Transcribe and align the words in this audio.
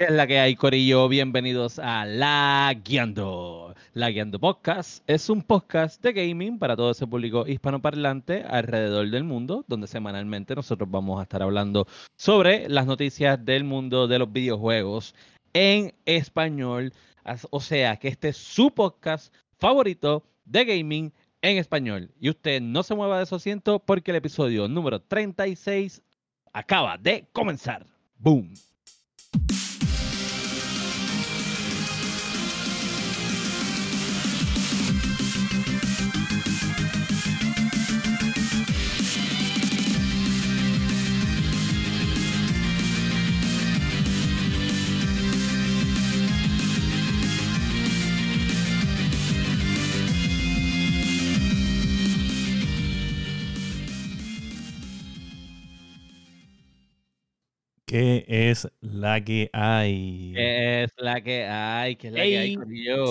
¿Qué 0.00 0.06
es 0.06 0.12
la 0.12 0.26
que 0.26 0.40
hay, 0.40 0.56
Corillo? 0.56 1.10
Bienvenidos 1.10 1.78
a 1.78 2.06
La 2.06 2.74
Guiando. 2.82 3.74
La 3.92 4.08
Guiando 4.08 4.38
Podcast 4.38 5.04
es 5.06 5.28
un 5.28 5.42
podcast 5.42 6.02
de 6.02 6.14
gaming 6.14 6.58
para 6.58 6.74
todo 6.74 6.92
ese 6.92 7.06
público 7.06 7.46
hispanoparlante 7.46 8.42
alrededor 8.44 9.10
del 9.10 9.24
mundo, 9.24 9.62
donde 9.68 9.86
semanalmente 9.86 10.54
nosotros 10.54 10.90
vamos 10.90 11.20
a 11.20 11.24
estar 11.24 11.42
hablando 11.42 11.86
sobre 12.16 12.66
las 12.70 12.86
noticias 12.86 13.44
del 13.44 13.64
mundo 13.64 14.08
de 14.08 14.18
los 14.18 14.32
videojuegos 14.32 15.14
en 15.52 15.92
español. 16.06 16.94
O 17.50 17.60
sea, 17.60 17.98
que 17.98 18.08
este 18.08 18.30
es 18.30 18.38
su 18.38 18.72
podcast 18.72 19.34
favorito 19.58 20.24
de 20.46 20.64
gaming 20.64 21.12
en 21.42 21.58
español. 21.58 22.10
Y 22.18 22.30
usted 22.30 22.62
no 22.62 22.82
se 22.84 22.94
mueva 22.94 23.18
de 23.18 23.26
su 23.26 23.34
asiento 23.34 23.80
porque 23.80 24.12
el 24.12 24.16
episodio 24.16 24.66
número 24.66 25.02
36 25.02 26.00
acaba 26.54 26.96
de 26.96 27.28
comenzar. 27.34 27.84
¡Boom! 28.16 28.54
¿Qué 57.90 58.24
es 58.28 58.70
la 58.80 59.20
que 59.20 59.50
hay? 59.52 60.32
¿Qué 60.36 60.84
es 60.84 60.92
la 60.96 61.20
que 61.20 61.44
hay? 61.44 61.96
¿Qué 61.96 62.06
es 62.06 62.12
la 62.14 62.22
que 62.22 62.38
hay? 62.38 62.56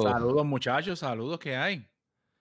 Saludos 0.01 0.45
muchachos, 0.45 0.99
saludos 0.99 1.37
que 1.37 1.53
hay. 1.57 1.85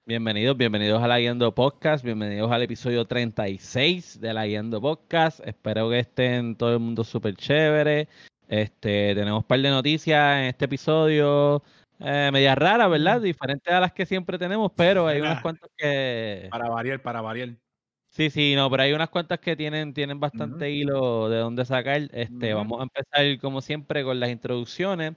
Bienvenidos, 0.07 0.57
bienvenidos 0.57 1.03
a 1.03 1.09
la 1.09 1.19
Guiando 1.19 1.53
Podcast, 1.53 2.05
bienvenidos 2.05 2.53
al 2.53 2.63
episodio 2.63 3.07
36 3.07 4.21
de 4.21 4.33
la 4.33 4.47
Guiando 4.47 4.81
Podcast. 4.81 5.41
Espero 5.45 5.91
que 5.91 5.99
estén 5.99 6.55
todo 6.55 6.75
el 6.75 6.79
mundo 6.79 7.03
súper 7.03 7.35
chévere. 7.35 8.07
Este, 8.47 9.17
tenemos 9.17 9.43
un 9.43 9.49
par 9.49 9.59
de 9.59 9.71
noticias 9.71 10.39
en 10.39 10.45
este 10.45 10.67
episodio, 10.67 11.65
eh, 11.99 12.31
medias 12.33 12.57
raras, 12.57 12.89
¿verdad? 12.89 13.21
Diferentes 13.21 13.75
a 13.75 13.81
las 13.81 13.93
que 13.93 14.07
siempre 14.07 14.39
tenemos, 14.39 14.71
pero 14.77 15.09
hay 15.09 15.21
unas 15.21 15.43
cuantas 15.43 15.69
que... 15.77 16.47
Para 16.53 16.69
variar, 16.69 17.03
para 17.03 17.21
variar. 17.21 17.57
Sí, 18.19 18.31
sí, 18.31 18.55
no, 18.57 18.69
pero 18.69 18.83
hay 18.83 18.93
unas 18.93 19.11
cuantas 19.11 19.39
que 19.39 19.55
tienen, 19.55 19.95
tienen 19.95 20.19
bastante 20.19 20.73
hilo 20.73 21.29
de 21.29 21.39
dónde 21.39 21.65
sacar. 21.65 22.09
Este, 22.13 22.53
Vamos 22.53 22.81
a 22.81 22.83
empezar, 22.83 23.41
como 23.41 23.61
siempre, 23.61 24.03
con 24.03 24.19
las 24.19 24.31
introducciones. 24.31 25.13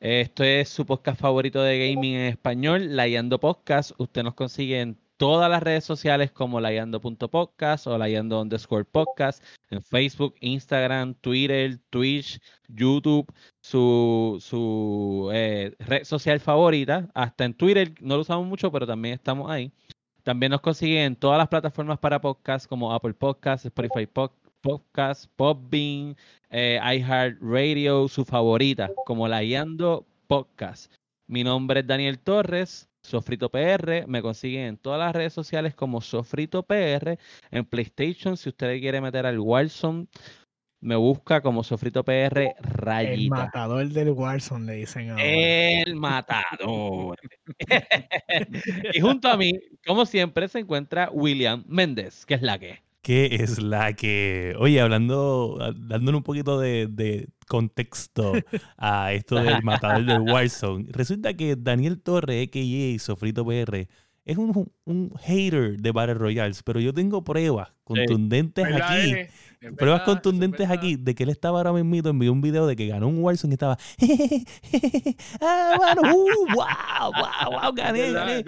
Esto 0.00 0.44
es 0.44 0.70
su 0.70 0.86
podcast 0.86 1.20
favorito 1.20 1.62
de 1.62 1.90
gaming 1.90 2.14
en 2.14 2.26
español, 2.28 2.96
Layando 2.96 3.38
Podcast. 3.38 3.90
Usted 3.98 4.22
nos 4.22 4.32
consigue 4.32 4.80
en 4.80 4.98
todas 5.18 5.50
las 5.50 5.62
redes 5.62 5.84
sociales 5.84 6.30
como 6.30 6.58
layando.podcast 6.58 7.86
o 7.86 7.98
layando 7.98 8.40
underscore 8.40 8.86
podcast, 8.86 9.44
en 9.68 9.82
Facebook, 9.82 10.34
Instagram, 10.40 11.16
Twitter, 11.16 11.78
Twitch, 11.90 12.40
YouTube, 12.66 13.30
su, 13.60 14.38
su 14.40 15.28
eh, 15.34 15.74
red 15.80 16.04
social 16.04 16.40
favorita. 16.40 17.10
Hasta 17.12 17.44
en 17.44 17.52
Twitter 17.52 17.92
no 18.00 18.14
lo 18.14 18.22
usamos 18.22 18.46
mucho, 18.46 18.72
pero 18.72 18.86
también 18.86 19.16
estamos 19.16 19.50
ahí. 19.50 19.70
También 20.28 20.50
nos 20.50 20.60
consiguen 20.60 21.04
en 21.04 21.16
todas 21.16 21.38
las 21.38 21.48
plataformas 21.48 21.98
para 21.98 22.20
podcast 22.20 22.68
como 22.68 22.92
Apple 22.92 23.14
Podcasts, 23.14 23.64
Spotify 23.64 24.06
Podcast, 24.60 25.24
Podbean, 25.36 26.18
eh, 26.50 26.78
iHeartRadio, 26.78 28.08
su 28.08 28.26
favorita, 28.26 28.90
como 29.06 29.26
la 29.26 29.40
Guiando 29.40 30.04
Podcast. 30.26 30.92
Mi 31.26 31.44
nombre 31.44 31.80
es 31.80 31.86
Daniel 31.86 32.18
Torres, 32.18 32.90
Sofrito 33.02 33.48
PR. 33.48 34.04
Me 34.06 34.20
consiguen 34.20 34.66
en 34.66 34.76
todas 34.76 34.98
las 34.98 35.14
redes 35.14 35.32
sociales 35.32 35.74
como 35.74 36.02
Sofrito 36.02 36.62
PR. 36.62 37.18
En 37.50 37.64
PlayStation, 37.64 38.36
si 38.36 38.50
usted 38.50 38.78
quiere 38.80 39.00
meter 39.00 39.24
al 39.24 39.38
Warzone, 39.40 40.08
me 40.80 40.96
busca 40.96 41.40
como 41.40 41.64
Sofrito 41.64 42.04
PR 42.04 42.54
Rayita. 42.60 43.12
El 43.12 43.28
matador 43.30 43.88
del 43.88 44.10
Warzone, 44.10 44.66
le 44.66 44.72
dicen 44.74 45.10
ahora. 45.10 45.24
El 45.24 45.96
matador. 45.96 47.18
y 48.94 49.00
junto 49.00 49.28
a 49.28 49.36
mí, 49.36 49.52
como 49.86 50.06
siempre, 50.06 50.48
se 50.48 50.60
encuentra 50.60 51.10
William 51.12 51.64
Méndez, 51.66 52.24
que 52.26 52.34
es 52.34 52.42
la 52.42 52.58
que. 52.58 52.80
¿Qué 53.02 53.36
es 53.40 53.60
la 53.60 53.94
que? 53.94 54.54
Oye, 54.58 54.80
hablando, 54.80 55.58
dándole 55.76 56.18
un 56.18 56.22
poquito 56.22 56.60
de, 56.60 57.28
contexto 57.46 58.32
a 58.76 59.12
esto 59.12 59.36
del 59.36 59.62
matador 59.62 60.04
del 60.04 60.20
Warzone, 60.20 60.86
resulta 60.90 61.34
que 61.34 61.56
Daniel 61.56 62.00
Torre, 62.00 62.42
a.k.a. 62.42 62.98
Sofrito 62.98 63.46
PR, 63.46 63.88
es 64.26 64.36
un, 64.36 64.70
un, 64.84 65.10
hater 65.20 65.78
de 65.78 65.90
Battle 65.90 66.14
Royales, 66.14 66.62
pero 66.62 66.80
yo 66.80 66.92
tengo 66.92 67.24
pruebas 67.24 67.72
contundentes 67.84 68.66
aquí. 68.66 69.14
Pruebas 69.76 70.02
contundentes 70.02 70.70
aquí 70.70 70.96
de 70.96 71.14
que 71.14 71.24
él 71.24 71.30
estaba 71.30 71.58
ahora 71.58 71.72
mismo, 71.72 72.08
envió 72.08 72.32
un 72.32 72.40
video 72.40 72.66
de 72.66 72.76
que 72.76 72.86
ganó 72.86 73.08
un 73.08 73.22
Warzone 73.22 73.52
y 73.52 73.54
estaba, 73.54 73.76
ah, 75.40 75.74
bueno, 75.76 76.14
uh, 76.14 76.54
wow, 76.54 77.12
wow, 77.12 77.60
wow, 77.60 77.72
gané, 77.74 78.12
gané. 78.12 78.44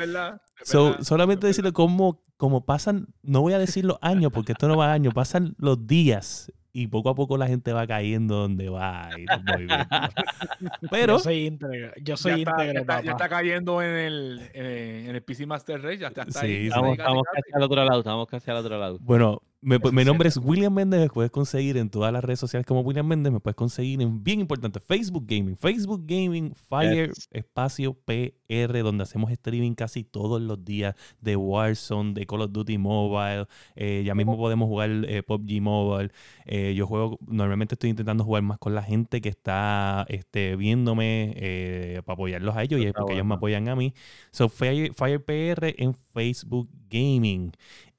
solamente 0.65 1.47
decirle 1.47 1.73
cómo, 1.73 2.23
cómo 2.37 2.65
pasan, 2.65 3.09
no 3.23 3.41
voy 3.41 3.53
a 3.53 3.59
decir 3.59 3.85
los 3.85 3.99
años, 4.01 4.33
porque 4.33 4.53
esto 4.53 4.69
no 4.69 4.77
va 4.77 4.91
a 4.91 4.93
años, 4.93 5.15
pasan 5.15 5.55
los 5.59 5.87
días 5.87 6.53
y 6.73 6.87
poco 6.87 7.11
a 7.11 7.15
poco 7.15 7.37
la 7.37 7.47
gente 7.47 7.73
va 7.73 7.87
cayendo 7.87 8.37
donde 8.37 8.69
va. 8.69 9.11
Y 9.19 9.27
Pero. 10.91 11.15
Yo 11.15 11.19
soy 11.19 11.47
íntegro. 11.47 11.93
Yo 12.03 12.17
soy 12.17 12.45
ya 12.45 12.53
está, 12.81 13.03
ya, 13.03 13.11
está, 13.13 13.29
cayendo 13.29 13.83
en 13.83 13.97
el, 13.97 14.51
eh, 14.55 15.07
en 15.09 15.17
el 15.17 15.23
PC 15.23 15.47
Master 15.47 15.83
Race. 15.83 15.99
Ya 15.99 16.09
está, 16.09 16.25
sí, 16.29 16.39
ahí. 16.47 16.67
Estamos, 16.69 16.97
estamos 16.97 17.23
casi 17.33 17.53
al 17.55 17.63
otro 17.63 17.85
lado. 17.85 17.99
Estamos 18.01 18.29
casi 18.29 18.51
al 18.51 18.57
otro 18.59 18.79
lado. 18.79 18.99
Bueno, 19.01 19.43
mi 19.63 20.05
nombre 20.05 20.29
es 20.29 20.39
William 20.39 20.73
Méndez, 20.73 21.01
me 21.01 21.09
puedes 21.11 21.31
conseguir 21.31 21.77
en 21.77 21.91
todas 21.91 22.11
las 22.13 22.25
redes 22.25 22.41
sociales 22.41 22.67
como 22.67 22.81
William 22.81 23.07
Méndez, 23.07 23.31
me 23.31 23.41
puedes 23.41 23.57
conseguir 23.57 24.01
en 24.01 24.25
bien 24.25 24.41
importante 24.41 24.81
Facebook 24.81 25.27
Gaming, 25.27 25.55
Facebook 25.55 26.05
Gaming, 26.07 26.55
Fire 26.55 27.13
Espacio 27.31 27.93
PR, 27.93 28.83
donde 28.83 29.03
hacemos 29.03 29.31
streaming 29.31 29.75
casi 29.75 30.03
todos 30.03 30.41
los 30.41 30.65
días 30.65 30.95
de 31.21 31.37
Warzone, 31.37 32.15
de 32.15 32.27
Call 32.27 32.41
of 32.41 32.53
Duty 32.53 32.79
Mobile, 32.79 33.47
eh, 33.77 34.03
ya 34.05 34.15
mismo 34.15 34.39
podemos 34.39 34.67
jugar 34.67 34.91
eh, 35.07 35.23
PUBG 35.23 35.61
Mobile, 35.61 36.11
eh, 36.47 36.73
yo 36.75 36.87
juego, 36.87 37.19
normalmente 37.27 37.75
estoy 37.75 37.91
intentando 37.91 38.25
jugar 38.25 38.43
más 38.43 38.59
con 38.59 38.75
la 38.75 38.83
gente 38.83 39.21
que 39.21 39.29
está 39.29 40.07
este, 40.09 40.57
viéndome 40.57 42.01
para 42.07 42.15
apoyarlos 42.15 42.57
a 42.57 42.63
ellos 42.63 42.81
y 42.81 42.87
es 42.87 42.93
porque 42.95 43.13
ellos 43.13 43.27
me 43.27 43.35
apoyan 43.35 43.69
a 43.69 43.77
mí. 43.77 43.93
So 44.31 44.49
Fire, 44.49 44.95
Fire 44.95 45.23
PR 45.23 45.75
en 45.77 45.95
Facebook 46.15 46.71
Gaming. 46.89 47.53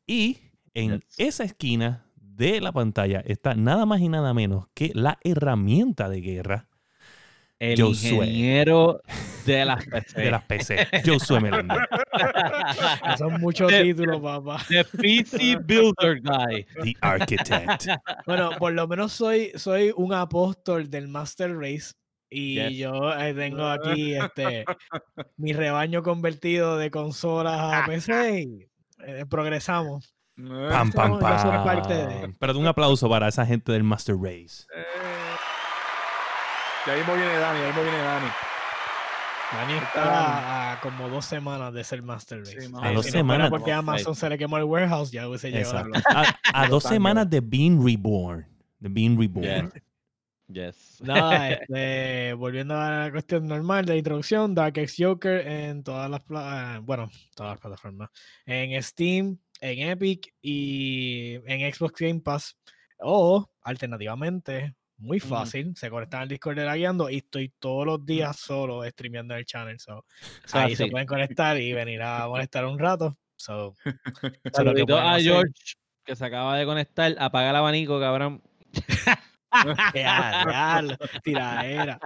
Y 0.07 0.37
en 0.73 1.03
esa 1.17 1.43
esquina 1.43 2.05
de 2.15 2.61
la 2.61 2.71
pantalla 2.71 3.21
está 3.25 3.55
nada 3.55 3.85
más 3.85 4.01
y 4.01 4.09
nada 4.09 4.33
menos 4.33 4.67
que 4.73 4.91
la 4.93 5.19
herramienta 5.23 6.09
de 6.09 6.21
guerra. 6.21 6.67
El 7.59 7.79
ingeniero 7.79 9.01
de 9.45 9.65
las 9.65 9.85
PC. 9.85 10.21
De 10.21 10.31
las 10.31 10.43
PC. 10.45 10.87
Josué 11.05 11.39
Meléndez. 11.39 11.77
Son 13.19 13.39
muchos 13.39 13.71
títulos, 13.71 14.19
papá. 14.19 14.65
The 14.67 14.83
PC 14.83 15.57
Builder 15.57 16.21
Guy. 16.21 16.65
The 16.83 16.93
Architect. 17.01 17.87
Bueno, 18.25 18.49
por 18.57 18.73
lo 18.73 18.87
menos 18.87 19.11
soy, 19.11 19.51
soy 19.55 19.93
un 19.95 20.11
apóstol 20.13 20.89
del 20.89 21.07
Master 21.07 21.55
Race. 21.55 21.93
Y 22.31 22.77
yo 22.77 23.13
eh, 23.13 23.33
tengo 23.33 23.67
aquí 23.67 24.15
este 24.15 24.63
mi 25.35 25.51
rebaño 25.51 26.01
convertido 26.01 26.77
de 26.77 26.89
consolas 26.89 27.59
a 27.59 27.85
PC 27.85 28.41
y 28.41 28.69
eh, 29.05 29.25
progresamos. 29.29 30.15
Pam, 30.47 30.91
pam, 30.91 31.19
pam. 31.19 32.35
Pero 32.39 32.57
un 32.57 32.67
aplauso 32.67 33.09
para 33.09 33.27
esa 33.27 33.45
gente 33.45 33.71
del 33.71 33.83
Master 33.83 34.15
Race. 34.15 34.65
Eh, 34.75 34.83
y 36.87 36.89
ahí 36.89 37.01
me 37.07 37.15
viene 37.15 37.37
Dani, 37.37 37.59
ahí 37.59 37.73
me 37.73 37.83
viene 37.83 37.97
Dani. 37.97 38.27
Dani 39.51 39.73
está 39.73 40.71
a 40.71 40.79
como 40.79 41.09
dos 41.09 41.25
semanas 41.25 41.73
de 41.73 41.83
ser 41.83 42.01
Master 42.01 42.39
Race. 42.39 42.69
a 42.81 42.91
dos 42.91 43.05
semanas. 43.05 43.49
porque 43.49 43.71
a 43.71 43.79
Amazon 43.79 44.15
se 44.15 44.29
le 44.29 44.37
quemó 44.37 44.57
el 44.57 44.63
warehouse, 44.63 45.11
ya 45.11 45.27
hubiese 45.27 45.51
llegado. 45.51 45.91
A, 46.53 46.67
dos 46.67 46.83
semanas 46.83 47.29
de 47.29 47.41
Being 47.41 47.85
Reborn. 47.85 48.47
De 48.79 48.89
Being 48.89 49.19
Reborn. 49.19 49.71
Yes. 50.47 50.99
Nada, 51.01 51.51
este, 51.51 52.33
volviendo 52.33 52.75
a 52.75 53.05
la 53.05 53.11
cuestión 53.11 53.47
normal 53.47 53.85
de 53.85 53.97
introducción, 53.97 54.55
Dark 54.55 54.77
X 54.77 54.95
Joker 54.97 55.47
en 55.47 55.83
todas 55.83 56.09
las, 56.09 56.21
eh, 56.21 56.79
bueno, 56.83 57.09
todas 57.35 57.53
las 57.53 57.59
plataformas. 57.59 58.09
En 58.45 58.81
Steam, 58.81 59.37
en 59.61 59.89
Epic 59.89 60.33
y 60.41 61.35
en 61.45 61.73
Xbox 61.73 61.99
Game 61.99 62.19
Pass. 62.19 62.57
O, 62.99 63.49
alternativamente, 63.61 64.75
muy 64.97 65.19
fácil, 65.19 65.75
se 65.75 65.89
conectan 65.89 66.21
al 66.21 66.27
Discord 66.27 66.57
de 66.57 66.65
la 66.65 66.75
guiando 66.75 67.09
y 67.09 67.17
estoy 67.17 67.49
todos 67.57 67.85
los 67.85 68.05
días 68.05 68.37
solo 68.37 68.83
streameando 68.87 69.33
en 69.33 69.39
el 69.39 69.45
channel. 69.45 69.79
So, 69.79 70.05
ahí 70.51 70.75
se 70.75 70.87
pueden 70.87 71.07
conectar 71.07 71.59
y 71.59 71.73
venir 71.73 72.01
a 72.01 72.27
molestar 72.27 72.65
un 72.65 72.77
rato. 72.77 73.17
So, 73.35 73.75
Saludito 74.53 74.97
a 74.97 75.19
George 75.19 75.53
que 76.03 76.15
se 76.15 76.25
acaba 76.25 76.57
de 76.57 76.65
conectar. 76.65 77.15
Apaga 77.19 77.49
el 77.49 77.55
abanico, 77.55 77.99
cabrón. 77.99 78.41
Diablo, 79.93 80.97
tiradera. 81.23 81.99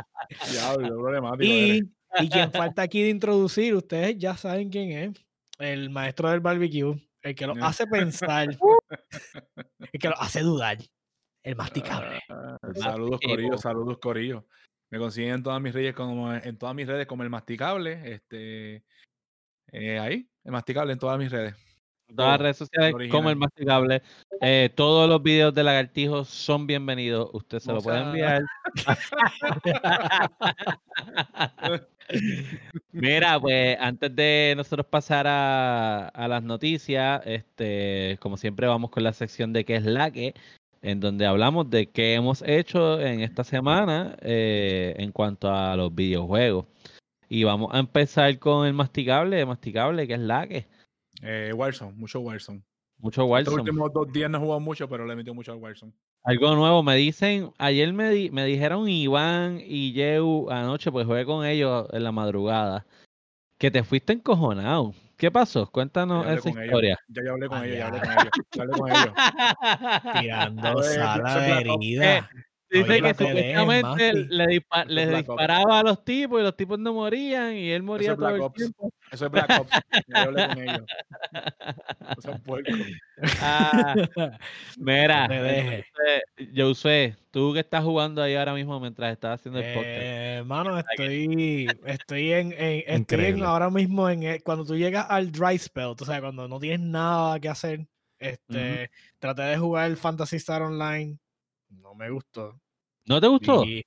Diablo, 0.51 0.97
problemático. 0.97 1.43
Y, 1.43 1.89
y 2.19 2.29
quien 2.29 2.51
falta 2.51 2.81
aquí 2.81 3.03
de 3.03 3.09
introducir, 3.09 3.75
ustedes 3.75 4.17
ya 4.17 4.37
saben 4.37 4.69
quién 4.69 4.91
es. 4.91 5.25
El 5.59 5.89
maestro 5.89 6.29
del 6.29 6.39
barbecue, 6.39 6.95
el 7.25 7.35
que 7.35 7.47
lo 7.47 7.53
hace 7.65 7.87
pensar, 7.87 8.49
el 8.49 9.99
que 9.99 10.09
lo 10.09 10.21
hace 10.21 10.41
dudar, 10.41 10.77
el 11.43 11.55
masticable. 11.55 12.21
Ah, 12.29 12.57
saludos. 12.75 13.19
Corillo, 13.19 13.57
saludos, 13.57 13.97
Corillo. 13.97 14.45
Me 14.91 14.99
consiguen 14.99 15.33
en 15.33 15.43
todas 15.43 15.59
mis 15.59 15.73
redes 15.73 15.95
como 15.95 16.31
en 16.31 16.57
todas 16.57 16.75
mis 16.75 16.87
redes 16.87 17.07
como 17.07 17.23
el 17.23 17.31
masticable. 17.31 18.13
Este 18.13 18.83
eh, 19.71 19.99
ahí, 19.99 20.29
el 20.43 20.51
masticable 20.51 20.93
en 20.93 20.99
todas 20.99 21.17
mis 21.17 21.31
redes. 21.31 21.55
Todas 22.13 22.31
las 22.33 22.41
redes 22.41 22.57
sociales 22.57 22.93
como 23.11 23.29
el 23.29 23.35
masticable. 23.35 24.01
Eh, 24.41 24.69
todos 24.75 25.09
los 25.09 25.21
videos 25.23 25.53
de 25.53 25.63
lagartijos 25.63 26.29
son 26.29 26.67
bienvenidos. 26.67 27.29
Usted 27.33 27.59
se 27.59 27.73
lo 27.73 27.81
puede 27.81 27.97
sea- 27.99 28.07
enviar. 28.07 28.43
Mira, 32.91 33.39
pues 33.39 33.77
antes 33.79 34.15
de 34.15 34.53
nosotros 34.55 34.85
pasar 34.87 35.25
a, 35.27 36.07
a 36.09 36.27
las 36.27 36.43
noticias, 36.43 37.21
este, 37.25 38.17
como 38.21 38.37
siempre 38.37 38.67
vamos 38.67 38.91
con 38.91 39.03
la 39.03 39.13
sección 39.13 39.53
de 39.53 39.65
qué 39.65 39.75
es 39.77 39.85
la 39.85 40.11
que, 40.11 40.33
en 40.81 40.99
donde 40.99 41.25
hablamos 41.25 41.69
de 41.69 41.87
qué 41.87 42.13
hemos 42.13 42.43
hecho 42.43 42.99
en 43.01 43.21
esta 43.21 43.43
semana 43.43 44.15
eh, 44.21 44.93
en 44.99 45.11
cuanto 45.11 45.51
a 45.51 45.75
los 45.75 45.93
videojuegos. 45.93 46.65
Y 47.27 47.43
vamos 47.43 47.73
a 47.73 47.79
empezar 47.79 48.37
con 48.37 48.67
el 48.67 48.73
masticable, 48.73 49.43
masticable, 49.45 50.07
que 50.07 50.13
es 50.13 50.19
la 50.19 50.47
que. 50.47 50.67
Eh, 51.21 51.51
Warzone, 51.55 51.93
mucho 51.93 52.19
Warzone. 52.19 52.61
Mucho 52.97 53.21
Estos 53.23 53.29
Warzone. 53.29 53.61
últimos 53.61 53.93
dos 53.93 54.11
días 54.11 54.29
no 54.29 54.37
he 54.37 54.41
jugado 54.41 54.59
mucho, 54.59 54.87
pero 54.87 55.05
le 55.05 55.13
he 55.13 55.15
metido 55.15 55.33
mucho 55.33 55.51
al 55.51 55.57
Warzone. 55.59 55.91
Algo 56.23 56.55
nuevo, 56.55 56.81
me 56.81 56.95
dicen, 56.95 57.51
ayer 57.57 57.91
me, 57.93 58.09
di- 58.09 58.31
me 58.31 58.45
dijeron 58.45 58.87
Iván 58.89 59.59
y 59.63 59.91
Yeu 59.93 60.49
anoche, 60.49 60.91
pues 60.91 61.05
jugué 61.05 61.25
con 61.25 61.45
ellos 61.45 61.87
en 61.91 62.03
la 62.03 62.11
madrugada, 62.11 62.85
que 63.59 63.69
te 63.69 63.83
fuiste 63.83 64.13
encojonado. 64.13 64.93
¿Qué 65.17 65.29
pasó? 65.31 65.69
Cuéntanos 65.71 66.25
esa 66.27 66.41
con 66.41 66.51
ellos. 66.53 66.65
historia. 66.65 66.97
Ya 67.07 67.21
yo 67.23 67.31
hablé 67.33 67.47
con 67.47 67.57
Ah, 67.59 67.65
ellos, 67.65 67.77
ya 67.77 67.87
hablé 67.87 67.99
con 68.01 68.11
ellos. 68.11 68.29
Ya 68.51 68.61
hablé 68.63 68.73
con 68.77 68.89
ellos. 68.91 69.13
Tirando 70.21 70.69
Eso 70.69 70.89
es- 70.89 70.95
sal 70.95 71.19
eso 71.19 71.27
a 71.27 71.31
es 71.45 71.49
la 71.49 71.59
Black 71.61 71.67
Ops. 71.75 71.85
herida. 71.85 72.29
Dice 72.69 73.01
que 73.01 73.13
supuestamente 73.13 74.13
le, 74.13 74.45
dispa- 74.47 74.85
le 74.87 75.03
es 75.03 75.07
Black 75.09 75.29
Ops. 75.29 75.37
disparaba 75.39 75.79
a 75.79 75.83
los 75.83 76.03
tipos 76.03 76.39
y 76.39 76.43
los 76.43 76.57
tipos 76.57 76.79
no 76.79 76.93
morían 76.93 77.53
y 77.55 77.69
él 77.69 77.83
moría 77.83 78.11
es 78.11 78.17
todo 78.17 78.25
Black 78.27 78.35
el 78.37 78.41
Ops. 78.41 78.55
tiempo. 78.55 78.91
Eso 79.11 79.25
es 79.27 79.31
Black 79.31 79.59
Ops. 79.59 79.69
Ya 79.71 79.81
yo 80.07 80.17
hablé 80.29 80.47
con 80.47 80.57
ellos. 80.63 80.81
Eso 82.17 82.31
es 82.31 82.41
puerco. 82.41 82.71
Ah, 83.41 83.95
mira, 84.77 85.25
entonces, 85.31 85.85
Josué, 86.55 87.15
tú 87.31 87.53
que 87.53 87.59
estás 87.59 87.83
jugando 87.83 88.21
ahí 88.21 88.35
ahora 88.35 88.53
mismo 88.53 88.79
mientras 88.79 89.11
estás 89.11 89.39
haciendo 89.39 89.59
el 89.59 89.73
podcast. 89.73 89.87
Eh, 90.01 90.43
mano, 90.45 90.79
estoy, 90.79 91.67
estoy 91.85 92.31
en, 92.33 92.51
en- 92.53 92.83
estoy 92.87 93.25
en 93.25 93.43
ahora 93.43 93.69
mismo 93.69 94.09
en 94.09 94.23
el- 94.23 94.43
cuando 94.43 94.65
tú 94.65 94.75
llegas 94.75 95.05
al 95.09 95.31
dry 95.31 95.57
spell, 95.57 95.93
o 95.99 96.05
sea, 96.05 96.19
cuando 96.21 96.47
no 96.47 96.59
tienes 96.59 96.79
nada 96.81 97.39
que 97.39 97.49
hacer, 97.49 97.85
este, 98.19 98.89
traté 99.19 99.43
de 99.43 99.57
jugar 99.57 99.89
el 99.89 99.97
Fantasy 99.97 100.37
Star 100.37 100.61
Online, 100.61 101.17
no 101.81 101.93
me 101.95 102.09
gustó. 102.09 102.59
¿No 103.05 103.21
te 103.21 103.27
gustó? 103.27 103.63
Y, 103.63 103.83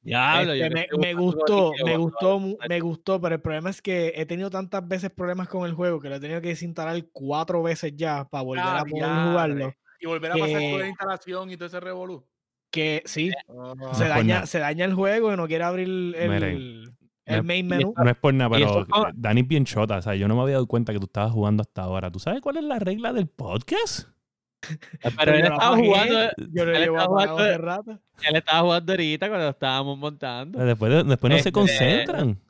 Diablo, 0.00 0.52
este, 0.52 0.70
me, 0.70 0.86
me 0.98 1.14
gustó, 1.14 1.72
me 1.84 1.96
gustó, 1.96 2.40
me 2.68 2.80
gustó, 2.80 3.20
pero 3.20 3.34
el 3.34 3.40
problema 3.40 3.68
es 3.70 3.82
que 3.82 4.12
he 4.16 4.26
tenido 4.26 4.48
tantas 4.48 4.86
veces 4.86 5.10
problemas 5.10 5.48
con 5.48 5.66
el 5.66 5.74
juego 5.74 6.00
que 6.00 6.08
lo 6.08 6.16
he 6.16 6.20
tenido 6.20 6.40
que 6.40 6.48
desinstalar 6.48 7.04
cuatro 7.12 7.62
veces 7.62 7.92
ya 7.96 8.24
para 8.28 8.42
volver 8.44 8.64
Ah, 8.64 8.80
a 8.80 8.84
poder 8.84 9.04
jugarlo. 9.28 9.74
Y 10.00 10.06
volver 10.06 10.30
a 10.32 10.34
pasar 10.36 10.48
toda 10.60 10.60
Que- 10.60 10.78
la 10.78 10.88
instalación 10.88 11.50
y 11.50 11.56
todo 11.56 11.66
ese 11.66 11.80
revolú. 11.80 12.24
Que 12.70 13.02
sí, 13.06 13.30
Ah, 13.48 13.74
se 13.94 14.04
por 14.04 14.08
daña, 14.08 14.46
se 14.46 14.58
daña 14.60 14.84
el 14.84 14.94
juego 14.94 15.32
y 15.32 15.36
no 15.36 15.46
quiere 15.48 15.64
abrir 15.64 15.86
el, 15.88 16.14
el 16.14 16.84
no- 17.26 17.42
main 17.42 17.66
y 17.66 17.68
menú. 17.68 17.94
No 17.96 18.10
es 18.10 18.16
por 18.16 18.32
nada, 18.34 18.50
pero 18.50 18.86
no- 18.86 19.06
Dani 19.14 19.40
es 19.42 19.48
bien 19.48 19.64
chota. 19.64 19.96
O 19.98 20.02
sea, 20.02 20.14
yo 20.14 20.28
no 20.28 20.36
me 20.36 20.42
había 20.42 20.54
dado 20.54 20.66
cuenta 20.66 20.92
que 20.92 20.98
tú 21.00 21.06
estabas 21.06 21.32
jugando 21.32 21.62
hasta 21.62 21.82
ahora. 21.82 22.10
¿Tú 22.10 22.18
sabes 22.18 22.40
cuál 22.40 22.56
es 22.58 22.64
la 22.64 22.78
regla 22.78 23.12
del 23.12 23.26
podcast? 23.28 24.08
Pero 25.16 25.34
él 25.34 25.42
estaba 25.44 25.76
jugando, 25.76 26.30
Yo 26.52 26.64
lo 26.64 26.76
él 26.76 26.82
apagado 26.88 27.08
jugando- 27.08 27.36
hace 27.38 27.58
rato. 27.58 28.00
él 28.22 28.36
estaba 28.36 28.60
jugando 28.60 28.92
ahorita 28.92 29.28
cuando 29.28 29.48
estábamos 29.48 29.98
montando. 29.98 30.58
Después, 30.64 30.92
de- 30.92 31.04
después 31.04 31.30
no 31.30 31.36
se 31.36 31.38
Este- 31.40 31.52
concentran. 31.52 32.40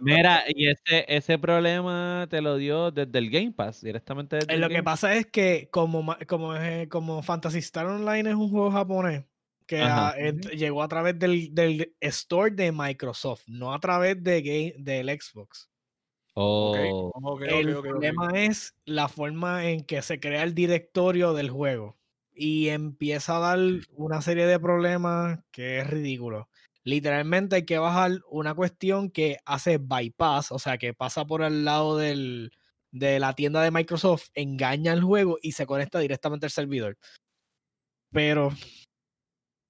Mira, 0.00 0.44
y 0.48 0.68
ese, 0.68 1.04
ese 1.08 1.38
problema 1.38 2.26
te 2.30 2.40
lo 2.40 2.56
dio 2.56 2.90
desde 2.90 3.18
el 3.18 3.30
Game 3.30 3.52
Pass, 3.52 3.80
directamente 3.82 4.36
desde 4.36 4.52
Eh, 4.52 4.54
el 4.56 4.60
Lo 4.62 4.68
que 4.68 4.82
pasa 4.82 5.14
es 5.14 5.26
que 5.26 5.68
como, 5.70 6.16
como, 6.26 6.54
es- 6.56 6.88
como 6.88 7.22
Fantasy 7.22 7.58
Star 7.58 7.86
Online 7.86 8.30
es 8.30 8.36
un 8.36 8.50
juego 8.50 8.70
japonés 8.70 9.24
que 9.66 9.78
llegó 10.56 10.82
a 10.82 10.88
través 10.88 11.18
del, 11.18 11.54
del 11.54 11.94
store 12.00 12.50
de 12.50 12.70
Microsoft, 12.72 13.44
no 13.46 13.72
a 13.72 13.80
través 13.80 14.22
de 14.22 14.42
game, 14.42 14.74
del 14.78 15.08
Xbox. 15.18 15.70
Oh, 16.36 16.74
el 16.74 17.76
problema 17.80 18.30
es 18.34 18.74
la 18.84 19.08
forma 19.08 19.66
en 19.66 19.84
que 19.84 20.02
se 20.02 20.18
crea 20.18 20.42
el 20.42 20.52
directorio 20.52 21.32
del 21.32 21.48
juego 21.48 21.96
y 22.34 22.68
empieza 22.68 23.36
a 23.36 23.40
dar 23.40 23.58
una 23.92 24.20
serie 24.20 24.46
de 24.46 24.58
problemas 24.58 25.38
que 25.52 25.78
es 25.78 25.86
ridículo. 25.88 26.48
Literalmente 26.82 27.56
hay 27.56 27.64
que 27.64 27.78
bajar 27.78 28.20
una 28.28 28.54
cuestión 28.54 29.10
que 29.10 29.38
hace 29.46 29.78
bypass, 29.78 30.50
o 30.50 30.58
sea, 30.58 30.76
que 30.76 30.92
pasa 30.92 31.24
por 31.24 31.42
el 31.42 31.64
lado 31.64 31.96
del, 31.96 32.50
de 32.90 33.20
la 33.20 33.34
tienda 33.34 33.62
de 33.62 33.70
Microsoft, 33.70 34.28
engaña 34.34 34.92
el 34.92 35.02
juego 35.02 35.38
y 35.40 35.52
se 35.52 35.66
conecta 35.66 36.00
directamente 36.00 36.46
al 36.46 36.50
servidor. 36.50 36.98
Pero 38.10 38.50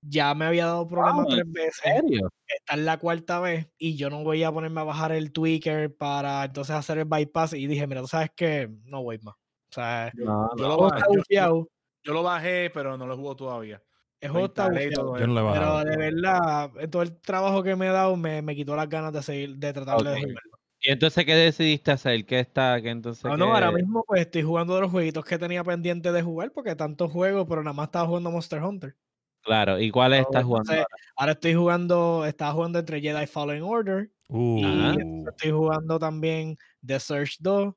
ya 0.07 0.35
me 0.35 0.45
había 0.47 0.67
dado 0.67 0.87
problemas 0.87 1.27
Ah, 1.29 1.31
tres 1.31 1.45
¿En 1.47 1.53
veces 1.53 1.75
serio? 1.83 2.29
esta 2.47 2.75
es 2.75 2.81
la 2.81 2.99
cuarta 2.99 3.41
vez 3.41 3.69
y 3.79 3.97
yo 3.97 4.11
no 4.11 4.23
voy 4.23 4.43
a 4.43 4.53
ponerme 4.53 4.81
a 4.81 4.85
bajar 4.85 5.13
el 5.13 5.33
tweaker 5.33 5.95
para 5.97 6.45
entonces 6.45 6.77
hacer 6.77 6.99
el 6.99 7.05
bypass 7.07 7.55
y 7.55 7.67
dije, 7.67 7.87
mira, 7.87 8.01
tú 8.03 8.09
sabes 8.09 8.31
que 8.37 8.71
no 8.85 9.03
voy 9.03 9.19
más. 9.19 9.35
O 9.35 9.73
sea, 9.75 10.13
Yo, 10.15 10.25
No, 10.25 10.51
yo 10.57 10.63
no. 10.69 10.77
lo 10.77 10.83
bajé, 10.83 11.03
yo- 11.31 11.69
yo 12.05 12.13
lo 12.13 12.23
bajé, 12.23 12.71
pero 12.73 12.97
no 12.99 13.07
lo 13.07 13.17
juego 13.17 13.35
todavía. 13.37 13.83
bufiado, 14.21 14.51
todo 14.55 15.19
Yo 15.19 15.27
no 15.27 15.35
lo 15.35 15.51
he 15.51 15.53
Pero 15.53 15.85
de 15.85 15.97
verdad, 15.97 16.71
en 16.79 16.91
todo 16.91 17.03
el 17.03 17.21
trabajo 17.21 17.63
que 17.63 17.77
me 17.77 17.87
he 17.87 17.91
dado 17.91 18.17
me, 18.17 18.43
me 18.43 18.55
quitó 18.55 18.77
las 18.77 18.89
ganas 18.89 19.13
de 19.13 19.23
seguir, 19.23 19.57
de 19.57 19.73
tratar 19.73 19.97
de 19.99 20.03
Ok. 20.11 20.17
jugarlo. 20.17 20.41
¿Y 20.81 20.91
entonces 20.91 21.25
qué 21.25 21.35
decidiste 21.35 21.93
hacer? 21.93 22.27
¿Qué 22.27 22.41
está? 22.41 22.81
¿Qué 22.83 22.91
entonces? 22.91 23.25
No, 23.25 23.37
no, 23.39 23.55
ahora 23.55 23.71
qué- 23.71 23.77
mismo 23.77 24.05
pues 24.07 24.21
estoy 24.21 24.43
jugando 24.43 24.75
de 24.75 24.83
los 24.83 24.91
jueguitos 24.91 25.25
que 25.25 25.39
tenía 25.39 25.65
pendiente 25.65 26.13
de 26.13 26.23
jugar 26.23 26.53
porque 26.53 26.77
tantos 26.77 27.11
juegos, 27.11 27.47
pero 27.49 27.63
nada 27.63 27.73
más 27.75 27.87
estaba 27.87 28.07
jugando 28.07 28.31
Monster 28.31 28.63
Hunter. 28.63 28.97
Claro, 29.45 29.79
¿y 29.81 29.91
cuáles 29.91 30.21
So, 30.21 30.27
estás 30.27 30.45
jugando? 30.45 30.73
ahora? 30.73 30.87
Ahora 31.17 31.33
estoy 31.33 31.55
jugando, 31.55 32.25
estaba 32.27 32.53
jugando 32.53 32.79
entre 32.79 33.01
Jedi 33.01 33.27
Fallen 33.27 33.63
Order 33.63 34.11
Uh, 34.29 35.29
estoy 35.29 35.51
jugando 35.51 35.99
también 35.99 36.57
The 36.85 36.99
Search 36.99 37.37
2 37.41 37.75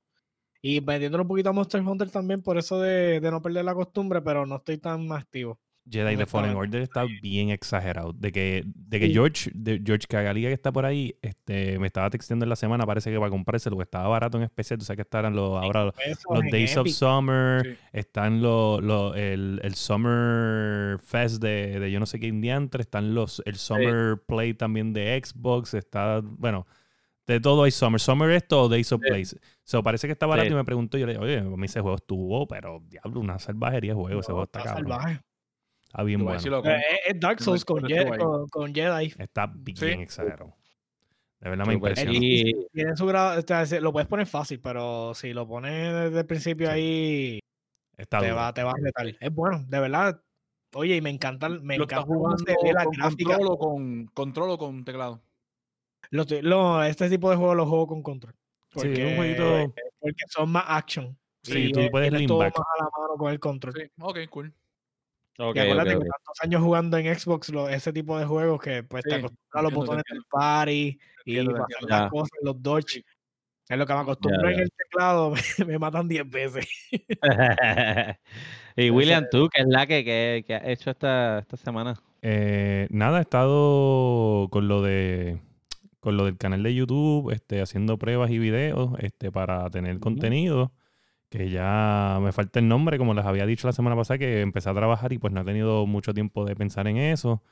y 0.61 0.79
vendiéndole 0.79 1.23
un 1.23 1.27
poquito 1.27 1.49
a 1.49 1.53
Monster 1.53 1.81
Hunter 1.81 2.09
también 2.09 2.41
por 2.41 2.57
eso 2.57 2.79
de, 2.79 3.19
de 3.19 3.31
no 3.31 3.41
perder 3.41 3.65
la 3.65 3.75
costumbre, 3.75 4.21
pero 4.21 4.45
no 4.45 4.55
estoy 4.57 4.77
tan 4.77 5.11
activo. 5.11 5.59
Jedi 5.89 6.17
The 6.17 6.25
Fallen. 6.25 6.55
Order 6.55 6.81
está 6.81 7.05
bien 7.21 7.49
exagerado. 7.49 8.13
De 8.13 8.31
que, 8.31 8.63
de 8.65 8.99
que 8.99 9.07
Sí. 9.07 9.13
George, 9.13 9.51
de 9.53 9.81
George 9.85 10.05
Cagaliga 10.07 10.49
que 10.49 10.53
está 10.53 10.71
por 10.71 10.85
ahí, 10.85 11.15
este, 11.21 11.79
me 11.79 11.87
estaba 11.87 12.09
texteando 12.09 12.45
en 12.45 12.49
la 12.49 12.55
semana, 12.55 12.85
parece 12.85 13.11
que 13.11 13.17
para 13.17 13.29
comprarse 13.29 13.69
lo 13.69 13.77
que 13.77 13.83
estaba 13.83 14.07
barato 14.07 14.37
en 14.37 14.43
especial. 14.43 14.77
Tú 14.79 14.85
sabes 14.85 14.97
que 14.97 15.01
estarán 15.03 15.35
los, 15.35 15.61
ahora 15.63 15.85
los, 15.85 15.93
Eso 16.05 16.33
los 16.33 16.43
Days 16.51 16.75
of. 16.77 16.87
Summer, 16.89 17.63
Sí. 17.63 17.77
están 17.93 18.41
los, 18.41 18.83
los- 18.83 19.15
el, 19.15 19.59
el 19.63 19.75
Summer 19.75 20.99
Fest 20.99 21.41
de, 21.41 21.79
de 21.79 21.91
yo 21.91 21.99
no 21.99 22.05
sé 22.05 22.19
qué 22.19 22.27
indiantre, 22.27 22.81
están 22.81 23.13
los, 23.13 23.41
el 23.45 23.55
Summer 23.55 24.17
Play 24.27 24.53
también 24.53 24.93
de 24.93 25.19
Xbox, 25.23 25.73
está, 25.73 26.21
bueno, 26.23 26.65
de 27.25 27.39
todo 27.41 27.63
hay 27.63 27.71
Summer. 27.71 27.99
Summer 27.99 28.29
esto 28.31 28.63
o 28.63 28.69
Days 28.69 28.91
of. 28.93 29.01
Play. 29.01 29.25
So, 29.63 29.83
parece 29.83 30.07
que 30.07 30.13
está 30.13 30.25
barato 30.25 30.49
y 30.49 30.55
me 30.55 30.63
pregunto, 30.63 30.97
yo 30.97 31.05
le 31.05 31.11
digo, 31.13 31.25
oye, 31.25 31.39
a 31.39 31.43
mí 31.43 31.65
ese 31.65 31.81
juego 31.81 31.97
estuvo, 31.97 32.47
pero 32.47 32.81
diablo, 32.87 33.19
una 33.19 33.37
salvajería 33.37 33.91
de 33.91 33.95
juego, 33.95 34.19
ese 34.21 34.29
No, 34.31 34.35
juego 34.35 34.43
está 34.45 34.59
está 34.59 34.73
cabrón. 34.75 34.89
salvaje. 34.91 35.19
Está 35.97 36.03
bien 36.03 36.23
bueno. 36.23 36.39
Eh, 36.39 36.61
con- 36.61 36.71
Es, 37.07 37.19
Dark 37.19 37.41
Souls 37.41 37.65
con, 37.65 37.81
pero 37.81 37.87
Je- 37.87 37.97
estuvo 38.01 38.13
ahí. 38.13 38.19
con, 38.19 38.47
con 38.49 38.75
Jedi. 38.75 39.13
Está 39.17 39.51
bien 39.55 39.75
Sí. 39.77 39.85
exagerado. 39.87 40.53
De 41.39 41.49
verdad 41.49 41.65
me 41.65 41.73
impresiona. 41.73 42.11
Y 42.13 42.67
Tiene 42.71 42.95
su 42.95 43.05
grado, 43.07 43.39
o 43.39 43.41
sea, 43.41 43.65
se- 43.65 43.81
lo 43.81 43.91
puedes 43.91 44.07
poner 44.07 44.27
fácil, 44.27 44.59
pero 44.59 45.15
si 45.15 45.33
lo 45.33 45.47
pones 45.47 45.91
desde 45.93 46.19
el 46.19 46.25
principio 46.27 46.67
Sí. 46.67 46.73
ahí, 46.73 47.39
Está 47.97 48.19
te 48.19 48.31
va, 48.31 48.53
te 48.53 48.61
va 48.63 48.71
a 48.71 48.75
retar. 48.79 49.07
Es 49.19 49.33
bueno, 49.33 49.65
de 49.67 49.79
verdad. 49.79 50.21
Oye, 50.75 50.97
y 50.97 51.01
me 51.01 51.09
encanta, 51.09 51.49
me 51.49 51.77
¿Lo 51.79 51.85
encanta 51.85 52.05
jugando 52.05 52.43
ve 52.45 52.73
la 52.73 52.83
con 52.83 52.93
gráfica. 52.93 53.29
control 53.37 53.47
o 53.51 53.57
con, 53.57 54.05
control 54.13 54.49
o 54.51 54.57
con 54.59 54.85
teclado? 54.85 55.21
Lo 56.11 56.83
este 56.83 57.09
tipo 57.09 57.31
de 57.31 57.37
juegos 57.37 57.55
los 57.57 57.67
juego 57.67 57.87
con 57.87 58.03
control. 58.03 58.35
Sí, 58.75 58.79
es 58.79 58.83
un 58.85 58.91
Porque, 58.93 59.15
jueguito. 59.15 59.73
porque 59.99 60.23
son 60.29 60.51
más 60.51 60.65
action. 60.67 61.17
Sí, 61.41 61.69
y, 61.69 61.71
tú 61.71 61.79
eh, 61.79 61.89
puedes 61.89 62.09
tienes 62.09 62.19
lean 62.21 62.27
todo 62.27 62.37
back. 62.39 62.57
más 62.57 62.67
a 62.67 62.83
la 62.83 62.89
mano 62.97 63.17
con 63.17 63.31
el 63.31 63.39
control. 63.39 63.73
Sí, 63.73 63.91
ok, 63.99 64.17
cool. 64.29 64.53
Ok, 65.39 65.55
y 65.55 65.59
acuérdate 65.59 65.95
ok, 65.95 66.03
que 66.03 66.09
tantos 66.09 66.37
años 66.41 66.61
jugando 66.63 66.97
en 66.97 67.19
Xbox, 67.19 67.49
lo- 67.49 67.69
ese 67.69 67.93
tipo 67.93 68.17
de 68.17 68.25
juegos 68.25 68.59
que 68.59 68.83
pues 68.83 69.03
te 69.03 69.15
acostumbras 69.15 69.53
a 69.53 69.61
los 69.61 69.73
botones 69.73 70.03
del 70.09 70.23
party 70.29 70.99
y 71.25 71.35
las 71.35 71.65
Ya. 71.87 72.09
cosas, 72.09 72.31
los 72.41 72.61
dodge. 72.61 72.87
Sí. 72.87 73.05
Es 73.69 73.77
lo 73.77 73.85
que 73.85 73.93
me 73.93 73.99
acostumbro 73.99 74.49
en 74.49 74.59
el 74.61 74.71
teclado, 74.71 75.33
me, 75.67 75.77
matan 75.77 76.07
10 76.07 76.29
veces. 76.29 76.67
y 78.77 78.89
William, 78.89 79.25
tú, 79.29 79.49
¿qué 79.49 79.61
es 79.61 79.67
la 79.67 79.85
que, 79.85 80.03
que, 80.47 80.55
has 80.55 80.67
hecho 80.67 80.89
esta, 80.89 81.39
esta 81.39 81.57
semana? 81.57 82.01
Eh, 82.21 82.87
nada, 82.89 83.19
he 83.19 83.21
estado 83.21 84.47
con 84.49 84.67
lo 84.67 84.81
de 84.81 85.41
con 85.99 86.15
lo 86.15 86.23
del 86.23 86.37
canal 86.37 86.63
de 86.63 86.73
YouTube, 86.73 87.31
este, 87.31 87.61
haciendo 87.61 87.97
pruebas 87.97 88.31
y 88.31 88.39
videos, 88.39 88.91
este, 88.99 89.31
para 89.31 89.69
tener 89.69 89.99
contenido. 89.99 90.71
Que 91.29 91.49
ya 91.49 92.19
me 92.21 92.31
falta 92.31 92.59
el 92.59 92.67
nombre, 92.67 92.97
como 92.97 93.13
les 93.13 93.25
había 93.25 93.45
dicho 93.45 93.67
la 93.67 93.73
semana 93.73 93.95
pasada, 93.95 94.17
que 94.17 94.41
empecé 94.41 94.69
a 94.69 94.73
trabajar 94.73 95.11
y 95.11 95.17
pues 95.17 95.33
no 95.33 95.41
he 95.41 95.45
tenido 95.45 95.85
mucho 95.85 96.13
tiempo 96.13 96.45
de 96.45 96.55
pensar 96.55 96.87
en 96.87 96.97
eso. 96.97 97.43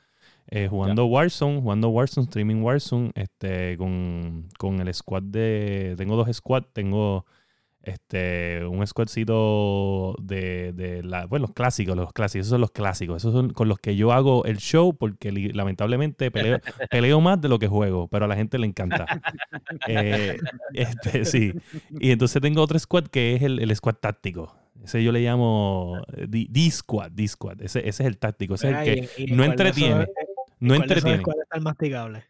Eh, 0.48 0.68
jugando 0.68 1.06
Warzone, 1.06 1.60
jugando 1.60 1.88
Warzone, 1.90 2.24
streaming 2.24 2.62
Warzone, 2.62 3.10
este, 3.14 3.76
con, 3.76 4.48
con 4.58 4.80
el 4.80 4.94
squad 4.94 5.24
de. 5.24 5.94
Tengo 5.98 6.16
dos 6.16 6.34
squads, 6.34 6.72
tengo 6.72 7.26
este, 7.86 8.66
un 8.66 8.84
squadcito 8.84 10.16
de, 10.20 10.72
de 10.72 11.04
la, 11.04 11.26
bueno, 11.26 11.44
los 11.46 11.54
clásicos, 11.54 11.96
los 11.96 12.12
clásicos, 12.12 12.46
esos 12.46 12.50
son 12.50 12.60
los 12.60 12.72
clásicos, 12.72 13.22
esos 13.22 13.32
son 13.32 13.52
con 13.52 13.68
los 13.68 13.78
que 13.78 13.94
yo 13.94 14.12
hago 14.12 14.44
el 14.44 14.56
show 14.58 14.96
porque 14.96 15.30
lamentablemente 15.30 16.32
peleo, 16.32 16.58
peleo 16.90 17.20
más 17.20 17.40
de 17.40 17.48
lo 17.48 17.60
que 17.60 17.68
juego, 17.68 18.08
pero 18.08 18.24
a 18.24 18.28
la 18.28 18.34
gente 18.34 18.58
le 18.58 18.66
encanta. 18.66 19.06
Eh, 19.86 20.38
este, 20.74 21.24
sí. 21.24 21.52
Y 22.00 22.10
entonces 22.10 22.42
tengo 22.42 22.60
otro 22.60 22.76
squad 22.78 23.06
que 23.06 23.36
es 23.36 23.42
el, 23.42 23.60
el 23.60 23.74
squad 23.76 23.94
táctico. 23.94 24.52
Ese 24.82 25.02
yo 25.04 25.12
le 25.12 25.28
amo 25.28 26.02
D-Squad, 26.08 27.12
D-Squad. 27.12 27.62
Ese, 27.62 27.80
ese, 27.80 28.02
es 28.02 28.08
el 28.08 28.18
táctico, 28.18 28.54
ese 28.54 28.70
es 28.70 28.76
el 28.76 28.84
que 28.84 29.34
no 29.34 29.44
entretiene. 29.44 30.06
no 30.58 30.74
entretiene. 30.74 31.22
¿Cuál 31.22 31.36
es 31.40 31.48
el 31.52 31.62
masticable? 31.62 32.24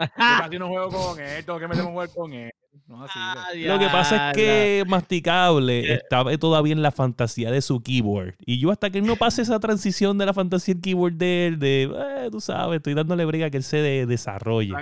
Yo 0.00 0.06
casi 0.16 0.58
no 0.58 0.68
juego 0.68 0.88
con 0.88 1.20
él, 1.20 1.44
tengo 1.44 1.58
que 1.58 1.68
meterme 1.68 1.90
a 1.90 1.92
jugar 1.92 2.08
con 2.14 2.32
él. 2.32 2.52
Lo 2.86 3.78
que 3.78 3.86
pasa 3.86 4.30
es 4.30 4.36
que 4.36 4.84
Masticable 4.86 5.94
está 5.94 6.24
todavía 6.38 6.72
en 6.72 6.82
la 6.82 6.90
fantasía 6.90 7.50
de 7.50 7.62
su 7.62 7.82
keyboard. 7.82 8.34
Y 8.44 8.58
yo 8.58 8.70
hasta 8.70 8.90
que 8.90 9.00
no 9.00 9.16
pase 9.16 9.42
esa 9.42 9.60
transición 9.60 10.18
de 10.18 10.26
la 10.26 10.34
fantasía 10.34 10.74
del 10.74 10.82
keyboard 10.82 11.14
de 11.14 11.46
él, 11.46 11.58
de, 11.58 11.82
eh, 11.84 12.28
tú 12.30 12.40
sabes, 12.40 12.78
estoy 12.78 12.94
dándole 12.94 13.24
briga 13.24 13.50
que 13.50 13.56
él 13.56 13.62
se 13.62 14.06
desarrolle. 14.06 14.74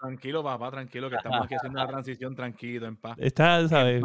tranquilo, 0.00 0.44
papá, 0.44 0.70
tranquilo, 0.70 1.10
que 1.10 1.16
estamos 1.16 1.44
aquí 1.44 1.54
haciendo 1.54 1.78
la 1.78 1.88
transición 1.88 2.36
tranquilo, 2.36 2.86
en 2.86 2.96
paz. 2.96 3.16
Está, 3.18 3.68
¿sabes? 3.68 4.02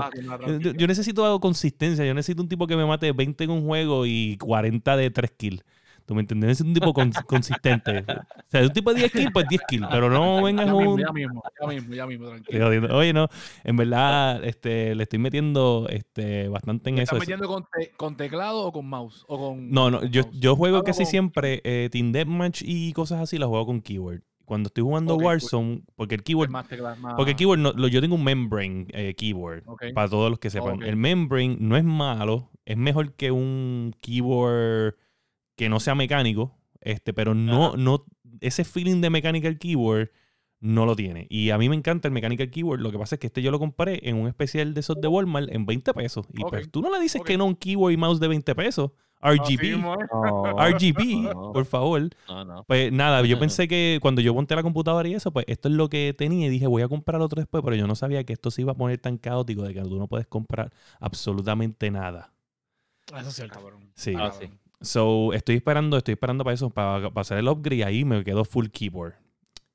Yo, 0.59 0.71
yo, 0.71 0.87
necesito 0.87 1.23
algo 1.23 1.39
consistencia. 1.39 2.05
Yo 2.05 2.13
necesito 2.13 2.41
un 2.41 2.49
tipo 2.49 2.65
que 2.65 2.75
me 2.75 2.85
mate 2.85 3.11
20 3.11 3.43
en 3.43 3.51
un 3.51 3.65
juego 3.65 4.05
y 4.05 4.37
40 4.37 4.97
de 4.97 5.11
3 5.11 5.31
kills. 5.31 5.63
¿Tú 6.05 6.15
me 6.15 6.21
entiendes? 6.21 6.59
Es 6.59 6.61
un 6.61 6.73
tipo 6.73 6.93
consistente. 6.93 7.99
O 8.07 8.43
sea, 8.49 8.61
un 8.61 8.73
tipo 8.73 8.93
de 8.93 8.99
10 9.01 9.11
kills, 9.11 9.31
pues 9.31 9.47
10 9.47 9.61
kills. 9.67 9.87
Pero 9.89 10.09
no 10.09 10.43
vengas 10.43 10.69
un. 10.71 10.99
Ya 10.99 11.11
mismo, 11.11 11.41
ya 11.59 11.67
mismo, 11.67 11.93
ya 11.93 12.07
mismo, 12.07 12.27
tranquilo. 12.27 12.97
Oye, 12.97 13.13
no, 13.13 13.27
en 13.63 13.77
verdad, 13.77 14.43
este, 14.43 14.95
le 14.95 15.03
estoy 15.03 15.19
metiendo 15.19 15.87
este, 15.89 16.49
bastante 16.49 16.89
en 16.89 16.99
eso. 16.99 17.15
¿Estás 17.15 17.19
metiendo 17.19 17.47
con, 17.47 17.65
con, 17.95 18.17
teclado 18.17 18.65
o 18.65 18.71
con 18.71 18.85
mouse? 18.85 19.25
O 19.27 19.37
con, 19.37 19.71
no, 19.71 19.89
no, 19.89 20.03
yo, 20.05 20.23
yo 20.33 20.55
juego 20.55 20.83
casi 20.83 21.05
siempre 21.05 21.61
eh, 21.63 21.89
Team 21.91 22.11
Deathmatch 22.11 22.63
y 22.65 22.91
cosas 22.93 23.21
así, 23.21 23.37
las 23.37 23.47
juego 23.47 23.65
con 23.65 23.81
keyboard. 23.81 24.21
Cuando 24.45 24.67
estoy 24.67 24.83
jugando 24.83 25.15
Warzone, 25.15 25.83
porque 25.95 26.15
el 26.15 26.23
keyboard. 26.23 26.51
Porque 27.15 27.31
el 27.31 27.37
keyboard, 27.37 27.59
no, 27.59 27.87
yo 27.87 28.01
tengo 28.01 28.15
un 28.15 28.25
membrane 28.25 28.87
eh, 28.89 29.15
keyboard, 29.15 29.63
para 29.93 30.09
todos 30.09 30.29
los 30.29 30.39
que 30.39 30.49
sepan. 30.49 30.83
El 30.83 30.97
membrane 30.97 31.55
no 31.59 31.77
es 31.77 31.83
malo, 31.85 32.51
es 32.65 32.75
mejor 32.75 33.13
que 33.13 33.31
un 33.31 33.95
keyboard 34.01 34.95
que 35.55 35.69
no 35.69 35.79
sea 35.79 35.95
mecánico, 35.95 36.57
este, 36.81 37.13
pero 37.13 37.33
no, 37.33 37.75
no, 37.77 38.05
ese 38.41 38.63
feeling 38.63 39.01
de 39.01 39.09
mechanical 39.09 39.57
keyboard 39.57 40.09
no 40.59 40.85
lo 40.85 40.95
tiene. 40.95 41.27
Y 41.29 41.49
a 41.49 41.57
mí 41.57 41.67
me 41.67 41.75
encanta 41.75 42.07
el 42.07 42.13
mechanical 42.13 42.49
keyboard. 42.49 42.79
Lo 42.79 42.91
que 42.91 42.97
pasa 42.97 43.15
es 43.15 43.19
que 43.19 43.27
este 43.27 43.41
yo 43.41 43.51
lo 43.51 43.59
compré 43.59 43.99
en 44.07 44.15
un 44.15 44.27
especial 44.27 44.73
de 44.73 44.79
esos 44.79 44.99
de 44.99 45.07
Walmart 45.07 45.49
en 45.51 45.65
20 45.65 45.93
pesos. 45.93 46.25
Y 46.33 46.41
pues 46.43 46.71
tú 46.71 46.81
no 46.81 46.89
le 46.89 46.99
dices 47.01 47.21
que 47.21 47.37
no 47.37 47.45
un 47.45 47.55
keyboard 47.55 47.93
y 47.93 47.97
mouse 47.97 48.19
de 48.19 48.29
20 48.29 48.55
pesos. 48.55 48.91
RGB. 49.21 49.81
RGB, 50.57 51.31
por 51.53 51.65
favor. 51.65 52.09
Pues 52.67 52.91
nada, 52.91 53.21
yo 53.23 53.39
pensé 53.39 53.67
que 53.67 53.99
cuando 54.01 54.21
yo 54.21 54.33
monté 54.33 54.55
la 54.55 54.63
computadora 54.63 55.07
y 55.07 55.13
eso, 55.15 55.31
pues 55.31 55.45
esto 55.47 55.69
es 55.69 55.75
lo 55.75 55.89
que 55.89 56.13
tenía 56.17 56.47
y 56.47 56.49
dije, 56.49 56.67
voy 56.67 56.81
a 56.81 56.87
comprar 56.87 57.21
otro 57.21 57.39
después, 57.39 57.63
pero 57.63 57.75
yo 57.75 57.87
no 57.87 57.95
sabía 57.95 58.23
que 58.23 58.33
esto 58.33 58.51
se 58.51 58.61
iba 58.61 58.73
a 58.73 58.75
poner 58.75 58.97
tan 58.99 59.17
caótico 59.17 59.63
de 59.63 59.73
que 59.73 59.81
tú 59.81 59.97
no 59.97 60.07
puedes 60.07 60.27
comprar 60.27 60.71
absolutamente 60.99 61.89
nada. 61.91 62.33
Eso 63.17 63.29
es 63.29 63.35
cierto. 63.35 63.59
Sí. 63.95 64.13
Ah, 64.17 64.31
sí. 64.37 64.49
So, 64.83 65.33
estoy 65.33 65.55
esperando, 65.55 65.97
estoy 65.97 66.13
esperando 66.13 66.43
para 66.43 66.53
eso, 66.53 66.69
para, 66.69 67.07
hacer 67.15 67.37
el 67.37 67.47
upgrade 67.47 67.77
y 67.77 67.83
ahí 67.83 68.05
me 68.05 68.23
quedo 68.23 68.43
full 68.45 68.67
keyboard. 68.67 69.15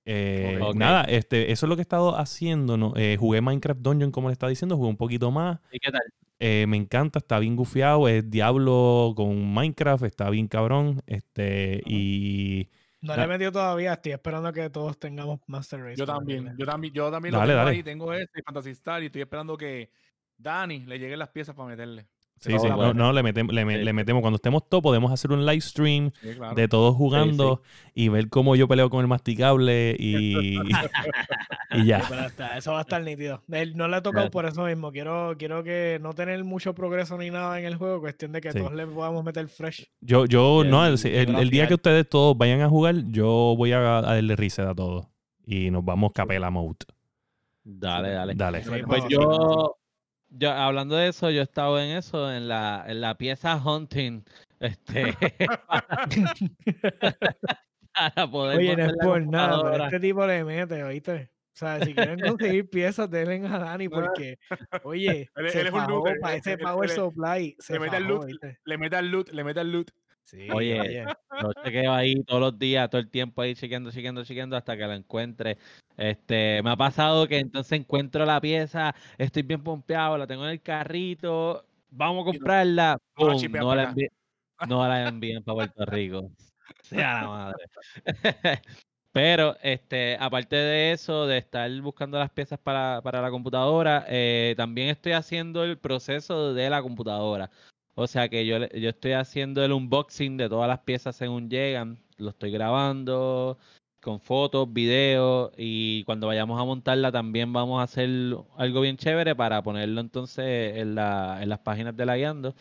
Eh, 0.05 0.59
nada, 0.75 1.05
este, 1.05 1.53
eso 1.53 1.67
es 1.67 1.69
lo 1.69 1.77
que 1.77 1.81
he 1.81 1.83
estado 1.83 2.17
haciendo. 2.17 2.77
¿no? 2.77 2.93
Eh, 2.97 3.17
jugué 3.19 3.41
Minecraft 3.41 3.81
Dungeon, 3.81 4.11
como 4.11 4.29
le 4.29 4.33
estaba 4.33 4.51
diciendo, 4.51 4.77
jugué 4.77 4.91
un 4.91 4.97
poquito 4.97 5.31
más. 5.31 5.61
¿Y 5.73 5.79
qué 5.79 5.91
tal? 5.91 6.03
Eh, 6.41 6.67
me 6.69 6.77
encanta, 6.77 7.19
está 7.19 7.39
bien 7.41 7.57
gufiado, 7.57 8.07
es 8.07 8.31
Diablo 8.31 9.13
con 9.17 9.53
Minecraft, 9.53 10.05
está 10.05 10.31
bien 10.31 10.47
cabrón. 10.47 11.03
Este, 11.07 11.83
y. 11.87 12.69
No 13.01 13.17
le 13.17 13.23
he 13.23 13.27
metido 13.27 13.53
todavía, 13.53 13.93
estoy 13.93 14.13
esperando 14.13 14.53
que 14.53 14.71
todos 14.71 14.99
tengamos 14.99 15.41
Master 15.47 15.81
Race. 15.81 15.97
Yo 15.97 16.05
también, 16.05 16.55
yo 16.59 16.67
también, 16.67 16.93
yo 16.93 17.11
también 17.11 17.35
lo 17.35 17.41
tengo 17.41 17.61
ahí, 17.61 17.83
tengo 17.83 18.13
este 18.13 18.43
Fantasy 18.43 18.71
Star 18.71 19.03
y 19.03 19.07
estoy 19.07 19.23
esperando 19.23 19.57
que 19.57 19.91
Dani 20.37 20.85
le 20.85 20.99
lleguen 20.99 21.19
las 21.19 21.29
piezas 21.29 21.55
para 21.55 21.69
meterle. 21.69 22.09
Sí, 22.41 22.57
sí, 22.59 22.69
no, 22.69 22.95
no 22.95 23.13
le, 23.13 23.23
metemos, 23.23 23.53
le, 23.53 23.93
metemos. 23.93 24.21
Cuando 24.21 24.37
estemos 24.37 24.69
todos, 24.69 24.83
podemos 24.83 25.11
hacer 25.11 25.33
un 25.33 25.45
live 25.45 25.61
stream 25.61 26.13
de 26.55 26.69
todos 26.69 26.95
jugando 26.95 27.63
y 27.95 28.09
ver 28.09 28.29
cómo 28.29 28.55
yo 28.55 28.69
peleo 28.69 28.91
con 28.91 29.01
el 29.01 29.09
masticable 29.09 29.97
y, 29.99 30.57
y 31.73 31.85
ya. 31.85 32.03
eso 32.57 32.73
va 32.73 32.79
a 32.79 32.83
estar 32.83 33.03
nítido. 33.03 33.43
no 33.75 33.89
le 33.89 33.97
ha 33.97 34.03
tocado 34.03 34.31
por 34.31 34.47
eso 34.47 34.65
mismo. 34.65 34.93
Quiero, 34.93 35.35
quiero 35.37 35.65
que 35.65 35.99
no 36.01 36.13
tener 36.13 36.43
mucho 36.45 36.75
progreso 36.75 37.19
ni 37.19 37.31
nada 37.31 37.59
en 37.59 37.65
el 37.65 37.75
juego, 37.75 38.01
cuestión 38.01 38.33
de 38.33 38.41
que 38.41 38.53
todos 38.53 38.73
le 38.73 38.87
podamos 38.87 39.25
meter 39.25 39.49
fresh. 39.49 39.91
Yo, 40.01 40.27
yo, 40.27 40.63
no, 40.65 40.87
el, 40.87 41.51
día 41.51 41.67
que 41.67 41.75
ustedes 41.75 42.09
todos 42.09 42.39
vayan 42.39 42.61
a 42.61 42.69
jugar, 42.69 42.95
yo 43.11 43.55
voy 43.57 43.73
a, 43.73 43.81
darle 43.81 44.37
reset 44.37 44.67
a 44.67 44.75
todos 44.75 45.07
y 45.45 45.71
nos 45.71 45.85
vamos 45.85 46.13
capela 46.13 46.51
mode. 46.51 46.77
Dale, 47.65 48.11
dale. 48.11 48.35
Dale. 48.35 48.63
Pues 48.87 49.05
yo, 49.09 49.77
yo, 50.31 50.51
hablando 50.51 50.97
de 50.97 51.09
eso, 51.09 51.31
yo 51.31 51.41
he 51.41 51.45
estado 51.45 51.81
en 51.81 51.97
eso, 51.97 52.33
en 52.33 52.49
la, 52.49 52.85
en 52.87 53.01
la 53.01 53.17
pieza 53.17 53.57
hunting. 53.57 54.25
Este, 54.61 55.13
para 57.95 58.31
poder 58.31 58.59
Oye, 58.59 58.77
no 58.77 58.87
es 58.87 58.93
por 59.01 59.27
nada, 59.27 59.71
pero 59.71 59.85
este 59.85 60.01
tipo 60.01 60.27
le 60.27 60.45
mete, 60.45 60.83
¿oíste? 60.83 61.31
O 61.55 61.59
sea, 61.59 61.85
si 61.85 61.93
quieren 61.93 62.21
conseguir 62.21 62.71
piezas, 62.71 63.11
denle 63.11 63.45
a 63.49 63.59
Dani 63.59 63.89
porque, 63.89 64.39
oye, 64.85 65.29
él, 65.35 65.51
se 65.51 65.61
él 65.61 65.67
es 65.69 65.73
un 65.73 66.05
para 66.21 66.37
ese 66.37 66.57
power 66.57 66.89
supply. 66.89 67.57
Se 67.59 67.73
le 67.73 67.81
mete 67.81 67.97
el 67.97 68.05
loot, 68.05 68.31
le 68.65 68.79
mete 68.79 68.97
el 68.97 69.11
loot, 69.11 69.31
le 69.31 69.43
mete 69.43 69.61
el 69.61 69.73
loot. 69.73 69.91
Oye, 70.53 71.05
yo 71.05 71.53
chequeo 71.65 71.93
ahí 71.93 72.23
todos 72.25 72.41
los 72.41 72.59
días, 72.59 72.89
todo 72.91 73.01
el 73.01 73.11
tiempo 73.11 73.43
ahí 73.43 73.55
chequeando, 73.55 73.91
chequeando, 73.91 74.25
chequeando 74.25 74.57
hasta 74.57 74.77
que 74.77 74.87
la 74.87 74.95
encuentre. 74.95 75.59
Este, 75.97 76.63
me 76.63 76.71
ha 76.71 76.77
pasado 76.77 77.27
que 77.27 77.39
entonces 77.39 77.79
encuentro 77.79 78.25
la 78.25 78.41
pieza, 78.41 78.95
estoy 79.17 79.43
bien 79.43 79.63
pompeado, 79.63 80.19
la 80.19 80.27
tengo 80.27 80.45
en 80.45 80.51
el 80.51 80.63
carrito, 80.63 81.65
vamos 81.91 82.23
a 82.23 82.33
comprarla. 82.33 82.99
No, 83.17 83.75
la 83.75 83.85
envíen, 83.85 84.11
no 84.69 84.89
la 84.89 85.09
envíen 85.09 85.43
para 85.43 85.55
Puerto 85.57 85.87
Rico. 85.87 86.31
Sea 86.83 87.23
la 87.23 87.29
madre. 87.29 87.65
Pero, 89.13 89.57
este, 89.63 90.17
aparte 90.21 90.55
de 90.55 90.93
eso, 90.93 91.27
de 91.27 91.39
estar 91.39 91.71
buscando 91.81 92.19
las 92.19 92.31
piezas 92.31 92.59
para, 92.59 93.01
para 93.03 93.23
la 93.23 93.31
computadora, 93.31 94.05
eh, 94.09 94.55
también 94.57 94.91
estoy 94.91 95.13
haciendo 95.13 95.65
el 95.65 95.79
proceso 95.79 96.53
de 96.55 96.71
la 96.71 96.83
computadora. 96.83 97.51
O 98.01 98.07
sea 98.07 98.29
que 98.29 98.47
yo, 98.47 98.59
yo 98.69 98.91
estoy 98.91 99.13
haciendo 99.13 99.65
el 99.65 99.73
unboxing 99.73 100.37
de 100.37 100.49
todas 100.49 100.69
las 100.69 100.79
piezas 100.81 101.17
según 101.17 101.51
llegan. 101.51 101.99
Lo 102.17 102.31
estoy 102.31 102.53
grabando 102.53 103.59
con 104.01 104.21
fotos, 104.21 104.73
videos 104.73 105.51
y 105.57 106.05
cuando 106.05 106.29
vayamos 106.29 106.61
a 106.61 106.65
montarla 106.65 107.11
también 107.11 107.53
vamos 107.53 107.81
a 107.81 107.83
hacer 107.83 108.09
algo 108.57 108.81
bien 108.83 108.97
chévere 108.99 109.35
para 109.35 109.63
ponerlo 109.63 110.01
entonces 110.01 110.77
en, 110.77 110.95
la, 110.95 111.43
en 111.43 111.49
las 111.49 111.59
páginas 111.59 111.97
de 111.97 112.07
la 112.07 112.17
guiando. 112.17 112.55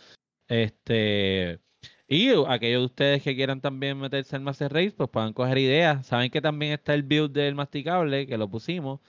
Este, 0.48 1.60
y 2.08 2.30
aquellos 2.48 2.82
de 2.82 2.86
ustedes 2.86 3.24
que 3.24 3.36
quieran 3.36 3.62
también 3.62 4.00
meterse 4.00 4.38
en 4.38 4.44
Master 4.44 4.74
Race, 4.74 4.94
pues 4.98 5.10
puedan 5.12 5.34
coger 5.34 5.60
ideas. 5.60 6.08
Saben 6.08 6.32
que 6.32 6.42
también 6.42 6.74
está 6.74 6.96
el 6.96 7.04
build 7.04 7.32
del 7.32 7.54
masticable, 7.54 8.26
que 8.26 8.40
lo 8.40 8.50
pusimos, 8.50 9.02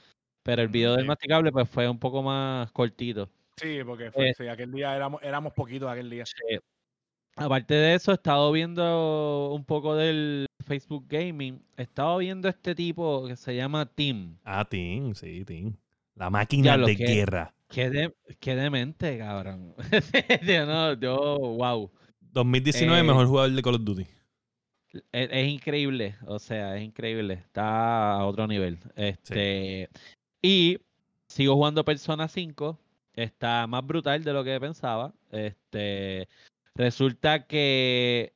pero 0.43 0.61
el 0.61 0.69
video 0.69 0.95
del 0.95 1.07
masticable 1.07 1.53
pues 1.53 1.71
fue 1.71 1.89
un 1.89 1.99
poco 1.99 2.23
más 2.23 2.71
cortito. 2.73 3.31
Sí, 3.61 3.81
porque 3.85 4.11
fue, 4.11 4.33
eh, 4.38 4.50
aquel 4.50 4.73
día 4.73 4.95
éramos, 4.95 5.23
éramos 5.23 5.53
poquitos 5.53 5.91
aquel 5.91 6.11
día. 6.11 6.25
Aparte 7.37 7.75
de 7.75 7.95
eso, 7.95 8.11
he 8.11 8.15
estado 8.15 8.50
viendo 8.50 9.53
un 9.53 9.65
poco 9.65 9.95
del 9.95 10.47
Facebook 10.67 11.07
Gaming. 11.09 11.62
He 11.77 11.83
estado 11.83 12.19
viendo 12.19 12.49
este 12.49 12.75
tipo 12.75 13.27
que 13.29 13.37
se 13.37 13.55
llama 13.55 13.87
Team. 13.87 14.37
Ah, 14.45 14.65
Team, 14.65 15.15
sí, 15.15 15.45
Team. 15.45 15.77
La 16.17 16.31
máquina 16.31 16.77
de 16.77 16.95
guerra. 16.95 17.55
Qué, 17.69 17.91
de, 17.91 18.15
qué 18.41 18.57
demente, 18.57 19.19
cabrón. 19.19 19.75
no, 20.67 20.95
yo, 20.95 21.38
wow. 21.38 21.91
2019, 22.21 23.03
mejor 23.03 23.27
jugador 23.27 23.53
de 23.53 23.62
Call 23.62 23.75
of 23.77 23.85
Duty. 23.85 24.07
Es, 25.12 25.29
es, 25.31 25.49
increíble, 25.49 26.17
o 26.27 26.38
sea, 26.38 26.77
es 26.77 26.83
increíble. 26.83 27.35
Está 27.35 28.12
a 28.12 28.27
otro 28.27 28.47
nivel. 28.47 28.79
Este, 28.97 29.88
Y 30.43 30.79
sigo 31.29 31.55
jugando 31.55 31.85
Persona 31.85 32.27
5. 32.27 32.79
Está 33.23 33.67
más 33.67 33.85
brutal 33.85 34.23
de 34.23 34.33
lo 34.33 34.45
que 34.45 34.61
pensaba. 34.61 35.13
Este, 35.33 36.29
resulta 36.77 37.49
que 37.49 38.33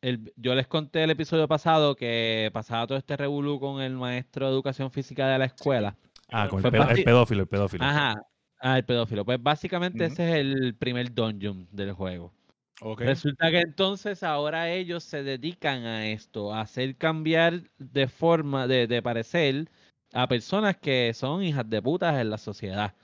el- 0.00 0.32
yo 0.34 0.56
les 0.56 0.66
conté 0.66 1.04
el 1.04 1.10
episodio 1.10 1.46
pasado 1.46 1.94
que 1.94 2.50
pasaba 2.52 2.88
todo 2.88 2.98
este 2.98 3.16
revolú 3.16 3.60
con 3.60 3.80
el 3.80 3.92
maestro 3.94 4.46
de 4.46 4.52
educación 4.52 4.90
física 4.90 5.28
de 5.28 5.38
la 5.38 5.44
escuela. 5.44 5.96
Ah, 6.32 6.48
con 6.48 6.58
el, 6.58 6.62
Pues 6.62 6.72
pedo- 6.72 6.82
el 6.90 6.96
basi- 6.96 7.04
pedófilo, 7.04 7.42
el 7.42 7.48
pedófilo. 7.48 7.84
Ajá. 7.84 8.14
Ah, 8.60 8.76
el 8.76 8.84
pedófilo. 8.84 9.24
Pues 9.24 9.40
básicamente 9.40 10.06
ese 10.06 10.28
es 10.28 10.34
el 10.36 10.74
primer 10.74 11.14
dungeon 11.14 11.68
del 11.70 11.92
juego. 11.92 12.32
Ok. 12.80 13.02
Resulta 13.02 13.52
que 13.52 13.60
entonces 13.60 14.24
ahora 14.24 14.68
ellos 14.70 15.04
se 15.04 15.22
dedican 15.22 15.84
a 15.84 16.08
esto, 16.08 16.52
a 16.52 16.62
hacer 16.62 16.96
cambiar 16.96 17.60
de 17.78 18.08
forma, 18.08 18.66
de, 18.66 18.88
de 18.88 19.00
parecer 19.00 19.68
a 20.12 20.26
personas 20.26 20.76
que 20.76 21.12
son 21.14 21.44
hijas 21.44 21.70
de 21.70 21.80
putas 21.80 22.20
en 22.20 22.30
la 22.30 22.38
sociedad. 22.38 22.94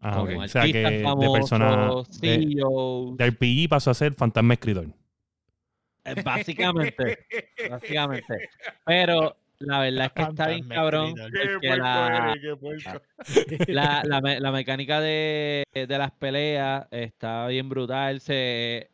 Ah, 0.00 0.22
ok. 0.22 0.28
como 0.30 0.40
O 0.44 0.48
sea 0.48 0.62
que 0.70 0.84
artistas 0.86 1.18
de 1.18 1.28
persona 1.30 1.68
famosos, 1.70 2.20
de, 2.20 2.38
CEOs, 2.56 3.16
de 3.16 3.24
RPG 3.26 3.68
pasó 3.68 3.90
a 3.90 3.94
ser 3.94 4.14
fantasma 4.14 4.54
escritor. 4.54 4.86
eh, 6.04 6.14
básicamente, 6.24 7.18
básicamente. 7.68 8.48
Pero 8.84 9.36
la 9.58 9.80
verdad 9.80 10.06
es 10.06 10.12
que 10.12 10.22
está 10.22 10.48
bien 10.48 10.68
cabrón 10.68 11.14
porque 11.16 11.76
la, 11.76 12.34
la, 13.66 14.02
la 14.04 14.20
me- 14.20 14.40
la 14.40 14.52
mecánica 14.52 15.00
de, 15.00 15.64
de 15.74 15.98
las 15.98 16.12
peleas 16.12 16.86
está 16.92 17.46
bien 17.48 17.68
brutal. 17.68 18.20
Se, 18.20 18.90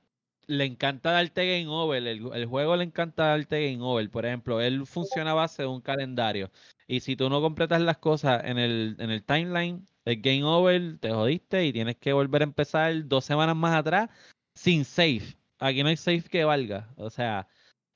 le 0.46 0.64
encanta 0.64 1.10
darte 1.12 1.46
game 1.60 1.68
over. 1.68 2.06
El, 2.06 2.30
el 2.34 2.46
juego 2.46 2.76
le 2.76 2.84
encanta 2.84 3.26
darte 3.26 3.70
game 3.70 3.82
over. 3.82 4.08
Por 4.10 4.24
ejemplo, 4.26 4.60
él 4.60 4.86
funciona 4.86 5.32
a 5.32 5.34
base 5.34 5.62
de 5.62 5.68
un 5.68 5.80
calendario. 5.80 6.50
Y 6.86 7.00
si 7.00 7.14
tú 7.16 7.28
no 7.30 7.40
completas 7.40 7.80
las 7.82 7.98
cosas 7.98 8.42
en 8.44 8.58
el, 8.58 8.96
en 8.98 9.10
el 9.10 9.22
timeline, 9.22 9.86
el 10.04 10.20
game 10.20 10.44
over, 10.44 10.98
te 10.98 11.10
jodiste 11.10 11.64
y 11.64 11.72
tienes 11.72 11.96
que 11.96 12.12
volver 12.12 12.42
a 12.42 12.44
empezar 12.44 13.06
dos 13.06 13.24
semanas 13.24 13.56
más 13.56 13.74
atrás 13.74 14.10
sin 14.54 14.84
save. 14.84 15.36
Aquí 15.58 15.82
no 15.82 15.88
hay 15.88 15.96
save 15.96 16.22
que 16.22 16.44
valga. 16.44 16.92
O 16.96 17.10
sea, 17.10 17.48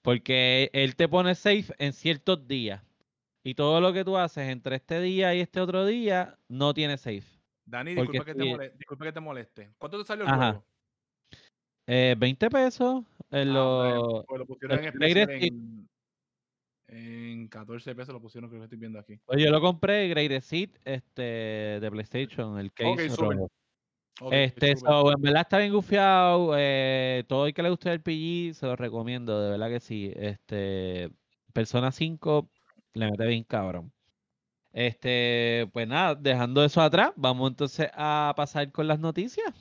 porque 0.02 0.70
él 0.72 0.96
te 0.96 1.08
pone 1.08 1.34
save 1.34 1.66
en 1.78 1.92
ciertos 1.92 2.46
días. 2.48 2.82
Y 3.44 3.54
todo 3.54 3.80
lo 3.80 3.92
que 3.92 4.04
tú 4.04 4.16
haces 4.16 4.48
entre 4.48 4.76
este 4.76 5.00
día 5.00 5.34
y 5.34 5.40
este 5.40 5.60
otro 5.60 5.86
día 5.86 6.38
no 6.48 6.74
tiene 6.74 6.98
save. 6.98 7.24
Dani, 7.66 7.94
disculpa 7.94 8.24
que, 8.24 8.34
te 8.34 8.42
sí. 8.42 8.48
mole- 8.48 8.72
disculpa 8.76 9.04
que 9.04 9.12
te 9.12 9.20
moleste. 9.20 9.70
¿Cuánto 9.78 9.98
te 9.98 10.04
salió 10.04 10.24
el 10.24 10.30
Ajá. 10.30 10.50
juego? 10.52 10.64
Eh, 11.86 12.14
20 12.18 12.50
pesos 12.50 13.04
en 13.30 13.48
Ah, 13.48 13.76
bueno, 13.76 14.24
pues 14.26 14.38
lo 14.40 14.46
pusieron 14.46 14.78
en 14.78 15.42
en, 15.42 15.88
en 16.88 17.48
14 17.48 17.94
pesos, 17.94 18.14
lo 18.14 18.20
pusieron, 18.20 18.48
creo 18.48 18.60
que 18.60 18.64
estoy 18.64 18.78
viendo 18.78 18.98
aquí. 18.98 19.18
Pues 19.26 19.42
yo 19.42 19.50
lo 19.50 19.60
compré, 19.60 20.08
Greatest 20.08 20.50
Hit, 20.50 20.76
este, 20.84 21.22
de 21.80 21.90
PlayStation, 21.90 22.58
el 22.58 22.72
case 22.72 22.90
Ok, 22.90 23.00
súper. 23.14 23.36
rojo. 23.38 23.50
Ok, 24.20 24.32
Este, 24.32 24.76
so, 24.76 25.12
en 25.12 25.20
verdad 25.20 25.42
está 25.42 25.58
bien 25.58 25.72
gufiado. 25.72 26.54
Eh, 26.56 27.24
todo 27.28 27.46
el 27.46 27.54
que 27.54 27.62
le 27.62 27.70
guste 27.70 27.92
el 27.92 28.00
PG, 28.00 28.54
se 28.54 28.66
lo 28.66 28.74
recomiendo, 28.74 29.40
de 29.40 29.50
verdad 29.50 29.68
que 29.68 29.80
sí. 29.80 30.12
Este, 30.16 31.10
Persona 31.52 31.92
5 31.92 32.50
le 32.94 33.10
mete 33.10 33.26
bien 33.26 33.44
cabrón. 33.44 33.92
Este, 34.72 35.68
pues 35.72 35.86
nada, 35.88 36.14
dejando 36.14 36.64
eso 36.64 36.80
atrás, 36.80 37.12
vamos 37.16 37.50
entonces 37.50 37.88
a 37.94 38.32
pasar 38.36 38.70
con 38.72 38.86
las 38.86 38.98
noticias 39.00 39.54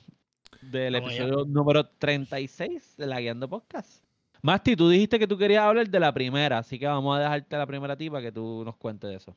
del 0.60 0.94
Vamos 0.94 1.12
episodio 1.12 1.44
número 1.44 1.88
36 1.88 2.96
de 2.96 3.06
la 3.06 3.20
Guiando 3.20 3.48
Podcast. 3.48 4.07
Masti, 4.42 4.76
tú 4.76 4.88
dijiste 4.88 5.18
que 5.18 5.26
tú 5.26 5.36
querías 5.36 5.64
hablar 5.64 5.88
de 5.88 6.00
la 6.00 6.12
primera, 6.12 6.58
así 6.58 6.78
que 6.78 6.86
vamos 6.86 7.16
a 7.16 7.20
dejarte 7.22 7.56
la 7.56 7.66
primera 7.66 7.96
ti 7.96 8.08
para 8.10 8.22
que 8.22 8.32
tú 8.32 8.62
nos 8.64 8.76
cuentes 8.76 9.10
de 9.10 9.16
eso. 9.16 9.36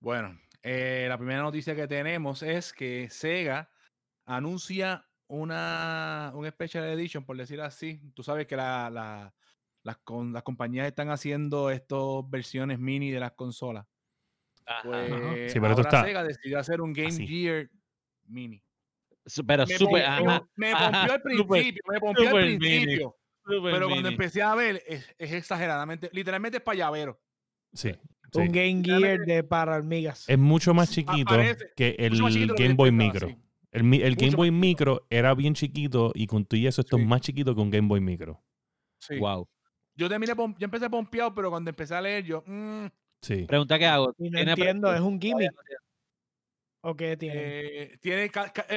Bueno, 0.00 0.38
eh, 0.62 1.06
la 1.08 1.16
primera 1.16 1.42
noticia 1.42 1.74
que 1.74 1.86
tenemos 1.88 2.42
es 2.42 2.72
que 2.72 3.08
Sega 3.10 3.70
anuncia 4.26 5.06
una 5.26 6.32
un 6.34 6.46
Special 6.50 6.84
Edition, 6.84 7.24
por 7.24 7.36
decir 7.36 7.60
así. 7.60 8.00
Tú 8.14 8.22
sabes 8.22 8.46
que 8.46 8.56
la, 8.56 8.90
la- 8.90 9.34
las, 9.82 9.96
con- 9.98 10.32
las 10.32 10.42
compañías 10.42 10.86
están 10.86 11.08
haciendo 11.10 11.70
estas 11.70 11.98
versiones 12.28 12.78
mini 12.78 13.10
de 13.10 13.20
las 13.20 13.32
consolas. 13.32 13.86
Pues 14.84 15.52
Sí, 15.52 15.58
pero 15.60 15.72
ahora 15.74 15.82
está 15.82 16.04
Sega 16.04 16.22
decidió 16.22 16.58
hacer 16.58 16.80
un 16.80 16.92
Game 16.92 17.08
así. 17.08 17.26
Gear 17.26 17.70
mini. 18.26 18.62
Pero 19.24 19.90
Me, 19.90 20.02
ajá, 20.02 20.48
me 20.56 20.72
ajá, 20.72 20.90
pompió 20.90 21.12
al 21.14 21.22
principio, 21.22 21.82
me 21.88 22.00
pompió 22.00 22.28
al 22.28 22.34
principio. 22.34 23.16
Pero 23.44 23.88
cuando 23.88 24.08
empecé 24.08 24.42
a 24.42 24.54
ver, 24.54 24.82
es, 24.86 25.08
es 25.18 25.32
exageradamente, 25.32 26.10
literalmente 26.12 26.58
es 26.58 26.62
payavero. 26.64 27.20
Sí. 27.72 27.90
Un 28.34 28.46
sí. 28.46 28.52
Game 28.52 28.82
Gear 28.84 29.18
de 29.20 29.42
para 29.42 29.76
hormigas. 29.76 30.28
Es 30.28 30.38
mucho 30.38 30.72
más 30.72 30.90
chiquito 30.90 31.34
que 31.76 31.96
el 31.98 32.12
chiquito 32.12 32.54
Game 32.56 32.74
Boy 32.74 32.92
Micro. 32.92 33.28
sí. 33.28 33.36
El, 33.72 33.84
mi- 33.84 34.02
el 34.02 34.16
Game 34.16 34.34
Boy 34.34 34.50
más. 34.50 34.60
Micro 34.60 35.06
era 35.10 35.32
bien 35.34 35.54
chiquito 35.54 36.10
y 36.14 36.26
con 36.26 36.44
tu 36.44 36.56
y 36.56 36.66
eso 36.66 36.80
esto 36.80 36.96
Sí. 36.96 37.02
es 37.02 37.08
más 37.08 37.20
chiquito 37.20 37.54
que 37.54 37.60
un 37.60 37.70
Game 37.70 37.86
Boy 37.88 38.00
Micro. 38.00 38.42
Sí. 39.00 39.18
Wow. 39.18 39.48
Yo 39.96 40.08
terminé, 40.08 40.32
yo 40.36 40.64
empecé 40.64 40.88
pompeado, 40.90 41.34
pero 41.34 41.50
cuando 41.50 41.70
empecé 41.70 41.94
a 41.94 42.00
leer, 42.00 42.24
yo, 42.24 42.42
mm, 42.46 42.86
Sí. 43.22 43.44
Pregunta 43.44 43.78
que 43.78 43.86
hago. 43.86 44.06
No 44.18 44.30
¿tiene 44.30 44.50
entiendo? 44.52 44.92
¿es 44.94 45.00
un 45.00 45.20
gimmick? 45.20 45.52
¿O 46.82 46.96
qué 46.96 47.16
tiene? 47.16 47.36
eh, 47.36 47.98
tiene, 48.00 48.26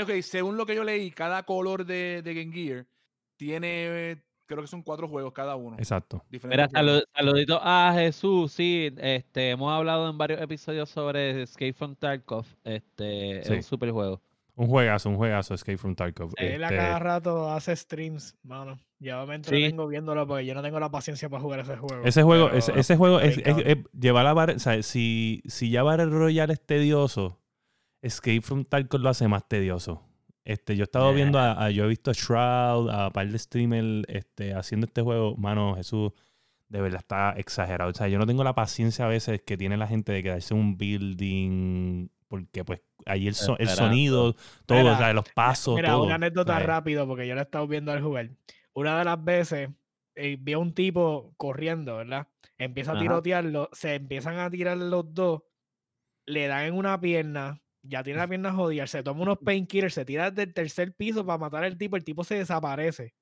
ok, 0.01 0.21
según 0.21 0.57
lo 0.57 0.65
que 0.65 0.75
yo 0.75 0.83
leí, 0.83 1.09
cada 1.11 1.43
color 1.43 1.85
de, 1.85 2.21
de 2.21 2.33
Game 2.33 2.51
Gear 2.53 2.85
tiene, 3.37 4.21
creo 4.45 4.61
que 4.61 4.67
son 4.67 4.81
cuatro 4.83 5.07
juegos 5.07 5.31
cada 5.33 5.55
uno. 5.55 5.77
Exacto. 5.77 6.17
Mira, 6.17 6.31
diferentes 6.31 6.69
juegos. 6.71 7.01
salu- 7.01 7.05
saluditos 7.15 7.59
a 7.61 7.91
Jesús. 7.95 8.51
Sí, 8.51 8.89
este, 8.97 9.51
hemos 9.51 9.71
hablado 9.71 10.09
en 10.09 10.17
varios 10.17 10.41
episodios 10.41 10.89
sobre 10.89 11.41
Escape 11.43 11.73
from 11.73 11.95
Tarkov. 11.95 12.45
Este, 12.63 13.39
es 13.39 13.49
un 13.49 13.63
super 13.63 13.91
juego. 13.91 14.21
Un 14.55 14.67
juegazo, 14.67 15.09
un 15.09 15.15
juegazo 15.17 15.55
Escape 15.55 15.77
from 15.79 15.95
Tarkov. 15.95 16.31
Él 16.37 16.63
a 16.63 16.67
Este, 16.67 16.77
cada 16.77 16.99
rato 16.99 17.51
hace 17.51 17.75
streams, 17.75 18.35
mano. 18.43 18.77
Yo 18.99 19.25
me 19.25 19.33
Sí. 19.33 19.35
entretengo 19.37 19.87
viéndolo 19.87 20.27
porque 20.27 20.45
yo 20.45 20.53
no 20.53 20.61
tengo 20.61 20.79
la 20.79 20.91
paciencia 20.91 21.27
para 21.27 21.41
jugar 21.41 21.61
ese 21.61 21.75
juego. 21.75 22.03
ese 22.05 22.21
juego, 22.23 22.45
pero 22.45 22.57
ese, 22.59 22.79
ese 22.79 22.95
juego 22.95 23.19
es, 23.19 23.39
es- 23.39 23.57
es 23.65 23.77
llevar 23.99 24.23
la 24.25 24.33
barra, 24.33 24.53
o 24.53 24.59
sea, 24.59 24.81
si, 24.83 25.41
si 25.47 25.71
ya 25.71 25.81
Battle 25.83 26.05
Royale 26.05 26.53
es 26.53 26.61
tedioso, 26.65 27.39
Escape 28.03 28.41
from 28.41 28.63
Tarkov 28.65 29.01
lo 29.01 29.09
hace 29.09 29.27
más 29.27 29.47
tedioso. 29.47 30.03
Este, 30.45 30.75
yo 30.75 30.83
he 30.83 30.85
estado 30.85 31.13
viendo 31.13 31.39
a, 31.39 31.65
a- 31.65 31.69
yo 31.71 31.85
he 31.85 31.87
visto 31.87 32.11
a 32.11 32.13
Shroud, 32.13 32.89
a 32.89 33.07
un 33.07 33.13
par 33.13 33.27
de 33.29 33.39
streamers 33.39 34.03
este, 34.09 34.53
haciendo 34.53 34.85
este 34.87 35.01
juego. 35.01 35.35
Mano, 35.37 35.75
Jesús, 35.75 36.11
de 36.67 36.81
verdad 36.81 36.99
está 36.99 37.31
exagerado. 37.37 37.91
O 37.91 37.93
sea, 37.93 38.07
yo 38.09 38.17
no 38.19 38.25
tengo 38.25 38.43
la 38.43 38.53
paciencia 38.55 39.05
a 39.05 39.07
veces 39.07 39.41
que 39.41 39.55
tiene 39.57 39.77
la 39.77 39.87
gente 39.87 40.11
de 40.11 40.21
quedarse 40.23 40.53
en 40.53 40.59
un 40.59 40.77
building, 40.77 42.09
porque 42.27 42.65
pues 42.65 42.81
ahí 43.05 43.27
el, 43.27 43.35
so- 43.35 43.57
el 43.59 43.69
sonido, 43.69 44.35
todo, 44.65 44.79
Mira, 44.79 44.93
o 44.93 44.97
sea, 44.97 45.13
los 45.13 45.29
pasos, 45.29 45.75
Mira, 45.75 45.89
todo. 45.91 46.03
una 46.03 46.15
anécdota 46.15 46.53
¿sabes? 46.53 46.67
rápido 46.67 47.07
porque 47.07 47.27
yo 47.27 47.35
lo 47.35 47.41
he 47.41 47.43
estado 47.43 47.67
viendo 47.67 47.91
al 47.91 48.01
jugar. 48.01 48.29
Una 48.73 48.97
de 48.99 49.05
las 49.05 49.23
veces 49.23 49.69
eh, 50.15 50.37
vi 50.39 50.53
a 50.53 50.57
un 50.57 50.73
tipo 50.73 51.33
corriendo, 51.37 51.97
¿verdad? 51.97 52.27
Empieza 52.57 52.91
a 52.91 52.93
Ajá. 52.95 53.01
tirotearlo, 53.01 53.69
se 53.71 53.95
empiezan 53.95 54.37
a 54.39 54.49
tirar 54.49 54.77
los 54.77 55.13
dos, 55.13 55.43
le 56.25 56.47
dan 56.47 56.65
en 56.65 56.73
una 56.75 56.99
pierna, 56.99 57.61
ya 57.83 58.01
tiene 58.03 58.19
la 58.19 58.27
pierna 58.27 58.51
jodida, 58.53 58.87
se 58.87 59.03
toma 59.03 59.21
unos 59.21 59.37
painkillers, 59.39 59.93
se 59.93 60.05
tira 60.05 60.31
desde 60.31 60.43
el 60.43 60.53
tercer 60.53 60.93
piso 60.93 61.25
para 61.25 61.37
matar 61.37 61.63
al 61.63 61.77
tipo, 61.77 61.95
el 61.95 62.03
tipo 62.03 62.23
se 62.23 62.35
desaparece. 62.35 63.13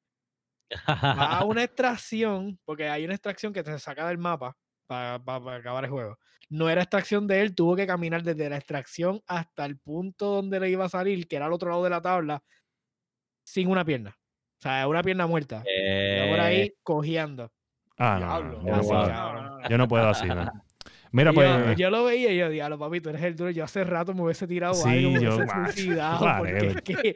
Va 0.87 1.39
a 1.39 1.43
una 1.45 1.63
extracción, 1.63 2.59
porque 2.63 2.87
hay 2.87 3.03
una 3.03 3.15
extracción 3.15 3.51
que 3.51 3.63
te 3.63 3.77
saca 3.79 4.07
del 4.07 4.17
mapa 4.17 4.55
para 4.87 5.15
acabar 5.55 5.83
el 5.83 5.89
juego. 5.89 6.17
No 6.49 6.69
era 6.69 6.81
extracción 6.81 7.27
de 7.27 7.41
él, 7.41 7.55
tuvo 7.55 7.75
que 7.75 7.87
caminar 7.87 8.23
desde 8.23 8.49
la 8.49 8.57
extracción 8.57 9.21
hasta 9.27 9.65
el 9.65 9.77
punto 9.79 10.27
donde 10.27 10.59
le 10.59 10.69
iba 10.69 10.85
a 10.85 10.89
salir, 10.89 11.27
que 11.27 11.37
era 11.37 11.45
al 11.47 11.53
otro 11.53 11.69
lado 11.69 11.83
de 11.83 11.89
la 11.89 12.01
tabla, 12.01 12.43
sin 13.43 13.69
una 13.69 13.83
pierna. 13.83 14.17
O 14.59 14.61
sea, 14.61 14.87
una 14.87 15.01
pierna 15.01 15.27
muerta. 15.27 15.57
Yo 15.59 15.63
por 15.63 15.69
Eh, 15.69 16.39
ahí 16.41 16.73
cogiendo. 16.83 17.51
Ah, 17.97 18.17
no, 18.19 19.69
yo 19.69 19.77
no 19.77 19.87
puedo 19.87 20.07
así, 20.09 20.27
¿no? 20.27 20.49
Mira, 21.11 21.31
Y 21.31 21.33
pues. 21.35 21.49
yo, 21.49 21.73
yo 21.73 21.89
lo 21.89 22.03
veía 22.05 22.31
y 22.31 22.37
yo, 22.37 22.49
diablo, 22.49 22.79
papi, 22.79 23.01
tú 23.01 23.09
eres 23.09 23.21
el 23.23 23.35
duro. 23.35 23.49
Yo 23.51 23.63
hace 23.63 23.83
rato 23.83 24.13
me 24.13 24.21
hubiese 24.23 24.47
tirado 24.47 24.73
Sí, 24.73 24.87
algo, 24.89 25.11
me 25.11 25.21
yo, 25.21 25.35
hubiese 25.35 25.53
suicidado. 25.73 26.37
Porque 26.39 27.15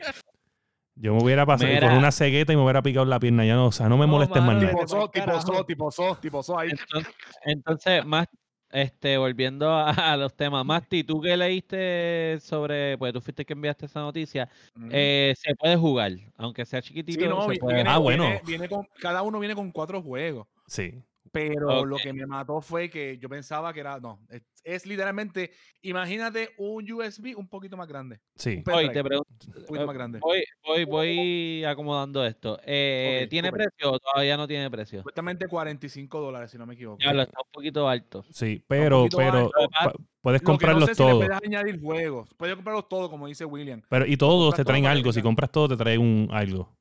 Yo 0.96 1.14
me 1.16 1.24
hubiera 1.24 1.46
pasado 1.46 1.72
Mira. 1.74 1.88
con 1.90 1.98
una 1.98 2.12
cegueta 2.12 2.54
y 2.54 2.56
me 2.56 2.62
hubiera 2.64 2.82
picado 2.82 3.06
la 3.06 3.20
pierna. 3.20 3.46
Ya 3.46 3.56
no, 3.56 3.68
o 3.68 3.72
sea, 3.72 3.90
no 3.90 3.98
me 3.98 4.06
No, 4.06 4.14
molestes 4.14 4.38
más 4.42 4.48
mano, 4.48 4.62
nada. 4.62 4.74
vete 4.74 4.86
Tipo 4.86 5.10
tipo 5.10 5.26
carajo. 5.26 5.42
so, 5.54 5.66
tipo 5.66 5.92
so, 5.92 6.16
tipo 6.16 6.44
so 6.44 6.58
ahí. 6.60 6.70
entonces, 6.72 7.14
entonces, 7.44 8.06
más, 8.06 8.28
este, 8.72 9.18
volviendo 9.18 9.70
a, 9.72 9.90
a 9.92 10.18
los 10.18 10.34
temas, 10.36 10.66
Masti, 10.66 11.04
tú 11.04 11.22
que 11.22 11.36
leíste 11.38 12.38
sobre, 12.42 12.98
pues 12.98 13.14
tú 13.14 13.22
fuiste 13.22 13.42
el 13.44 13.46
que 13.46 13.54
enviaste 13.54 13.86
esa 13.86 14.00
noticia, 14.02 14.50
eh, 14.90 15.34
se 15.38 15.56
puede 15.56 15.76
jugar, 15.78 16.12
aunque 16.38 16.66
sea 16.66 16.82
chiquitito. 16.82 17.22
Sí, 17.22 17.28
no, 17.30 17.44
se 17.44 17.52
vi- 17.52 17.60
puede 17.60 17.76
viene, 17.76 17.90
Ah, 17.90 17.98
bueno. 17.98 18.24
viene- 18.24 18.42
viene 18.46 18.70
con, 18.70 18.86
cada 19.00 19.22
uno 19.22 19.40
viene 19.40 19.56
con 19.56 19.72
cuatro 19.72 20.02
juegos. 20.02 20.48
Sí. 20.68 21.02
Pero 21.36 21.86
lo 21.86 21.98
que 21.98 22.14
me 22.14 22.26
mató 22.26 22.62
fue 22.62 22.90
que 22.90 23.18
yo 23.18 23.28
pensaba 23.28 23.74
que 23.74 23.82
era. 23.82 24.00
No, 24.00 24.20
es, 24.30 24.42
es 24.64 24.86
literalmente. 24.86 25.52
Imagínate 25.82 26.52
un 26.58 26.90
USB 26.90 27.38
un 27.38 27.48
poquito 27.48 27.76
más 27.76 27.88
grande. 27.88 28.22
Sí. 28.36 28.62
Pendrive, 28.66 28.94
te 28.94 29.04
pregunto, 29.04 29.34
un 29.48 29.66
poquito 29.66 29.86
más 29.86 29.96
grande. 29.96 30.20
voy, 30.20 30.44
voy, 30.66 30.86
voy 30.86 31.64
acomodando 31.66 32.26
esto. 32.26 32.58
Eh, 32.64 33.28
¿Tiene 33.30 33.52
precio 33.52 33.92
o 33.92 34.00
todavía 34.00 34.38
no 34.38 34.48
tiene 34.48 34.72
precio? 34.72 35.00
Supuestamente 35.00 35.48
45 35.48 36.22
dólares, 36.22 36.52
si 36.52 36.58
no 36.58 36.66
me 36.66 36.76
equivoco. 36.76 37.00
Ya 37.04 37.14
lo 37.14 37.24
está 37.24 37.40
un 37.44 37.52
poquito 37.52 37.88
alto. 37.90 38.24
Sí, 38.32 38.64
pero, 38.66 39.08
pero, 39.16 39.52
alto. 39.74 40.00
puedes 40.22 40.42
Lo 40.42 40.46
que 40.46 40.52
no 40.52 40.52
comprarlos 40.54 40.86
si 40.86 40.92
le 40.92 40.96
todos. 40.96 41.26
puedes 41.26 41.44
añadir 41.44 41.82
juegos. 41.82 42.34
Puedes 42.36 42.56
comprarlos 42.56 42.88
todos, 42.88 43.10
como 43.10 43.28
dice 43.28 43.44
William. 43.44 43.82
Pero, 43.90 44.06
y 44.06 44.16
todos 44.16 44.56
te 44.56 44.64
traen 44.64 44.86
algo. 44.86 45.12
Si 45.12 45.22
compras 45.22 45.52
todo, 45.52 45.68
te 45.68 45.78
traen 45.78 46.00
un 46.00 46.30
algo. 46.32 46.76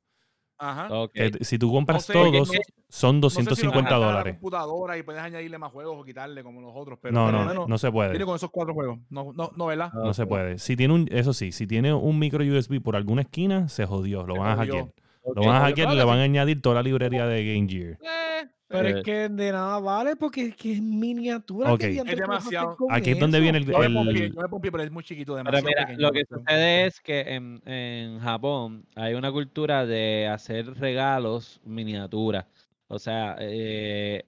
Ajá. 0.57 0.87
Que 1.13 1.31
si 1.43 1.57
tú 1.59 1.71
compras 1.71 2.05
sé, 2.05 2.13
todos, 2.13 2.31
no- 2.53 2.59
son 2.87 3.19
No 3.19 3.29
sé 3.29 3.37
si 3.39 3.43
250 3.43 3.91
la 3.99 4.05
dólares. 4.05 4.33
computadora 4.35 4.97
y 4.97 5.03
puedes 5.03 5.21
añadirle 5.21 5.57
más 5.57 5.71
juegos 5.71 5.97
o 5.99 6.03
quitarle 6.05 6.43
como 6.43 6.61
los 6.61 6.71
otros. 6.73 6.97
Pero 7.01 7.13
No, 7.13 7.31
no, 7.31 7.45
menos 7.45 7.67
no 7.67 7.77
se 7.77 7.91
puede. 7.91 8.11
Viene 8.11 8.25
con 8.25 8.35
esos 8.35 8.49
cuatro 8.51 8.73
juegos. 8.73 8.99
No, 9.09 9.33
no, 9.33 9.51
no 9.55 9.65
¿verdad? 9.65 9.91
No 9.93 10.13
se 10.13 10.25
puede. 10.25 10.57
Si 10.59 10.75
tiene 10.77 10.93
un, 10.93 11.07
eso 11.11 11.33
sí, 11.33 11.51
si 11.51 11.67
tiene 11.67 11.93
un 11.93 12.17
micro 12.19 12.43
USB 12.43 12.81
por 12.81 12.95
alguna 12.95 13.23
esquina, 13.23 13.67
se 13.67 13.85
jodió. 13.85 14.25
Lo 14.25 14.35
Se 14.35 14.39
van 14.39 14.51
a 14.51 14.55
hackear. 14.55 14.85
Lo 15.33 15.41
van 15.43 15.55
a 15.55 15.59
hackear 15.61 15.91
y 15.93 15.95
le 15.95 16.03
van 16.03 16.19
a 16.19 16.23
añadir 16.23 16.61
toda 16.61 16.75
la 16.75 16.83
librería 16.83 17.25
de 17.25 17.45
Game 17.53 17.67
Gear. 17.69 17.97
Eh, 18.01 18.47
Pero 18.67 18.87
Eh. 18.89 18.91
es 18.97 19.03
que 19.03 19.29
de 19.29 19.51
nada 19.51 19.79
vale 19.79 20.15
porque 20.15 20.47
es 20.47 20.55
que 20.55 20.73
es 20.73 20.81
miniatura. 20.81 21.71
Ok. 21.71 21.79
¿qué 21.81 21.87
diantres 21.89 22.15
Es 22.15 22.21
demasiado. 22.21 22.75
Aquí 22.89 23.11
es 23.11 23.19
donde 23.19 23.39
viene 23.39 23.59
el, 23.59 23.65
yo 23.65 23.77
me 23.77 23.85
el- 23.85 23.93
pompié, 23.93 24.31
yo 24.31 24.41
me 24.41 24.49
pompié, 24.49 24.71
pero 24.71 24.83
es 24.83 24.91
muy 24.91 25.03
chiquito, 25.03 25.33
Pero 25.35 25.43
demasiado 25.45 25.67
mira, 25.67 25.85
pequeño. 25.85 26.07
lo 26.07 26.11
que 26.11 26.25
sucede 26.25 26.85
es 26.87 26.99
que 26.99 27.19
en, 27.21 27.61
en 27.67 28.19
Japón 28.19 28.85
hay 28.95 29.13
una 29.13 29.31
cultura 29.31 29.85
de 29.85 30.27
hacer 30.27 30.73
regalos 30.79 31.61
miniaturas. 31.63 32.45
O 32.87 32.97
sea, 32.99 33.35
eh, 33.39 34.23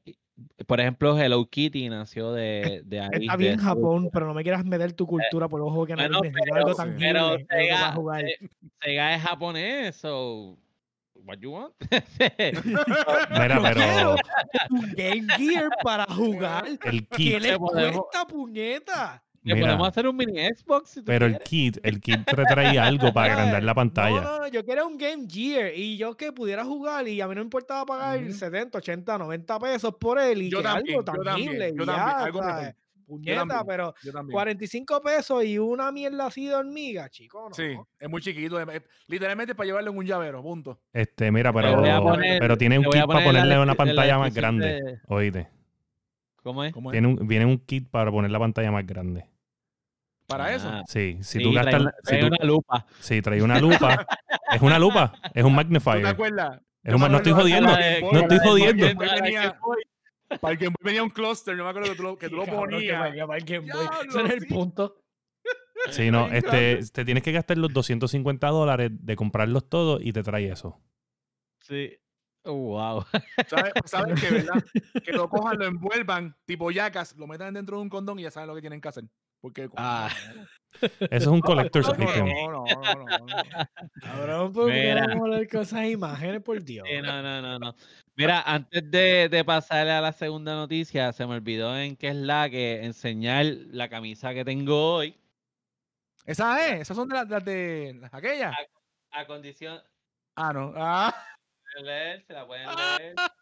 por 0.68 0.80
ejemplo, 0.80 1.20
Hello 1.20 1.44
Kitty 1.50 1.90
nació 1.90 2.32
de, 2.32 2.84
de 2.86 3.00
ahí. 3.02 3.10
Está 3.24 3.32
de 3.34 3.38
bien 3.38 3.54
esa 3.56 3.70
Japón, 3.70 4.10
pero 4.14 4.28
no 4.28 4.36
me 4.36 4.44
quieras 4.44 4.64
meter 4.64 4.94
tu 4.94 5.08
cultura 5.08 5.50
por 5.50 5.62
ojo 5.62 5.86
que 5.88 5.94
no 5.96 6.04
bueno, 6.04 6.20
necesito 6.22 6.44
pero- 6.46 6.56
algo 6.58 6.76
tangible. 6.76 7.08
pero 7.10 7.38
Sega- 7.48 8.26
Sega 8.84 9.16
es 9.16 9.22
japonés, 9.24 9.96
so 9.96 10.58
what 11.28 11.38
you 11.40 11.52
want? 11.52 11.74
Mira, 13.32 13.60
pero 13.62 14.16
un 14.70 14.94
Game 14.96 15.28
Gear 15.38 15.70
para 15.84 16.06
jugar. 16.06 16.66
el 16.68 17.08
¿Qué 17.08 17.16
kit, 17.18 17.40
les 17.42 17.58
podemos- 17.58 18.02
cuesta, 18.08 18.26
puñeta? 18.28 19.24
Le 19.44 19.56
podemos 19.56 19.88
hacer 19.88 20.06
un 20.08 20.18
mini 20.18 20.40
Xbox 20.46 20.90
si 20.90 21.00
tú 21.00 21.06
pero 21.06 21.26
el 21.26 21.34
quieres. 21.38 21.48
kit, 21.48 21.78
el 21.84 22.02
kit 22.02 22.26
te 22.26 22.36
trae 22.44 22.78
algo 22.78 23.14
para 23.14 23.32
agrandar 23.34 23.64
la 23.64 23.74
pantalla. 23.74 24.20
no, 24.20 24.40
no, 24.40 24.48
yo 24.48 24.66
quería 24.66 24.84
un 24.84 24.98
Game 24.98 25.26
Gear 25.30 25.72
y 25.74 25.96
yo 25.96 26.18
que 26.18 26.34
pudiera 26.34 26.66
jugar 26.66 27.08
y 27.08 27.22
a 27.22 27.28
mí 27.30 27.36
no 27.36 27.40
me 27.42 27.46
importaba 27.46 27.86
pagar 27.86 28.22
Ujú. 28.24 28.34
70, 28.34 28.78
80, 28.80 29.18
90 29.18 29.60
pesos 29.60 29.96
por 29.98 30.20
él 30.20 30.42
y 30.42 30.50
Yo 30.50 30.58
que 30.58 30.64
también, 30.64 30.98
algo 30.98 31.00
yo 31.00 31.06
también, 31.06 31.26
tangible 31.26 31.74
yo 31.78 31.84
y 31.84 31.86
también, 31.86 32.08
ya, 32.08 32.24
algo 32.26 32.40
Puñeta, 33.08 33.40
también. 33.40 33.64
pero 33.66 33.94
Yo 34.04 34.12
también. 34.12 34.34
45 34.34 35.02
pesos 35.02 35.44
y 35.46 35.58
una 35.58 35.92
mierda 35.92 36.26
así 36.28 36.46
de 36.48 36.54
hormiga, 36.56 37.10
chico, 37.10 37.48
no. 37.50 37.56
Sí, 37.56 37.76
es 37.98 38.10
muy 38.10 38.22
chiquito. 38.22 38.60
es- 38.60 38.68
es- 38.76 38.84
literalmente 39.08 39.56
para 39.56 39.66
llevarlo 39.68 39.92
en 39.92 39.98
un 39.98 40.06
llavero, 40.06 40.44
punto. 40.44 40.80
Este, 40.94 41.32
mira, 41.32 41.52
pero, 41.54 41.82
poner- 42.04 42.40
pero 42.40 42.58
tiene 42.58 42.78
un 42.78 42.86
kit 42.86 43.06
para 43.08 43.20
la 43.22 43.26
ponerle 43.26 43.56
una 43.56 43.66
la 43.66 43.76
pantalla 43.76 44.18
más 44.20 44.34
grande. 44.34 44.68
de- 44.68 45.00
Oíste. 45.08 45.48
¿Cómo 46.44 46.64
es? 46.64 46.74
Viene 46.74 47.46
un 47.46 47.58
kit 47.60 47.90
para 47.90 48.12
poner 48.12 48.30
la 48.32 48.40
pantalla 48.40 48.72
más 48.72 48.86
grande. 48.86 49.26
Para 50.28 50.54
eso. 50.54 50.68
Ah, 50.70 50.84
Sí, 50.88 51.18
si 51.22 51.38
sí, 51.40 51.44
tú 51.44 51.54
trae 51.54 51.64
gastas. 51.72 51.94
si 52.04 52.10
trae 52.10 52.20
tú- 52.20 52.28
una 52.28 52.46
lupa. 52.46 52.86
Sí, 53.00 53.22
trae 53.22 53.42
una 53.42 53.60
lupa. 53.62 54.06
es 54.52 54.62
una 54.62 54.78
lupa, 54.78 55.14
es 55.34 55.44
un 55.44 55.52
¿Tú 55.52 55.56
magnifier. 55.56 56.02
te 56.02 56.08
acuerdas? 56.10 56.60
Es 56.84 56.94
un 56.94 57.00
no 57.12 57.18
estoy 57.18 57.32
jodiendo, 57.34 57.70
no 58.12 58.20
estoy 58.20 58.40
jodiendo. 58.40 58.86
Para 60.42 60.52
el 60.54 60.58
venía- 60.58 60.70
Game 60.70 60.76
Boy. 60.80 60.86
Venía 60.86 61.04
un 61.04 61.10
cluster, 61.10 61.56
yo 61.58 61.64
me 61.64 61.70
acuerdo 61.70 61.90
que 61.92 61.96
tú 61.96 62.04
lo, 62.04 62.18
que 62.18 62.30
tú 62.30 62.36
lo 62.36 62.46
que 62.46 62.52
ponías. 62.52 63.00
valga 63.00 63.28
para 63.28 63.40
el 63.40 63.46
Game 63.46 63.72
Boy. 63.72 63.88
Ese 64.08 64.22
es 64.24 64.30
el 64.32 64.42
sí. 64.42 64.48
punto. 64.48 64.96
Sí, 65.92 66.12
no, 66.12 66.28
este, 66.28 66.80
te 66.92 67.06
tienes 67.06 67.24
que 67.24 67.32
gastar 67.32 67.58
los 67.58 67.72
250 67.72 68.48
dólares 68.48 68.90
de 68.94 69.16
comprarlos 69.16 69.70
todos 69.70 70.02
y 70.04 70.12
te 70.12 70.24
trae 70.24 70.50
eso. 70.52 70.82
Sí. 71.62 71.96
Oh, 72.44 72.54
wow. 72.56 73.06
¿Sabes, 73.48 73.74
¿Sabes 73.86 74.20
que 74.20 74.32
verdad? 74.34 74.64
Que 75.04 75.12
lo 75.14 75.30
cojan, 75.30 75.60
lo 75.60 75.66
envuelvan, 75.66 76.36
tipo 76.46 76.72
yacas, 76.72 77.16
lo 77.16 77.28
metan 77.28 77.54
dentro 77.54 77.78
de 77.78 77.84
un 77.84 77.90
condón 77.90 78.20
y 78.20 78.24
ya 78.24 78.32
saben 78.32 78.48
lo 78.48 78.56
que 78.56 78.62
tienen 78.62 78.82
que 78.82 78.88
hacer. 78.90 79.04
Porque. 79.40 79.70
Ah. 79.78 80.10
Eso 80.82 80.98
es 81.10 81.28
un 81.28 81.42
collector's 81.42 81.88
no, 81.88 82.04
item. 82.04 82.26
no, 82.26 82.52
no, 82.52 82.66
no, 82.66 84.26
no, 84.26 84.28
no. 84.28 84.52
¿por 84.52 84.68
qué 84.72 84.82
Mira. 84.82 85.08
vamos 85.08 85.22
a 85.22 85.24
hablar 85.26 85.48
con 85.48 85.62
esas 85.62 85.86
imágenes, 85.86 86.42
por 86.42 86.62
Dios? 86.64 86.88
Sí, 86.90 87.02
no, 87.02 87.22
no, 87.22 87.42
no, 87.42 87.60
no. 87.60 87.76
Mira, 88.18 88.42
antes 88.42 88.90
de, 88.90 89.30
de 89.30 89.46
pasarle 89.46 89.92
a 89.92 90.02
la 90.02 90.12
segunda 90.12 90.56
noticia, 90.56 91.14
se 91.14 91.26
me 91.28 91.36
olvidó 91.36 91.78
en 91.78 91.96
qué 91.96 92.08
es 92.08 92.16
la 92.16 92.50
que 92.50 92.84
enseñar 92.84 93.46
la 93.46 93.90
camisa 93.90 94.34
que 94.34 94.44
tengo 94.44 94.96
hoy. 94.96 95.16
Esa 96.26 96.68
es, 96.68 96.82
esas 96.82 96.98
son 96.98 97.08
de 97.08 97.14
las, 97.14 97.46
de 97.46 98.10
aquellas. 98.12 98.56
A 99.12 99.28
condición 99.28 99.80
Ah, 100.36 100.52
no. 100.52 100.74
Ah, 100.76 101.14
se 101.76 102.34
la 102.34 102.46
pueden 102.48 102.68
leer. 102.76 103.16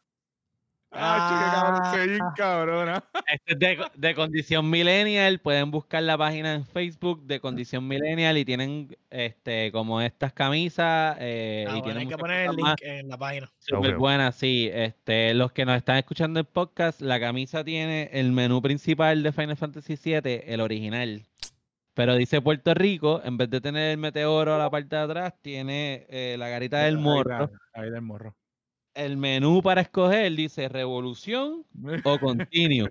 ah, 0.97 1.91
chica, 1.91 1.97
ve 1.97 2.08
bien 2.08 2.23
cabrona. 2.36 3.03
Este 3.27 3.53
es 3.53 3.60
de, 3.60 3.86
de 3.95 4.15
Condición 4.15 4.69
Millennial. 4.69 5.39
Pueden 5.39 5.71
buscar 5.71 6.03
la 6.03 6.17
página 6.17 6.53
en 6.53 6.65
Facebook 6.65 7.23
de 7.25 7.39
Condición 7.39 7.88
Millennial 7.88 8.38
y 8.38 8.45
tienen 8.45 8.95
este 9.10 9.71
como 9.71 10.01
estas 10.01 10.34
camisas. 10.34 11.17
eh, 11.19 11.65
Ah, 11.69 11.77
y 11.77 11.81
bueno, 11.81 11.99
hay 11.99 12.08
que 12.08 12.17
poner 12.17 12.49
el 12.49 12.58
más 12.58 12.75
link 12.81 12.89
en 12.89 13.08
la 13.10 13.17
página. 13.17 13.51
Súper 13.60 13.93
Ok. 13.93 13.99
buenas, 13.99 14.36
sí. 14.36 14.69
Este, 14.73 15.34
los 15.34 15.51
que 15.51 15.65
nos 15.65 15.77
están 15.77 15.97
escuchando 15.97 16.39
el 16.39 16.45
podcast, 16.45 17.01
la 17.01 17.19
camisa 17.19 17.63
tiene 17.63 18.10
el 18.13 18.31
menú 18.31 18.62
principal 18.62 19.23
de 19.23 19.31
Final 19.31 19.58
Fantasy 19.58 19.95
VII, 20.03 20.41
el 20.45 20.62
original. 20.62 21.21
Pero 21.93 22.15
dice 22.15 22.41
Puerto 22.41 22.73
Rico, 22.73 23.21
en 23.23 23.38
vez 23.38 23.49
de 23.49 23.62
tener 23.62 23.91
el 23.91 23.97
meteoro 23.97 24.53
a 24.55 24.58
la 24.58 24.69
parte 24.69 24.97
de 24.97 25.01
atrás, 25.01 25.34
tiene 25.41 26.05
eh, 26.10 26.36
la 26.38 26.49
garita 26.49 26.79
del 26.79 26.97
Ahí 26.97 27.01
morro. 27.01 27.45
está, 27.45 27.58
Ahí 27.73 27.89
del 27.89 28.01
morro. 28.01 28.36
El 28.95 29.17
menú 29.17 29.62
para 29.62 29.81
escoger 29.81 30.31
dice 30.31 30.69
revolución 30.69 31.65
o 32.05 32.19
continue. 32.19 32.89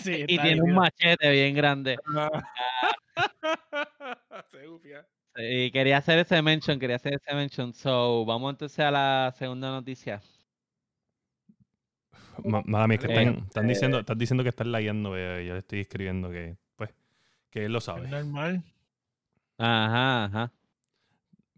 Sí, 0.00 0.24
y 0.28 0.38
tiene 0.38 0.60
un 0.60 0.74
machete 0.74 1.30
bien 1.30 1.54
grande. 1.54 1.96
se 4.50 4.66
gufia. 4.66 5.06
Y 5.36 5.70
quería 5.70 5.98
hacer 5.98 6.18
ese 6.18 6.42
mention, 6.42 6.78
quería 6.80 6.96
hacer 6.96 7.14
ese 7.14 7.32
mention. 7.34 7.72
So, 7.74 8.24
vamos 8.24 8.50
entonces 8.52 8.80
a 8.80 8.90
la 8.90 9.32
segunda 9.38 9.70
noticia. 9.70 10.20
Ma- 12.44 12.62
Mala 12.66 12.88
mía, 12.88 12.98
es 13.00 13.06
que 13.06 13.12
Eh, 13.12 13.22
están, 13.22 13.44
están 13.46 13.68
diciendo, 13.68 13.98
están 14.00 14.18
diciendo 14.18 14.42
que 14.42 14.48
están 14.48 14.72
layando, 14.72 15.16
eh, 15.16 15.46
yo 15.46 15.52
le 15.52 15.60
estoy 15.60 15.80
escribiendo 15.80 16.28
que, 16.30 16.56
pues, 16.76 16.90
que 17.50 17.66
él 17.66 17.72
lo 17.72 17.78
Es 17.78 17.84
sabe. 17.84 18.08
normal. 18.08 18.64
Ajá, 19.58 20.24
ajá. 20.24 20.52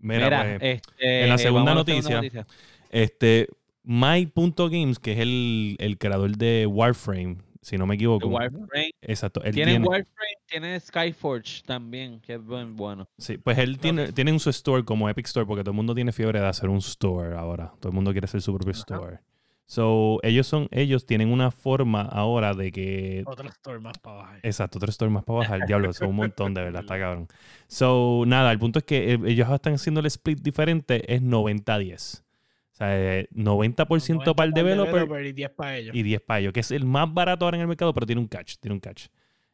Mira, 0.07 0.25
Mira, 0.27 0.59
pues, 0.61 0.75
este, 0.77 1.23
en 1.25 1.29
la 1.29 1.39
segunda 1.39 1.75
vamos 1.75 1.89
a 1.89 1.93
la 1.95 2.01
segunda 2.03 2.21
noticia, 2.23 2.47
este, 2.91 3.49
My.games, 3.83 4.99
que 4.99 5.13
es 5.13 5.19
el, 5.19 5.77
el 5.79 5.99
creador 5.99 6.37
de 6.37 6.67
Warframe, 6.67 7.39
si 7.61 7.77
no 7.77 7.87
me 7.87 7.97
equivoco. 7.97 8.29
Warframe. 8.29 8.91
Exacto, 9.01 9.43
él 9.43 9.55
Tiene 9.55 9.73
tiene, 9.73 9.87
Warframe, 9.87 10.35
tiene 10.47 10.81
Skyforge 10.81 11.63
también, 11.67 12.21
que 12.21 12.35
es 12.35 12.41
buen- 12.43 12.77
bueno. 12.77 13.09
sí, 13.19 13.39
pues 13.39 13.59
él 13.59 13.79
tiene, 13.79 14.13
tiene 14.13 14.33
un 14.33 14.39
su 14.41 14.51
store 14.51 14.85
como 14.85 15.09
Epic 15.09 15.27
Store, 15.27 15.45
porque 15.47 15.63
todo 15.65 15.73
el 15.73 15.77
mundo 15.77 15.95
tiene 15.95 16.13
fiebre 16.13 16.41
de 16.41 16.47
hacer 16.47 16.69
un 16.69 16.79
store 16.79 17.37
ahora. 17.37 17.73
Todo 17.81 17.89
el 17.91 17.95
mundo 17.95 18.13
quiere 18.13 18.27
hacer 18.27 18.41
su 18.43 18.55
propio 18.55 18.73
store. 18.73 19.19
So, 19.69 20.21
ellos 20.23 20.47
son, 20.47 20.69
ellos 20.71 21.07
tienen 21.07 21.33
una 21.33 21.51
forma 21.51 22.03
ahora 22.03 22.55
de 22.55 22.71
que 22.71 23.25
Otro 23.27 23.49
store 23.49 23.81
más 23.81 23.99
para 23.99 24.19
bajar. 24.19 24.41
Exacto, 24.45 24.79
otro 24.79 24.91
store 24.91 25.11
más 25.11 25.25
para 25.25 25.41
bajar. 25.41 25.67
Diablo, 25.67 25.93
son 25.93 26.11
un 26.11 26.17
montón, 26.17 26.55
de 26.55 26.63
verdad, 26.63 26.83
está 26.83 26.99
cabrón. 26.99 27.27
So, 27.67 28.23
nada, 28.27 28.53
el 28.53 28.61
punto 28.61 28.79
es 28.79 28.85
que 28.85 29.15
eh, 29.15 29.19
ellos 29.27 29.51
están 29.51 29.75
haciendo 29.75 30.01
el 30.01 30.07
split 30.07 30.41
diferente, 30.41 31.13
es 31.13 31.21
90-10. 31.21 32.23
O 32.23 32.77
sea, 32.77 32.97
eh, 32.97 33.29
90% 33.35 34.35
para 34.37 34.47
el 34.47 34.53
developer 34.53 35.27
y 35.27 35.33
10 35.33 35.51
para 35.51 35.77
ellos. 35.79 35.97
y 35.97 36.03
10 36.03 36.21
para 36.21 36.41
ellos, 36.41 36.53
que 36.53 36.61
es 36.61 36.71
el 36.71 36.85
más 36.85 37.13
barato 37.13 37.45
ahora 37.45 37.57
en 37.57 37.63
el 37.63 37.69
mercado, 37.69 37.93
pero 37.93 38.07
tiene 38.07 38.21
un 38.21 38.29
catch, 38.29 38.59
tiene 38.61 38.75
un 38.75 38.81
catch. 38.81 39.07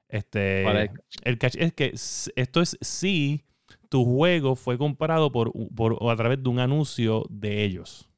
Este, 0.08 0.62
¿Cuál 0.64 0.76
es 0.76 0.90
el 1.22 1.32
el 1.32 1.38
catch 1.38 1.56
es 1.56 1.72
que 1.72 1.94
esto 1.94 2.60
es 2.60 2.76
si 2.82 3.44
tu 3.88 4.04
juego 4.04 4.56
fue 4.56 4.76
comprado 4.76 5.32
por, 5.32 5.52
por 5.74 5.98
a 6.10 6.16
través 6.16 6.42
de 6.42 6.50
un 6.50 6.58
anuncio 6.58 7.24
de 7.30 7.64
ellos. 7.64 8.11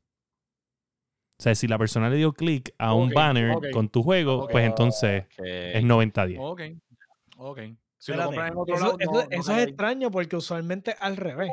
O 1.38 1.42
sea, 1.42 1.54
si 1.54 1.66
la 1.66 1.78
persona 1.78 2.08
le 2.08 2.16
dio 2.16 2.32
clic 2.32 2.72
a 2.78 2.94
un 2.94 3.10
banner 3.10 3.70
con 3.72 3.88
tu 3.88 4.02
juego, 4.02 4.48
pues 4.48 4.64
entonces 4.64 5.24
es 5.38 5.82
90-10. 5.82 6.38
Ok. 6.40 6.60
Ok. 7.36 7.58
Si 7.98 8.12
lo 8.12 8.18
Espérate, 8.22 8.24
compran 8.26 8.52
en 8.52 8.58
otro 8.58 8.74
eso, 8.76 8.84
lado, 8.84 8.96
eso- 9.00 9.12
no- 9.12 9.22
no 9.22 9.28
eso 9.30 9.52
cae 9.52 9.62
es 9.62 9.68
extraño 9.68 10.10
porque 10.10 10.36
usualmente 10.36 10.90
es 10.92 10.96
al 11.00 11.16
revés. 11.16 11.50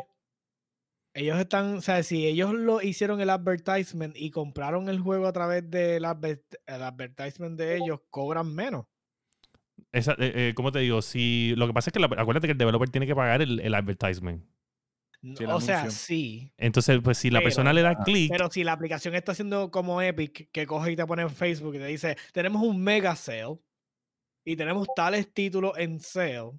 Ellos 1.14 1.38
están, 1.40 1.76
o 1.78 1.82
sea, 1.82 2.04
si 2.04 2.26
ellos 2.26 2.54
lo 2.54 2.82
hicieron 2.82 3.20
el 3.20 3.30
advertisement 3.30 4.16
y 4.16 4.32
compraron 4.32 4.88
el 4.88 5.00
juego 5.00 5.28
a 5.28 5.34
través 5.34 5.70
del 5.70 6.06
adver- 6.06 6.44
el 6.66 6.84
advertisement 6.84 7.58
de 7.58 7.78
ellos, 7.78 8.00
cobran 8.10 8.54
menos. 8.54 8.86
Esa, 9.92 10.14
eh, 10.14 10.32
eh, 10.50 10.54
¿Cómo 10.56 10.72
te 10.72 10.80
digo? 10.80 11.02
Si, 11.02 11.54
lo 11.58 11.68
que 11.68 11.74
pasa 11.74 11.90
es 11.90 11.94
que 11.94 12.00
la- 12.00 12.06
acuérdate 12.06 12.48
que 12.48 12.54
el 12.54 12.58
developer 12.58 12.90
tiene 12.90 13.08
que 13.08 13.16
pagar 13.16 13.42
el, 13.42 13.60
el 13.60 13.74
advertisement. 13.74 14.46
Sí, 15.24 15.46
o 15.46 15.62
sea, 15.62 15.90
sí. 15.92 16.52
Entonces, 16.58 17.00
pues 17.04 17.18
si 17.20 17.30
la 17.30 17.40
Pero- 17.40 17.46
persona 17.48 17.74
le 17.74 17.84
da 17.84 17.96
clic, 18.04 18.32
Pero 18.32 18.50
si 18.50 18.64
la 18.64 18.72
aplicación 18.74 19.14
está 19.14 19.34
haciendo 19.34 19.70
como 19.70 20.02
Epic, 20.02 20.50
que 20.52 20.66
coge 20.66 20.94
y 20.94 20.96
te 20.96 21.06
pone 21.06 21.22
en 21.22 21.30
Facebook 21.30 21.76
y 21.76 21.80
te 21.80 21.86
dice, 21.86 22.18
tenemos 22.34 22.64
un 22.64 22.82
mega 22.82 23.16
sale 23.16 23.60
y 24.44 24.56
tenemos 24.56 24.88
tales 24.96 25.32
títulos 25.32 25.74
en 25.78 26.00
sale. 26.00 26.52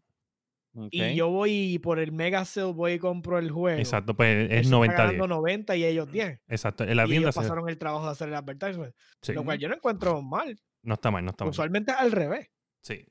Y 0.90 1.14
yo 1.16 1.28
voy 1.28 1.78
por 1.80 1.98
el 1.98 2.12
mega 2.12 2.44
sale 2.44 2.72
voy 2.72 2.92
y 2.92 2.98
compro 2.98 3.38
el 3.38 3.50
juego. 3.50 3.78
exacto, 3.78 4.14
pues 4.16 4.48
es 4.50 4.66
Eso 4.66 4.84
está 4.84 5.06
ganando 5.06 5.26
90-10. 5.26 5.28
90 5.28 5.76
y 5.76 5.84
ellos 5.84 6.10
10. 6.12 6.40
Exacto, 6.46 6.84
en 6.84 6.96
la 6.96 7.06
y 7.06 7.16
ellos 7.16 7.34
se- 7.34 7.40
pasaron 7.40 7.68
el 7.68 7.76
trabajo 7.78 8.06
de 8.06 8.12
hacer 8.12 8.28
el 8.28 8.34
advertisement. 8.36 8.94
sí, 9.20 9.32
Lo 9.32 9.44
cual 9.44 9.58
yo 9.58 9.68
no 9.68 9.74
encuentro 9.74 10.22
mal. 10.22 10.56
no 10.82 10.94
está 10.94 11.10
mal, 11.10 11.24
no 11.24 11.30
está 11.32 11.44
mal. 11.44 11.50
Usualmente 11.50 11.90
es 11.92 11.98
al 11.98 12.12
revés. 12.12 12.48
Sí. 12.80 13.04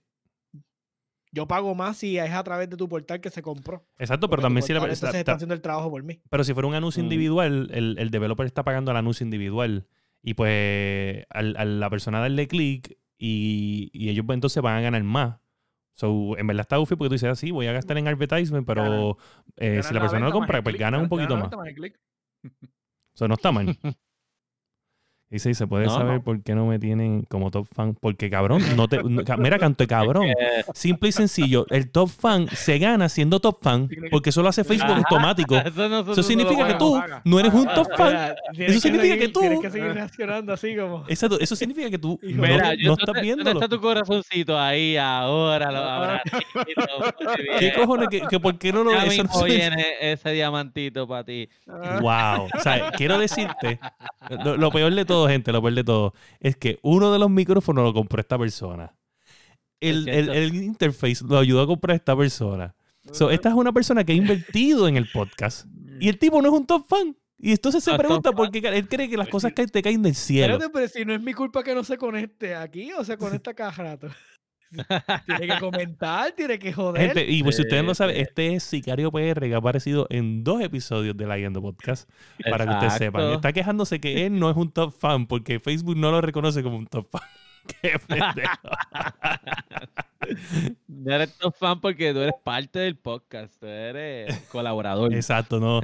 Yo 1.34 1.48
pago 1.48 1.74
más 1.76 1.98
si 1.98 2.18
es 2.18 2.32
a 2.32 2.44
través 2.44 2.70
de 2.70 2.76
tu 2.78 2.90
portal 2.90 3.22
que 3.22 3.30
se 3.30 3.42
compró. 3.42 3.86
Exacto, 3.98 4.30
pero 4.30 4.42
también 4.42 4.64
si 4.64 4.74
la 4.74 4.80
portal, 4.82 5.16
está- 5.16 5.34
haciendo 5.34 5.54
el 5.56 5.62
trabajo 5.62 5.90
por 5.90 6.04
mí. 6.04 6.22
pero 6.30 6.44
si 6.44 6.54
fuera 6.54 6.68
un 6.68 6.76
anuncio 6.76 7.02
Mm. 7.02 7.06
individual, 7.06 7.70
el, 7.74 7.96
el 7.98 8.10
developer 8.12 8.46
está 8.46 8.64
pagando 8.64 8.92
el 8.92 8.98
anuncio 8.98 9.24
individual. 9.24 9.88
Y 10.24 10.34
pues 10.36 11.26
al, 11.30 11.56
a 11.58 11.66
la 11.66 11.90
persona 11.90 12.20
darle 12.20 12.48
clic 12.48 12.98
y, 13.18 13.90
y 13.94 14.10
ellos 14.10 14.26
pues, 14.26 14.36
entonces 14.36 14.62
van 14.62 14.78
a 14.78 14.82
ganar 14.82 15.04
más. 15.04 15.38
So, 15.94 16.38
en 16.38 16.48
verdad 16.48 16.62
está 16.62 16.78
goofy 16.78 16.96
porque 16.96 17.10
tú 17.10 17.14
dices 17.16 17.30
así, 17.30 17.52
voy 17.52 17.68
a 17.68 17.74
gastar 17.74 17.98
en 17.98 18.08
advertisement, 18.08 18.66
pero 18.68 19.18
eh, 19.58 19.82
si 19.84 19.94
la 19.94 20.00
persona 20.02 20.26
lo 20.28 20.32
compra, 20.34 20.62
pues 20.62 20.78
ganan 20.78 21.02
un 21.02 21.10
poquito 21.10 21.38
más. 21.38 21.50
Eso 23.14 23.28
no 23.28 23.34
está 23.36 23.52
mal. 23.52 23.66
Dice, 25.32 25.50
y 25.50 25.54
se 25.54 25.66
puede 25.66 25.86
No, 25.86 25.92
saber 25.96 26.16
no. 26.16 26.24
por 26.24 26.44
qué 26.44 26.54
no 26.54 26.66
me 26.66 26.78
tienen 26.78 27.24
como 27.24 27.50
top 27.52 27.66
fan. 27.74 27.96
Porque 28.00 28.30
cabrón, 28.30 28.62
no 28.76 28.88
te. 28.90 29.02
no- 29.02 29.24
mira, 29.38 29.58
canto 29.58 29.82
de 29.84 29.88
cabrón. 29.88 30.28
Simple 30.74 31.08
y 31.10 31.12
sencillo. 31.14 31.66
El 31.70 31.90
top 31.90 32.10
fan 32.10 32.48
se 32.50 32.78
gana 32.80 33.08
siendo 33.08 33.40
top 33.40 33.60
fan 33.64 33.90
porque 34.12 34.32
eso 34.32 34.42
lo 34.44 34.50
hace 34.50 34.64
Facebook 34.66 34.92
Ajá. 34.92 34.98
automático. 35.00 35.56
eso 35.66 36.12
Eso 36.12 36.24
significa 36.24 36.68
que 36.68 36.74
tú 36.74 37.00
paga. 37.00 37.22
no 37.24 37.40
eres 37.40 37.54
un 37.54 37.64
Paga, 37.64 37.76
top 37.76 37.88
paga. 37.98 38.12
fan. 38.12 38.36
Mira, 38.52 38.54
tienes 38.68 38.82
significa 38.82 39.14
seguir- 39.14 39.20
que 39.28 39.34
tú- 39.34 39.40
Tienes 39.40 39.60
que 39.62 39.70
seguir 39.72 39.94
reaccionando 39.94 40.54
así 40.54 40.76
como. 40.76 41.06
Exacto, 41.08 41.40
eso 41.40 41.56
significa 41.56 41.90
que 41.90 41.98
tú 41.98 42.20
no, 42.22 42.42
Mira, 42.44 42.74
no 42.74 42.76
yo- 42.76 42.92
estás 42.92 43.06
¿dónde- 43.08 43.22
viéndolo. 43.22 43.50
¿Dónde 43.54 43.66
está 43.66 43.76
tu 43.76 43.82
corazoncito 43.82 44.60
ahí 44.60 44.98
ahora? 44.98 45.72
Lo 45.72 45.80
Ah. 45.80 46.22
muy 46.56 46.66
¿Qué 47.60 47.74
cojones? 47.74 48.08
¿Que, 48.10 48.22
que 48.22 48.40
¿Por 48.40 48.58
qué 48.58 48.74
no 48.74 48.84
lo 48.84 48.92
eso 48.92 49.46
viene 49.46 49.86
ese 50.02 50.32
diamantito 50.32 51.08
para 51.08 51.24
ti. 51.24 51.48
Wow. 52.02 52.48
O 52.54 52.60
sea, 52.62 52.92
quiero 52.92 53.18
decirte, 53.18 53.80
lo, 54.44 54.58
lo 54.58 54.72
peor 54.72 54.94
de 54.94 55.06
todo, 55.06 55.21
gente, 55.28 55.52
lo 55.52 55.62
peor 55.62 55.74
de 55.74 55.84
todo, 55.84 56.14
es 56.40 56.56
que 56.56 56.80
uno 56.82 57.12
de 57.12 57.20
los 57.20 57.30
micrófonos 57.30 57.84
lo 57.84 57.94
compró 57.94 58.20
esta 58.22 58.38
persona. 58.38 58.96
El, 59.80 60.08
el, 60.08 60.30
el 60.30 60.56
interface 60.56 61.24
lo 61.28 61.40
ayudó 61.40 61.62
a 61.62 61.68
comprar 61.68 61.96
esta 61.96 62.16
persona. 62.16 62.76
So, 63.12 63.32
esta 63.32 63.50
es 63.50 63.56
una 63.56 63.72
persona 63.72 64.04
que 64.04 64.14
ha 64.14 64.16
invertido 64.16 64.88
en 64.88 64.96
el 64.96 65.10
podcast. 65.12 65.66
Y 66.00 66.08
el 66.08 66.20
tipo 66.20 66.42
no 66.42 66.50
es 66.50 66.54
un 66.54 66.66
top 66.66 66.86
fan. 66.88 67.16
Y 67.44 67.52
entonces 67.52 67.84
se 67.84 67.90
top 67.90 68.00
pregunta 68.00 68.32
por 68.32 68.52
qué 68.52 68.60
él 68.60 68.88
cree 68.88 69.10
que 69.10 69.18
las 69.18 69.28
cosas 69.28 69.54
que 69.54 69.66
te 69.66 69.82
caen 69.82 70.04
del 70.04 70.14
cielo. 70.14 70.54
Espérate, 70.54 70.72
pero 70.72 70.88
si 70.88 71.04
no 71.04 71.16
es 71.16 71.22
mi 71.22 71.34
culpa 71.34 71.64
que 71.64 71.74
no 71.74 71.84
se 71.84 71.98
conecte 71.98 72.54
aquí 72.54 72.92
o 72.94 73.04
se 73.04 73.18
conecta 73.18 73.56
cada 73.56 73.72
rato. 73.72 74.08
tiene 75.26 75.54
que 75.54 75.60
comentar, 75.60 76.32
tiene 76.32 76.58
que 76.60 76.72
joder. 76.72 77.08
Gente, 77.08 77.26
y 77.30 77.44
pues 77.44 77.56
si 77.56 77.64
ustedes 77.64 77.84
no 77.84 77.94
saben, 77.94 78.18
este 78.18 78.56
es 78.56 78.64
Sicario 78.64 79.12
PR 79.12 79.42
que 79.42 79.54
ha 79.54 79.58
aparecido 79.58 80.08
en 80.10 80.44
dos 80.44 80.62
episodios 80.62 81.16
de 81.18 81.26
la 81.26 81.38
Guiando 81.38 81.62
Podcast. 81.62 82.10
Para 82.50 82.66
que 82.66 82.72
ustedes 82.74 82.94
sepan. 82.94 83.34
Está 83.34 83.54
quejándose 83.54 84.00
que 84.00 84.26
él 84.26 84.40
no 84.40 84.50
es 84.50 84.58
un 84.58 84.72
top 84.72 84.94
fan 84.94 85.28
porque 85.28 85.60
Facebook 85.60 85.98
no 85.98 86.12
lo 86.12 86.22
reconoce 86.22 86.64
como 86.64 86.78
un 86.78 86.88
top 86.88 87.08
fan. 87.10 87.22
Qué 87.82 88.00
pendejo. 88.08 88.58
No 90.88 91.16
eres 91.16 91.36
top 91.38 91.56
fan 91.56 91.82
porque 91.82 92.14
tú 92.14 92.20
eres 92.20 92.36
parte 92.44 92.78
del 92.80 92.96
podcast, 92.96 93.60
tú 93.60 93.66
eres 93.66 94.40
colaborador. 94.52 95.12
Exacto, 95.14 95.60
no. 95.60 95.82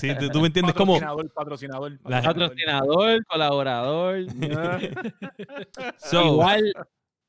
Sí, 0.00 0.08
tú, 0.32 0.40
me 0.40 0.48
entiendes 0.48 0.74
como. 0.74 0.94
Patrocinador, 0.98 1.32
patrocinador. 1.32 1.98
Patrocinador, 2.00 3.24
colaborador. 3.26 4.26
So, 5.98 6.34
Igual, 6.34 6.72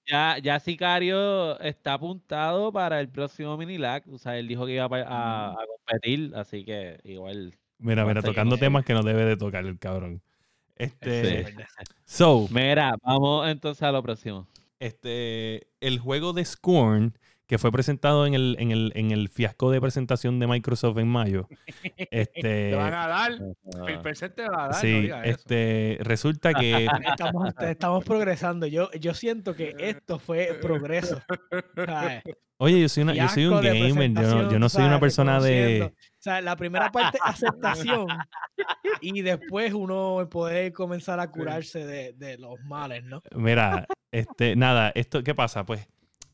ya, 0.10 0.38
ya 0.40 0.60
Sicario 0.60 1.60
está 1.60 1.94
apuntado 1.94 2.72
para 2.72 3.00
el 3.00 3.10
próximo 3.10 3.56
Minilac. 3.58 4.08
O 4.12 4.18
sea, 4.18 4.38
él 4.38 4.48
dijo 4.48 4.66
que 4.66 4.74
iba 4.76 4.86
a, 4.86 4.90
pa- 4.90 5.02
a- 5.02 5.52
a 5.52 5.66
competir, 5.78 6.32
así 6.36 6.64
que 6.66 7.00
igual. 7.04 7.56
Mira, 7.78 8.06
mira, 8.06 8.22
tocando 8.22 8.58
temas 8.58 8.84
que 8.86 8.94
no 8.94 9.04
debe 9.04 9.26
de 9.26 9.38
tocar 9.38 9.66
el 9.66 9.78
cabrón. 9.80 10.22
Este. 10.76 11.46
Sí. 11.46 11.54
So, 12.06 12.48
Mira, 12.52 12.96
vamos 13.04 13.48
entonces 13.50 13.84
a 13.84 13.92
lo 13.92 14.02
próximo. 14.02 14.48
este. 14.80 15.68
El 15.80 16.00
juego 16.00 16.34
de 16.34 16.44
Scorn, 16.44 17.14
que 17.50 17.58
fue 17.58 17.72
presentado 17.72 18.28
en 18.28 18.36
el, 18.36 18.56
en 18.60 18.70
el, 18.70 18.92
en 18.94 19.10
el 19.10 19.28
fiasco 19.28 19.72
de 19.72 19.82
presentación 19.82 20.40
de 20.40 20.46
Microsoft 20.46 21.00
en 21.00 21.08
mayo. 21.08 21.48
Este. 22.12 22.70
Te 22.70 22.76
van 22.76 22.94
a 22.94 23.08
dar. 23.08 23.32
Ah. 23.76 23.86
El 23.88 24.02
PC 24.02 24.30
te 24.30 24.48
va 24.48 24.66
a 24.66 24.68
dar. 24.68 24.76
no 24.76 24.80
Sí, 24.80 25.06
eso. 25.08 25.22
este. 25.24 25.98
Resulta 26.02 26.54
que. 26.54 26.86
Estamos, 27.08 27.54
estamos 27.60 28.04
progresando. 28.06 28.68
Yo, 28.68 28.92
yo 28.92 29.14
siento 29.16 29.56
que 29.56 29.74
esto 29.80 30.20
fue 30.20 30.60
progreso. 30.62 31.22
¿sabes? 31.76 32.24
Oye, 32.58 32.82
yo 32.82 32.90
soy, 32.90 33.04
una, 33.04 33.14
yo 33.14 33.28
soy 33.30 33.46
un 33.46 33.62
gamer, 33.62 34.14
yo 34.14 34.22
no, 34.22 34.52
yo 34.52 34.60
no 34.60 34.70
soy 34.70 34.86
una 34.86 35.00
persona 35.00 35.40
de. 35.40 35.92
O 35.92 36.22
sea, 36.22 36.42
la 36.42 36.56
primera 36.56 36.92
parte 36.92 37.18
es 37.18 37.24
aceptación 37.26 38.08
y 39.02 39.22
después 39.22 39.74
uno 39.74 40.28
poder 40.30 40.72
comenzar 40.72 41.20
a 41.20 41.32
curarse 41.32 41.86
de, 41.86 42.14
de 42.14 42.38
los 42.38 42.60
males, 42.66 43.04
¿no? 43.06 43.24
Mira, 43.36 43.88
este, 44.12 44.56
nada, 44.56 44.92
esto, 44.94 45.24
¿qué 45.24 45.34
pasa? 45.34 45.66
Pues 45.66 45.88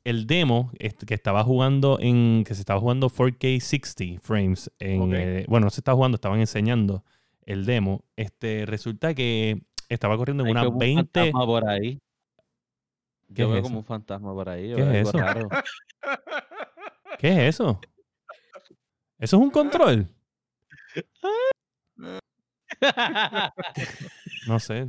el 0.06 0.28
demo 0.28 0.72
que 1.06 1.14
estaba 1.14 1.44
jugando 1.44 1.98
en, 2.00 2.44
que 2.48 2.56
se 2.56 2.62
estaba 2.62 2.80
jugando 2.80 3.10
4K 3.10 3.60
60 3.60 4.22
frames, 4.22 4.72
en, 4.80 5.14
eh, 5.14 5.46
bueno, 5.50 5.66
no 5.66 5.70
se 5.72 5.82
estaba 5.82 5.96
jugando, 5.96 6.16
estaban 6.16 6.40
enseñando 6.40 7.04
el 7.42 7.66
demo. 7.66 8.06
Este, 8.16 8.66
resulta 8.66 9.14
que 9.14 9.62
estaba 9.90 10.16
corriendo 10.16 10.44
en 10.44 10.48
Hay 10.48 10.52
una 10.52 10.62
como 10.64 10.76
un 10.76 10.80
20. 10.80 11.20
fantasma 11.20 11.46
por 11.46 11.68
ahí. 11.68 12.00
¿Qué 13.34 13.42
Yo 13.42 13.46
es 13.46 13.50
veo 13.52 13.58
eso? 13.58 13.64
como 13.64 13.80
un 13.80 13.86
fantasma 13.86 14.34
por 14.34 14.48
ahí. 14.50 14.70
yo 14.70 14.76
¿Qué 14.78 15.02
es 15.02 15.08
eso? 15.10 15.18
raro. 15.18 15.50
¿Qué 17.20 17.28
es 17.30 17.56
eso? 17.56 17.80
¿Eso 19.18 19.38
es 19.38 19.42
un 19.44 19.50
control? 19.50 20.08
No 24.48 24.60
sé. 24.60 24.88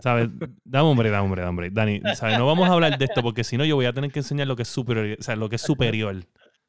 ¿Sabes? 0.00 0.28
Dame 0.64 0.88
hombre, 0.88 1.10
dame 1.10 1.24
hombre, 1.24 1.40
dame 1.42 1.50
hombre. 1.50 1.70
Dani, 1.70 2.00
¿sabes? 2.14 2.38
No 2.38 2.46
vamos 2.46 2.68
a 2.68 2.72
hablar 2.72 2.98
de 2.98 3.04
esto 3.04 3.22
porque 3.22 3.44
si 3.44 3.56
no 3.56 3.64
yo 3.64 3.76
voy 3.76 3.86
a 3.86 3.92
tener 3.92 4.10
que 4.10 4.20
enseñar 4.20 4.46
lo 4.46 4.56
que 4.56 4.62
es 4.62 4.68
superior, 4.68 5.16
o 5.18 5.22
sea, 5.22 5.36
lo 5.36 5.48
que 5.48 5.56
es 5.56 5.62
superior. 5.62 6.16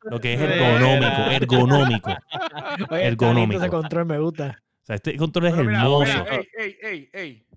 Lo 0.04 0.20
que 0.20 0.34
es 0.36 0.40
ergonómico, 0.40 1.22
ergonómico. 1.32 2.12
Oye, 2.92 3.08
Ergonómico. 3.08 3.60
ese 3.62 3.70
control 3.70 4.06
me 4.06 4.20
gusta. 4.20 4.58
O 4.84 4.86
sea, 4.86 4.96
este 4.96 5.18
control 5.18 5.48
es 5.48 5.54
Pero 5.54 5.66
mira, 5.66 5.82
hermoso. 5.82 6.06
mira, 6.06 6.26
ey, 6.32 6.48
ey, 6.58 6.78
ey, 6.82 7.10
ey. 7.14 7.48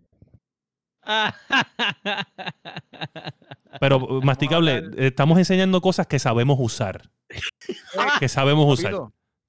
Pero, 3.81 4.01
masticable, 4.23 4.83
estamos 4.97 5.39
enseñando 5.39 5.81
cosas 5.81 6.07
que 6.07 6.19
sabemos 6.19 6.57
usar. 6.61 7.03
Que 8.19 8.29
sabemos 8.29 8.67
usar. 8.79 8.95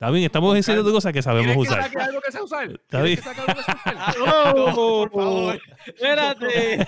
Está 0.02 0.10
bien, 0.10 0.26
estamos 0.26 0.58
enseñando 0.58 0.92
cosas 0.92 1.14
que 1.14 1.22
sabemos 1.22 1.54
¿quieres 1.56 1.68
que 1.68 1.74
usar. 1.76 1.84
saque 1.84 2.00
algo 2.00 2.22
que 2.22 2.32
sé 2.32 2.42
usar? 2.42 2.72
Está 2.72 3.02
¿Quieres 3.04 3.20
que 3.22 3.24
saque 3.24 3.42
algo 3.42 3.54
que 3.54 3.62
sé 3.62 3.72
usar? 3.72 4.16
¡Oh! 4.76 5.10
por 5.12 5.12
favor. 5.12 5.62
Espérate. 5.86 6.88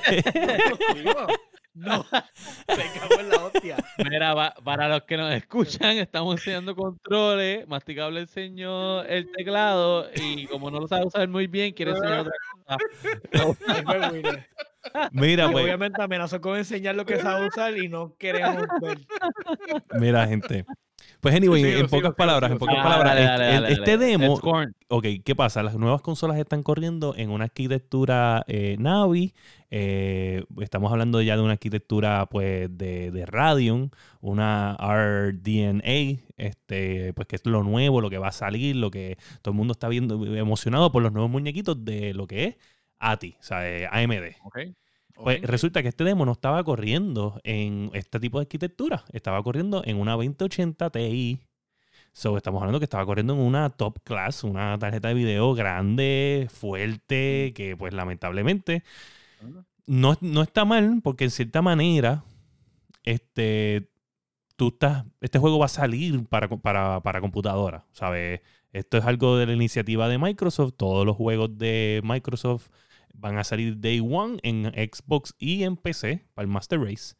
No, 1.75 2.05
me 2.67 2.99
cago 2.99 3.19
en 3.19 3.29
la 3.29 3.45
hostia. 3.45 3.77
Mira, 4.09 4.33
pa- 4.33 4.55
para 4.63 4.87
los 4.89 5.03
que 5.03 5.17
nos 5.17 5.31
escuchan, 5.31 5.97
estamos 5.97 6.37
enseñando 6.39 6.75
controles. 6.75 7.67
Masticable 7.67 8.21
enseñó 8.21 9.03
el 9.03 9.31
teclado 9.31 10.07
y 10.15 10.47
como 10.47 10.71
no 10.71 10.79
lo 10.79 10.87
sabe 10.87 11.05
usar 11.05 11.27
muy 11.27 11.45
bien, 11.45 11.71
quiere 11.73 11.91
enseñar 11.91 12.21
otra 12.21 12.33
cosa. 12.65 12.77
Mira, 15.11 15.51
pues, 15.51 15.63
obviamente 15.65 16.01
amenazó 16.01 16.41
con 16.41 16.57
enseñar 16.57 16.95
lo 16.95 17.05
que 17.05 17.19
sabe 17.19 17.45
usar 17.47 17.77
y 17.77 17.87
no 17.89 18.15
queremos 18.17 18.65
ver. 18.81 18.97
mira, 19.99 20.25
gente. 20.27 20.65
Pues, 21.23 21.35
anyway, 21.35 21.63
en 21.63 21.69
sigo, 21.69 21.87
pocas 21.87 21.99
sigo, 22.09 22.15
palabras, 22.15 22.49
sigo, 22.49 22.55
en 22.55 22.59
pocas. 22.59 22.75
Ah, 22.77 22.83
palabras, 22.83 23.15
dale, 23.15 23.21
este- 23.21 23.37
dale, 23.37 23.53
dale, 23.61 23.73
este 23.73 23.97
demo. 23.97 24.41
Ok, 24.89 25.05
¿qué 25.23 25.35
pasa? 25.35 25.63
Las 25.63 25.75
nuevas 25.75 26.01
consolas 26.01 26.37
están 26.37 26.61
corriendo 26.63 27.15
en 27.17 27.29
una 27.31 27.45
arquitectura 27.45 28.43
eh, 28.47 28.75
Navi. 28.77 29.33
eh, 29.71 30.43
estamos 30.59 30.91
hablando 30.91 31.21
ya 31.21 31.35
de 31.35 31.41
una 31.41 31.53
arquitectura 31.53 32.27
pues 32.29 32.67
de, 32.77 33.09
de 33.11 33.25
Radeon, 33.25 33.89
una 34.21 34.75
RDNA, 34.79 36.19
este, 36.37 37.13
pues 37.13 37.27
que 37.27 37.37
es 37.37 37.45
lo 37.45 37.63
nuevo, 37.63 38.01
lo 38.01 38.09
que 38.09 38.17
va 38.17 38.27
a 38.27 38.31
salir, 38.31 38.75
lo 38.75 38.91
que 38.91 39.17
todo 39.41 39.53
el 39.53 39.57
mundo 39.57 39.71
está 39.71 39.87
viendo 39.87 40.23
emocionado 40.35 40.91
por 40.91 41.01
los 41.01 41.11
nuevos 41.11 41.31
muñequitos 41.31 41.83
de 41.85 42.13
lo 42.13 42.27
que 42.27 42.43
es 42.45 42.55
ATI, 42.99 43.35
o 43.39 43.43
sea, 43.43 43.67
eh, 43.67 43.87
AMD. 43.91 44.35
Ok. 44.43 44.59
Pues 45.15 45.41
resulta 45.41 45.81
que 45.81 45.89
este 45.89 46.03
demo 46.03 46.25
no 46.25 46.31
estaba 46.33 46.63
corriendo 46.63 47.39
en 47.43 47.91
este 47.93 48.19
tipo 48.19 48.39
de 48.39 48.43
arquitectura, 48.43 49.05
estaba 49.13 49.41
corriendo 49.43 49.83
en 49.85 49.97
una 49.97 50.13
2080 50.13 50.89
Ti. 50.89 51.39
So, 52.11 52.37
estamos 52.37 52.61
hablando 52.61 52.79
que 52.79 52.85
estaba 52.85 53.05
corriendo 53.05 53.33
en 53.33 53.39
una 53.39 53.69
top 53.71 53.99
class, 54.03 54.43
una 54.43 54.77
tarjeta 54.77 55.07
de 55.07 55.13
video 55.15 55.53
grande, 55.53 56.47
fuerte, 56.51 57.53
que 57.55 57.75
pues 57.75 57.93
lamentablemente 57.93 58.83
no, 59.85 60.17
no 60.21 60.41
está 60.41 60.65
mal, 60.65 61.01
porque 61.03 61.25
en 61.25 61.31
cierta 61.31 61.61
manera, 61.61 62.23
este, 63.03 63.89
tú 64.55 64.69
estás, 64.69 65.05
este 65.21 65.39
juego 65.39 65.59
va 65.59 65.65
a 65.65 65.69
salir 65.69 66.25
para, 66.27 66.47
para, 66.49 67.01
para 67.01 67.21
computadora, 67.21 67.85
¿sabes? 67.91 68.41
Esto 68.71 68.97
es 68.97 69.05
algo 69.05 69.37
de 69.37 69.45
la 69.45 69.53
iniciativa 69.53 70.07
de 70.07 70.17
Microsoft. 70.17 70.73
Todos 70.77 71.05
los 71.05 71.15
juegos 71.15 71.57
de 71.57 72.01
Microsoft 72.03 72.69
van 73.13 73.37
a 73.37 73.43
salir 73.43 73.79
day 73.79 73.99
one 73.99 74.39
en 74.43 74.65
Xbox 74.73 75.33
y 75.37 75.63
en 75.63 75.77
PC 75.77 76.27
para 76.33 76.43
el 76.43 76.51
Master 76.51 76.79
Race. 76.79 77.15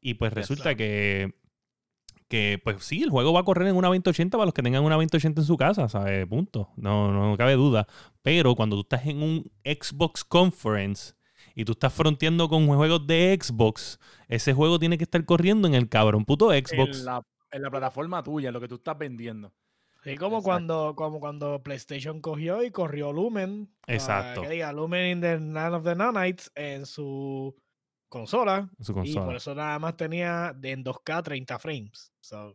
Y 0.00 0.14
pues 0.14 0.32
resulta 0.32 0.74
que, 0.74 1.34
que, 2.28 2.60
pues 2.62 2.84
sí, 2.84 3.02
el 3.02 3.10
juego 3.10 3.32
va 3.32 3.40
a 3.40 3.44
correr 3.44 3.68
en 3.68 3.76
una 3.76 3.88
2080 3.88 4.36
para 4.36 4.46
los 4.46 4.54
que 4.54 4.62
tengan 4.62 4.84
una 4.84 4.96
2080 4.96 5.40
en 5.40 5.46
su 5.46 5.56
casa, 5.56 5.88
¿sabes? 5.88 6.26
Punto. 6.26 6.70
No, 6.76 7.12
no 7.12 7.36
cabe 7.36 7.54
duda. 7.54 7.86
Pero 8.22 8.54
cuando 8.54 8.76
tú 8.76 8.82
estás 8.82 9.06
en 9.06 9.22
un 9.22 9.50
Xbox 9.64 10.24
Conference 10.24 11.14
y 11.54 11.64
tú 11.64 11.72
estás 11.72 11.92
fronteando 11.92 12.48
con 12.48 12.66
juegos 12.66 13.06
de 13.06 13.38
Xbox, 13.40 13.98
ese 14.28 14.52
juego 14.52 14.78
tiene 14.78 14.98
que 14.98 15.04
estar 15.04 15.24
corriendo 15.24 15.68
en 15.68 15.74
el 15.74 15.88
cabrón 15.88 16.24
puto 16.24 16.50
Xbox. 16.50 16.98
En 16.98 17.04
la, 17.04 17.22
en 17.50 17.62
la 17.62 17.70
plataforma 17.70 18.22
tuya, 18.22 18.50
lo 18.50 18.60
que 18.60 18.68
tú 18.68 18.74
estás 18.74 18.98
vendiendo. 18.98 19.52
Sí, 20.04 20.16
como 20.16 20.36
Exacto. 20.36 20.44
cuando, 20.44 20.94
como 20.94 21.18
cuando 21.18 21.62
PlayStation 21.62 22.20
cogió 22.20 22.62
y 22.62 22.70
corrió 22.70 23.12
Lumen. 23.12 23.68
ah, 23.88 23.94
Exacto. 23.94 24.42
que 24.42 24.48
diga 24.50 24.72
Lumen 24.72 25.06
in 25.12 25.20
the 25.22 25.40
Night 25.40 25.72
of 25.72 25.82
the 25.84 25.94
Nanites 25.94 26.52
en 26.54 26.84
su 26.84 27.56
consola. 28.10 28.68
en 28.78 28.84
su 28.84 28.92
Y 28.92 28.94
por 28.94 29.04
consola. 29.04 29.36
eso 29.38 29.54
nada 29.54 29.78
más 29.78 29.96
tenía 29.96 30.52
de 30.54 30.72
en 30.72 30.84
2K 30.84 31.22
30 31.22 31.58
frames. 31.58 32.12
So, 32.20 32.54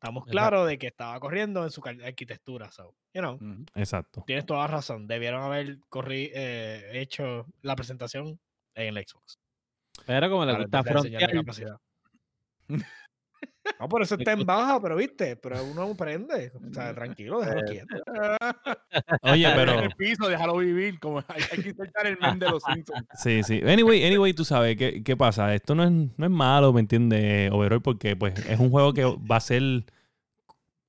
estamos 0.00 0.24
claros 0.24 0.66
de 0.66 0.78
que 0.78 0.86
estaba 0.86 1.20
corriendo 1.20 1.62
en 1.62 1.70
su 1.70 1.82
arquitectura. 1.86 2.70
So, 2.70 2.94
you 3.12 3.20
know. 3.20 3.38
Exacto. 3.74 4.24
tienes 4.26 4.46
toda 4.46 4.66
razón. 4.66 5.06
Debieron 5.06 5.42
haber 5.42 5.78
corri 5.90 6.30
eh, 6.34 6.90
hecho 6.94 7.46
la 7.60 7.76
presentación 7.76 8.40
en 8.74 8.96
el 8.96 9.04
Xbox. 9.06 9.38
Pero 10.06 10.30
como 10.30 10.46
le 10.46 10.56
gusta 10.56 10.82
frontear, 10.84 11.32
capacidad. 11.32 11.76
No, 13.78 13.88
por 13.88 14.02
eso 14.02 14.14
está 14.16 14.32
en 14.32 14.44
baja, 14.44 14.80
pero 14.80 14.96
viste, 14.96 15.36
pero 15.36 15.62
uno 15.64 15.94
prende. 15.94 16.52
O 16.54 16.72
sea, 16.72 16.94
tranquilo, 16.94 17.40
déjalo 17.40 17.62
quieto. 17.64 17.96
Oye, 19.22 19.48
En 19.48 19.54
pero 19.56 19.80
el 19.80 19.90
piso, 19.90 20.28
déjalo 20.28 20.56
vivir. 20.56 20.98
Como 20.98 21.18
hay, 21.28 21.42
hay 21.52 21.62
que 21.62 21.68
insertar 21.70 22.06
el 22.06 22.18
men 22.18 22.38
de 22.38 22.50
los 22.50 22.62
Simpsons. 22.62 23.06
sí, 23.14 23.42
sí. 23.42 23.60
Anyway, 23.66 24.04
anyway, 24.04 24.32
tú 24.32 24.44
sabes 24.44 24.76
qué, 24.76 25.02
qué 25.02 25.16
pasa. 25.16 25.54
Esto 25.54 25.74
no 25.74 25.84
es, 25.84 25.90
no 25.90 26.24
es 26.24 26.30
malo, 26.30 26.72
¿me 26.72 26.80
entiendes? 26.80 27.50
Overall, 27.52 27.82
porque 27.82 28.16
pues 28.16 28.34
es 28.48 28.58
un 28.58 28.70
juego 28.70 28.92
que 28.92 29.04
va 29.04 29.36
a 29.36 29.40
ser 29.40 29.84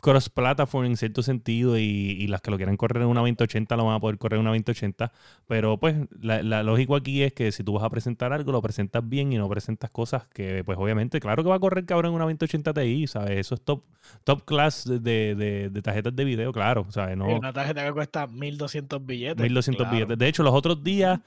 cross-platform 0.01 0.85
en 0.85 0.97
cierto 0.97 1.23
sentido 1.23 1.77
y, 1.77 1.81
y 1.83 2.27
las 2.27 2.41
que 2.41 2.51
lo 2.51 2.57
quieran 2.57 2.77
correr 2.77 3.03
en 3.03 3.09
una 3.09 3.21
2080 3.21 3.75
lo 3.75 3.85
van 3.85 3.95
a 3.95 3.99
poder 3.99 4.17
correr 4.17 4.37
en 4.37 4.41
una 4.41 4.51
2080. 4.51 5.11
Pero 5.47 5.77
pues 5.77 5.95
la, 6.21 6.41
la 6.41 6.63
lógico 6.63 6.95
aquí 6.95 7.23
es 7.23 7.33
que 7.33 7.51
si 7.51 7.63
tú 7.63 7.73
vas 7.73 7.83
a 7.83 7.89
presentar 7.89 8.31
algo, 8.33 8.51
lo 8.51 8.61
presentas 8.61 9.07
bien 9.07 9.33
y 9.33 9.37
no 9.37 9.49
presentas 9.49 9.89
cosas 9.89 10.27
que 10.27 10.63
pues 10.63 10.77
obviamente, 10.77 11.19
claro 11.19 11.43
que 11.43 11.49
va 11.49 11.55
a 11.55 11.59
correr 11.59 11.85
cabrón 11.85 12.11
en 12.11 12.15
una 12.15 12.25
2080 12.25 12.73
Ti, 12.73 13.07
¿sabes? 13.07 13.39
Eso 13.39 13.55
es 13.55 13.61
top, 13.61 13.83
top 14.23 14.45
class 14.45 14.85
de, 14.85 15.35
de, 15.35 15.81
tarjetas 15.81 16.15
de 16.15 16.23
video, 16.23 16.51
claro, 16.53 16.85
¿sabes? 16.89 17.17
No, 17.17 17.27
Una 17.27 17.53
tarjeta 17.53 17.85
que 17.85 17.91
cuesta 17.91 18.27
1200 18.27 19.05
billetes. 19.05 19.43
1200 19.43 19.83
claro. 19.83 19.95
billetes. 19.95 20.17
De 20.17 20.27
hecho, 20.27 20.43
los 20.43 20.53
otros 20.53 20.83
días 20.83 21.19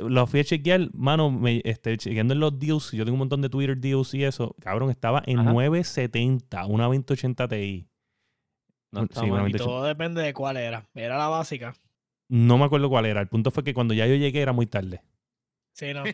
los 0.00 0.28
fui 0.28 0.40
a 0.40 0.44
chequear, 0.44 0.88
mano, 0.94 1.30
me, 1.30 1.60
este, 1.64 1.96
chequeando 1.96 2.34
en 2.34 2.40
los 2.40 2.58
deals, 2.58 2.90
yo 2.90 3.04
tengo 3.04 3.14
un 3.14 3.20
montón 3.20 3.40
de 3.40 3.48
Twitter 3.48 3.78
deals 3.78 4.14
y 4.14 4.24
eso, 4.24 4.56
cabrón, 4.60 4.90
estaba 4.90 5.22
en 5.26 5.38
Ajá. 5.38 5.52
970, 5.52 6.66
una 6.66 6.84
2080 6.84 7.48
Ti. 7.48 7.86
No 8.96 9.04
está 9.04 9.22
mal. 9.24 9.48
Y 9.48 9.52
todo 9.52 9.84
depende 9.84 10.22
de 10.22 10.32
cuál 10.32 10.56
era. 10.56 10.88
Era 10.94 11.16
la 11.18 11.28
básica. 11.28 11.74
No 12.28 12.58
me 12.58 12.64
acuerdo 12.64 12.88
cuál 12.88 13.06
era. 13.06 13.20
El 13.20 13.28
punto 13.28 13.50
fue 13.50 13.62
que 13.62 13.74
cuando 13.74 13.94
ya 13.94 14.06
yo 14.06 14.14
llegué 14.14 14.42
era 14.42 14.52
muy 14.52 14.66
tarde. 14.66 15.02
Sí, 15.72 15.92
no. 15.92 16.04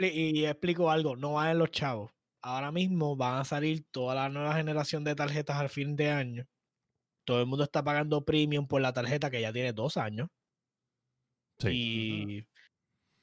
Y 0.00 0.44
explico 0.44 0.90
algo, 0.90 1.16
no 1.16 1.34
valen 1.34 1.58
los 1.58 1.70
chavos. 1.70 2.10
Ahora 2.42 2.72
mismo 2.72 3.14
van 3.16 3.38
a 3.40 3.44
salir 3.44 3.84
toda 3.92 4.16
la 4.16 4.28
nueva 4.28 4.54
generación 4.54 5.04
de 5.04 5.14
tarjetas 5.14 5.56
al 5.58 5.68
fin 5.68 5.94
de 5.94 6.10
año. 6.10 6.44
Todo 7.24 7.40
el 7.40 7.46
mundo 7.46 7.62
está 7.62 7.84
pagando 7.84 8.24
premium 8.24 8.66
por 8.66 8.82
la 8.82 8.92
tarjeta 8.92 9.30
que 9.30 9.40
ya 9.40 9.52
tiene 9.52 9.72
dos 9.72 9.96
años. 9.96 10.28
Sí. 11.60 11.68
Y, 11.70 12.40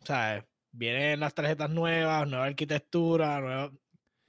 o 0.02 0.06
sea, 0.06 0.42
vienen 0.72 1.20
las 1.20 1.34
tarjetas 1.34 1.70
nuevas, 1.70 2.26
nueva 2.30 2.46
arquitectura, 2.46 3.42
nueva, 3.42 3.72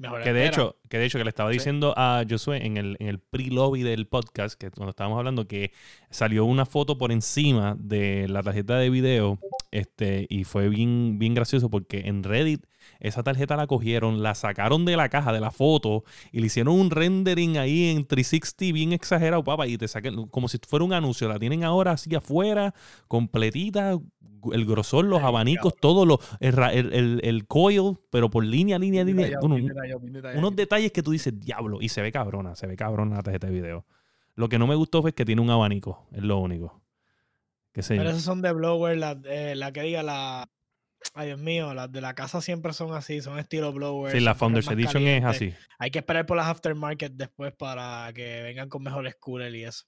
mejor 0.01 0.23
Que 0.23 0.33
de 0.33 0.45
espera. 0.47 0.63
hecho, 0.65 0.77
que 0.89 0.99
de 0.99 1.05
hecho 1.07 1.19
que 1.19 1.25
le 1.25 1.29
estaba 1.31 1.51
Sí. 1.51 1.59
diciendo 1.59 1.95
a 1.97 2.25
Josué 2.29 2.67
en 2.67 2.77
el, 2.77 2.97
en 2.99 3.07
el 3.09 3.19
pre-lobby 3.21 3.83
del 3.83 4.07
podcast, 4.07 4.59
que 4.59 4.71
cuando 4.71 4.91
estábamos 4.91 5.19
hablando, 5.19 5.47
que 5.47 5.73
salió 6.11 6.45
una 6.45 6.67
foto 6.67 6.99
por 6.99 7.13
encima 7.13 7.77
de 7.79 8.27
la 8.29 8.43
tarjeta 8.43 8.77
de 8.79 8.91
video, 8.91 9.39
este, 9.71 10.27
y 10.29 10.45
fue 10.45 10.69
bien, 10.69 11.19
bien 11.19 11.35
gracioso 11.35 11.71
porque 11.71 12.01
en 12.07 12.25
Reddit 12.25 12.65
esa 12.98 13.22
tarjeta 13.22 13.57
la 13.57 13.66
cogieron, 13.66 14.22
la 14.22 14.35
sacaron 14.35 14.85
de 14.85 14.96
la 14.96 15.09
caja 15.09 15.33
de 15.33 15.40
la 15.40 15.50
foto 15.50 16.05
y 16.33 16.40
le 16.40 16.46
hicieron 16.46 16.74
un 16.74 16.90
rendering 16.90 17.57
ahí 17.59 17.90
en 17.90 18.05
360 18.07 18.72
bien 18.74 18.92
exagerado, 18.92 19.44
papá, 19.44 19.66
y 19.66 19.79
te 19.79 19.87
sacan 19.88 20.26
como 20.29 20.48
si 20.48 20.59
fuera 20.66 20.85
un 20.85 20.92
anuncio. 20.92 21.29
La 21.29 21.38
tienen 21.38 21.62
ahora 21.64 21.92
así 21.92 22.14
afuera, 22.14 22.74
completita, 23.09 23.98
el 24.53 24.64
grosor, 24.64 25.05
los 25.05 25.22
abanicos, 25.22 25.74
todo 25.81 26.07
lo, 26.07 26.18
el, 26.40 26.59
el, 26.59 26.92
el- 26.94 27.20
el 27.22 27.46
coil, 27.46 27.98
pero 28.11 28.31
por 28.31 28.42
línea, 28.44 28.79
línea, 28.79 29.05
línea. 29.05 29.26
detallado, 29.26 29.46
detallado, 29.74 30.00
detallado. 30.03 30.38
unos 30.38 30.57
detalles 30.57 30.92
que 30.92 31.03
tú 31.03 31.11
dices, 31.11 31.38
diablo, 31.38 31.79
y 31.83 31.90
se 31.90 32.00
ve 32.00 32.11
cabrona, 32.11 32.55
se 32.55 32.66
ve 32.66 32.74
cabrona 32.76 33.16
la 33.16 33.22
tarjeta 33.22 33.48
de 33.48 33.53
video. 33.53 33.85
Lo 34.37 34.48
que 34.48 34.59
no 34.59 34.66
me 34.66 34.74
gustó 34.74 35.03
fue 35.03 35.12
que 35.12 35.26
tiene 35.26 35.42
un 35.42 35.50
abanico, 35.50 36.07
es 36.12 36.22
lo 36.22 36.38
único. 36.38 36.81
Pero 37.98 38.11
esas 38.11 38.22
son 38.22 38.40
de 38.42 38.53
blower, 38.53 38.96
la, 38.96 39.20
eh, 39.24 39.55
la 39.57 39.72
que 39.72 39.83
diga 39.83 40.03
la. 40.03 40.48
Ay, 41.15 41.29
Dios 41.29 41.41
mío, 41.41 41.75
las 41.75 41.91
de 41.91 42.01
la 42.01 42.15
casa 42.15 42.41
siempre 42.41 42.73
son 42.73 42.93
así, 42.95 43.21
son 43.21 43.39
estilo 43.39 43.73
blower. 43.73 44.13
Sí, 44.13 44.21
la 44.21 44.35
Founders 44.35 44.69
Edition 44.69 45.03
es 45.05 45.25
así. 45.25 45.55
Hay 45.79 45.91
que 45.91 45.99
esperar 45.99 46.27
por 46.27 46.37
las 46.37 46.47
aftermarket 46.47 47.13
después 47.13 47.53
para 47.53 48.13
que 48.15 48.43
vengan 48.43 48.69
con 48.69 48.83
mejores 48.83 49.17
coolers 49.17 49.55
y 49.55 49.65
eso. 49.65 49.85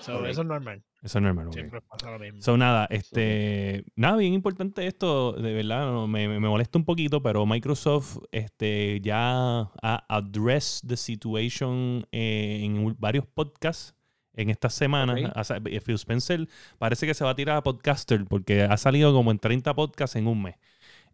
So. 0.00 0.24
Eso 0.26 0.42
es 0.42 0.46
normal. 0.46 0.82
Eso 1.02 1.18
es 1.18 1.22
normal. 1.22 1.48
ok. 1.48 1.54
Siempre 1.54 1.80
pasa 1.82 2.10
lo 2.10 2.18
mismo. 2.18 2.42
So, 2.42 2.56
nada, 2.56 2.86
este, 2.90 3.84
nada, 3.96 4.16
bien 4.16 4.34
importante 4.34 4.86
esto, 4.86 5.32
de 5.32 5.52
verdad, 5.52 6.06
me, 6.06 6.28
me 6.28 6.38
molesta 6.38 6.78
un 6.78 6.84
poquito, 6.84 7.22
pero 7.22 7.46
Microsoft 7.46 8.18
este, 8.30 9.00
ya 9.00 9.70
ha 9.82 10.04
addressed 10.08 10.88
the 10.88 10.96
situation 10.96 12.06
eh, 12.12 12.60
en 12.62 12.94
varios 12.98 13.26
podcasts 13.26 13.94
en 14.34 14.50
estas 14.50 14.74
semanas. 14.74 15.18
Ok. 15.24 15.32
O 15.36 15.44
sea, 15.44 15.56
eh, 15.64 15.80
Phil 15.80 15.94
Spencer 15.96 16.48
parece 16.78 17.06
que 17.06 17.14
se 17.14 17.24
va 17.24 17.30
a 17.30 17.34
tirar 17.34 17.56
a 17.56 17.62
podcaster 17.62 18.24
porque 18.26 18.62
ha 18.62 18.76
salido 18.76 19.12
como 19.12 19.30
en 19.30 19.38
30 19.38 19.74
podcasts 19.74 20.16
en 20.16 20.26
un 20.26 20.42
mes. 20.42 20.56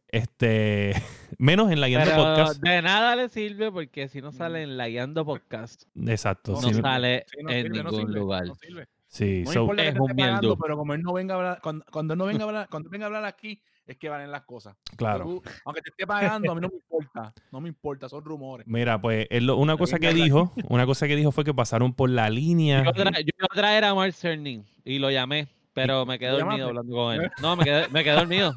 Este, 0.08 0.92
menos 1.38 1.70
en 1.72 1.80
la 1.80 1.88
guiando 1.88 2.10
Pero 2.10 2.22
podcast. 2.22 2.60
de 2.62 2.82
nada 2.82 3.16
le 3.16 3.28
sirve 3.28 3.72
porque 3.72 4.08
si 4.08 4.22
no 4.22 4.30
sale 4.32 4.62
en 4.62 4.76
la 4.76 4.88
guiando 4.88 5.24
podcast, 5.24 5.82
Exacto. 6.06 6.52
no 6.52 6.60
sí, 6.68 6.74
sale 6.74 7.24
Sí, 7.28 7.42
no 7.42 7.50
en 7.50 7.62
sirve, 7.64 7.82
no 7.82 7.90
ningún 7.90 8.06
sirve, 8.06 8.20
lugar. 8.20 8.46
no 8.46 8.54
sirve. 8.54 8.86
sí, 9.08 9.42
No 9.46 9.52
so- 9.52 9.72
es 9.74 9.98
un 9.98 10.06
pagando, 10.16 10.56
pero 10.56 10.76
como 10.76 10.94
él 10.94 11.02
no 11.02 11.12
venga 11.12 11.34
a 11.34 11.38
hablar, 11.38 11.60
cuando, 11.60 11.84
cuando 11.90 12.14
no 12.16 12.24
venga 12.26 12.44
a 12.44 12.46
hablar, 12.48 12.68
cuando 12.70 12.88
venga 12.88 13.06
a 13.06 13.08
hablar 13.08 13.24
aquí, 13.24 13.60
es 13.86 13.96
que 13.96 14.08
valen 14.08 14.30
las 14.30 14.42
cosas. 14.42 14.76
claro. 14.96 15.24
Tú, 15.24 15.42
aunque 15.64 15.80
te 15.82 15.90
esté 15.90 16.06
pagando, 16.06 16.50
a 16.50 16.54
mí 16.54 16.60
no 16.60 16.68
me 16.68 16.74
importa. 16.76 17.32
No 17.52 17.60
me 17.60 17.68
importa, 17.68 18.08
son 18.08 18.24
rumores. 18.24 18.66
Mira, 18.66 19.00
pues 19.00 19.26
él 19.30 19.46
lo- 19.46 19.56
una 19.56 19.76
cosa 19.76 19.98
que 19.98 20.12
dijo, 20.12 20.52
una 20.68 20.86
cosa 20.86 21.06
que 21.06 21.16
dijo 21.16 21.30
fue 21.32 21.44
que 21.44 21.54
pasaron 21.54 21.92
por 21.92 22.10
la 22.10 22.28
línea. 22.30 22.84
Yo, 22.84 22.90
tra- 22.92 23.16
yo 23.18 23.30
iba 23.38 23.48
a 23.50 23.54
traer 23.54 23.84
a 23.84 23.94
Mark 23.94 24.12
Cerny 24.12 24.62
y 24.84 24.98
lo 24.98 25.10
llamé, 25.10 25.48
pero 25.72 26.04
me 26.06 26.18
quedé 26.18 26.32
¿Lo 26.32 26.38
dormido 26.38 26.68
llamaste? 26.68 26.78
hablando 26.78 26.96
con 26.96 27.14
él. 27.14 27.30
No, 27.42 27.56
me 27.56 27.64
quedé, 27.64 27.88
me 27.88 28.02
quedé 28.04 28.14
dormido. 28.16 28.52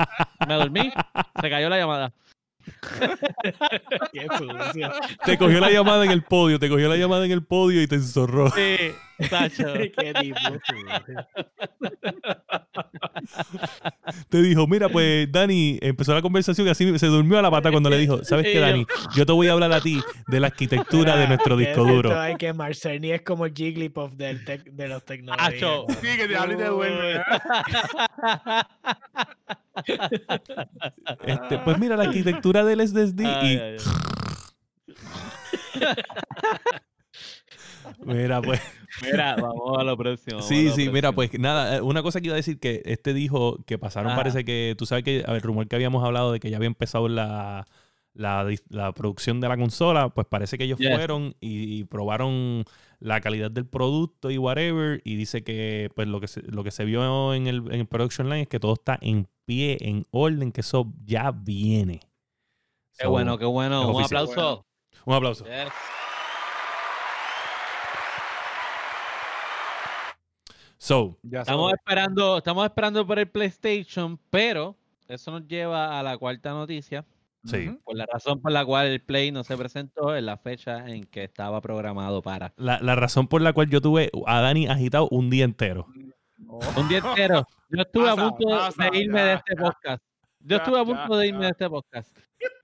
Me 0.47 0.53
dormí, 0.55 0.91
se 1.41 1.49
cayó 1.49 1.69
la 1.69 1.77
llamada. 1.77 2.11
Qué. 4.13 4.27
Te 5.25 5.38
cogió 5.38 5.60
la 5.60 5.69
llamada 5.71 6.05
en 6.05 6.12
el 6.12 6.23
podio, 6.23 6.60
te 6.60 6.69
cogió 6.69 6.88
la 6.89 6.97
llamada 6.97 7.25
en 7.25 7.32
el 7.32 7.43
podio 7.43 7.82
y 7.82 7.88
te 7.88 7.95
enzorró. 7.95 8.49
Sí, 8.51 8.91
Tacho. 9.29 9.73
Qué 9.73 10.13
tipo 10.21 10.39
sucio. 10.39 11.27
Te 14.29 14.41
dijo, 14.41 14.67
mira, 14.67 14.89
pues 14.89 15.32
Dani 15.32 15.77
empezó 15.82 16.13
la 16.13 16.21
conversación 16.21 16.67
y 16.67 16.69
así 16.69 16.97
se 16.99 17.08
durmió 17.08 17.39
a 17.39 17.41
la 17.41 17.51
pata 17.51 17.71
cuando 17.71 17.89
le 17.89 17.97
dijo, 17.97 18.23
¿sabes 18.23 18.45
qué, 18.45 18.60
Dani? 18.60 18.86
Yo 19.15 19.25
te 19.25 19.32
voy 19.32 19.47
a 19.47 19.53
hablar 19.53 19.71
a 19.73 19.82
ti 19.82 20.01
de 20.27 20.39
la 20.39 20.47
arquitectura 20.47 21.15
de 21.17 21.27
nuestro 21.27 21.58
Que 21.58 21.65
disco 21.67 21.84
duro. 21.84 22.10
esto, 22.10 22.21
Ay, 22.21 22.36
que 22.36 22.53
Marcerni 22.53 23.12
es 23.12 23.21
como 23.21 23.45
Jigglypuff 23.45 24.13
del 24.13 24.43
de 24.45 24.88
los 24.88 25.03
tecnológicos. 25.03 25.53
Acho. 25.55 25.86
Sí, 26.01 26.17
que 26.17 26.27
te 26.27 26.36
habla 26.36 26.53
y 26.53 26.58
te 26.58 26.65
duerme. 26.65 27.21
Este, 31.23 31.57
pues 31.59 31.79
mira, 31.79 31.97
la 31.97 32.03
arquitectura 32.03 32.63
del 32.63 32.81
SSD 32.81 33.25
Ay, 33.25 33.25
y 33.25 33.57
ay, 33.57 33.59
ay. 33.59 33.77
mira, 38.05 38.41
pues 38.41 38.61
Mira, 39.01 39.35
vamos 39.35 39.79
a 39.79 39.83
lo 39.83 39.97
próximo. 39.97 40.41
Sí, 40.41 40.65
lo 40.65 40.73
sí, 40.73 40.89
mira, 40.89 41.11
pues 41.11 41.37
nada, 41.39 41.77
eh, 41.77 41.81
una 41.81 42.03
cosa 42.03 42.19
que 42.19 42.27
iba 42.27 42.33
a 42.33 42.37
decir 42.37 42.59
que 42.59 42.81
este 42.85 43.13
dijo 43.13 43.63
que 43.65 43.77
pasaron, 43.77 44.15
parece 44.15 44.43
que, 44.43 44.75
tú 44.77 44.85
sabes 44.85 45.03
que, 45.03 45.23
a 45.25 45.31
ver, 45.31 45.41
rumor 45.41 45.67
que 45.67 45.75
habíamos 45.75 46.03
hablado 46.03 46.31
de 46.31 46.39
que 46.39 46.49
ya 46.49 46.57
había 46.57 46.67
empezado 46.67 47.07
la, 47.07 47.65
la, 48.13 48.45
producción 48.95 49.39
de 49.39 49.47
la 49.47 49.57
consola, 49.57 50.09
pues 50.09 50.27
parece 50.27 50.57
que 50.57 50.65
ellos 50.65 50.79
Yes. 50.79 50.89
fueron 50.89 51.35
y, 51.39 51.79
y 51.79 51.83
probaron 51.85 52.65
la 52.99 53.21
calidad 53.21 53.51
del 53.51 53.65
producto 53.65 54.31
y 54.31 54.37
whatever, 54.37 55.01
y 55.04 55.15
dice 55.15 55.43
que 55.43 55.89
pues 55.95 56.08
lo 56.08 56.19
que 56.19 56.27
se, 56.27 56.41
lo 56.43 56.63
que 56.63 56.71
se 56.71 56.85
vio 56.85 57.33
en 57.33 57.47
el, 57.47 57.58
en 57.71 57.81
el 57.81 57.87
production 57.87 58.29
line 58.29 58.41
es 58.41 58.47
que 58.47 58.60
todo 58.60 58.73
está 58.73 58.97
en 59.01 59.27
pie, 59.50 59.77
en 59.81 60.06
orden, 60.12 60.52
que 60.52 60.62
eso 60.62 60.85
ya 61.06 61.31
viene. 61.31 62.02
Qué 63.00 63.06
So, 63.06 63.10
bueno, 63.10 63.35
qué 63.39 63.45
bueno. 63.45 63.89
Un 63.89 63.95
oficial. 63.95 64.25
aplauso. 64.29 64.65
Un 65.06 65.13
aplauso. 65.15 65.43
Yes. 65.45 65.73
So, 70.77 71.17
Estamos 71.29 71.73
esperando, 71.73 72.37
estamos 72.37 72.63
esperando 72.65 73.08
por 73.08 73.17
el 73.17 73.27
PlayStation, 73.27 74.19
pero 74.29 74.75
eso 75.08 75.31
nos 75.31 75.47
lleva 75.47 76.00
a 76.00 76.04
la 76.04 76.15
cuarta 76.19 76.52
noticia. 76.52 77.06
sí. 77.43 77.75
Por 77.83 77.95
la 77.97 78.06
razón 78.06 78.39
por 78.41 78.52
la 78.52 78.63
cual 78.63 78.85
el 78.87 79.02
Play 79.02 79.31
no 79.31 79.43
se 79.43 79.58
presentó 79.58 80.15
en 80.15 80.27
la 80.27 80.37
fecha 80.37 80.87
en 80.87 81.06
que 81.06 81.23
estaba 81.23 81.60
programado 81.60 82.21
para. 82.21 82.54
La, 82.56 82.79
la 82.81 82.95
razón 82.95 83.27
por 83.27 83.41
la 83.41 83.52
cual 83.52 83.67
yo 83.69 83.81
tuve 83.81 84.12
a 84.27 84.41
Dani 84.41 84.67
agitado 84.67 85.08
un 85.10 85.31
día 85.31 85.43
entero. 85.45 85.87
Un 86.48 86.87
día 86.87 87.00
entero. 87.00 87.48
Yo 87.69 87.81
estuve 87.81 88.10
a 88.10 88.15
punto 88.15 88.48
pasa, 88.50 88.90
de 88.90 88.98
irme 89.00 89.19
ya, 89.19 89.25
de 89.25 89.33
este 89.35 89.54
ya. 89.56 89.62
podcast. 89.62 90.04
Yo 90.40 90.48
Ya, 90.48 90.56
estuve 90.58 90.79
a 90.79 90.83
ya, 90.83 90.85
punto 90.85 91.17
de 91.17 91.27
irme 91.27 91.40
ya. 91.42 91.46
de 91.46 91.52
este 91.52 91.69
podcast. 91.69 92.17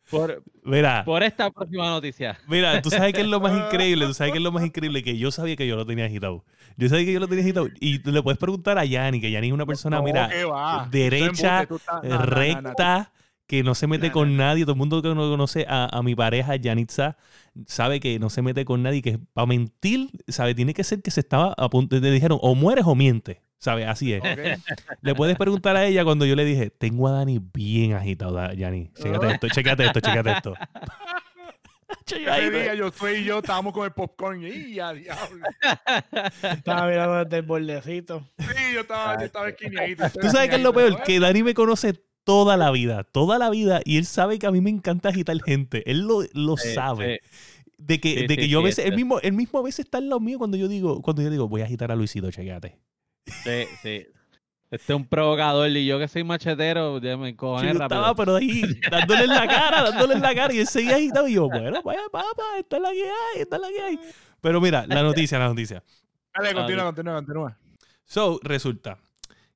Por, 0.10 0.44
Mira, 0.64 1.04
por 1.04 1.24
esta 1.24 1.50
próxima 1.52 1.90
noticia. 1.90 2.38
mira, 2.48 2.82
tú 2.82 2.90
sabes 2.90 3.12
que 3.14 3.22
es 3.22 3.28
lo 3.28 3.40
más 3.40 3.52
increíble, 3.66 4.06
tú 4.06 4.14
sabes 4.14 4.32
que 4.32 4.38
es 4.38 4.44
lo 4.44 4.52
más 4.52 4.64
increíble 4.64 5.04
que 5.04 5.18
yo 5.18 5.32
sabía 5.32 5.56
que 5.56 5.68
yo 5.68 5.76
lo 5.76 5.86
tenía 5.86 6.06
agitado. 6.06 6.46
Yo 6.78 6.88
sabía 6.90 7.06
que 7.06 7.14
yo 7.14 7.20
lo 7.20 7.28
tenía 7.28 7.44
agitado. 7.44 7.68
Y 7.80 8.00
le 8.10 8.22
puedes 8.24 8.38
preguntar 8.38 8.78
a 8.78 8.86
Yanni, 8.86 9.20
que 9.20 9.32
Yanni 9.32 9.48
es 9.48 9.54
una 9.54 9.66
persona, 9.66 9.98
No, 9.98 10.04
mira, 10.04 10.30
derecha, 10.92 11.64
estás- 11.64 12.04
no, 12.04 12.10
no, 12.10 12.18
recta, 12.26 13.12
que 13.48 13.64
no 13.64 13.76
se 13.76 13.88
mete 13.88 14.12
con 14.12 14.38
nadie. 14.38 14.64
Todo 14.64 14.74
el 14.74 14.78
mundo 14.80 15.02
que 15.02 15.10
no 15.10 15.30
conoce 15.30 15.66
a, 15.68 15.86
a 15.92 16.02
mi 16.04 16.16
pareja, 16.16 16.56
Yanitza, 16.56 17.18
sabe 17.68 18.00
que 18.00 18.18
no 18.20 18.30
se 18.30 18.42
mete 18.42 18.64
con 18.66 18.84
nadie, 18.84 19.02
que 19.02 19.20
para 19.34 19.46
mentir, 19.48 20.10
¿sabe? 20.28 20.56
Tiene 20.56 20.74
que 20.74 20.84
ser 20.84 21.02
que 21.02 21.12
se 21.12 21.20
estaba 21.20 21.54
a 21.58 21.70
punto, 21.70 22.00
le 22.00 22.12
dijeron, 22.12 22.40
o 22.42 22.56
mueres 22.56 22.86
o 22.88 22.96
mientes, 22.96 23.38
¿sabe? 23.60 23.86
Así 23.86 24.14
es. 24.14 24.22
Le 25.02 25.16
puedes 25.16 25.38
preguntar 25.38 25.76
a 25.76 25.86
ella 25.86 26.04
cuando 26.04 26.26
yo 26.26 26.36
le 26.36 26.46
dije, 26.46 26.70
tengo 26.70 27.08
a 27.08 27.12
Dani 27.12 27.40
bien 27.54 27.94
agitado, 27.94 28.52
Yanni. 28.54 28.92
Chécate 29.02 29.32
esto, 29.32 29.48
chécate 29.50 29.86
esto, 29.86 30.00
chécate 30.00 30.32
esto. 30.32 30.54
Ese 32.08 32.50
día 32.52 32.76
yo 32.76 32.92
soy 32.92 33.18
y 33.20 33.24
yo 33.24 33.40
estábamos 33.40 33.74
con 33.74 33.86
el 33.86 33.92
popcorn 33.92 34.44
y 34.44 34.80
a 34.80 34.92
diablo. 34.94 35.46
Estaba 36.42 36.88
mirando 36.88 37.24
desde 37.24 37.38
el 37.38 37.44
bordecito. 37.44 38.28
Sí, 38.38 38.74
yo 38.74 38.82
estaba, 38.82 39.20
yo 39.20 39.26
estaba 39.26 39.50
esquineadito. 39.50 40.04
Tú 40.20 40.30
sabes 40.30 40.50
que 40.50 40.56
es 40.58 40.62
lo 40.62 40.74
peor, 40.74 41.02
que 41.04 41.20
Dani 41.20 41.44
me 41.44 41.54
conoce 41.54 41.94
toda 42.24 42.58
la 42.58 42.72
vida, 42.72 43.04
toda 43.04 43.38
la 43.38 43.50
vida, 43.50 43.82
y 43.86 43.98
él 43.98 44.06
sabe 44.06 44.40
que 44.40 44.48
a 44.48 44.52
mí 44.52 44.62
me 44.62 44.70
encanta 44.70 45.10
agitar 45.10 45.40
gente. 45.44 45.90
Él 45.90 46.02
lo, 46.02 46.22
lo 46.34 46.58
Sí, 46.58 46.74
sabe. 46.74 47.22
sí. 47.24 47.72
De 47.78 48.00
que, 48.00 48.10
Sí, 48.10 48.22
de 48.28 48.28
sí, 48.30 48.36
que 48.38 48.48
yo 48.48 48.60
a 48.60 48.64
veces, 48.64 48.86
él 48.86 48.96
mismo, 48.96 49.20
él 49.20 49.34
mismo 49.34 49.60
a 49.60 49.64
veces 49.64 49.86
está 49.86 49.98
en 50.00 50.10
lo 50.10 50.20
mío 50.20 50.38
cuando 50.38 50.58
yo 50.58 50.68
digo, 50.68 51.02
cuando 51.02 51.22
yo 51.22 51.30
digo, 51.30 51.48
voy 51.48 51.62
a 51.62 51.66
agitar 51.66 51.92
a 51.92 51.96
Luisito, 51.96 52.32
chequéate. 52.32 52.80
Sí, 53.26 53.66
sí. 53.82 54.08
Este 54.72 54.94
es 54.94 54.98
un 54.98 55.06
provocador 55.06 55.70
y 55.70 55.86
yo 55.86 56.00
que 56.00 56.08
soy 56.08 56.24
machetero, 56.24 57.00
ya 57.00 57.16
me 57.18 57.36
cojones 57.36 57.78
rápido. 57.78 58.00
estaba, 58.00 58.16
pero 58.16 58.36
ahí, 58.36 58.64
dándole 58.92 59.24
en 59.24 59.30
la 59.30 59.48
cara, 59.48 59.84
dándole 59.84 60.16
en 60.16 60.22
la 60.22 60.36
cara, 60.36 60.54
y 60.54 60.60
él 60.60 60.68
seguía 60.68 60.96
agitado, 60.96 61.28
y 61.28 61.36
yo, 61.36 61.48
bueno, 61.48 61.82
vaya, 61.84 62.02
papá, 62.12 62.44
esta 62.60 62.76
es 62.78 62.82
la 62.82 62.90
que 62.90 63.04
hay, 63.04 63.42
esta 63.42 63.56
es 63.56 63.62
la 63.62 63.68
que 63.70 63.82
hay. 63.82 64.00
Pero 64.42 64.60
mira, 64.60 64.86
la 64.88 65.04
noticia, 65.04 65.40
la 65.40 65.48
noticia. 65.48 65.84
Dale, 66.36 66.54
continúa, 66.54 66.82
Ah, 66.82 66.86
continúa, 66.86 67.16
continúa. 67.16 67.58
So, 68.06 68.40
resulta 68.44 68.98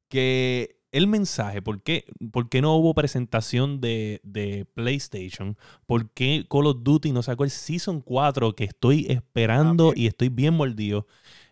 que 0.07 0.77
el 0.91 1.07
mensaje, 1.07 1.61
¿por 1.61 1.81
qué, 1.83 2.05
por 2.31 2.49
qué 2.49 2.61
no 2.61 2.75
hubo 2.75 2.93
presentación 2.93 3.81
de, 3.81 4.21
de 4.23 4.65
PlayStation? 4.73 5.57
¿Por 5.85 6.09
qué 6.11 6.45
Call 6.49 6.67
of 6.67 6.77
Duty 6.81 7.11
no 7.11 7.21
sacó 7.23 7.43
el 7.43 7.49
Season 7.51 8.01
4 8.01 8.55
que 8.55 8.63
estoy 8.63 9.05
esperando 9.09 9.89
ok. 9.89 9.97
y 9.97 10.07
estoy 10.07 10.29
bien 10.29 10.53
mordido? 10.53 11.07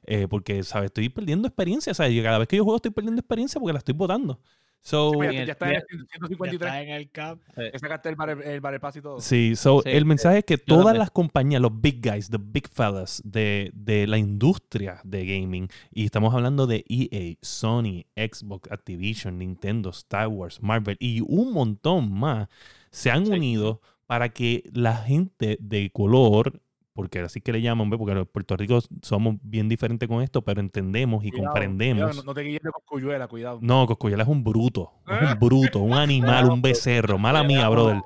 Eh, 0.08 0.28
porque, 0.30 0.64
¿sabes? 0.64 0.88
Estoy 0.88 1.10
perdiendo 1.10 1.48
experiencia, 1.48 1.94
¿sabes? 1.94 2.14
Yo 2.14 2.24
cada 2.24 2.38
vez 2.40 2.48
que 2.48 2.56
yo 2.58 2.64
juego 2.64 2.78
estoy 2.78 2.92
perdiendo 2.92 3.20
experiencia 3.20 3.60
porque 3.60 3.74
la 3.74 3.80
estoy 3.80 3.94
botando. 3.94 4.40
So, 4.82 5.12
Sí, 5.12 5.18
en 5.20 5.32
ya, 5.34 5.40
el- 5.42 5.48
ya 5.48 5.52
está 5.54 5.66
en 5.70 5.76
el 5.76 5.82
Ya 5.82 5.88
153. 5.88 6.54
está 6.54 6.82
en 6.82 6.90
el 6.90 7.10
cap. 7.12 7.40
Ya 7.58 7.80
sacaste 7.80 8.08
el 8.10 8.16
bar, 8.16 8.30
el 8.42 8.62
bar 8.62 8.80
pass 8.80 8.96
y 8.96 9.02
todo. 9.02 9.20
Sí, 9.20 9.56
so, 9.58 9.82
Sí, 9.82 9.90
el 9.90 10.06
mensaje 10.06 10.38
es 10.40 10.46
que 10.46 10.58
todas 10.58 10.98
las 10.98 11.12
compañías, 11.12 11.62
los 11.62 11.82
big 11.82 12.00
guys, 12.02 12.30
the 12.30 12.38
big 12.40 12.70
fellas 12.70 13.22
de, 13.26 13.72
de 13.74 14.08
la 14.08 14.18
industria 14.18 15.02
de 15.04 15.26
gaming, 15.26 15.68
y 15.92 16.06
estamos 16.06 16.34
hablando 16.34 16.68
de 16.68 16.86
EA, 16.88 17.36
Sony, 17.42 18.06
Xbox, 18.16 18.72
Activision, 18.72 19.40
Nintendo, 19.40 19.90
Star 19.90 20.30
Wars, 20.30 20.62
Marvel 20.62 20.96
y 21.02 21.20
un 21.20 21.52
montón 21.52 22.10
más, 22.14 22.48
se 22.90 23.12
han 23.12 23.26
Sí. 23.26 23.34
unido 23.34 23.82
para 24.06 24.30
que 24.30 24.64
la 24.72 24.96
gente 24.96 25.58
de 25.60 25.90
color, 25.92 26.62
porque 26.98 27.20
así 27.20 27.40
que 27.42 27.54
le 27.54 27.62
llaman, 27.62 27.90
¿ve? 27.92 27.98
porque 27.98 28.14
en 28.20 28.26
Puerto 28.26 28.58
Rico 28.58 28.80
somos 29.04 29.36
bien 29.44 29.70
diferentes 29.70 30.10
con 30.10 30.22
esto, 30.24 30.42
pero 30.42 30.60
entendemos 30.60 31.24
y 31.24 31.30
Cuidado, 31.30 31.52
comprendemos. 31.54 32.02
cuidado, 32.04 32.22
no, 32.24 32.24
no 32.24 32.34
te 32.34 32.42
guíes 32.42 32.62
de 32.64 32.72
coscuyuela, 32.72 33.28
cuidado. 33.28 33.60
No, 33.62 33.86
Coscuyela 33.86 34.24
es 34.24 34.30
un 34.30 34.44
bruto. 34.44 34.92
Es 35.08 35.22
un 35.32 35.40
bruto, 35.40 35.80
un 35.80 35.94
animal, 35.94 36.46
un 36.46 36.62
becerro. 36.64 37.18
Mala 37.18 37.44
mía, 37.44 37.70
brother. 37.70 38.02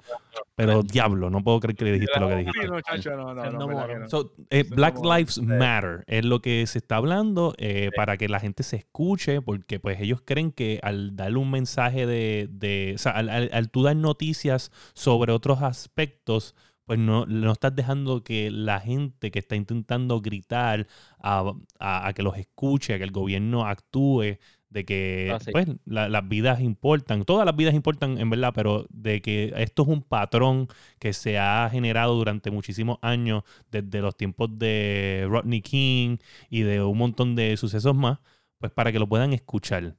Pero 0.55 0.83
diablo, 0.83 1.29
no 1.29 1.43
puedo 1.43 1.59
creer 1.59 1.75
que 1.75 1.85
le 1.85 1.93
dijiste 1.93 2.19
lo 2.19 2.27
que 2.27 2.35
dijiste. 2.35 2.61
Sí, 2.61 2.67
no, 2.67 2.81
chacho, 2.81 3.15
no, 3.15 3.33
no. 3.33 4.07
So, 4.09 4.33
eh, 4.49 4.63
Black 4.69 4.99
Lives 5.03 5.41
Matter 5.41 6.03
es 6.07 6.23
lo 6.25 6.41
que 6.41 6.67
se 6.67 6.77
está 6.77 6.97
hablando 6.97 7.53
eh, 7.57 7.89
para 7.95 8.17
que 8.17 8.27
la 8.29 8.39
gente 8.39 8.63
se 8.63 8.75
escuche, 8.75 9.41
porque 9.41 9.79
pues 9.79 9.99
ellos 10.01 10.21
creen 10.23 10.51
que 10.51 10.79
al 10.83 11.15
darle 11.15 11.37
un 11.39 11.49
mensaje 11.49 12.05
de, 12.05 12.47
de 12.51 12.93
o 12.95 12.97
sea, 12.97 13.13
al, 13.13 13.29
al- 13.29 13.49
al 13.53 13.69
tú 13.71 13.83
dar 13.83 13.95
noticias 13.95 14.71
sobre 14.93 15.31
otros 15.31 15.61
aspectos, 15.61 16.53
pues 16.91 16.99
no, 16.99 17.25
no 17.25 17.51
estás 17.53 17.73
dejando 17.75 18.21
que 18.23 18.51
la 18.51 18.81
gente 18.81 19.31
que 19.31 19.39
está 19.39 19.55
intentando 19.55 20.19
gritar 20.21 20.87
a, 21.19 21.53
a- 21.79 22.07
a 22.07 22.13
que 22.13 22.21
los 22.23 22.37
escuche, 22.37 22.93
a 22.93 22.97
que 22.97 23.05
el 23.05 23.11
gobierno 23.11 23.65
actúe, 23.65 24.37
de 24.69 24.85
que 24.85 25.31
Ah, 25.33 25.39
sí. 25.39 25.51
pues 25.51 25.67
la- 25.85 26.09
las 26.09 26.27
vidas 26.27 26.59
importan, 26.61 27.23
todas 27.23 27.45
las 27.45 27.55
vidas 27.55 27.73
importan 27.75 28.17
en 28.17 28.29
verdad, 28.29 28.51
pero 28.53 28.87
de 28.89 29.21
que 29.21 29.53
esto 29.57 29.83
es 29.83 29.87
un 29.89 30.01
patrón 30.03 30.67
que 30.99 31.13
se 31.13 31.39
ha 31.39 31.69
generado 31.71 32.15
durante 32.15 32.51
muchísimos 32.51 32.97
años, 33.01 33.43
desde 33.71 34.01
los 34.01 34.15
tiempos 34.17 34.49
de 34.59 35.25
Rodney 35.29 35.61
King 35.61 36.17
y 36.49 36.61
de 36.63 36.81
un 36.83 36.97
montón 36.97 37.35
de 37.35 37.55
sucesos 37.57 37.95
más, 37.95 38.19
pues 38.59 38.71
para 38.73 38.91
que 38.91 38.99
lo 38.99 39.07
puedan 39.07 39.31
escuchar. 39.33 39.95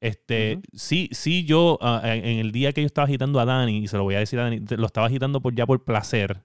Este, 0.00 0.60
sí, 0.74 1.08
sí, 1.12 1.44
yo 1.44 1.78
ah, 1.82 2.00
en 2.04 2.24
en 2.24 2.38
el 2.38 2.52
día 2.52 2.72
que 2.72 2.82
yo 2.82 2.86
estaba 2.86 3.06
agitando 3.06 3.40
a 3.40 3.44
Dani, 3.44 3.78
y 3.78 3.88
se 3.88 3.96
lo 3.96 4.04
voy 4.04 4.14
a 4.14 4.20
decir 4.20 4.38
a 4.38 4.44
Dani, 4.44 4.60
lo 4.60 4.86
estaba 4.86 5.06
agitando 5.08 5.40
por 5.42 5.54
ya 5.54 5.66
por 5.66 5.84
placer. 5.84 6.42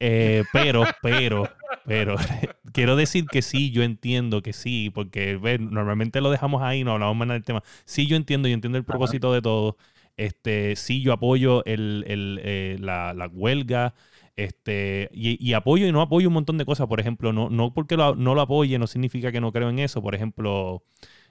eh, 0.00 0.44
pero, 0.52 0.88
pero, 1.00 1.52
pero, 1.84 2.16
quiero 2.72 2.96
decir 2.96 3.30
que 3.30 3.42
sí, 3.42 3.70
yo 3.72 3.82
entiendo 3.82 4.42
que 4.42 4.52
sí, 4.52 4.90
porque 4.94 5.36
ve, 5.36 5.58
normalmente 5.58 6.20
lo 6.20 6.30
dejamos 6.30 6.62
ahí, 6.62 6.84
no 6.84 6.92
hablamos 6.92 7.16
más 7.16 7.28
del 7.28 7.44
tema. 7.44 7.62
Sí, 7.84 8.06
yo 8.06 8.16
entiendo, 8.16 8.48
yo 8.48 8.54
entiendo 8.54 8.78
el 8.78 8.84
propósito 8.84 9.32
de 9.32 9.42
todo. 9.42 9.76
Este, 10.16 10.76
sí, 10.76 11.02
yo 11.02 11.12
apoyo 11.12 11.64
el, 11.66 12.04
el, 12.08 12.40
eh, 12.44 12.76
la, 12.80 13.14
la 13.14 13.26
huelga. 13.28 13.94
Este, 14.36 15.10
y, 15.12 15.38
y 15.44 15.52
apoyo 15.54 15.86
y 15.86 15.92
no 15.92 16.00
apoyo 16.02 16.28
un 16.28 16.34
montón 16.34 16.58
de 16.58 16.64
cosas. 16.66 16.86
Por 16.88 17.00
ejemplo, 17.00 17.32
no, 17.32 17.50
no 17.50 17.72
porque 17.74 17.96
lo- 17.96 18.14
no 18.16 18.34
lo 18.34 18.40
apoye, 18.42 18.78
no 18.78 18.86
significa 18.86 19.32
que 19.32 19.40
no 19.40 19.52
creo 19.52 19.70
en 19.70 19.78
eso. 19.80 20.02
Por 20.02 20.14
ejemplo, 20.14 20.82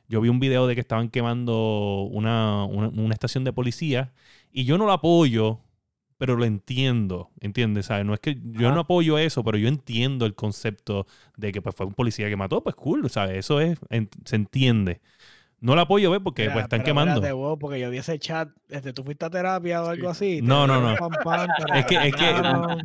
yo 0.07 0.21
vi 0.21 0.29
un 0.29 0.39
video 0.39 0.67
de 0.67 0.75
que 0.75 0.81
estaban 0.81 1.09
quemando 1.09 2.03
una, 2.11 2.65
una, 2.65 2.89
una 2.89 3.13
estación 3.13 3.43
de 3.43 3.53
policía 3.53 4.13
y 4.51 4.65
yo 4.65 4.77
no 4.77 4.85
lo 4.85 4.91
apoyo, 4.91 5.59
pero 6.17 6.35
lo 6.35 6.45
entiendo, 6.45 7.31
¿entiendes? 7.41 7.87
¿Sabes? 7.87 8.05
No 8.05 8.13
es 8.13 8.19
que 8.19 8.35
yo 8.43 8.67
Ajá. 8.67 8.75
no 8.75 8.81
apoyo 8.81 9.17
eso, 9.17 9.43
pero 9.43 9.57
yo 9.57 9.67
entiendo 9.67 10.25
el 10.25 10.35
concepto 10.35 11.05
de 11.37 11.51
que 11.51 11.61
pues, 11.61 11.75
fue 11.75 11.85
un 11.85 11.93
policía 11.93 12.29
que 12.29 12.35
mató, 12.37 12.63
pues 12.63 12.75
cool, 12.75 13.09
¿sabes? 13.09 13.37
Eso 13.37 13.59
es, 13.59 13.77
en- 13.89 14.09
se 14.25 14.35
entiende. 14.35 15.01
No 15.59 15.75
lo 15.75 15.81
apoyo, 15.81 16.11
¿ves? 16.11 16.19
Porque 16.21 16.43
Mira, 16.43 16.53
pues 16.55 16.63
están 16.65 16.79
pero 16.81 16.87
quemando. 16.87 17.13
espérate, 17.21 17.33
wow, 17.33 17.57
porque 17.57 17.79
yo 17.79 17.89
vi 17.89 17.97
ese 17.97 18.19
chat, 18.19 18.49
este, 18.67 18.91
tú 18.91 19.01
fuiste 19.03 19.25
a 19.25 19.29
terapia 19.29 19.81
o 19.81 19.87
algo 19.87 20.09
así. 20.09 20.41
No, 20.41 20.67
no, 20.67 20.81
no. 20.81 20.97
pam, 20.97 21.47
te 21.55 21.79
Es 21.79 21.85
que, 21.85 22.07
es 22.07 22.15
que 22.15 22.33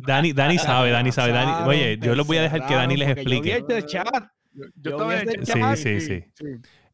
Dani, 0.05 0.31
Dani 0.31 0.57
sabe, 0.57 0.91
Dani 0.91 1.11
sabe. 1.11 1.33
Dani, 1.33 1.51
oye, 1.67 1.97
yo 2.01 2.15
les 2.15 2.25
voy 2.25 2.37
a 2.37 2.43
dejar 2.43 2.65
que 2.65 2.75
Dani 2.75 2.95
les 2.95 3.09
explique. 3.09 3.59
Yo 3.59 3.67
vi 3.67 3.73
el 3.73 3.85
chat. 3.85 4.07
Yo, 4.53 4.63
yo 4.63 4.71
Yo 4.81 4.91
estaba 4.91 5.13
vi 5.13 5.15
ese 5.15 5.43
chat. 5.43 5.57
chat. 5.57 5.77
Sí, 5.77 5.99
sí, 5.99 6.23
sí. 6.33 6.45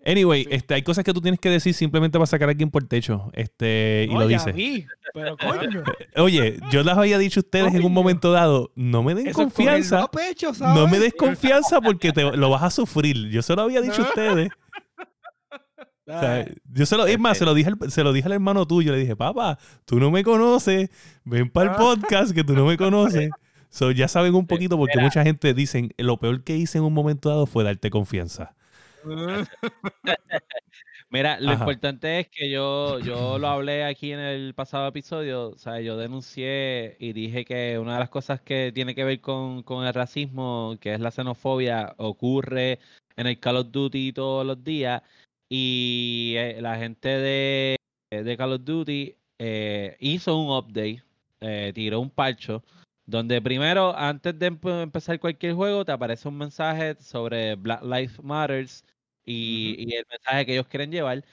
Anyway, 0.06 0.44
Sí. 0.44 0.50
este, 0.52 0.74
hay 0.76 0.84
cosas 0.84 1.04
que 1.04 1.14
tú 1.14 1.20
tienes 1.22 1.40
que 1.40 1.50
decir 1.50 1.74
simplemente 1.74 2.18
para 2.20 2.28
sacar 2.28 2.48
a 2.48 2.52
alguien 2.52 2.70
por 2.70 2.84
techo. 2.88 3.32
Este, 3.34 4.06
y 4.10 4.14
No, 4.14 4.20
lo 4.22 4.30
ya 4.30 4.38
dice. 4.38 4.52
vi, 4.52 4.86
pero 5.14 5.36
coño. 5.38 5.84
Oye, 6.18 6.60
yo 6.72 6.84
les 6.84 6.96
había 6.96 7.18
dicho 7.18 7.40
a 7.40 7.44
ustedes 7.44 7.74
en 7.74 7.84
un 7.84 7.92
momento 7.94 8.32
dado, 8.32 8.72
no 8.76 9.02
me 9.04 9.16
den 9.16 9.28
eso 9.28 9.42
es 9.42 9.46
confianza. 9.48 10.04
a 10.04 10.08
pecho, 10.12 10.52
No 10.60 10.88
me 10.88 11.00
des 11.00 11.14
confianza 11.14 11.82
porque 11.82 12.12
te, 12.12 12.22
lo 12.38 12.50
vas 12.52 12.64
a 12.64 12.70
sufrir. 12.70 13.30
Yo 13.30 13.42
se 13.42 13.56
lo 13.56 13.64
había 13.64 13.82
dicho 13.82 14.04
a 14.04 14.06
ustedes. 14.10 14.50
O 16.08 16.12
sea, 16.20 16.34
Ay, 16.36 16.54
yo 16.72 16.86
se 16.86 16.98
lo, 16.98 17.08
es 17.08 17.18
más, 17.18 17.32
Este- 17.32 17.40
se 17.40 17.46
lo 17.46 17.54
dije 17.56 17.72
al, 17.82 17.92
se 17.92 18.04
lo 18.04 18.14
dije 18.14 18.28
al 18.28 18.34
hermano 18.34 18.68
tuyo. 18.68 18.92
Le 18.92 19.00
dije, 19.00 19.16
papá, 19.16 19.58
tú 19.86 20.00
no 20.00 20.12
me 20.12 20.24
conoces. 20.24 20.92
Ven 21.24 21.50
para 21.50 21.72
el 21.72 21.76
Ah. 21.76 21.80
podcast 21.80 22.32
que 22.36 22.44
tú 22.44 22.54
no 22.54 22.64
me 22.68 22.78
conoces. 22.78 23.32
So, 23.70 23.90
ya 23.90 24.08
saben 24.08 24.36
un 24.36 24.46
poquito 24.46 24.78
porque 24.78 25.00
mucha 25.00 25.24
gente 25.24 25.56
dicen, 25.56 25.94
lo 25.98 26.18
peor 26.18 26.44
que 26.44 26.56
hice 26.58 26.78
en 26.78 26.84
un 26.84 26.94
momento 26.94 27.30
dado 27.30 27.48
fue 27.48 27.64
darte 27.64 27.90
confianza. 27.90 28.54
Mira, 31.10 31.40
lo 31.40 31.52
Ajá. 31.52 31.64
importante 31.64 32.20
es 32.20 32.28
que 32.30 32.50
yo, 32.50 33.00
yo 33.00 33.38
lo 33.38 33.48
hablé 33.48 33.84
aquí 33.84 34.12
en 34.12 34.20
el 34.20 34.54
pasado 34.54 34.88
episodio, 34.88 35.50
o 35.50 35.58
sea, 35.58 35.80
yo 35.80 35.98
denuncié 35.98 36.98
y 37.00 37.14
dije 37.14 37.46
que 37.46 37.78
una 37.80 37.94
de 37.94 38.00
las 38.00 38.10
cosas 38.10 38.42
que 38.42 38.72
tiene 38.74 38.96
que 38.96 39.04
ver 39.04 39.22
con, 39.22 39.64
con 39.64 39.86
el 39.86 39.94
racismo, 39.94 40.76
que 40.80 40.94
es 40.94 41.00
la 41.00 41.12
xenofobia, 41.12 41.94
ocurre 41.98 42.80
en 43.16 43.28
el 43.28 43.40
Call 43.40 43.58
of 43.58 43.72
Duty 43.72 44.14
todos 44.14 44.46
los 44.46 44.64
días 44.64 45.02
y 45.48 46.34
eh, 46.38 46.60
la 46.62 46.78
gente 46.78 47.10
de, 47.10 47.78
de 48.12 48.38
Call 48.38 48.54
of 48.54 48.64
Duty 48.64 49.16
eh, 49.40 49.96
hizo 50.00 50.38
un 50.38 50.50
update, 50.58 51.04
eh, 51.42 51.72
tiró 51.74 52.00
un 52.00 52.10
parcho, 52.10 52.64
donde 53.06 53.42
primero, 53.42 53.96
antes 53.96 54.38
de 54.40 54.52
empe- 54.52 54.82
empezar 54.82 55.20
cualquier 55.20 55.54
juego, 55.54 55.86
te 55.86 55.92
aparece 55.92 56.28
un 56.28 56.38
mensaje 56.38 56.96
sobre 57.00 57.56
Black 57.56 57.84
Lives 57.84 58.22
Matters 58.24 58.84
y, 59.26 59.76
y 59.92 59.96
el 59.96 60.06
mensaje 60.10 60.46
que 60.46 60.54
ellos 60.54 60.68
quieren 60.68 60.92
llevar. 60.92 61.24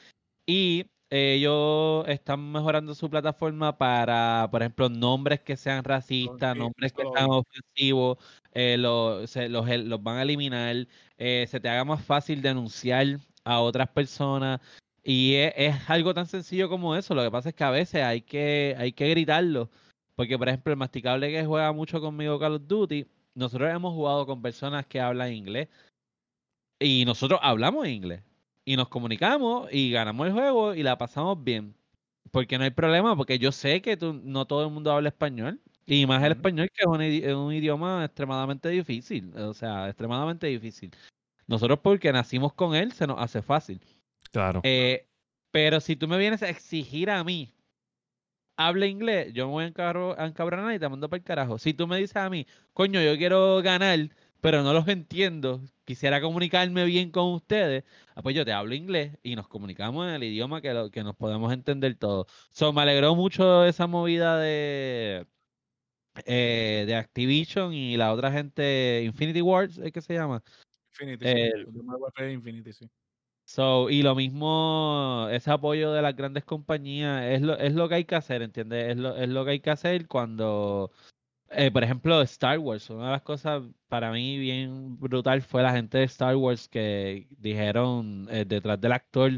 Y 0.46 0.86
ellos 1.10 2.04
están 2.08 2.50
mejorando 2.52 2.94
su 2.94 3.10
plataforma 3.10 3.76
para, 3.76 4.48
por 4.50 4.62
ejemplo, 4.62 4.88
nombres 4.88 5.40
que 5.40 5.56
sean 5.56 5.84
racistas, 5.84 6.56
nombres 6.56 6.92
que 6.92 7.02
sean 7.14 7.30
ofensivos, 7.30 8.18
eh, 8.52 8.76
lo- 8.78 9.26
se- 9.26 9.48
los, 9.50 9.68
el- 9.68 9.88
los 9.90 10.02
van 10.02 10.16
a 10.18 10.22
eliminar, 10.22 10.86
eh, 11.18 11.46
se 11.48 11.60
te 11.60 11.68
haga 11.68 11.84
más 11.84 12.02
fácil 12.04 12.40
denunciar 12.42 13.06
a 13.44 13.60
otras 13.60 13.88
personas. 13.90 14.60
Y 15.04 15.34
es, 15.34 15.52
es 15.56 15.90
algo 15.90 16.14
tan 16.14 16.26
sencillo 16.26 16.68
como 16.70 16.96
eso. 16.96 17.14
Lo 17.14 17.22
que 17.22 17.30
pasa 17.30 17.50
es 17.50 17.54
que 17.54 17.64
a 17.64 17.70
veces 17.70 18.02
hay 18.02 18.22
que, 18.22 18.74
hay 18.78 18.92
que 18.92 19.10
gritarlo. 19.10 19.70
Porque, 20.14 20.38
por 20.38 20.48
ejemplo, 20.48 20.72
el 20.72 20.78
masticable 20.78 21.30
que 21.30 21.44
juega 21.44 21.72
mucho 21.72 22.00
conmigo 22.00 22.38
Call 22.38 22.54
of 22.54 22.62
Duty, 22.66 23.06
nosotros 23.34 23.70
hemos 23.70 23.92
jugado 23.94 24.26
con 24.26 24.40
personas 24.40 24.86
que 24.86 25.00
hablan 25.00 25.32
inglés. 25.32 25.68
Y 26.82 27.04
nosotros 27.04 27.40
hablamos 27.42 27.86
inglés. 27.86 28.22
Y 28.64 28.76
nos 28.76 28.88
comunicamos 28.88 29.68
y 29.72 29.90
ganamos 29.90 30.26
el 30.26 30.32
juego 30.32 30.74
y 30.74 30.82
la 30.82 30.98
pasamos 30.98 31.42
bien. 31.42 31.74
Porque 32.30 32.58
no 32.58 32.64
hay 32.64 32.70
problema, 32.70 33.16
porque 33.16 33.38
yo 33.38 33.52
sé 33.52 33.82
que 33.82 33.96
tú, 33.96 34.20
no 34.24 34.46
todo 34.46 34.64
el 34.64 34.72
mundo 34.72 34.92
habla 34.92 35.08
español. 35.08 35.60
Y 35.84 36.06
más 36.06 36.22
el 36.22 36.32
español, 36.32 36.70
que 36.72 36.82
es 36.82 36.86
un, 36.86 37.00
idi- 37.00 37.24
es 37.24 37.34
un 37.34 37.52
idioma 37.52 38.04
extremadamente 38.04 38.68
difícil. 38.68 39.36
O 39.36 39.52
sea, 39.52 39.88
extremadamente 39.88 40.46
difícil. 40.46 40.92
Nosotros, 41.46 41.80
porque 41.82 42.12
nacimos 42.12 42.52
con 42.52 42.74
él, 42.74 42.92
se 42.92 43.06
nos 43.06 43.20
hace 43.20 43.42
fácil. 43.42 43.80
Claro. 44.30 44.60
Eh, 44.62 45.06
pero 45.50 45.80
si 45.80 45.96
tú 45.96 46.06
me 46.08 46.16
vienes 46.16 46.42
a 46.42 46.48
exigir 46.48 47.10
a 47.10 47.22
mí, 47.24 47.52
habla 48.56 48.86
inglés, 48.86 49.32
yo 49.34 49.46
me 49.46 49.52
voy 49.52 49.64
a 49.64 50.26
encabronar 50.26 50.74
y 50.74 50.78
te 50.78 50.88
mando 50.88 51.08
para 51.10 51.18
el 51.18 51.24
carajo. 51.24 51.58
Si 51.58 51.74
tú 51.74 51.86
me 51.86 51.98
dices 51.98 52.16
a 52.16 52.30
mí, 52.30 52.46
coño, 52.72 53.02
yo 53.02 53.16
quiero 53.18 53.60
ganar, 53.60 53.98
pero 54.42 54.62
no 54.64 54.72
los 54.74 54.88
entiendo, 54.88 55.62
quisiera 55.84 56.20
comunicarme 56.20 56.84
bien 56.84 57.10
con 57.12 57.32
ustedes, 57.32 57.84
ah, 58.16 58.22
pues 58.22 58.36
yo 58.36 58.44
te 58.44 58.52
hablo 58.52 58.74
inglés 58.74 59.18
y 59.22 59.36
nos 59.36 59.48
comunicamos 59.48 60.06
en 60.08 60.14
el 60.14 60.24
idioma 60.24 60.60
que, 60.60 60.74
lo- 60.74 60.90
que 60.90 61.04
nos 61.04 61.16
podemos 61.16 61.52
entender 61.52 61.94
todos. 61.96 62.26
So, 62.50 62.72
me 62.74 62.82
alegró 62.82 63.14
mucho 63.16 63.64
esa 63.64 63.86
movida 63.86 64.38
de, 64.38 65.26
eh, 66.26 66.84
de 66.86 66.94
Activision 66.96 67.72
y 67.74 67.96
la 67.96 68.12
otra 68.12 68.32
gente, 68.32 69.02
Infinity 69.04 69.40
Wars, 69.42 69.78
¿es 69.78 69.92
que 69.92 70.00
se 70.02 70.14
llama? 70.14 70.42
Infinity, 70.92 71.24
sí. 71.26 71.32
El- 71.32 71.66
Modern 71.72 72.02
Warfare 72.02 72.32
Infinity, 72.32 72.72
sí. 72.72 72.90
So, 73.44 73.90
y 73.90 74.02
lo 74.02 74.14
mismo, 74.14 75.28
ese 75.30 75.50
apoyo 75.50 75.92
de 75.92 76.02
las 76.02 76.16
grandes 76.16 76.44
compañías 76.44 77.24
es 77.24 77.42
lo, 77.42 77.58
es 77.58 77.74
lo 77.74 77.88
que 77.88 77.96
hay 77.96 78.04
que 78.04 78.14
hacer, 78.14 78.42
¿entiendes? 78.42 78.90
Es 78.92 78.96
lo, 78.96 79.16
es 79.16 79.28
lo 79.28 79.44
que 79.44 79.52
hay 79.52 79.60
que 79.60 79.70
hacer 79.70 80.08
cuando, 80.08 80.92
eh, 81.52 81.70
por 81.70 81.84
ejemplo, 81.84 82.20
Star 82.22 82.58
Wars, 82.58 82.88
una 82.90 83.06
de 83.06 83.12
las 83.12 83.22
cosas 83.22 83.62
para 83.88 84.10
mí 84.10 84.38
bien 84.38 84.98
brutal 84.98 85.42
fue 85.42 85.62
la 85.62 85.72
gente 85.72 85.98
de 85.98 86.04
Star 86.04 86.36
Wars 86.36 86.68
que 86.68 87.26
dijeron 87.38 88.26
eh, 88.30 88.44
detrás 88.46 88.80
del 88.80 88.92
actor, 88.92 89.30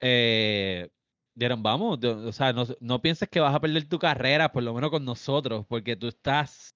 eh, 0.00 0.88
dijeron, 1.34 1.62
vamos, 1.62 2.02
o 2.02 2.32
sea, 2.32 2.52
no, 2.52 2.64
no 2.80 3.00
pienses 3.00 3.28
que 3.28 3.40
vas 3.40 3.54
a 3.54 3.60
perder 3.60 3.88
tu 3.88 3.98
carrera, 3.98 4.52
por 4.52 4.62
lo 4.62 4.74
menos 4.74 4.90
con 4.90 5.04
nosotros, 5.04 5.66
porque 5.68 5.96
tú 5.96 6.08
estás 6.08 6.74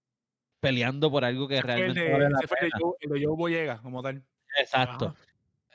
peleando 0.60 1.10
por 1.10 1.24
algo 1.24 1.48
que 1.48 1.60
fue 1.60 1.72
el 1.72 1.76
realmente 1.76 2.00
de, 2.00 2.12
vale 2.12 2.30
la 2.30 2.38
ese 2.38 2.48
fue 2.48 2.58
el 2.60 2.64
de 2.66 2.70
pena. 2.70 2.80
Joe, 2.80 2.94
el 3.00 3.10
de 3.10 3.26
Joe 3.26 3.36
Boyega, 3.36 3.82
como 3.82 4.02
tal. 4.02 4.22
Exacto. 4.58 5.06
Ajá. 5.06 5.29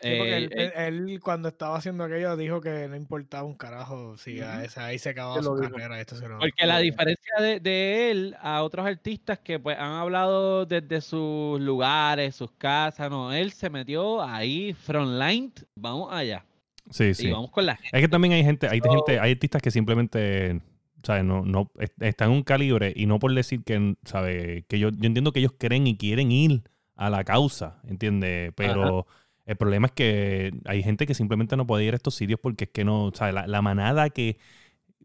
Sí, 0.06 0.18
porque 0.18 0.34
Eh, 0.34 0.38
él, 0.38 0.49
eh, 0.56 0.72
él- 0.76 1.10
él 1.10 1.20
cuando 1.20 1.47
estaba 1.49 1.78
haciendo 1.78 2.03
aquello 2.03 2.38
dijo 2.38 2.62
que 2.62 2.88
no 2.88 2.95
importaba 2.95 3.43
un 3.43 3.56
carajo 3.56 4.16
si 4.18 4.39
a 4.41 4.64
ese- 4.64 4.80
ahí 4.80 4.99
se 4.99 5.10
acababa 5.10 5.41
su 5.41 5.56
carrera. 5.56 5.99
Esto 5.99 6.16
se 6.16 6.28
lo- 6.28 6.38
Porque 6.39 6.66
la 6.66 6.80
diferencia 6.80 7.34
de, 7.39 7.60
de 7.60 8.12
él 8.12 8.36
a 8.41 8.62
otros 8.64 8.86
artistas 8.86 9.39
que 9.39 9.60
pues 9.60 9.78
han 9.80 9.93
hablado 9.93 10.66
desde 10.66 11.01
sus 11.01 11.60
lugares, 11.60 12.36
sus 12.36 12.51
casas, 12.51 13.10
no, 13.10 13.34
él 13.34 13.51
se 13.51 13.70
metió 13.70 14.22
ahí, 14.22 14.74
frontline, 14.74 15.51
vamos 15.76 16.14
allá. 16.14 16.45
Sí, 16.91 17.06
Y 17.06 17.14
sí. 17.16 17.32
vamos 17.32 17.49
con 17.49 17.66
la 17.66 17.76
gente. 17.76 17.97
Es 17.97 18.01
que 18.03 18.08
también 18.08 18.34
hay 18.36 18.43
gente, 18.43 18.68
hay 18.70 18.80
So- 18.80 18.91
gente, 18.91 19.20
hay 19.20 19.32
artistas 19.32 19.62
que 19.62 19.72
simplemente, 19.72 20.62
¿sabes? 21.01 21.24
No, 21.24 21.43
no, 21.43 21.72
est- 21.80 21.99
están 22.01 22.30
en 22.30 22.38
un 22.38 22.43
calibre 22.43 22.93
y 22.95 23.08
no 23.08 23.18
por 23.18 23.34
decir 23.34 23.64
que, 23.64 23.95
¿sabes? 24.03 24.66
Que 24.68 24.78
yo, 24.78 24.89
yo 24.89 25.08
entiendo 25.08 25.32
que 25.32 25.39
ellos 25.39 25.53
creen 25.58 25.88
y 25.88 25.97
quieren 25.97 26.32
ir 26.32 26.62
a 26.95 27.10
la 27.10 27.24
causa, 27.24 27.80
¿entiendes? 27.88 28.53
Pero 28.56 29.08
el 29.46 29.56
problema 29.58 29.88
es 29.88 29.93
que 29.93 30.54
hay 30.66 30.84
gente 30.84 31.06
que 31.06 31.14
simplemente 31.14 31.56
no 31.58 31.68
puede 31.68 31.84
ir 31.86 31.93
a 31.93 31.98
estos 31.98 32.16
sitios 32.16 32.39
porque 32.41 32.66
es 32.66 32.70
que 32.72 32.84
no, 32.84 33.12
¿sabes? 33.14 33.34
La, 33.36 33.48
la 33.48 33.62
manada 33.62 34.10
que 34.10 34.38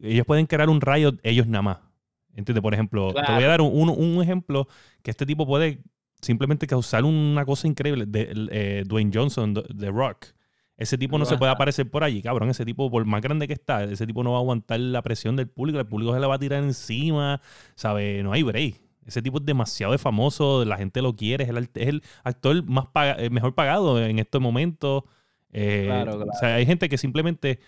ellos 0.01 0.25
pueden 0.25 0.47
crear 0.47 0.69
un 0.69 0.81
rayo 0.81 1.13
ellos 1.23 1.47
nada 1.47 1.61
más. 1.61 1.77
¿Entiendes? 2.35 2.61
Por 2.61 2.73
ejemplo, 2.73 3.17
te 3.23 3.31
voy 3.31 3.43
a 3.43 3.47
dar 3.47 3.61
un, 3.61 3.71
un- 3.73 3.89
un 3.89 4.23
ejemplo 4.23 4.67
que 5.03 5.11
este 5.11 5.25
tipo 5.25 5.45
puede 5.45 5.83
simplemente 6.21 6.67
causar 6.67 7.03
una 7.03 7.45
cosa 7.45 7.67
increíble. 7.67 8.05
De, 8.07 8.31
eh, 8.51 8.83
Dwayne 8.87 9.11
Johnson, 9.13 9.53
The 9.53 9.91
Rock. 9.91 10.27
Ese 10.77 10.97
tipo 10.97 11.17
no 11.19 11.25
se 11.25 11.37
puede 11.37 11.51
aparecer 11.51 11.89
por 11.91 12.03
allí, 12.03 12.21
cabrón. 12.21 12.49
Ese 12.49 12.65
tipo, 12.65 12.89
por 12.89 13.05
más 13.05 13.21
grande 13.21 13.47
que 13.47 13.53
está, 13.53 13.83
ese 13.83 14.07
tipo 14.07 14.23
no 14.23 14.31
va 14.31 14.37
a 14.37 14.41
aguantar 14.41 14.79
la 14.79 15.01
presión 15.03 15.35
del 15.35 15.47
público. 15.49 15.79
El 15.79 15.87
público 15.87 16.13
se 16.13 16.19
le 16.19 16.27
va 16.27 16.35
a 16.35 16.39
tirar 16.39 16.63
encima, 16.63 17.41
¿sabe? 17.75 18.23
No 18.23 18.31
hay 18.33 18.43
break. 18.43 18.81
Ese 19.05 19.21
tipo 19.21 19.39
es 19.39 19.45
demasiado 19.45 19.97
famoso, 19.97 20.63
la 20.65 20.77
gente 20.77 21.01
lo 21.01 21.15
quiere, 21.15 21.43
es 21.43 21.49
el, 21.49 21.57
art- 21.57 21.77
es 21.77 21.87
el 21.87 22.03
actor 22.23 22.63
más 22.63 22.85
paga- 22.87 23.15
eh, 23.19 23.29
mejor 23.29 23.55
pagado 23.55 24.03
en 24.03 24.19
estos 24.19 24.41
momentos. 24.41 25.03
Eh, 25.51 25.85
Claro, 25.87 26.13
O 26.13 26.17
claro. 26.17 26.31
sea, 26.39 26.55
hay 26.55 26.65
gente 26.65 26.87
que 26.87 26.97
simplemente 26.97 27.59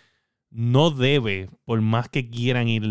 no 0.52 0.92
debe, 0.92 1.50
por 1.66 1.82
más 1.82 2.08
que 2.10 2.30
quieran 2.30 2.68
ir, 2.68 2.84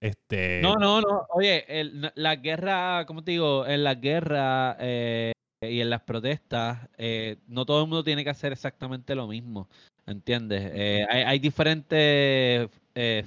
este... 0.00 0.60
No, 0.62 0.76
no, 0.76 1.00
no. 1.00 1.26
Oye, 1.34 1.64
el- 1.80 2.12
la 2.14 2.36
guerra, 2.36 3.04
¿cómo 3.06 3.24
te 3.24 3.32
digo? 3.32 3.66
En 3.66 3.82
la 3.82 3.94
guerra 3.96 4.76
eh, 4.78 5.32
y 5.60 5.80
en 5.80 5.90
las 5.90 6.02
protestas, 6.02 6.88
eh, 6.96 7.38
no 7.48 7.66
todo 7.66 7.80
el 7.82 7.88
mundo 7.88 8.04
tiene 8.04 8.22
que 8.22 8.30
hacer 8.30 8.52
exactamente 8.52 9.16
lo 9.16 9.26
mismo, 9.26 9.68
¿entiendes? 10.06 10.72
Hay, 11.10 11.22
hay 11.22 11.38
diferentes 11.40 12.70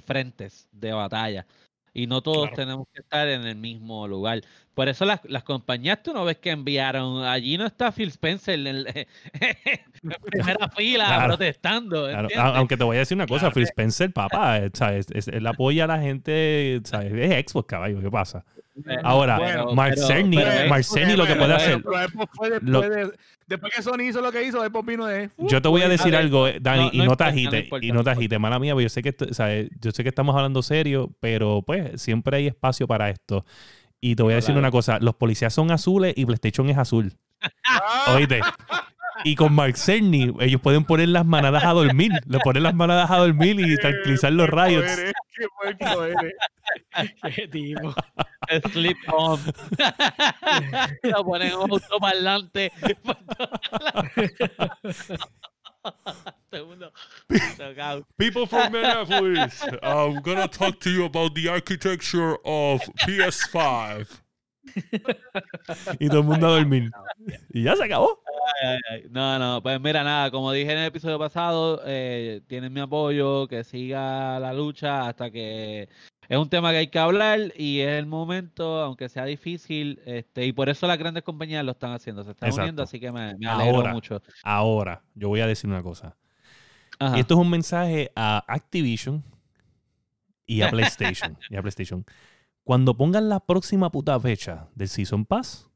frentes 0.04 0.68
de 0.72 0.92
batalla 0.92 1.46
y 1.94 2.06
no 2.06 2.22
todos 2.22 2.48
Claro. 2.48 2.56
tenemos 2.56 2.86
que 2.92 3.00
estar 3.00 3.28
en 3.28 3.46
el 3.46 3.56
mismo 3.56 4.08
lugar. 4.08 4.40
Por 4.74 4.88
eso 4.88 5.04
las, 5.04 5.20
las 5.24 5.42
compañías, 5.44 6.02
tú 6.02 6.14
no 6.14 6.24
ves 6.24 6.38
que 6.38 6.50
enviaron, 6.50 7.24
allí 7.24 7.58
no 7.58 7.66
está 7.66 7.92
Phil 7.92 8.08
Spencer 8.08 8.58
en, 8.58 8.66
el- 8.66 8.86
en 9.34 10.10
primera 10.24 10.68
fila 10.70 11.04
Claro. 11.06 11.26
protestando, 11.28 12.08
aunque 12.38 12.76
te 12.76 12.84
voy 12.84 12.96
a 12.96 13.00
decir 13.00 13.16
una 13.16 13.26
cosa, 13.26 13.50
Phil 13.50 13.64
Spencer, 13.64 14.12
papá, 14.12 14.58
eh, 14.58 14.70
¿sabes? 14.72 15.06
Es- 15.12 15.28
él 15.28 15.46
apoya 15.46 15.84
a 15.84 15.86
la 15.88 16.00
gente, 16.00 16.80
¿sabes? 16.84 17.12
Es 17.12 17.50
Xbox, 17.52 17.66
caballo, 17.68 18.00
¿qué 18.00 18.10
pasa? 18.10 18.44
Eh, 18.74 18.96
Ahora, 19.04 19.38
pero- 19.38 19.74
Mark 19.74 19.92
pero- 19.96 20.08
Cerny- 20.08 20.36
pero 20.36 20.50
es- 20.50 20.70
Mark 20.70 20.84
Cerny 20.84 21.14
lo 21.16 21.26
que 21.26 21.34
puede 21.36 21.54
pero- 21.54 21.56
hacer- 21.56 21.82
pero 21.82 21.98
después 21.98 22.28
fue 22.32 22.50
después, 22.50 22.70
Lo- 22.72 22.80
de- 22.80 23.12
después 23.46 23.72
que 23.74 23.82
Sony 23.82 24.00
hizo 24.08 24.22
lo 24.22 24.32
que 24.32 24.42
hizo, 24.44 24.62
después 24.62 24.86
vino 24.86 25.04
de. 25.04 25.28
uh, 25.36 25.46
Yo 25.48 25.60
te 25.60 25.68
voy 25.68 25.82
a 25.82 25.88
decir 25.90 26.14
a 26.14 26.18
ver, 26.18 26.26
algo, 26.26 26.48
eh, 26.48 26.58
Dani, 26.60 26.84
no- 26.86 26.90
y 26.92 26.98
no 26.98 27.04
no 27.04 27.16
te 27.16 27.24
no 27.24 27.30
agites, 27.30 27.68
y 27.82 27.92
no 27.92 28.02
te 28.02 28.10
agites, 28.10 28.40
mala 28.40 28.58
mía, 28.58 28.72
porque 28.72 28.84
yo 28.84 28.88
sé 28.88 29.02
que 29.02 29.10
esto- 29.10 29.34
¿sabes? 29.34 29.68
yo 29.80 29.90
sé 29.90 30.02
que 30.02 30.08
estamos 30.08 30.34
hablando 30.34 30.62
serio, 30.62 31.10
pero 31.20 31.62
pues 31.66 32.00
siempre 32.00 32.38
hay 32.38 32.46
espacio 32.46 32.86
para 32.86 33.10
esto. 33.10 33.44
Y 34.00 34.16
te 34.16 34.22
voy 34.22 34.32
a 34.32 34.36
decir 34.36 34.56
una 34.56 34.70
cosa, 34.70 34.98
los 35.00 35.14
policías 35.16 35.52
son 35.52 35.70
azules 35.70 36.14
y 36.16 36.24
PlayStation 36.24 36.68
es 36.70 36.78
azul. 36.78 37.12
Oíste. 38.08 38.40
Y 39.24 39.36
con 39.36 39.52
Mark 39.54 39.76
Cerny, 39.76 40.34
ellos 40.40 40.60
pueden 40.60 40.84
poner 40.84 41.08
las 41.10 41.24
manadas 41.26 41.62
a 41.64 41.70
dormir. 41.72 42.10
Le 42.26 42.38
ponen 42.40 42.62
las 42.64 42.74
manadas 42.74 43.08
a 43.10 43.18
dormir 43.18 43.60
y 43.60 43.76
tranquilizar 43.76 44.32
los 44.32 44.48
rayos. 44.48 44.84
Qué 47.36 47.46
tipo. 47.48 47.94
Sleep 48.72 48.96
on. 49.12 49.40
Lo 51.02 51.24
ponen 51.24 51.52
autoparlante. 51.52 52.72
Segundo. 56.50 56.92
Tocado. 57.56 58.04
People 58.18 58.46
from 58.46 58.72
Minneapolis, 58.72 59.64
I'm 59.82 60.20
gonna 60.22 60.48
talk 60.48 60.80
to 60.80 60.90
you 60.90 61.04
about 61.04 61.34
the 61.34 61.48
architecture 61.48 62.36
of 62.44 62.80
PS5. 63.00 64.06
y 65.98 66.08
todo 66.08 66.18
el 66.20 66.24
mundo 66.24 66.46
a 66.46 66.58
dormir. 66.58 66.90
Y 67.52 67.64
ya 67.64 67.76
se 67.76 67.84
acabó. 67.84 68.22
No, 69.10 69.38
no, 69.38 69.62
pues 69.62 69.80
mira, 69.80 70.04
nada, 70.04 70.30
como 70.30 70.52
dije 70.52 70.72
en 70.72 70.78
el 70.78 70.86
episodio 70.86 71.18
pasado, 71.18 71.82
eh, 71.84 72.42
tienen 72.46 72.72
mi 72.72 72.80
apoyo, 72.80 73.46
que 73.48 73.64
siga 73.64 74.38
la 74.38 74.52
lucha 74.52 75.08
hasta 75.08 75.30
que 75.30 75.88
es 76.28 76.38
un 76.38 76.48
tema 76.48 76.70
que 76.70 76.78
hay 76.78 76.86
que 76.88 76.98
hablar 76.98 77.52
y 77.56 77.80
es 77.80 77.90
el 77.98 78.06
momento, 78.06 78.80
aunque 78.80 79.08
sea 79.08 79.24
difícil, 79.24 80.00
este, 80.06 80.46
y 80.46 80.52
por 80.52 80.68
eso 80.68 80.86
las 80.86 80.98
grandes 80.98 81.22
compañías 81.24 81.64
lo 81.64 81.72
están 81.72 81.92
haciendo, 81.92 82.24
se 82.24 82.30
están 82.30 82.48
Exacto. 82.48 82.62
uniendo, 82.62 82.82
así 82.82 83.00
que 83.00 83.10
me, 83.12 83.34
me 83.36 83.46
alegro 83.48 83.76
Ahora. 83.78 83.92
mucho. 83.92 84.22
Ahora, 84.42 85.02
yo 85.14 85.28
voy 85.28 85.40
a 85.40 85.46
decir 85.46 85.68
una 85.68 85.82
cosa. 85.82 86.16
Ajá. 86.98 87.16
Y 87.16 87.20
esto 87.20 87.34
es 87.34 87.40
un 87.40 87.50
mensaje 87.50 88.12
a 88.14 88.44
Activision 88.46 89.24
y 90.46 90.62
a 90.62 90.70
PlayStation. 90.70 91.36
y 91.50 91.56
a 91.56 91.60
PlayStation. 91.62 92.04
Cuando 92.64 92.96
pongan 92.96 93.28
la 93.28 93.40
próxima 93.40 93.90
puta 93.90 94.18
fecha 94.20 94.68
del 94.74 94.88
Season 94.88 95.24
Pass, 95.24 95.68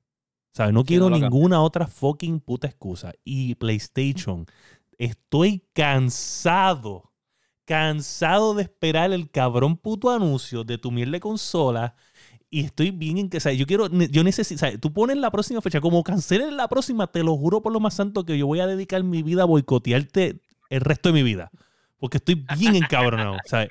¿sabes? 0.53 0.73
No 0.73 0.85
quiero 0.85 1.11
no 1.11 1.19
ninguna 1.19 1.61
otra 1.61 1.87
fucking 1.89 2.39
puta 2.41 2.69
excusa. 2.69 3.13
Y 3.25 3.57
PlayStation, 3.57 4.47
estoy 4.97 5.65
cansado, 5.73 7.13
cansado 7.67 8.55
de 8.55 8.63
esperar 8.63 9.13
el 9.13 9.31
cabrón 9.31 9.77
puto 9.77 10.11
anuncio 10.11 10.65
de 10.65 10.79
tu 10.79 10.91
mierda 10.91 11.13
de 11.13 11.21
consola. 11.21 11.95
Y 12.49 12.65
estoy 12.65 12.93
bien 12.93 13.19
en 13.19 13.29
que. 13.29 13.39
Yo 13.57 13.67
quiero, 13.67 13.89
yo 13.89 14.25
necesito. 14.25 14.67
Tú 14.81 14.93
pones 14.93 15.17
la 15.19 15.31
próxima 15.31 15.61
fecha, 15.61 15.81
como 15.81 16.03
cancelen 16.03 16.57
la 16.57 16.69
próxima, 16.69 17.09
te 17.09 17.23
lo 17.23 17.37
juro 17.37 17.61
por 17.61 17.73
lo 17.73 17.81
más 17.81 17.95
santo 17.95 18.25
que 18.25 18.39
yo 18.39 18.47
voy 18.47 18.61
a 18.61 18.67
dedicar 18.67 19.03
mi 19.03 19.23
vida 19.23 19.43
a 19.43 19.47
boicotearte 19.47 20.41
el 20.71 20.81
resto 20.81 21.11
de 21.11 21.13
mi 21.13 21.23
vida. 21.23 21.51
Porque 21.99 22.19
estoy 22.19 22.45
bien 22.59 22.77
encabronado, 22.77 23.37
¿sabes? 23.47 23.71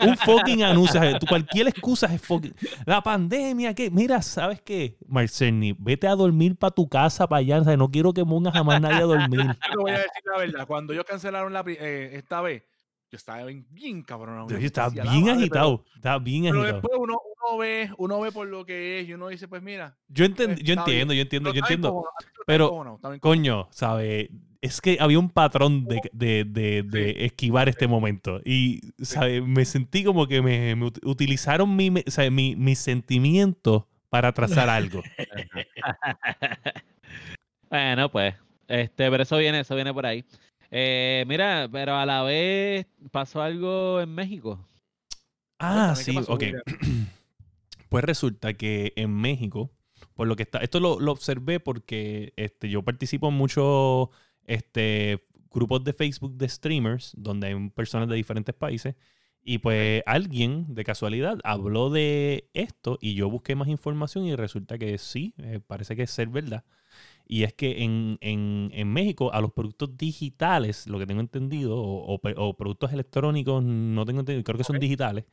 Un 0.00 0.16
fucking 0.18 0.62
anuncio, 0.62 1.00
cualquier 1.26 1.68
excusa 1.68 2.12
es 2.12 2.20
fucking... 2.20 2.54
La 2.84 3.02
pandemia, 3.02 3.74
que... 3.74 3.90
Mira, 3.90 4.20
¿sabes 4.20 4.60
qué? 4.60 4.98
Marcerni, 5.08 5.74
vete 5.78 6.06
a 6.06 6.14
dormir 6.14 6.56
para 6.56 6.72
tu 6.72 6.86
casa, 6.88 7.26
para 7.26 7.40
allá. 7.40 7.76
No 7.76 7.90
quiero 7.90 8.12
que 8.12 8.22
pongas 8.22 8.52
jamás 8.52 8.82
nadie 8.82 8.98
a 8.98 9.06
dormir. 9.06 9.40
Te 9.70 9.76
voy 9.78 9.92
a 9.92 9.94
decir 9.94 10.22
la 10.30 10.38
verdad. 10.38 10.66
Cuando 10.66 10.92
ellos 10.92 11.06
cancelaron 11.08 11.54
la, 11.54 11.64
eh, 11.66 12.10
esta 12.12 12.42
vez, 12.42 12.64
yo 13.14 13.18
estaba 13.18 13.44
bien, 13.44 13.64
bien 13.70 14.02
cabronado. 14.02 14.48
Yo 14.48 14.56
estaba 14.58 14.88
decía, 14.88 15.04
"La 15.04 15.12
bien 15.12 15.24
madre", 15.26 15.38
agitado, 15.38 15.84
estaba 15.94 16.18
bien 16.18 16.42
Pero, 16.42 16.52
pero 16.54 16.62
agitado. 16.64 16.80
después 16.82 17.00
uno, 17.00 17.20
uno 17.48 17.58
ve, 17.58 17.90
uno 17.96 18.20
ve 18.20 18.32
por 18.32 18.48
lo 18.48 18.66
que 18.66 18.98
es 18.98 19.08
y 19.08 19.14
uno 19.14 19.28
dice, 19.28 19.46
pues 19.46 19.62
mira. 19.62 19.96
Yo, 20.08 20.24
enten- 20.24 20.56
yo 20.60 20.74
está 20.74 20.84
bien. 20.84 21.08
entiendo, 21.08 21.14
yo 21.14 21.22
entiendo, 21.22 21.50
pero 21.50 21.54
yo 21.54 21.60
entiendo. 21.60 22.04
está 22.18 22.42
pero, 22.44 22.64
bien 22.70 22.80
encojonado. 22.88 23.20
Coño, 23.20 23.68
¿sabes? 23.70 24.30
Es 24.60 24.80
que 24.80 24.96
había 24.98 25.20
un 25.20 25.30
patrón 25.30 25.84
de, 25.84 26.00
de- 26.12 26.44
de- 26.44 26.82
de 26.82 27.24
esquivar 27.24 27.68
este 27.68 27.86
momento. 27.86 28.40
Y, 28.44 28.80
¿sabes? 29.00 29.46
Me 29.46 29.64
sentí 29.64 30.02
como 30.02 30.26
que 30.26 30.42
me, 30.42 30.74
me 30.74 30.86
ut- 30.86 30.98
utilizaron 31.04 31.76
mi, 31.76 31.92
me- 31.92 32.02
¿sabes? 32.08 32.32
mi, 32.32 32.56
mis 32.56 32.80
sentimientos 32.80 33.84
para 34.08 34.32
trazar 34.32 34.68
algo. 34.68 35.02
Bueno, 37.70 38.08
pues, 38.10 38.34
este, 38.68 39.10
pero 39.10 39.22
eso 39.24 39.36
viene, 39.36 39.60
eso 39.60 39.74
viene 39.74 39.92
por 39.92 40.06
ahí. 40.06 40.24
Eh, 40.76 41.24
mira, 41.28 41.68
pero 41.70 41.94
a 41.94 42.04
la 42.04 42.24
vez 42.24 42.88
pasó 43.12 43.40
algo 43.40 44.00
en 44.00 44.12
México. 44.12 44.58
Ah, 45.60 45.94
Cuéntame, 45.94 46.04
¿qué 46.04 46.24
sí, 46.24 46.28
ok. 46.28 46.44
Pues 47.88 48.02
resulta 48.02 48.54
que 48.54 48.92
en 48.96 49.14
México, 49.14 49.70
por 50.14 50.26
lo 50.26 50.34
que 50.34 50.42
está, 50.42 50.58
esto 50.58 50.80
lo, 50.80 50.98
lo 50.98 51.12
observé 51.12 51.60
porque 51.60 52.32
este, 52.34 52.68
yo 52.68 52.82
participo 52.82 53.28
en 53.28 53.34
muchos 53.34 54.08
este, 54.46 55.28
grupos 55.48 55.84
de 55.84 55.92
Facebook 55.92 56.36
de 56.36 56.48
streamers 56.48 57.12
donde 57.16 57.46
hay 57.46 57.68
personas 57.70 58.08
de 58.08 58.16
diferentes 58.16 58.52
países 58.52 58.96
y 59.44 59.58
pues 59.58 60.02
alguien 60.06 60.74
de 60.74 60.82
casualidad 60.82 61.38
habló 61.44 61.88
de 61.90 62.50
esto 62.52 62.98
y 63.00 63.14
yo 63.14 63.30
busqué 63.30 63.54
más 63.54 63.68
información 63.68 64.24
y 64.24 64.34
resulta 64.34 64.76
que 64.76 64.98
sí, 64.98 65.34
eh, 65.38 65.60
parece 65.64 65.94
que 65.94 66.02
es 66.02 66.10
ser 66.10 66.26
verdad. 66.30 66.64
Y 67.26 67.44
es 67.44 67.54
que 67.54 67.82
en, 67.82 68.18
en- 68.20 68.70
en 68.74 68.92
México 68.92 69.32
a 69.32 69.40
los 69.40 69.52
productos 69.52 69.96
digitales, 69.96 70.86
lo 70.86 70.98
que 70.98 71.06
tengo 71.06 71.20
entendido, 71.20 71.76
o, 71.80 72.14
o 72.36 72.54
productos 72.56 72.92
electrónicos, 72.92 73.62
no 73.64 74.04
tengo 74.04 74.20
entendido, 74.20 74.44
creo 74.44 74.58
que 74.58 74.64
son 74.64 74.78
digitales, 74.78 75.24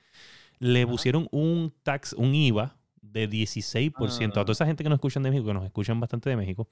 le 0.59 0.85
pusieron 0.87 1.27
un 1.31 1.73
tax, 1.83 2.13
un 2.13 2.33
IVA 2.35 2.77
de 3.01 3.27
16%. 3.29 4.37
A 4.37 4.41
Ah. 4.41 4.45
toda 4.45 4.53
esa 4.53 4.65
gente 4.65 4.83
que 4.83 4.89
nos 4.89 4.95
escuchan 4.97 5.21
de 5.23 5.31
México, 5.31 5.47
que 5.47 5.53
nos 5.53 5.65
escuchan 5.65 5.99
bastante 5.99 6.29
de 6.29 6.37
México, 6.37 6.69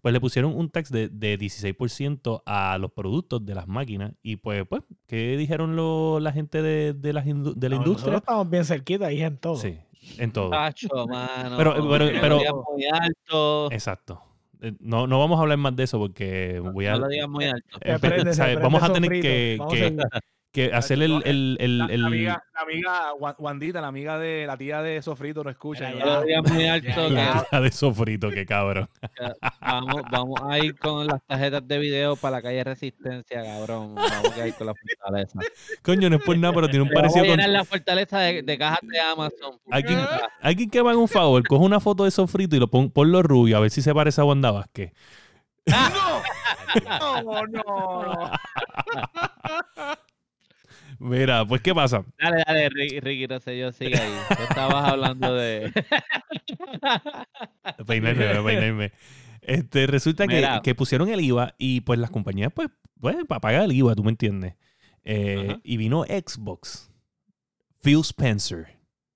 pues 0.00 0.14
le 0.14 0.20
pusieron 0.20 0.56
un 0.56 0.70
tax 0.70 0.90
de, 0.90 1.08
de 1.10 1.38
16% 1.38 2.42
a 2.46 2.78
los 2.78 2.92
productos 2.92 3.44
de 3.44 3.54
las 3.54 3.68
máquinas. 3.68 4.14
Y 4.22 4.36
pues, 4.36 4.64
pues 4.66 4.82
¿qué 5.06 5.36
dijeron 5.36 5.76
lo- 5.76 6.18
la 6.18 6.32
gente 6.32 6.62
de, 6.62 6.94
de, 6.94 7.12
las 7.12 7.26
indu- 7.26 7.52
de 7.54 7.68
la 7.68 7.76
No, 7.76 7.82
Nosotros 7.82 7.86
industria? 7.86 8.16
estamos 8.18 8.48
bien 8.48 8.64
cerquita 8.64 9.06
ahí 9.08 9.20
en 9.22 9.36
todo. 9.36 9.56
Sí, 9.56 9.76
en 10.16 10.32
todo. 10.32 10.48
Tacho, 10.48 10.88
mano. 11.06 11.56
Pero- 11.58 11.74
pero- 11.90 12.06
pero- 12.22 12.64
muy 12.72 12.84
alto. 12.86 13.70
Exacto. 13.70 14.22
Eh, 14.62 14.72
No, 14.80 15.06
no 15.06 15.18
vamos 15.18 15.38
a 15.38 15.42
hablar 15.42 15.58
más 15.58 15.74
de 15.76 15.82
eso 15.84 15.98
porque 15.98 16.60
voy 16.60 16.86
a... 16.86 16.92
No 16.92 17.00
lo 17.00 17.08
digas 17.08 17.28
muy 17.28 17.44
alto. 17.46 17.78
eh, 17.80 17.98
prende, 18.00 18.30
se 18.30 18.34
¿sabes? 18.36 18.56
prende 18.56 18.62
Vamos 18.62 18.82
a 18.82 18.92
tener 18.92 19.08
sofrito. 19.10 19.22
que, 19.22 19.58
que-. 19.70 19.96
Que 20.52 20.72
hacer 20.72 21.02
el... 21.02 21.22
el, 21.24 21.56
el- 21.60 21.78
La, 21.78 21.86
el- 21.86 22.00
la 22.02 22.06
amiga, 22.06 22.44
la 22.54 22.60
amiga 22.60 23.14
Wan- 23.14 23.34
Wandita, 23.38 23.80
la 23.80 23.86
amiga 23.88 24.18
de 24.18 24.46
la 24.46 24.56
tía 24.56 24.82
de 24.82 25.00
Sofrito, 25.02 25.42
no 25.42 25.50
escucha. 25.50 25.90
Va, 25.94 26.22
digas 26.22 26.52
muy 26.52 26.66
alto. 26.68 27.08
La 27.08 27.60
de 27.60 27.70
sofrito, 27.72 28.30
qué 28.30 28.44
cabrón. 28.46 28.88
Vamos, 29.60 30.02
vamos 30.10 30.40
a 30.48 30.58
ir 30.58 30.78
con 30.78 31.06
las 31.06 31.22
tarjetas 31.26 31.66
de 31.66 31.78
video 31.78 32.16
para 32.16 32.36
la 32.36 32.42
calle 32.42 32.62
Resistencia, 32.64 33.42
cabrón. 33.42 33.94
Vamos 33.94 34.36
a 34.38 34.46
ir 34.46 34.54
con 34.54 34.66
la 34.66 34.74
fortaleza. 34.74 35.38
Coño, 35.82 36.10
no 36.10 36.16
es 36.16 36.22
por 36.22 36.36
nada, 36.36 36.52
pero 36.54 36.68
tiene 36.68 36.82
un 36.82 36.88
Vamos 36.90 37.10
a 37.10 37.14
parecido 37.14 37.36
con... 37.42 37.52
la 37.52 37.64
fortaleza 37.64 38.18
de, 38.20 38.42
de 38.42 38.58
cajas 38.58 38.80
de 38.82 39.00
Amazon. 39.00 39.58
Alguien, 39.70 39.98
alguien 40.40 40.68
que 40.70 40.82
me 40.82 40.90
haga 40.90 40.98
un 40.98 41.08
favor, 41.08 41.42
coge 41.48 41.64
una 41.64 41.80
foto 41.80 42.04
de 42.04 42.10
sofrito 42.10 42.54
y 42.56 42.58
lo 42.60 42.68
pon, 42.68 42.90
ponlo 42.90 43.22
rubio, 43.22 43.56
a 43.56 43.60
ver 43.60 43.70
si 43.70 43.80
se 43.80 43.94
parece 43.94 44.20
a 44.20 44.24
Wanda 44.24 44.50
Vázquez. 44.50 44.92
No, 46.88 47.22
no, 47.22 47.46
no. 47.46 48.30
Mira, 51.02 51.44
pues, 51.44 51.60
¿qué 51.60 51.74
pasa? 51.74 52.04
Dale, 52.16 52.44
dale, 52.46 52.68
Ricky, 52.68 53.00
Ricky, 53.00 53.26
no 53.26 53.40
sé, 53.40 53.58
yo 53.58 53.72
sigue 53.72 53.98
ahí. 53.98 54.12
Tú 54.28 54.42
estabas 54.48 54.88
hablando 54.88 55.34
de. 55.34 55.72
Peinarme, 57.86 58.42
peinarme. 58.44 58.92
Este, 59.40 59.88
resulta 59.88 60.28
que, 60.28 60.46
que 60.62 60.76
pusieron 60.76 61.08
el 61.08 61.20
IVA 61.20 61.56
y 61.58 61.80
pues 61.80 61.98
las 61.98 62.10
compañías, 62.10 62.52
pues, 62.54 62.68
pues 63.00 63.16
para 63.26 63.40
pagar 63.40 63.64
el 63.64 63.72
IVA, 63.72 63.96
tú 63.96 64.04
me 64.04 64.10
entiendes. 64.10 64.54
Eh, 65.02 65.58
y 65.64 65.76
vino 65.76 66.04
Xbox, 66.04 66.92
Phil 67.80 68.02
Spencer, 68.02 68.68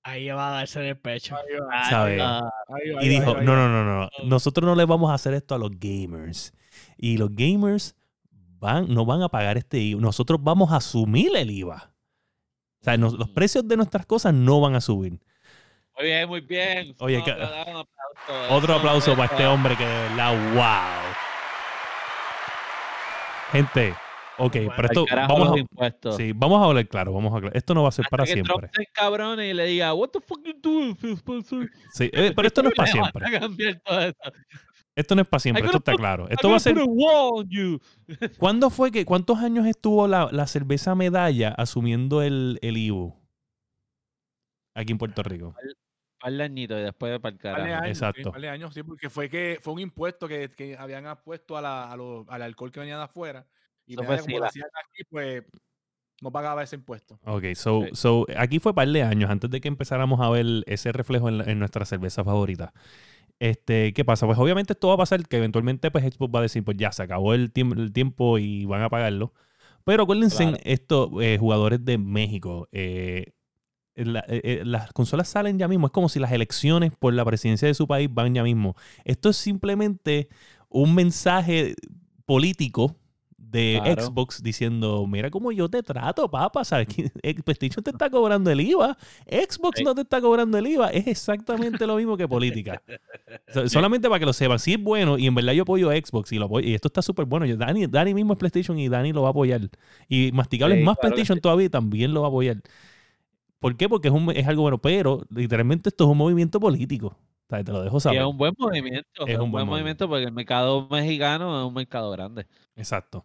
Ahí 0.02 0.28
va 0.28 0.48
a 0.48 0.58
darse 0.58 0.80
en 0.80 0.86
el 0.86 0.96
pecho. 0.96 1.36
Ahí 1.36 1.58
va, 1.60 1.90
¿sabes? 1.90 2.20
Ah, 2.22 2.50
ahí 2.68 2.90
va, 2.90 3.04
Y 3.04 3.08
dijo, 3.08 3.40
no, 3.40 3.56
no, 3.56 3.68
no, 3.68 3.84
no, 3.84 4.10
nosotros 4.24 4.64
no 4.64 4.76
le 4.76 4.84
vamos 4.84 5.10
a 5.10 5.14
hacer 5.14 5.34
esto 5.34 5.54
a 5.54 5.58
los 5.58 5.70
gamers. 5.78 6.52
Y 6.96 7.16
los 7.16 7.30
gamers 7.34 7.96
van, 8.58 8.92
no 8.92 9.04
van 9.04 9.22
a 9.22 9.28
pagar 9.28 9.56
este 9.56 9.78
IVA. 9.78 10.00
Nosotros 10.00 10.38
vamos 10.42 10.72
a 10.72 10.76
asumir 10.76 11.34
el 11.36 11.50
IVA. 11.50 11.92
O 12.80 12.84
sea, 12.84 12.96
nos- 12.96 13.14
los 13.14 13.28
precios 13.30 13.66
de 13.66 13.76
nuestras 13.76 14.06
cosas 14.06 14.32
no 14.34 14.60
van 14.60 14.74
a 14.74 14.80
subir. 14.80 15.18
Muy 15.98 16.04
bien, 16.06 16.28
muy 16.28 16.40
bien. 16.42 16.94
Oye, 17.00 17.18
No, 17.18 17.24
que- 17.24 17.32
pero 17.32 17.48
da 17.50 17.62
un 17.64 17.76
aplauso, 17.76 18.54
Otro 18.54 18.74
aplauso 18.74 19.16
para 19.16 19.24
este 19.32 19.46
hombre 19.46 19.76
que 19.76 19.84
de 19.84 20.08
verdad, 20.08 20.54
wow. 20.54 21.12
Gente, 23.52 23.94
ok, 24.38 24.52
Bueno, 24.52 24.72
pero 24.76 24.88
esto 24.88 25.06
vamos 25.28 25.58
a, 25.80 26.12
sí, 26.16 26.32
vamos 26.34 26.60
a 26.60 26.64
hablar 26.66 26.88
claro, 26.88 27.12
vamos 27.12 27.32
a 27.32 27.36
hablar. 27.36 27.56
Esto 27.56 27.74
no 27.74 27.82
va 27.82 27.88
a 27.88 27.92
ser 27.92 28.04
Hasta 28.04 28.10
para 28.16 28.24
que 28.26 28.32
siempre. 28.32 28.54
Trump 28.68 28.74
encabrone 28.88 29.48
y 29.48 29.54
le 29.54 29.64
diga, 29.66 29.94
What 29.94 30.08
the 30.10 30.20
fuck 30.20 30.40
you 30.44 30.52
doing, 30.60 30.96
Spencer? 31.16 31.70
Sí, 31.92 32.10
eh, 32.12 32.32
pero 32.34 32.48
esto 32.48 32.62
no 32.62 32.68
es 32.70 32.74
para 32.76 32.90
siempre. 32.92 33.24
todo 33.84 34.00
eso. 34.00 34.14
Esto 34.96 35.14
no 35.14 35.20
es 35.22 35.28
para 35.28 35.40
siempre, 35.40 35.64
esto 35.66 35.76
está 35.76 35.94
claro. 35.94 36.26
Esto 36.30 36.48
va 36.48 36.56
a 36.56 36.60
ser. 36.60 36.74
¿Cuándo 38.38 38.70
fue 38.70 38.90
que, 38.90 39.04
cuántos 39.04 39.38
años 39.38 39.66
estuvo 39.66 40.08
la, 40.08 40.30
la 40.32 40.46
cerveza 40.46 40.94
medalla 40.94 41.50
asumiendo 41.50 42.22
el, 42.22 42.58
el 42.62 42.78
IBU? 42.78 43.14
Aquí 44.74 44.92
en 44.92 44.98
Puerto 44.98 45.22
Rico. 45.22 45.54
Par 46.18 46.32
de 46.32 46.42
añitos 46.42 46.78
y 46.80 46.82
después 46.82 47.12
de 47.22 47.48
años, 47.50 47.86
Exacto. 47.86 48.22
Sí, 48.22 48.30
par 48.30 48.40
de 48.40 48.48
años, 48.48 48.72
sí, 48.72 48.82
porque 48.82 49.10
fue 49.10 49.28
que 49.28 49.58
fue 49.60 49.74
un 49.74 49.80
impuesto 49.80 50.26
que, 50.26 50.48
que 50.50 50.76
habían 50.78 51.04
puesto 51.22 51.58
a 51.58 51.60
la, 51.60 51.90
a 51.92 51.96
lo- 51.96 52.24
al 52.28 52.40
alcohol 52.40 52.72
que 52.72 52.80
venía 52.80 52.96
de 52.96 53.04
afuera. 53.04 53.46
Y 53.86 53.92
Eso 53.92 54.02
Medalla, 54.02 54.22
como 54.22 54.38
lo 54.38 54.46
hacían 54.46 54.68
aquí, 54.82 55.04
pues 55.10 55.44
no 56.22 56.32
pagaba 56.32 56.62
ese 56.62 56.76
impuesto. 56.76 57.20
Ok, 57.26 57.44
so, 57.54 57.82
Sí. 57.82 57.90
so 57.92 58.26
aquí 58.38 58.58
fue 58.60 58.74
par 58.74 58.88
de 58.88 59.02
años 59.02 59.30
antes 59.30 59.50
de 59.50 59.60
que 59.60 59.68
empezáramos 59.68 60.20
a 60.22 60.30
ver 60.30 60.46
ese 60.66 60.90
reflejo 60.90 61.28
en, 61.28 61.38
la- 61.38 61.44
en 61.44 61.58
nuestra 61.58 61.84
cerveza 61.84 62.24
favorita. 62.24 62.72
Este, 63.38 63.92
¿qué 63.92 64.04
pasa? 64.04 64.26
Pues 64.26 64.38
obviamente 64.38 64.72
esto 64.72 64.88
va 64.88 64.94
a 64.94 64.98
pasar 64.98 65.26
que 65.28 65.36
eventualmente 65.36 65.90
pues 65.90 66.04
Xbox 66.04 66.34
va 66.34 66.38
a 66.38 66.42
decir, 66.42 66.64
pues 66.64 66.76
ya 66.78 66.90
se 66.92 67.02
acabó 67.02 67.34
el, 67.34 67.52
tiemp- 67.52 67.78
el 67.78 67.92
tiempo 67.92 68.38
y 68.38 68.64
van 68.64 68.82
a 68.82 68.88
pagarlo. 68.88 69.34
Pero 69.84 70.04
acuérdense 70.04 70.44
Claro. 70.44 70.58
estos 70.64 71.10
eh, 71.22 71.36
jugadores 71.38 71.84
de 71.84 71.98
México. 71.98 72.68
eh, 72.72 73.32
la- 73.94 74.24
eh, 74.28 74.40
eh, 74.44 74.62
las 74.64 74.92
consolas 74.92 75.28
salen 75.28 75.58
ya 75.58 75.68
mismo. 75.68 75.86
Es 75.86 75.92
como 75.92 76.08
si 76.10 76.18
las 76.18 76.32
elecciones 76.32 76.92
por 76.98 77.14
la 77.14 77.24
presidencia 77.24 77.66
de 77.68 77.74
su 77.74 77.86
país 77.86 78.08
van 78.12 78.34
ya 78.34 78.42
mismo. 78.42 78.74
Esto 79.04 79.30
es 79.30 79.36
simplemente 79.36 80.28
un 80.68 80.94
mensaje 80.94 81.74
político 82.26 82.96
de 83.56 83.80
Claro. 83.82 84.02
Xbox 84.02 84.42
diciendo, 84.42 85.06
mira 85.06 85.30
cómo 85.30 85.50
yo 85.52 85.68
te 85.68 85.82
trato, 85.82 86.30
papá, 86.30 86.64
¿sabes? 86.64 86.88
Que 86.88 87.10
el 87.22 87.42
PlayStation 87.42 87.82
te 87.82 87.90
está 87.90 88.10
cobrando 88.10 88.50
el 88.50 88.60
IVA, 88.60 88.96
Xbox 89.26 89.78
Sí. 89.78 89.84
no 89.84 89.94
te 89.94 90.02
está 90.02 90.20
cobrando 90.20 90.58
el 90.58 90.66
IVA, 90.66 90.88
es 90.90 91.06
exactamente 91.06 91.86
lo 91.86 91.96
mismo 91.96 92.16
que 92.16 92.28
política. 92.28 92.82
So- 93.54 93.68
solamente 93.68 94.08
para 94.08 94.18
que 94.18 94.26
lo 94.26 94.32
sepan, 94.32 94.58
si 94.58 94.74
es 94.74 94.82
bueno 94.82 95.16
y 95.18 95.26
en 95.26 95.34
verdad 95.34 95.52
yo 95.52 95.62
apoyo 95.62 95.90
a 95.90 95.94
Xbox 95.96 96.32
y, 96.32 96.38
lo 96.38 96.46
apoyo, 96.46 96.68
y 96.68 96.74
esto 96.74 96.88
está 96.88 97.00
súper 97.02 97.24
bueno, 97.26 97.46
yo- 97.46 97.56
Dani, 97.56 97.86
Dani 97.86 98.12
mismo 98.14 98.32
es 98.34 98.38
PlayStation 98.38 98.78
y 98.78 98.88
Dani 98.88 99.12
lo 99.12 99.22
va 99.22 99.28
a 99.28 99.30
apoyar. 99.30 99.60
Y 100.08 100.30
Masticable 100.32 100.74
es 100.74 100.80
Sí, 100.80 100.84
más 100.84 100.96
claro 100.96 101.14
PlayStation 101.14 101.40
todavía 101.40 101.66
y 101.66 101.70
también 101.70 102.12
lo 102.12 102.20
va 102.22 102.26
a 102.26 102.30
apoyar. 102.30 102.56
¿Por 103.58 103.76
qué? 103.76 103.88
Porque 103.88 104.08
es, 104.08 104.14
un- 104.14 104.30
es 104.30 104.46
algo 104.46 104.62
bueno, 104.62 104.78
pero 104.78 105.22
literalmente 105.30 105.88
esto 105.88 106.04
es 106.04 106.10
un 106.10 106.18
movimiento 106.18 106.60
político. 106.60 107.08
O 107.08 107.48
sea, 107.48 107.62
te 107.64 107.72
lo 107.72 107.82
dejo 107.82 107.96
Y 107.98 108.00
saber. 108.00 108.20
es 108.20 108.26
un 108.26 108.36
buen 108.36 108.52
movimiento. 108.58 109.26
Es, 109.26 109.38
un 109.38 109.50
buen 109.52 109.66
movimiento 109.66 110.08
porque 110.08 110.24
el 110.24 110.32
mercado 110.32 110.88
mexicano 110.90 111.60
es 111.62 111.66
un 111.68 111.74
mercado 111.74 112.10
grande. 112.10 112.46
Exacto. 112.74 113.24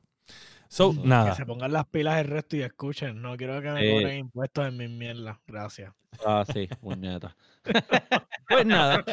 So, 0.74 0.93
Que 0.93 1.05
nada. 1.05 1.36
se 1.36 1.45
pongan 1.45 1.74
las 1.74 1.86
pilas 1.88 2.22
el 2.22 2.28
resto 2.28 2.55
y 2.55 2.61
escuchen. 2.61 3.22
No 3.22 3.36
quiero 3.36 3.61
que 3.61 3.72
me 3.72 3.82
Sí. 3.82 3.91
cobren 3.91 4.17
impuestos 4.19 4.67
en 4.69 4.78
mis 4.78 4.89
mierdas. 4.89 5.38
Gracias. 5.45 5.93
Ah, 6.26 6.45
sí, 6.51 6.69
puñeta. 6.80 7.36
Pues 8.47 8.65
nada, 8.65 9.03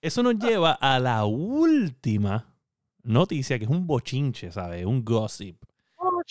eso 0.00 0.22
nos 0.22 0.36
lleva 0.38 0.72
a 0.72 0.98
la 1.00 1.24
última 1.24 2.46
noticia, 3.02 3.58
que 3.58 3.64
es 3.64 3.70
un 3.70 3.86
bochinche, 3.86 4.50
¿sabes? 4.52 4.84
Un 4.86 5.04
gossip. 5.04 5.56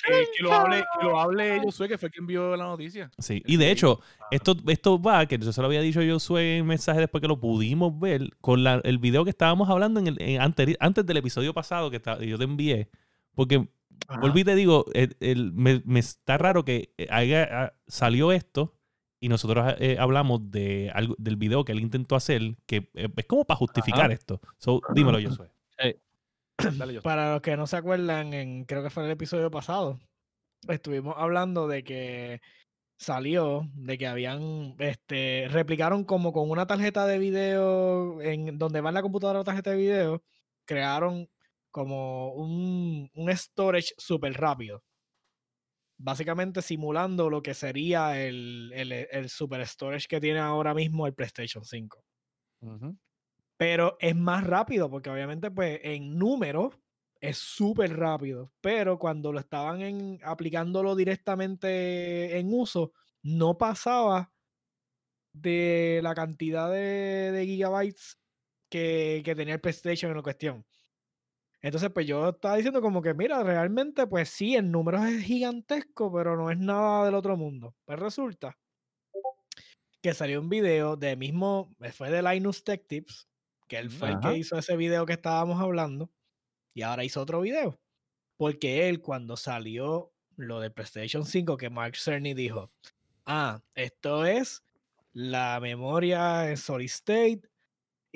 Que, 0.06 0.26
que 0.38 0.44
lo 0.44 0.54
hable, 0.54 0.84
que 1.00 1.06
lo 1.06 1.20
hable 1.20 1.60
Josué, 1.62 1.88
que 1.90 1.98
fue 1.98 2.10
quien 2.10 2.26
vio 2.28 2.56
la 2.56 2.66
noticia. 2.66 3.10
Sí. 3.18 3.42
Y 3.46 3.58
de 3.58 3.72
hecho, 3.72 4.00
esto, 4.32 4.56
esto 4.68 5.02
va, 5.02 5.26
que 5.26 5.38
yo 5.38 5.52
se 5.52 5.60
lo 5.62 5.68
había 5.68 5.82
dicho 5.82 6.02
yo 6.02 6.14
Josué 6.16 6.58
en 6.58 6.66
mensaje 6.68 7.00
después 7.02 7.22
que 7.22 7.28
lo 7.28 7.40
pudimos 7.40 7.98
ver, 8.00 8.30
con 8.42 8.64
la- 8.64 8.80
el 8.84 8.98
video 9.00 9.24
que 9.24 9.32
estábamos 9.32 9.70
hablando 9.70 10.00
en 10.00 10.08
el, 10.08 10.22
en 10.22 10.40
anteri- 10.42 10.78
antes 10.80 11.06
del 11.06 11.18
episodio 11.18 11.54
pasado 11.54 11.90
que 11.92 12.00
ta- 12.00 12.20
yo 12.20 12.38
te 12.38 12.44
envié. 12.44 12.90
Porque. 13.36 13.68
Volví 14.22 14.42
y 14.42 14.44
te 14.44 14.56
digo, 14.56 14.86
el- 14.94 15.18
el- 15.20 15.52
me, 15.54 15.82
me 15.86 16.00
está 16.00 16.38
raro 16.38 16.64
que 16.66 16.94
eh, 16.98 17.08
haya- 17.10 17.48
ah, 17.52 17.74
salió 17.88 18.32
esto 18.32 18.74
y 19.20 19.30
nosotros 19.30 19.76
eh, 19.80 19.98
hablamos 20.00 20.52
de 20.52 20.92
algo, 20.94 21.16
del 21.18 21.36
video 21.38 21.66
que 21.66 21.72
él 21.72 21.80
intentó 21.80 22.16
hacer, 22.16 22.56
que 22.66 22.90
eh, 22.94 23.10
es 23.16 23.26
como 23.26 23.46
para 23.46 23.58
justificar 23.58 24.06
Ajá. 24.06 24.14
esto. 24.14 24.42
So, 24.58 24.82
dímelo. 24.94 25.18
Dale, 25.20 25.34
yo. 26.94 27.02
Para 27.02 27.34
los 27.34 27.42
que 27.42 27.56
no 27.58 27.68
se 27.68 27.78
acuerdan, 27.78 28.34
en, 28.34 28.66
creo 28.66 28.84
que 28.84 28.90
fue 28.90 29.06
el 29.06 29.12
episodio 29.12 29.52
pasado, 29.52 30.00
estuvimos 30.68 31.16
hablando 31.18 31.68
de 31.68 31.84
que 31.84 32.42
salió, 33.00 33.70
de 33.76 33.98
que 33.98 34.08
habían, 34.08 34.76
este, 34.80 35.48
replicaron 35.52 36.04
como 36.04 36.34
con 36.34 36.50
una 36.50 36.66
tarjeta 36.66 37.06
de 37.06 37.20
video, 37.20 38.22
en 38.22 38.58
donde 38.58 38.82
va 38.82 38.90
en 38.90 38.96
la 38.96 39.02
computadora 39.04 39.40
la 39.40 39.46
tarjeta 39.46 39.70
de 39.72 39.78
video, 39.78 40.24
crearon 40.66 41.30
como 41.78 42.34
un, 42.34 43.10
un 43.14 43.30
storage 43.38 43.94
súper 43.98 44.34
rápido. 44.34 44.84
Básicamente 46.00 46.62
simulando 46.64 47.30
lo 47.30 47.42
que 47.44 47.54
sería 47.54 48.20
el, 48.24 48.72
el, 48.74 48.92
el 48.92 49.30
super 49.30 49.66
storage 49.68 50.08
que 50.08 50.20
tiene 50.20 50.40
ahora 50.40 50.74
mismo 50.74 51.06
el 51.08 51.14
PlayStation 51.16 51.64
5 51.66 52.04
Ujú. 52.62 52.98
pero 53.58 53.98
es 54.00 54.16
más 54.16 54.46
rápido 54.46 54.90
porque 54.90 55.10
obviamente 55.10 55.52
pues 55.52 55.80
en 55.84 56.18
números 56.18 56.80
es 57.20 57.38
súper 57.38 57.98
rápido, 57.98 58.54
pero 58.62 59.00
cuando 59.00 59.34
lo 59.34 59.40
estaban 59.40 59.82
en, 59.82 60.20
aplicándolo 60.24 60.96
directamente 60.96 62.38
en 62.38 62.54
uso, 62.54 62.92
no 63.24 63.58
pasaba 63.58 64.32
de 65.34 66.00
la 66.04 66.16
cantidad 66.16 66.72
de, 66.72 67.32
de 67.32 67.46
gigabytes 67.46 68.20
que, 68.70 69.22
que 69.24 69.36
tenía 69.36 69.56
el 69.56 69.62
PlayStation 69.62 70.12
en 70.12 70.18
la 70.18 70.24
cuestión. 70.24 70.66
Entonces, 71.68 71.90
pues 71.94 72.08
yo 72.08 72.30
estaba 72.30 72.56
diciendo 72.56 72.82
como 72.82 73.02
que, 73.02 73.14
mira, 73.14 73.44
realmente, 73.44 74.08
pues 74.08 74.30
sí, 74.30 74.56
en 74.56 74.72
números 74.72 75.04
es 75.06 75.22
gigantesco, 75.22 76.10
pero 76.14 76.38
no 76.38 76.50
es 76.50 76.58
nada 76.58 77.04
del 77.04 77.14
otro 77.14 77.36
mundo. 77.36 77.76
Pues 77.84 78.00
resulta 78.00 78.58
que 80.02 80.14
salió 80.14 80.40
un 80.40 80.48
video 80.48 80.96
de 80.96 81.18
mismo, 81.18 81.76
eh, 81.82 81.92
fue 81.92 82.10
de 82.10 82.24
Linus 82.24 82.64
Tech 82.64 82.88
Tips, 82.88 83.28
que 83.68 83.80
él 83.80 83.92
fue 83.92 84.12
el 84.12 84.20
que 84.22 84.38
hizo 84.38 84.58
ese 84.58 84.78
video 84.78 85.06
que 85.06 85.12
estábamos 85.12 85.60
hablando, 85.60 86.10
y 86.74 86.84
ahora 86.84 87.04
hizo 87.04 87.22
otro 87.22 87.42
video. 87.42 87.78
Porque 88.38 88.88
él, 88.88 89.02
cuando 89.02 89.36
salió 89.36 90.14
lo 90.38 90.62
de 90.62 90.72
PlayStation 90.72 91.26
5, 91.26 91.58
que 91.58 91.70
Mark 91.70 91.98
Cerny 91.98 92.34
dijo, 92.34 92.72
ah, 93.26 93.62
esto 93.76 94.26
es 94.26 94.64
la 95.12 95.60
memoria 95.60 96.50
en 96.50 96.56
solid 96.56 96.86
state, 96.86 97.42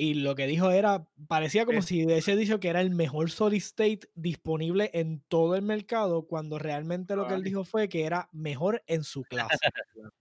y 0.04 0.16
lo 0.16 0.34
que 0.34 0.48
dijo 0.48 0.72
era, 0.72 1.06
parecía 1.28 1.64
como 1.64 1.78
Es- 1.78 1.86
si 1.86 2.04
hubiese 2.04 2.36
dicho 2.36 2.60
que 2.60 2.70
era 2.70 2.82
el 2.82 2.90
mejor 2.90 3.30
solid 3.30 3.60
state 3.60 4.00
disponible 4.16 4.90
en 4.96 5.22
todo 5.28 5.56
el 5.56 5.62
mercado, 5.62 6.26
cuando 6.26 6.58
realmente 6.58 7.16
lo 7.16 7.28
que 7.28 7.36
él 7.36 7.44
dijo 7.44 7.64
fue 7.66 7.88
que 7.88 8.04
era 8.06 8.28
mejor 8.32 8.82
en 8.88 9.04
su 9.04 9.22
clase. 9.24 9.60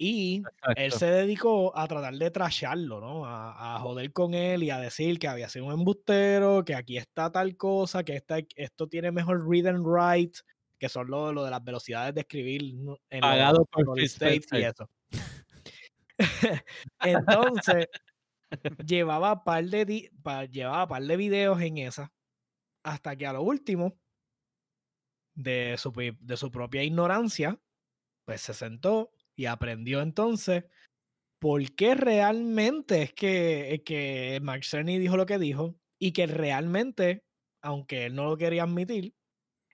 Y 0.00 0.36
él 0.76 0.84
Exacto. 0.86 0.98
se 1.00 1.06
dedicó 1.10 1.76
a 1.76 1.88
tratar 1.88 2.14
de 2.14 2.30
trasharlo, 2.30 3.00
¿no? 3.00 3.26
A, 3.26 3.74
a 3.74 3.80
joder 3.80 4.12
con 4.12 4.32
él 4.32 4.62
y 4.62 4.70
a 4.70 4.78
decir 4.78 5.18
que 5.18 5.26
había 5.26 5.48
sido 5.48 5.66
un 5.66 5.72
embustero, 5.72 6.64
que 6.64 6.76
aquí 6.76 6.96
está 6.96 7.32
tal 7.32 7.56
cosa, 7.56 8.04
que 8.04 8.14
esta- 8.14 8.38
esto 8.54 8.86
tiene 8.86 9.10
mejor 9.10 9.46
read 9.46 9.66
and 9.66 9.84
write, 9.84 10.38
que 10.78 10.88
son 10.88 11.08
lo, 11.10 11.32
lo 11.32 11.44
de 11.44 11.50
las 11.50 11.64
velocidades 11.64 12.14
de 12.14 12.20
escribir 12.20 12.62
en 12.62 12.86
los 12.86 12.98
Pagado 13.20 13.64
por 13.66 13.84
solid 13.84 14.02
Phil 14.02 14.06
states 14.06 14.46
y 14.52 14.62
eso. 14.62 14.88
Entonces, 17.00 17.88
llevaba 18.86 19.44
par 19.44 19.64
de 19.64 20.10
pa- 20.22 20.44
llevaba 20.46 20.88
par 20.88 21.02
de 21.04 21.16
videos 21.16 21.60
en 21.60 21.78
esa, 21.78 22.12
hasta 22.84 23.16
que 23.16 23.26
a 23.26 23.32
lo 23.34 23.42
último, 23.42 23.98
de 25.34 25.76
su, 25.78 25.92
de 26.20 26.36
su 26.36 26.50
propia 26.50 26.82
ignorancia, 26.82 27.60
pues 28.26 28.40
se 28.42 28.54
sentó 28.54 29.12
y 29.36 29.46
aprendió 29.46 30.02
entonces 30.02 30.64
por 31.40 31.62
qué 31.76 31.94
realmente 31.94 33.02
es 33.02 33.14
que, 33.14 33.82
que 33.86 34.40
Mark 34.42 34.64
Cerny 34.64 34.98
dijo 34.98 35.16
lo 35.16 35.26
que 35.26 35.38
dijo 35.38 35.76
y 36.00 36.12
que 36.12 36.26
realmente, 36.26 37.24
aunque 37.62 38.06
él 38.06 38.14
no 38.16 38.26
lo 38.26 38.36
quería 38.38 38.64
admitir, 38.64 39.14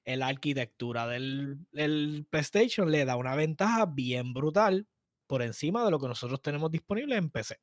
la 0.07 0.29
arquitectura 0.29 1.07
del, 1.09 1.67
del 1.73 2.27
PlayStation 2.31 2.91
le 2.91 3.05
da 3.05 3.17
una 3.17 3.37
ventaja 3.37 3.87
bien 3.87 4.35
brutal 4.35 4.89
por 5.29 5.43
encima 5.43 5.85
de 5.85 5.91
lo 5.93 6.01
que 6.01 6.09
nosotros 6.09 6.43
tenemos 6.43 6.71
disponible 6.71 7.17
en 7.17 7.31
PC. 7.31 7.57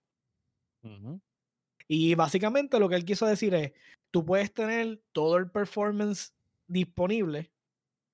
Y 1.87 2.15
básicamente 2.15 2.79
lo 2.79 2.89
que 2.89 2.95
él 2.95 3.05
quiso 3.05 3.25
decir 3.25 3.53
es, 3.53 3.73
tú 4.11 4.25
puedes 4.25 4.53
tener 4.53 5.01
todo 5.11 5.37
el 5.37 5.49
performance 5.51 6.33
disponible, 6.67 7.51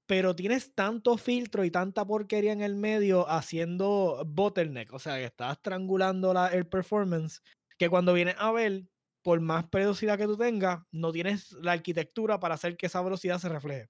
pero 0.08 0.36
tienes 0.36 0.74
tanto 0.74 1.18
filtro 1.18 1.64
y 1.64 1.72
tanta 1.72 2.06
porquería 2.06 2.54
en 2.54 2.62
el 2.62 2.76
medio 2.76 3.30
haciendo 3.30 4.24
bottleneck, 4.26 4.94
o 4.94 5.00
sea, 5.00 5.18
que 5.18 5.26
estás 5.26 5.58
estrangulando 5.58 6.34
la- 6.34 6.48
el 6.48 6.66
performance, 6.68 7.42
que 7.78 7.90
cuando 7.90 8.14
vienes 8.14 8.36
a 8.40 8.52
ver, 8.52 8.86
por 9.22 9.42
más 9.42 9.70
velocidad 9.70 10.18
que 10.18 10.26
tú 10.26 10.38
tengas, 10.38 10.84
no 10.92 11.12
tienes 11.12 11.52
la 11.52 11.74
arquitectura 11.74 12.40
para 12.40 12.56
hacer 12.56 12.78
que 12.78 12.86
esa 12.86 13.02
velocidad 13.02 13.40
se 13.40 13.50
refleje. 13.50 13.90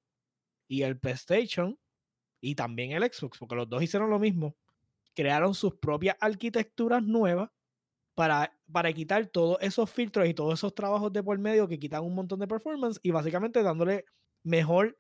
Y 0.68 0.82
el 0.82 1.00
PlayStation 1.00 1.78
y 2.42 2.56
también 2.56 2.92
el 2.92 3.04
Xbox, 3.04 3.38
porque 3.38 3.56
los 3.56 3.70
dos 3.70 3.84
hicieron 3.84 4.10
lo 4.10 4.20
mismo, 4.20 4.56
crearon 5.16 5.54
sus 5.54 5.76
propias 5.76 6.18
arquitecturas 6.20 7.04
nuevas 7.04 7.52
para, 8.16 8.57
para 8.72 8.92
quitar 8.94 9.26
todos 9.28 9.58
esos 9.62 9.90
filtros 9.90 10.28
y 10.28 10.34
todos 10.34 10.56
esos 10.56 10.74
trabajos 10.76 11.12
de 11.14 11.24
por 11.24 11.38
medio 11.40 11.68
que 11.68 11.80
quitan 11.80 12.04
un 12.04 12.16
montón 12.16 12.40
de 12.40 12.48
performance 12.48 13.00
y 13.02 13.12
básicamente 13.12 13.64
dándole 13.64 14.06
mejor 14.44 14.98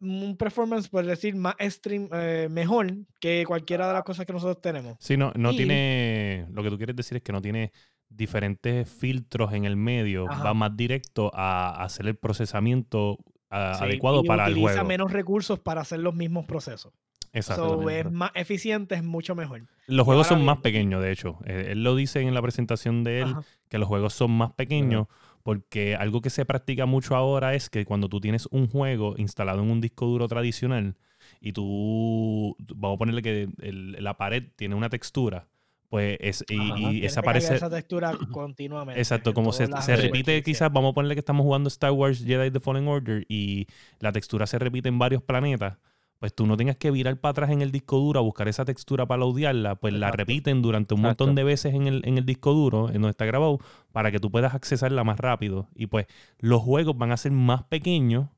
un 0.00 0.36
performance, 0.36 0.88
por 0.90 1.06
decir, 1.06 1.34
más 1.34 1.54
stream, 1.60 2.08
eh, 2.12 2.48
mejor 2.50 2.92
que 3.18 3.44
cualquiera 3.46 3.88
de 3.88 3.94
las 3.94 4.02
cosas 4.02 4.26
que 4.26 4.32
nosotros 4.34 4.60
tenemos. 4.60 4.96
Sí, 5.00 5.16
no, 5.16 5.32
no 5.36 5.52
Y- 5.52 5.56
tiene. 5.56 6.46
Lo 6.52 6.62
que 6.62 6.68
tú 6.70 6.76
quieres 6.76 6.94
decir 6.96 7.16
es 7.16 7.22
que 7.22 7.32
no 7.32 7.40
tiene 7.40 7.72
diferentes 8.10 8.88
filtros 8.90 9.52
en 9.54 9.64
el 9.64 9.76
medio. 9.76 10.30
Ajá. 10.30 10.44
Va 10.44 10.54
más 10.54 10.76
directo 10.76 11.30
a 11.34 11.82
hacer 11.82 12.06
el 12.06 12.16
procesamiento 12.16 13.16
a- 13.48 13.74
Sí, 13.74 13.84
adecuado 13.84 14.20
y 14.22 14.26
para 14.28 14.46
el 14.46 14.52
utiliza 14.52 14.72
juego. 14.74 14.88
menos 14.88 15.12
recursos 15.12 15.58
para 15.60 15.80
hacer 15.80 16.00
los 16.00 16.14
mismos 16.14 16.44
procesos. 16.44 16.92
So, 17.32 17.38
Exactamente. 17.38 18.00
es 18.00 18.10
más 18.12 18.30
eficiente, 18.34 18.94
es 18.94 19.04
mucho 19.04 19.34
mejor. 19.34 19.62
Los 19.86 20.04
juegos 20.04 20.26
son 20.26 20.44
más 20.44 20.58
pequeños, 20.58 21.02
de 21.02 21.12
hecho. 21.12 21.38
Eh, 21.44 21.68
Él 21.72 21.82
lo 21.84 21.94
dice 21.96 22.20
en 22.20 22.32
la 22.34 22.42
presentación 22.42 23.04
de 23.04 23.20
él, 23.22 23.28
Ajá. 23.28 23.42
que 23.68 23.78
los 23.78 23.88
juegos 23.88 24.14
son 24.14 24.30
más 24.32 24.52
pequeños, 24.52 25.06
porque 25.42 25.94
algo 25.96 26.20
que 26.22 26.30
se 26.30 26.44
practica 26.44 26.86
mucho 26.86 27.14
ahora 27.14 27.54
es 27.54 27.70
que 27.70 27.84
cuando 27.84 28.08
tú 28.08 28.20
tienes 28.20 28.46
un 28.50 28.68
juego 28.68 29.14
instalado 29.16 29.62
en 29.62 29.70
un 29.70 29.80
disco 29.80 30.06
duro 30.06 30.26
tradicional 30.28 30.96
y 31.40 31.52
tú, 31.52 32.56
vamos 32.74 32.96
a 32.96 32.98
ponerle 32.98 33.22
que 33.22 33.48
el- 33.60 33.92
la 34.02 34.16
pared 34.16 34.44
tiene 34.56 34.74
una 34.74 34.88
textura, 34.88 35.46
pues 35.88 36.16
es, 36.20 36.44
y, 36.48 36.58
Ajá, 36.58 36.92
y 36.92 37.04
esa 37.04 37.20
aparece... 37.20 37.54
esa 37.54 37.70
textura 37.70 38.12
continuamente. 38.32 39.00
Exacto, 39.00 39.32
como 39.34 39.52
se, 39.52 39.68
se 39.82 39.96
repite 39.96 40.42
quizás, 40.42 40.72
vamos 40.72 40.90
a 40.90 40.94
ponerle 40.94 41.14
que 41.14 41.20
estamos 41.20 41.44
jugando 41.44 41.68
Star 41.68 41.92
Wars 41.92 42.24
Jedi 42.24 42.50
The 42.50 42.58
Fallen 42.60 42.88
Order 42.88 43.24
y 43.28 43.66
la 44.00 44.10
textura 44.10 44.46
se 44.48 44.58
repite 44.58 44.88
en 44.88 44.98
varios 44.98 45.22
planetas, 45.22 45.78
pues 46.18 46.34
tú 46.34 46.46
no 46.46 46.56
tengas 46.56 46.76
que 46.76 46.90
virar 46.90 47.18
para 47.18 47.30
atrás 47.32 47.50
en 47.50 47.62
el 47.62 47.72
disco 47.72 47.98
duro 47.98 48.18
a 48.18 48.22
buscar 48.22 48.48
esa 48.48 48.64
textura 48.64 49.06
para 49.06 49.20
laudearla, 49.20 49.74
pues 49.74 49.92
la 49.92 50.10
repiten 50.10 50.62
durante 50.62 50.94
un 50.94 51.02
montón 51.02 51.30
Exacto. 51.30 51.40
de 51.40 51.44
veces 51.44 51.74
en 51.74 51.86
el, 51.86 52.02
en 52.06 52.18
el 52.18 52.24
disco 52.24 52.52
duro, 52.52 52.88
en 52.88 52.94
donde 52.94 53.10
está 53.10 53.26
grabado, 53.26 53.58
para 53.92 54.10
que 54.10 54.18
tú 54.18 54.30
puedas 54.30 54.54
accesarla 54.54 55.04
más 55.04 55.18
rápido. 55.18 55.68
Y 55.74 55.86
pues 55.88 56.06
los 56.38 56.62
juegos 56.62 56.96
van 56.96 57.12
a 57.12 57.16
ser 57.16 57.32
más 57.32 57.64
pequeños 57.64 58.28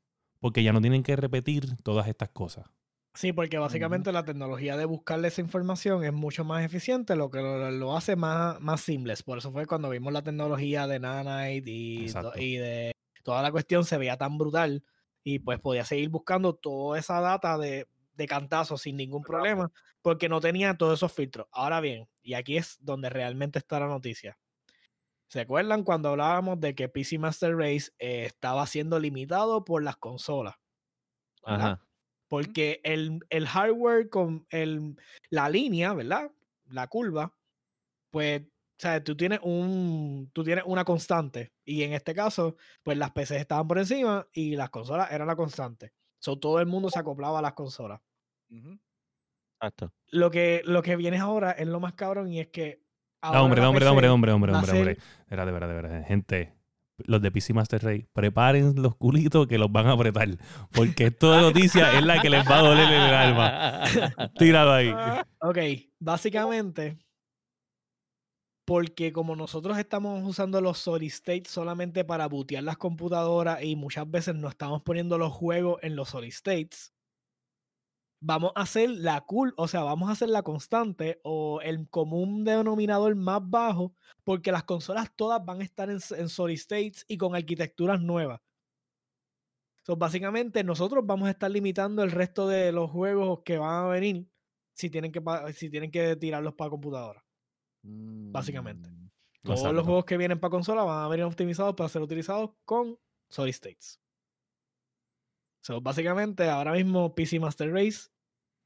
porque 0.40 0.62
ya 0.62 0.72
no 0.72 0.80
tienen 0.80 1.02
que 1.02 1.16
repetir 1.16 1.76
todas 1.82 2.08
estas 2.08 2.30
cosas. 2.30 2.66
Sí, 3.14 3.32
porque 3.32 3.58
básicamente 3.58 4.12
la 4.12 4.24
tecnología 4.24 4.76
de 4.76 4.84
buscarle 4.84 5.28
esa 5.28 5.40
información 5.40 6.04
es 6.04 6.12
mucho 6.12 6.44
más 6.44 6.64
eficiente, 6.64 7.16
lo 7.16 7.30
que 7.30 7.40
lo, 7.40 7.70
lo 7.72 7.96
hace 7.96 8.14
más, 8.14 8.60
más 8.60 8.80
seamless. 8.80 9.24
Por 9.24 9.38
eso 9.38 9.50
fue 9.50 9.66
cuando 9.66 9.90
vimos 9.90 10.12
la 10.12 10.22
tecnología 10.22 10.86
de 10.86 11.00
Nanite 11.00 11.70
y 11.70 12.56
de 12.56 12.92
toda 13.24 13.42
la 13.42 13.50
cuestión 13.50 13.84
se 13.84 13.98
veía 13.98 14.16
tan 14.16 14.38
brutal 14.38 14.84
y 15.28 15.40
pues 15.40 15.60
podía 15.60 15.84
seguir 15.84 16.08
buscando 16.08 16.54
toda 16.54 16.98
esa 16.98 17.20
data 17.20 17.58
de, 17.58 17.86
de 18.14 18.26
cantazo 18.26 18.78
sin 18.78 18.96
ningún 18.96 19.22
problema 19.22 19.70
porque 20.00 20.26
no 20.30 20.40
tenía 20.40 20.78
todos 20.78 20.98
esos 20.98 21.12
filtros. 21.12 21.46
Ahora 21.52 21.82
bien, 21.82 22.08
y 22.22 22.32
aquí 22.32 22.56
es 22.56 22.78
donde 22.80 23.10
realmente 23.10 23.58
está 23.58 23.78
la 23.78 23.88
noticia. 23.88 24.38
¿Se 25.26 25.40
acuerdan 25.40 25.84
cuando 25.84 26.08
hablábamos 26.08 26.58
de 26.60 26.74
que 26.74 26.88
PC 26.88 27.18
Master 27.18 27.54
Race 27.54 27.90
eh, 27.98 28.24
estaba 28.24 28.66
siendo 28.66 28.98
limitado 28.98 29.66
por 29.66 29.82
las 29.82 29.98
consolas? 29.98 30.54
Ajá. 31.44 31.80
porque 32.26 32.80
el, 32.84 33.20
el 33.30 33.46
hardware 33.46 34.08
con 34.08 34.46
el, 34.50 34.96
la 35.30 35.50
línea, 35.50 35.92
¿verdad? 35.92 36.30
La 36.66 36.86
curva, 36.86 37.34
pues, 38.10 38.42
o 38.78 38.80
sea, 38.80 39.02
tú 39.02 39.16
tienes 39.16 39.40
un, 39.42 40.30
tú 40.32 40.44
tienes 40.44 40.62
una 40.64 40.84
constante 40.84 41.52
y 41.64 41.82
en 41.82 41.94
este 41.94 42.14
caso, 42.14 42.56
pues 42.84 42.96
las 42.96 43.10
PCs 43.10 43.32
estaban 43.32 43.66
por 43.66 43.78
encima 43.78 44.26
y 44.32 44.54
las 44.54 44.70
consolas 44.70 45.10
eran 45.10 45.26
la 45.26 45.34
constante. 45.34 45.92
So, 46.20 46.38
todo 46.38 46.60
el 46.60 46.66
mundo 46.66 46.88
se 46.88 46.98
acoplaba 46.98 47.40
a 47.40 47.42
las 47.42 47.54
consolas. 47.54 48.00
Exacto. 49.60 49.92
Lo 50.10 50.30
que, 50.30 50.62
lo 50.64 50.82
que 50.82 50.96
viene 50.96 51.18
ahora 51.18 51.50
es 51.52 51.66
lo 51.66 51.80
más 51.80 51.94
cabrón 51.94 52.32
y 52.32 52.40
es 52.40 52.48
que 52.48 52.80
Da 53.20 53.28
ahora 53.30 53.42
hombre, 53.42 53.60
hombre, 53.62 53.86
hombre, 53.86 54.06
da 54.06 54.12
hombre, 54.14 54.32
hombre, 54.32 54.52
a 54.52 54.54
hombre, 54.56 54.70
ser- 54.70 54.78
hombre. 54.78 54.98
Espérate, 55.22 55.50
espérate, 55.50 55.74
espérate. 55.76 56.06
Gente, 56.06 56.54
los 56.98 57.20
de 57.20 57.32
PC 57.32 57.52
Master 57.52 57.82
Race, 57.82 58.06
preparen 58.12 58.80
los 58.80 58.94
culitos 58.94 59.48
que 59.48 59.58
los 59.58 59.72
van 59.72 59.88
a 59.88 59.92
apretar. 59.94 60.28
Porque 60.72 61.06
esto 61.06 61.32
de 61.32 61.40
noticias 61.40 61.94
es 61.94 62.04
la 62.04 62.22
que 62.22 62.30
les 62.30 62.48
va 62.48 62.58
a 62.58 62.62
doler 62.62 62.84
en 62.88 63.02
el 63.02 63.14
alma. 63.14 63.82
Tíralo 64.38 64.72
ahí. 64.72 64.94
Ok, 65.40 65.58
básicamente, 65.98 66.96
porque 68.68 69.14
como 69.14 69.34
nosotros 69.34 69.78
estamos 69.78 70.22
usando 70.28 70.60
los 70.60 70.76
solid 70.76 71.06
state 71.06 71.44
solamente 71.46 72.04
para 72.04 72.28
bootear 72.28 72.62
las 72.62 72.76
computadoras 72.76 73.62
y 73.62 73.76
muchas 73.76 74.10
veces 74.10 74.34
no 74.34 74.46
estamos 74.46 74.82
poniendo 74.82 75.16
los 75.16 75.32
juegos 75.32 75.78
en 75.82 75.96
los 75.96 76.10
solid 76.10 76.28
states, 76.28 76.92
vamos 78.20 78.52
a 78.54 78.60
hacer 78.60 78.90
la 78.90 79.22
cool, 79.22 79.54
o 79.56 79.68
sea, 79.68 79.84
vamos 79.84 80.10
a 80.10 80.12
hacer 80.12 80.28
la 80.28 80.42
constante 80.42 81.18
o 81.24 81.62
el 81.62 81.88
común 81.88 82.44
denominador 82.44 83.16
más 83.16 83.40
bajo, 83.42 83.94
porque 84.22 84.52
las 84.52 84.64
consolas 84.64 85.16
todas 85.16 85.42
van 85.42 85.62
a 85.62 85.64
estar 85.64 85.88
en, 85.88 86.28
solid 86.28 86.58
states 86.58 87.06
y 87.08 87.16
con 87.16 87.34
arquitecturas 87.34 88.02
nuevas. 88.02 88.42
Entonces, 89.78 89.98
básicamente, 89.98 90.62
nosotros 90.62 91.06
vamos 91.06 91.28
a 91.28 91.30
estar 91.30 91.50
limitando 91.50 92.02
el 92.02 92.10
resto 92.10 92.46
de 92.46 92.72
los 92.72 92.90
juegos 92.90 93.40
que 93.46 93.56
van 93.56 93.86
a 93.86 93.88
venir 93.88 94.28
si 94.74 94.90
tienen 94.90 95.10
que, 95.10 95.22
si 95.54 95.70
tienen 95.70 95.90
que 95.90 96.16
tirarlos 96.16 96.52
para 96.52 96.68
computadora. 96.68 97.27
Básicamente. 98.30 98.90
Mm, 98.90 99.08
Todos 99.42 99.74
los 99.74 99.84
juegos 99.84 100.04
que 100.04 100.16
vienen 100.16 100.38
para 100.38 100.50
consola 100.50 100.82
van 100.84 101.04
a 101.04 101.08
venir 101.08 101.24
optimizados 101.24 101.74
para 101.74 101.88
ser 101.88 102.02
utilizados 102.02 102.50
con 102.64 102.98
solid 103.28 103.52
states. 103.52 104.00
So, 105.62 105.80
básicamente, 105.80 106.48
ahora 106.48 106.72
mismo 106.72 107.14
PC 107.14 107.40
Master 107.40 107.72
Race 107.72 108.08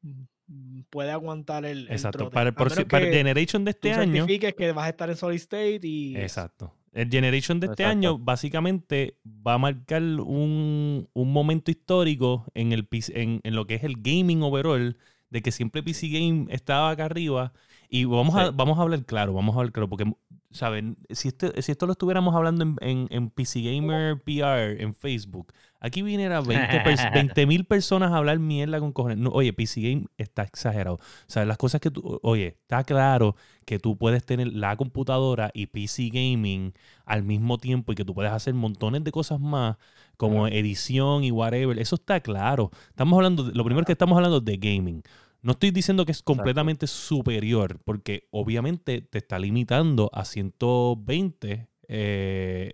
mm, 0.02 0.82
puede 0.90 1.10
aguantar 1.10 1.64
el. 1.64 1.90
Exacto. 1.90 2.30
para, 2.30 2.50
el, 2.50 2.88
Generation 2.88 3.64
de 3.64 3.70
este 3.70 3.92
año. 3.92 4.26
que 4.26 4.72
vas 4.72 4.86
a 4.86 4.90
estar 4.90 5.10
en 5.10 5.16
Solid 5.16 5.36
State 5.36 5.80
y. 5.82 6.16
Exacto. 6.16 6.74
El 6.92 7.08
Generation 7.08 7.58
de 7.58 7.68
este 7.68 7.86
año 7.86 8.18
básicamente 8.18 9.16
va 9.24 9.54
a 9.54 9.58
marcar 9.58 10.02
un, 10.02 11.08
momento 11.14 11.70
histórico 11.70 12.44
en, 12.52 12.72
el, 12.72 12.86
en, 13.14 13.40
en, 13.42 13.54
lo 13.54 13.66
que 13.66 13.76
es 13.76 13.84
el 13.84 13.94
gaming 13.96 14.42
overall, 14.42 14.98
de 15.32 15.42
que 15.42 15.50
siempre 15.50 15.82
PC 15.82 16.08
Game 16.08 16.46
estaba 16.50 16.90
acá 16.90 17.06
arriba 17.06 17.52
y 17.88 18.04
vamos, 18.04 18.36
a, 18.36 18.50
vamos 18.50 18.78
a 18.78 18.82
hablar 18.82 19.04
claro, 19.04 19.32
vamos 19.32 19.56
a 19.56 19.58
hablar 19.60 19.72
claro, 19.72 19.88
porque, 19.88 20.04
¿saben? 20.52 20.96
Si, 21.10 21.28
este, 21.28 21.60
si 21.62 21.72
esto 21.72 21.86
lo 21.86 21.92
estuviéramos 21.92 22.34
hablando 22.34 22.62
en, 22.80 23.08
en, 23.10 23.30
PC 23.30 23.62
Gamer 23.62 24.20
PR, 24.22 24.80
en 24.80 24.94
Facebook, 24.94 25.52
aquí 25.80 26.02
viniera 26.02 26.40
20 27.14 27.46
mil 27.46 27.64
personas 27.64 28.12
a 28.12 28.18
hablar 28.18 28.38
mierda 28.38 28.78
con 28.78 28.92
cojones. 28.92 29.18
No, 29.18 29.30
oye, 29.30 29.52
PC 29.52 29.80
Game 29.80 30.06
está 30.18 30.42
exagerado. 30.42 30.96
O 30.96 31.00
sea, 31.26 31.44
las 31.44 31.56
cosas 31.56 31.80
que 31.80 31.90
tú, 31.90 32.20
oye, 32.22 32.58
está 32.62 32.84
claro 32.84 33.34
que 33.64 33.78
tú 33.78 33.96
puedes 33.96 34.24
tener 34.24 34.52
la 34.52 34.76
computadora 34.76 35.50
y 35.54 35.66
PC 35.66 36.10
Gaming 36.10 36.74
al 37.06 37.22
mismo 37.22 37.58
tiempo 37.58 37.92
y 37.92 37.94
que 37.94 38.04
tú 38.04 38.14
puedes 38.14 38.32
hacer 38.32 38.54
montones 38.54 39.04
de 39.04 39.12
cosas 39.12 39.40
más, 39.40 39.76
como 40.16 40.46
edición 40.46 41.24
y 41.24 41.30
whatever. 41.30 41.78
Eso 41.78 41.96
está 41.96 42.20
claro. 42.20 42.70
Estamos 42.90 43.16
hablando, 43.16 43.50
lo 43.52 43.64
primero 43.64 43.86
que 43.86 43.92
estamos 43.92 44.16
hablando 44.16 44.40
de 44.40 44.56
gaming. 44.56 45.02
No 45.42 45.52
estoy 45.52 45.72
diciendo 45.72 46.06
que 46.06 46.12
es 46.12 46.22
completamente 46.22 46.86
superior, 46.86 47.80
porque 47.84 48.28
obviamente 48.30 49.02
te 49.02 49.18
está 49.18 49.40
limitando 49.40 50.08
a 50.12 50.24
120 50.24 51.68
eh, 51.88 52.70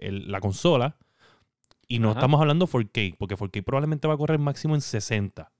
eh, 0.00 0.10
la 0.26 0.40
consola. 0.40 0.96
Y 1.88 1.98
no 1.98 2.12
estamos 2.12 2.40
hablando 2.40 2.66
4K, 2.66 3.16
porque 3.18 3.36
4K 3.36 3.62
probablemente 3.62 4.08
va 4.08 4.14
a 4.14 4.16
correr 4.16 4.38
máximo 4.38 4.74
en 4.74 4.80
60. 4.80 5.52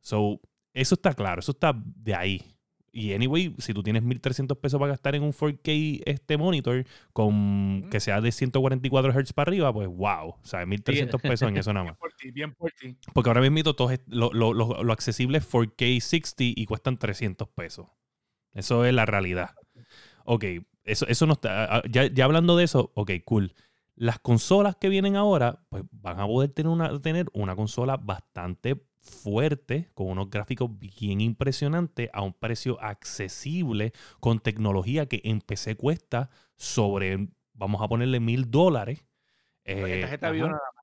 So, 0.00 0.40
eso 0.72 0.94
está 0.94 1.14
claro, 1.14 1.40
eso 1.40 1.52
está 1.52 1.74
de 1.76 2.14
ahí. 2.14 2.56
Y 2.92 3.12
anyway, 3.12 3.54
si 3.58 3.72
tú 3.72 3.82
tienes 3.82 4.02
1300 4.02 4.58
pesos 4.58 4.80
para 4.80 4.90
gastar 4.90 5.14
en 5.14 5.22
un 5.22 5.32
4K 5.32 6.02
este 6.06 6.36
monitor 6.36 6.84
con 7.12 7.88
que 7.90 8.00
sea 8.00 8.20
de 8.20 8.32
144 8.32 9.12
Hz 9.12 9.32
para 9.32 9.48
arriba, 9.48 9.72
pues 9.72 9.86
wow, 9.88 10.30
o 10.30 10.40
sea, 10.42 10.66
1300 10.66 11.20
pesos 11.20 11.48
en 11.48 11.56
eso 11.56 11.72
nada 11.72 11.86
más. 11.86 11.96
Bien 12.34 12.52
por 12.52 12.72
ti, 12.72 12.96
Porque 13.14 13.30
ahora 13.30 13.40
mismo 13.40 13.62
todo 13.74 13.90
lo, 14.06 14.32
lo, 14.32 14.52
lo, 14.52 14.92
accesible 14.92 15.38
es 15.38 15.50
4K 15.50 16.00
60 16.00 16.34
y 16.38 16.66
cuestan 16.66 16.98
300 16.98 17.48
pesos. 17.48 17.86
Eso 18.52 18.84
es 18.84 18.92
la 18.92 19.06
realidad. 19.06 19.54
Ok, 20.24 20.44
eso, 20.84 21.06
eso 21.06 21.26
no 21.26 21.34
está. 21.34 21.82
Ya, 21.88 22.06
ya 22.06 22.24
hablando 22.24 22.56
de 22.56 22.64
eso, 22.64 22.90
ok, 22.94 23.12
cool. 23.24 23.54
Las 23.94 24.18
consolas 24.18 24.76
que 24.76 24.88
vienen 24.88 25.16
ahora, 25.16 25.62
pues 25.68 25.84
van 25.92 26.18
a 26.18 26.26
poder 26.26 26.50
tener 26.50 26.72
una, 26.72 27.00
tener 27.00 27.26
una 27.32 27.54
consola 27.54 27.96
bastante 27.96 28.82
fuerte, 29.00 29.90
con 29.94 30.08
unos 30.08 30.30
gráficos 30.30 30.70
bien 30.78 31.20
impresionantes, 31.20 32.10
a 32.12 32.22
un 32.22 32.32
precio 32.32 32.80
accesible, 32.80 33.92
con 34.20 34.40
tecnología 34.40 35.06
que 35.06 35.20
en 35.24 35.40
PC 35.40 35.76
cuesta 35.76 36.30
sobre, 36.56 37.28
vamos 37.54 37.82
a 37.82 37.88
ponerle 37.88 38.20
mil 38.20 38.50
dólares. 38.50 39.04
Eh, 39.64 40.06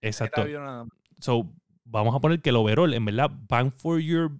exacto. 0.02 0.46
So, 1.20 1.52
vamos 1.84 2.16
a 2.16 2.20
poner 2.20 2.42
que 2.42 2.50
el 2.50 2.56
overall, 2.58 2.94
en 2.94 3.06
verdad, 3.06 3.32
van 3.48 3.72
for 3.72 4.00
your, 4.00 4.32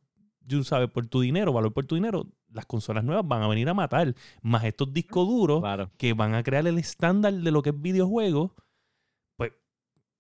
you 0.46 0.64
sabes, 0.64 0.90
por 0.90 1.08
tu 1.08 1.22
dinero, 1.22 1.54
valor 1.54 1.74
por 1.74 1.86
tu 1.86 1.96
dinero, 1.96 2.28
las 2.52 2.66
consolas 2.66 3.04
nuevas 3.04 3.28
van 3.28 3.44
a 3.44 3.48
venir 3.48 3.70
a 3.70 3.74
matar, 3.74 4.16
más 4.42 4.64
estos 4.64 4.94
discos 4.94 5.28
duros 5.28 5.64
que 5.98 6.14
van 6.14 6.34
a 6.34 6.44
crear 6.44 6.66
el 6.68 6.78
estándar 6.78 7.34
de 7.34 7.52
lo 7.52 7.62
que 7.62 7.70
es 7.70 7.82
videojuego. 7.82 8.56
Pues, 9.36 9.54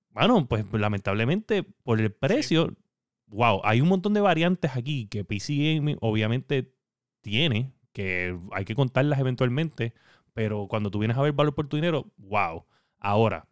bueno, 0.09 0.47
pues 0.47 0.65
lamentablemente 0.73 1.63
por 1.63 1.99
el 1.99 2.11
precio 2.11 2.75
wow, 3.27 3.61
hay 3.63 3.81
un 3.81 3.89
montón 3.89 4.13
de 4.13 4.21
variantes 4.21 4.75
aquí 4.75 5.07
que 5.07 5.23
PC 5.23 5.55
Gaming 5.55 5.97
obviamente 6.01 6.73
tiene, 7.21 7.73
que 7.93 8.37
hay 8.51 8.65
que 8.65 8.75
contarlas 8.75 9.19
eventualmente, 9.19 9.93
pero 10.33 10.67
cuando 10.67 10.91
tú 10.91 10.99
vienes 10.99 11.17
a 11.17 11.21
ver 11.21 11.33
valor 11.33 11.55
por 11.55 11.67
tu 11.67 11.77
dinero, 11.77 12.11
wow. 12.17 12.65
Ahora. 12.99 13.47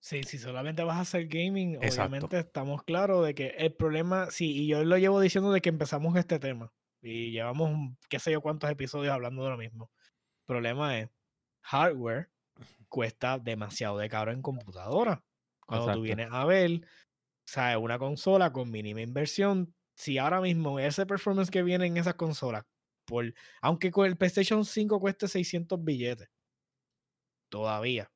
Sí, 0.00 0.22
si 0.22 0.38
solamente 0.38 0.82
vas 0.82 0.96
a 0.96 1.00
hacer 1.00 1.26
gaming, 1.26 1.76
obviamente 1.76 2.38
estamos 2.38 2.82
claros 2.84 3.26
de 3.26 3.34
que 3.34 3.48
el 3.58 3.72
problema, 3.74 4.30
sí, 4.30 4.50
y 4.62 4.66
yo 4.66 4.82
lo 4.82 4.96
llevo 4.96 5.20
diciendo 5.20 5.52
de 5.52 5.60
que 5.60 5.68
empezamos 5.68 6.16
este 6.16 6.38
tema, 6.38 6.72
y 7.02 7.30
llevamos 7.32 7.94
qué 8.08 8.18
sé 8.18 8.32
yo 8.32 8.40
cuántos 8.40 8.70
episodios 8.70 9.12
hablando 9.12 9.44
de 9.44 9.50
lo 9.50 9.58
mismo. 9.58 9.90
El 10.40 10.46
problema 10.46 10.98
es, 10.98 11.10
hardware 11.60 12.30
cuesta 12.88 13.38
demasiado 13.38 13.98
de 13.98 14.08
caro 14.08 14.32
en 14.32 14.42
computadora. 14.42 15.22
Cuando 15.66 15.92
tú 15.92 16.00
vienes 16.00 16.28
a 16.30 16.44
ver, 16.46 16.80
sea, 17.52 17.78
una 17.78 17.98
consola 17.98 18.52
con 18.52 18.70
mínima 18.70 19.00
inversión. 19.00 19.74
Si 19.94 20.18
ahora 20.18 20.40
mismo 20.40 20.78
ese 20.78 21.04
performance 21.04 21.50
que 21.50 21.62
viene 21.62 21.86
en 21.86 21.96
esas 21.96 22.14
consolas, 22.14 22.64
por, 23.04 23.34
aunque 23.60 23.90
con 23.90 24.06
el 24.06 24.16
PlayStation 24.16 24.64
5 24.64 25.00
cueste 25.00 25.26
600 25.26 25.82
billetes, 25.82 26.28
todavía. 27.48 28.10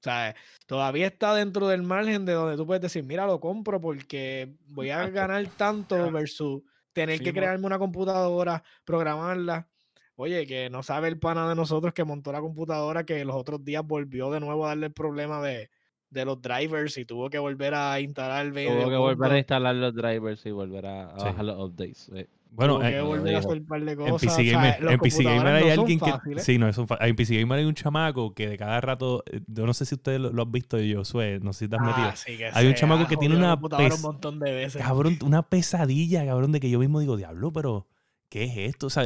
O 0.00 0.02
sea, 0.02 0.34
todavía 0.66 1.06
está 1.06 1.32
dentro 1.34 1.68
del 1.68 1.84
margen 1.84 2.24
de 2.26 2.32
donde 2.32 2.56
tú 2.56 2.66
puedes 2.66 2.82
decir, 2.82 3.04
mira, 3.04 3.24
lo 3.24 3.38
compro 3.38 3.80
porque 3.80 4.56
voy 4.66 4.90
a 4.90 5.08
ganar 5.08 5.46
tanto 5.56 6.10
versus 6.10 6.62
tener 6.92 7.20
que 7.20 7.32
crearme 7.32 7.66
una 7.66 7.78
computadora, 7.78 8.64
programarla. 8.84 9.68
Oye, 10.16 10.44
que 10.44 10.70
no 10.70 10.82
sabe 10.82 11.06
el 11.06 11.20
pana 11.20 11.48
de 11.48 11.54
nosotros 11.54 11.94
que 11.94 12.02
montó 12.02 12.32
la 12.32 12.40
computadora 12.40 13.06
que 13.06 13.24
los 13.24 13.36
otros 13.36 13.64
días 13.64 13.86
volvió 13.86 14.32
de 14.32 14.40
nuevo 14.40 14.64
a 14.64 14.70
darle 14.70 14.86
el 14.86 14.92
problema 14.92 15.40
de, 15.40 15.70
de 16.12 16.24
los 16.24 16.40
drivers 16.40 16.96
y 16.98 17.04
tuvo 17.04 17.30
que 17.30 17.38
volver 17.38 17.74
a 17.74 17.98
instalar 18.00 18.46
el 18.46 18.52
Tuvo 18.52 18.90
que 18.90 18.96
volver 18.96 19.32
a 19.32 19.38
instalar 19.38 19.74
los 19.74 19.94
drivers 19.94 20.44
y 20.46 20.50
volver 20.50 20.86
a, 20.86 21.06
bajar 21.06 21.44
los 21.44 21.58
updates. 21.58 22.10
Bueno, 22.50 22.74
tuvo 22.74 22.82
que 22.82 23.00
volver 23.00 23.34
a 23.34 23.38
hacer 23.38 23.52
un 23.52 23.66
par 23.66 23.82
de 23.82 23.96
cosas. 23.96 24.22
En 24.22 24.28
PC 24.28 24.44
Gamer, 24.44 24.92
en 24.92 25.00
PC 25.00 25.24
Gamer 25.24 25.54
hay 25.54 25.70
alguien 25.70 25.98
que. 25.98 26.40
Sí, 26.40 26.58
no, 26.58 26.68
es 26.68 26.76
un 26.76 26.86
En 27.00 27.16
PC 27.16 27.40
Gamer 27.40 27.60
hay 27.60 27.64
un 27.64 27.74
chamaco 27.74 28.34
que 28.34 28.46
de 28.46 28.58
cada 28.58 28.80
rato. 28.82 29.24
Eh, 29.32 29.40
yo 29.46 29.64
no 29.64 29.72
sé 29.72 29.86
si 29.86 29.94
ustedes 29.94 30.20
lo, 30.20 30.42
han 30.42 30.52
visto, 30.52 30.78
yo, 30.78 31.02
Sue, 31.04 31.40
no 31.40 31.54
sé 31.54 31.64
si 31.64 31.68
te 31.70 31.76
has 31.76 31.82
ah, 31.82 31.86
metido. 31.86 32.12
Sí 32.16 32.36
que 32.36 32.50
hay 32.52 32.66
un 32.66 32.74
chamaco 32.74 33.08
que 33.08 33.16
tiene 33.16 33.36
una. 33.36 33.54
un 33.54 34.02
montón 34.02 34.38
de 34.38 34.52
veces. 34.52 34.82
Cabrón, 34.82 35.18
una 35.24 35.42
pesadilla, 35.42 36.26
cabrón, 36.26 36.52
de 36.52 36.60
que 36.60 36.68
yo 36.68 36.78
mismo 36.78 37.00
digo, 37.00 37.16
diablo, 37.16 37.52
pero 37.54 37.86
¿qué 38.32 38.44
es 38.44 38.56
esto? 38.56 38.86
O 38.86 38.90
sea, 38.90 39.04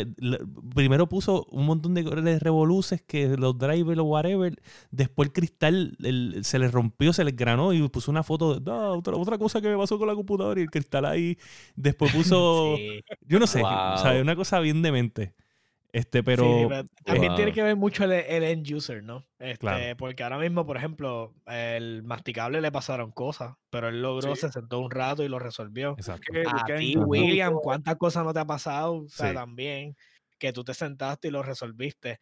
primero 0.72 1.08
puso 1.08 1.46
un 1.50 1.66
montón 1.66 1.94
de 1.94 2.38
revoluces 2.38 3.02
que 3.02 3.36
los 3.36 3.58
drivers 3.58 3.98
o 3.98 4.04
whatever. 4.04 4.62
Después 4.92 5.26
el 5.26 5.32
cristal 5.32 5.98
se 6.42 6.60
le 6.60 6.68
rompió, 6.68 7.12
se 7.12 7.24
le 7.24 7.32
granó 7.32 7.72
y 7.72 7.88
puso 7.88 8.12
una 8.12 8.22
foto 8.22 8.60
de 8.60 8.70
otra, 8.70 9.16
otra 9.16 9.36
cosa 9.36 9.60
que 9.60 9.68
me 9.68 9.76
pasó 9.76 9.98
con 9.98 10.06
la 10.06 10.14
computadora 10.14 10.60
y 10.60 10.62
el 10.62 10.70
cristal 10.70 11.06
ahí. 11.06 11.36
Después 11.74 12.12
puso, 12.12 12.76
yo 13.26 13.40
no 13.40 13.48
sé, 13.48 13.64
o 13.64 13.98
sea, 13.98 14.16
una 14.22 14.36
cosa 14.36 14.60
bien 14.60 14.80
demente. 14.80 15.34
Este, 15.96 16.22
pero. 16.22 16.68
también 17.06 17.34
tiene 17.36 17.52
que 17.54 17.62
ver 17.62 17.74
mucho 17.74 18.04
el, 18.04 18.12
end 18.12 18.70
user, 18.70 19.02
¿no? 19.02 19.24
Este, 19.38 19.96
Porque 19.96 20.22
ahora 20.22 20.36
mismo, 20.36 20.66
por 20.66 20.76
ejemplo, 20.76 21.32
el 21.46 22.02
masticable 22.02 22.60
le 22.60 22.70
pasaron 22.70 23.12
cosas, 23.12 23.54
pero 23.70 23.88
él 23.88 24.02
logró, 24.02 24.36
se 24.36 24.52
sentó 24.52 24.78
un 24.80 24.90
rato 24.90 25.22
y 25.22 25.28
lo 25.28 25.38
resolvió. 25.38 25.92
Exacto. 25.92 26.34
A 26.48 26.66
ti, 26.76 26.98
William, 26.98 27.54
¿cuántas 27.62 27.96
cosas 27.96 28.26
no 28.26 28.34
te 28.34 28.40
ha 28.40 28.44
pasado? 28.44 29.04
O 29.04 29.08
sea, 29.08 29.32
también, 29.32 29.96
que 30.38 30.52
tú 30.52 30.64
te 30.64 30.74
sentaste 30.74 31.28
y 31.28 31.30
lo 31.30 31.42
resolviste. 31.42 32.20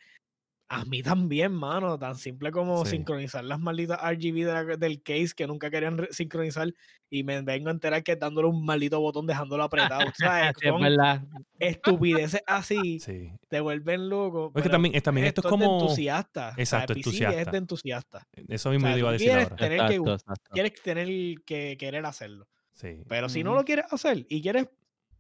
A 0.69 0.85
mí 0.87 1.03
también, 1.03 1.53
mano. 1.53 1.99
Tan 1.99 2.17
simple 2.17 2.51
como 2.51 2.85
Sí. 2.85 2.93
sincronizar 2.93 3.45
las 3.45 3.61
malditas 3.61 3.99
RGB 4.03 4.45
de 4.47 4.53
la- 4.53 4.77
del 4.77 5.03
case 5.03 5.31
que 5.37 5.47
nunca 5.47 5.71
querían 5.71 6.07
sincronizar 6.11 6.73
y 7.11 7.23
me 7.23 7.41
vengo 7.43 7.69
a 7.69 7.73
enterar 7.73 8.03
que 8.03 8.17
dándole 8.17 8.49
un 8.49 8.65
maldito 8.65 8.99
botón 8.99 9.27
dejándolo 9.27 9.63
apretado. 9.63 10.01
es 10.63 10.81
verdad. 10.81 11.23
estupideces 11.59 12.43
así, 12.47 12.99
Sí. 13.01 13.31
te 13.49 13.61
vuelven 13.61 14.09
loco. 14.09 14.53
Es 14.55 14.63
que 14.63 14.69
también, 14.69 14.95
es- 14.95 15.03
también 15.03 15.27
esto 15.27 15.41
es 15.41 15.45
de 15.45 15.51
como... 15.51 15.81
entusiasta. 15.81 16.49
o 16.51 16.55
sea, 16.55 16.63
Exacto, 16.63 16.93
entusiasta. 16.95 17.41
es 17.41 17.51
de 17.51 17.59
entusiasta. 17.59 18.27
Eso 18.49 18.69
O 18.69 18.73
mismo 18.73 18.87
sea, 18.87 18.95
te 18.95 18.99
iba 19.01 19.09
a 19.09 19.13
decir 19.13 19.29
quieres 19.29 19.45
ahora. 19.51 19.57
tener 19.57 19.87
que, 19.89 19.95
Exacto, 20.13 20.51
quieres 20.53 20.83
tener 20.83 21.07
que 21.45 21.77
querer 21.79 22.07
hacerlo. 22.07 22.49
Sí. 22.73 23.05
Pero 23.09 23.29
si 23.29 23.45
no 23.45 23.55
lo 23.55 23.65
quieres 23.65 23.87
hacer 23.93 24.27
y 24.29 24.43
quieres 24.43 24.67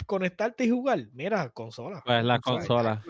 conectarte 0.07 0.64
y 0.64 0.70
jugar, 0.70 1.07
mira, 1.12 1.51
consola. 1.51 2.03
Pues 2.05 2.24
la 2.24 2.38
consola. 2.40 3.03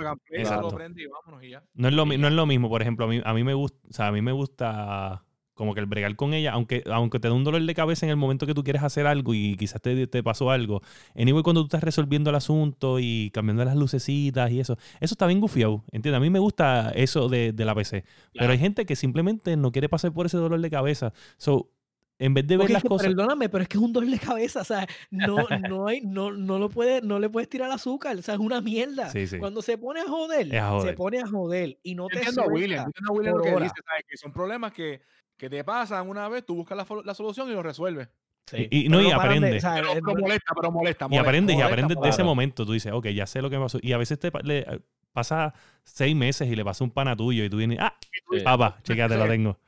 No 1.74 1.89
es 1.89 1.95
lo, 1.95 2.07
no 2.07 2.28
es 2.28 2.32
lo 2.32 2.47
mismo, 2.47 2.68
por 2.68 2.82
ejemplo, 2.82 3.07
a 3.07 3.09
mí, 3.09 3.20
a 3.24 3.35
mí 3.35 3.45
me 3.45 3.55
gusta, 3.55 3.78
o 3.89 3.93
sea, 3.93 4.07
a 4.09 4.12
mí 4.12 4.22
me 4.22 4.32
gusta 4.32 5.24
como 5.55 5.72
que 5.72 5.80
el 5.80 5.87
bregar 5.87 6.14
con 6.16 6.35
ella, 6.35 6.53
aunque, 6.53 6.82
aunque 6.91 7.20
te 7.20 7.28
dé 7.28 7.35
un 7.35 7.45
dolor 7.45 7.62
de 7.62 7.74
cabeza 7.74 8.05
en 8.07 8.11
el 8.11 8.16
momento 8.16 8.47
que 8.47 8.55
tú 8.55 8.64
quieres 8.64 8.82
hacer 8.82 9.07
algo 9.07 9.35
y 9.35 9.57
quizás 9.57 9.80
te, 9.80 10.07
te 10.07 10.22
pasó 10.22 10.51
algo. 10.51 10.82
Anyway, 11.16 11.43
cuando 11.43 11.62
tú 11.62 11.66
estás 11.66 11.85
resolviendo 11.85 12.30
el 12.30 12.37
asunto 12.37 12.99
y 12.99 13.30
cambiando 13.32 13.64
las 13.64 13.76
lucecitas 13.76 14.51
y 14.51 14.61
eso, 14.61 14.76
eso 15.01 15.14
está 15.14 15.26
bien 15.26 15.41
gufiado, 15.41 15.85
¿entiendes? 15.93 16.18
A 16.18 16.20
mí 16.20 16.28
me 16.28 16.41
gusta 16.41 16.91
eso 16.91 17.28
de, 17.28 17.53
de 17.53 17.64
la 17.64 17.74
PC. 17.74 18.05
Pero 18.32 18.53
hay 18.53 18.59
gente 18.59 18.85
que 18.85 18.97
simplemente 18.97 19.57
no 19.57 19.70
quiere 19.70 19.89
pasar 19.89 20.12
por 20.12 20.26
ese 20.26 20.37
dolor 20.37 20.61
de 20.61 20.70
cabeza. 20.70 21.12
So, 21.39 21.70
en 22.19 22.33
vez 22.35 22.47
de 22.47 22.57
ver 22.57 22.71
las 22.71 22.83
cosas... 22.83 23.09
Perdóname, 23.09 23.49
pero 23.49 23.62
es 23.62 23.69
que 23.69 23.77
es 23.77 23.83
un 23.83 23.93
dolor 23.93 24.11
de 24.11 24.19
cabeza, 24.19 24.61
o 24.61 24.65
sea, 24.65 24.87
no, 25.11 25.37
no, 25.69 25.87
hay, 25.87 26.01
no, 26.03 26.31
no, 26.33 26.59
lo 26.59 26.69
puede, 26.71 27.03
no 27.03 27.19
le 27.19 27.29
puedes 27.29 27.49
tirar 27.49 27.71
azúcar, 27.71 28.17
o 28.17 28.23
sea, 28.23 28.35
es 28.35 28.41
una 28.41 28.61
mierda. 28.61 29.11
Sí, 29.11 29.27
sí. 29.27 29.39
Cuando 29.39 29.62
se 29.62 29.77
pone 29.79 30.01
a 30.01 30.05
joder, 30.05 30.55
Es 30.55 30.61
a 30.61 30.71
joder. 30.71 30.91
se 30.91 30.97
pone 30.97 31.19
a 31.21 31.27
joder 31.27 31.79
y 31.83 31.95
no 31.95 32.05
Yo 32.05 32.09
te 32.09 32.17
entiendo 32.19 32.43
a 32.43 32.47
William, 32.47 32.87
entiendo 32.87 33.12
a 33.12 33.15
William 33.17 33.37
lo 33.37 33.43
que 33.43 33.51
dice, 33.51 33.75
¿sabes? 33.87 34.05
Que 34.09 34.17
son 34.17 34.33
problemas 34.33 34.73
que, 34.73 35.01
que 35.37 35.51
te 35.51 35.65
pasan 35.65 36.09
una 36.09 36.29
vez, 36.29 36.45
tú 36.47 36.55
buscas 36.55 36.77
la, 36.79 36.87
la 37.05 37.15
solución 37.15 37.49
y 37.51 37.53
lo 37.53 37.62
resuelves. 37.62 38.09
Sí, 38.47 38.69
Y- 38.71 38.87
y 38.87 38.89
no, 38.91 39.01
y 39.01 39.05
de- 39.07 39.12
aprende. 39.15 39.59
Pero, 39.61 39.89
pero 39.95 40.21
molesta, 40.21 40.53
pero 40.55 40.71
molesta, 40.71 41.07
Y 41.07 41.09
molesta, 41.09 41.29
aprendes, 41.29 41.55
y 41.55 41.57
molesta, 41.57 41.67
aprendes 41.73 42.01
de 42.01 42.09
ese 42.11 42.17
claro. 42.17 42.29
momento. 42.29 42.67
Tú 42.67 42.73
dices, 42.75 42.93
ok, 42.93 43.07
ya 43.09 43.27
sé 43.27 43.41
lo 43.43 43.49
que 43.51 43.57
me 43.57 43.62
pasó. 43.65 43.79
Y 43.81 43.93
a 43.93 43.97
veces 43.99 44.19
te 44.19 44.31
le, 44.43 44.67
pasa 45.15 45.55
seis 45.83 46.15
meses 46.15 46.49
y 46.49 46.55
le 46.57 46.65
pasa 46.65 46.85
un 46.85 46.91
pana 46.91 47.17
tuyo 47.17 47.45
y 47.45 47.49
tú 47.51 47.57
vienes, 47.57 47.79
ah, 47.81 47.95
Sí. 48.31 48.41
papá, 48.45 48.79
chécate, 48.83 49.17
tengo. 49.29 49.59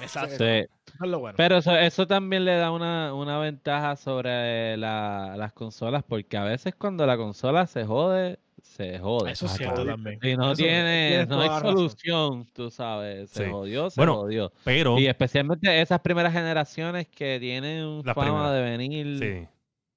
Exacto, 0.00 0.36
Sí. 0.38 0.44
eso 0.44 0.68
es 1.04 1.10
lo 1.10 1.18
bueno. 1.20 1.36
Pero 1.36 1.56
eso, 1.58 1.76
eso 1.76 2.06
también 2.06 2.44
le 2.44 2.56
da 2.56 2.70
una, 2.70 3.14
una 3.14 3.38
ventaja 3.38 3.96
sobre 3.96 4.76
la- 4.76 5.34
las 5.36 5.52
consolas, 5.52 6.04
porque 6.06 6.36
a 6.36 6.44
veces 6.44 6.74
cuando 6.76 7.06
la 7.06 7.16
consola 7.16 7.66
se 7.66 7.84
jode, 7.84 8.38
se 8.62 8.98
jode. 9.00 9.32
Eso 9.32 9.46
es 9.46 9.52
cierto 9.52 9.84
también. 9.84 10.18
Si 10.22 10.36
no 10.36 10.52
Eso- 10.52 10.62
tiene, 10.62 11.26
no 11.28 11.40
hay 11.40 11.48
la 11.48 11.58
razón. 11.60 11.76
solución, 11.76 12.46
tú 12.52 12.70
sabes, 12.70 13.30
se 13.30 13.44
Sí. 13.46 13.50
jodió, 13.50 13.90
se 13.90 14.00
Bueno, 14.00 14.14
jodió. 14.16 14.52
Pero, 14.64 14.98
Y 14.98 15.06
especialmente 15.06 15.80
esas 15.80 16.00
primeras 16.00 16.32
generaciones 16.32 17.08
que 17.08 17.38
tienen 17.40 18.02
fama 18.04 18.22
primeras. 18.22 18.52
de 18.52 18.62
venir. 18.62 19.18
sí. 19.18 19.48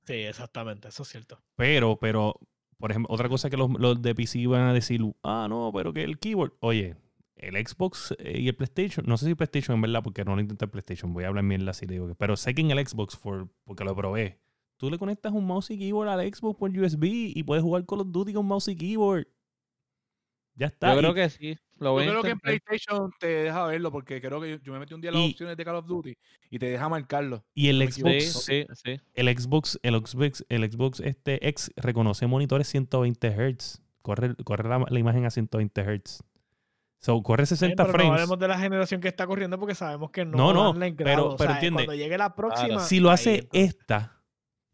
Sí, 0.07 0.13
exactamente, 0.13 0.87
eso 0.89 1.01
es 1.03 1.09
cierto. 1.09 1.39
Pero, 1.55 1.97
pero, 1.97 2.39
por 2.79 2.91
ejemplo, 2.91 3.13
otra 3.13 3.29
cosa 3.29 3.49
que 3.49 3.57
los, 3.57 3.69
los 3.79 4.01
de 4.01 4.13
PC 4.15 4.39
iban 4.39 4.61
a 4.63 4.73
decir, 4.73 5.01
ah, 5.23 5.47
no, 5.49 5.71
pero 5.73 5.93
que 5.93 6.03
el 6.03 6.17
keyboard. 6.19 6.53
Oye, 6.59 6.95
el 7.35 7.55
Xbox 7.67 8.15
eh, 8.19 8.39
y 8.41 8.47
el 8.47 8.55
PlayStation, 8.55 9.05
no 9.07 9.17
sé 9.17 9.25
si 9.25 9.35
PlayStation 9.35 9.75
en 9.75 9.81
verdad, 9.81 10.03
porque 10.03 10.23
no 10.25 10.35
lo 10.35 10.41
intenté 10.41 10.65
el 10.65 10.71
PlayStation, 10.71 11.13
voy 11.13 11.23
a 11.23 11.27
hablar 11.27 11.43
mierda 11.43 11.73
si 11.73 11.85
le 11.85 11.93
digo 11.93 12.07
que. 12.07 12.15
Pero 12.15 12.35
sé 12.37 12.53
que 12.53 12.61
en 12.61 12.71
el 12.71 12.85
Xbox, 12.87 13.17
for, 13.17 13.49
porque 13.63 13.83
lo 13.83 13.95
probé, 13.95 14.39
tú 14.77 14.89
le 14.89 14.97
conectas 14.97 15.31
un 15.33 15.45
mouse 15.45 15.71
y 15.71 15.77
keyboard 15.77 16.09
al 16.09 16.33
Xbox 16.33 16.57
por 16.59 16.69
USB 16.71 17.03
y 17.05 17.43
puedes 17.43 17.63
jugar 17.63 17.85
Call 17.85 18.01
of 18.01 18.11
Duty 18.11 18.33
con 18.33 18.45
mouse 18.45 18.67
y 18.69 18.75
keyboard. 18.75 19.27
Ya 20.55 20.67
está. 20.67 20.93
Yo 20.93 20.99
creo 20.99 21.11
Y- 21.11 21.15
que 21.15 21.29
sí. 21.29 21.57
Lo 21.77 22.01
Yo 22.01 22.09
creo 22.09 22.21
que 22.23 22.29
en. 22.29 22.39
PlayStation 22.39 23.11
te 23.19 23.27
deja 23.27 23.65
verlo 23.65 23.91
porque 23.91 24.21
creo 24.21 24.39
que 24.39 24.51
yo, 24.51 24.57
yo 24.63 24.71
me 24.73 24.79
metí 24.79 24.93
un 24.93 25.01
día 25.01 25.09
en 25.09 25.15
las 25.15 25.23
Y- 25.25 25.31
opciones 25.31 25.57
de 25.57 25.65
Call 25.65 25.75
of 25.75 25.85
Duty 25.85 26.17
y 26.49 26.57
te 26.59 26.67
deja 26.67 26.87
marcarlo. 26.87 27.43
Y 27.53 27.67
el 27.67 27.79
no. 27.79 27.91
Xbox, 27.91 28.23
Sí, 28.45 28.65
sí, 28.69 28.75
sí. 28.83 29.01
el 29.13 29.37
Xbox, 29.37 29.77
el 29.83 29.95
Xbox, 29.95 30.45
el 30.47 30.71
Xbox 30.71 30.99
este 31.01 31.45
X 31.49 31.71
reconoce 31.75 32.27
monitores 32.27 32.67
120 32.69 33.29
Hz. 33.31 33.81
Corre, 34.01 34.35
corre 34.43 34.69
la, 34.69 34.85
la 34.89 34.99
imagen 34.99 35.25
a 35.25 35.29
120 35.31 35.81
Hz. 35.83 36.23
So, 36.99 37.21
corre 37.21 37.45
60 37.45 37.75
pero 37.83 37.87
no 37.87 37.93
frames. 37.99 38.11
hablemos 38.13 38.39
de 38.39 38.47
la 38.47 38.57
generación 38.57 39.01
que 39.01 39.07
está 39.09 39.27
corriendo 39.27 39.59
porque 39.59 39.75
sabemos 39.75 40.09
que 40.11 40.23
no, 40.25 40.37
No, 40.37 40.53
no, 40.53 40.79
pero- 40.79 40.95
grado. 40.95 41.29
O 41.31 41.35
pero 41.37 41.49
sea, 41.49 41.55
entiende, 41.57 41.85
Cuando 41.85 42.01
llegue 42.01 42.17
la 42.17 42.33
próxima. 42.35 42.79
si 42.79 42.99
lo 42.99 43.09
ahí 43.09 43.13
hace 43.15 43.35
entonces- 43.39 43.75
esta, 43.75 44.21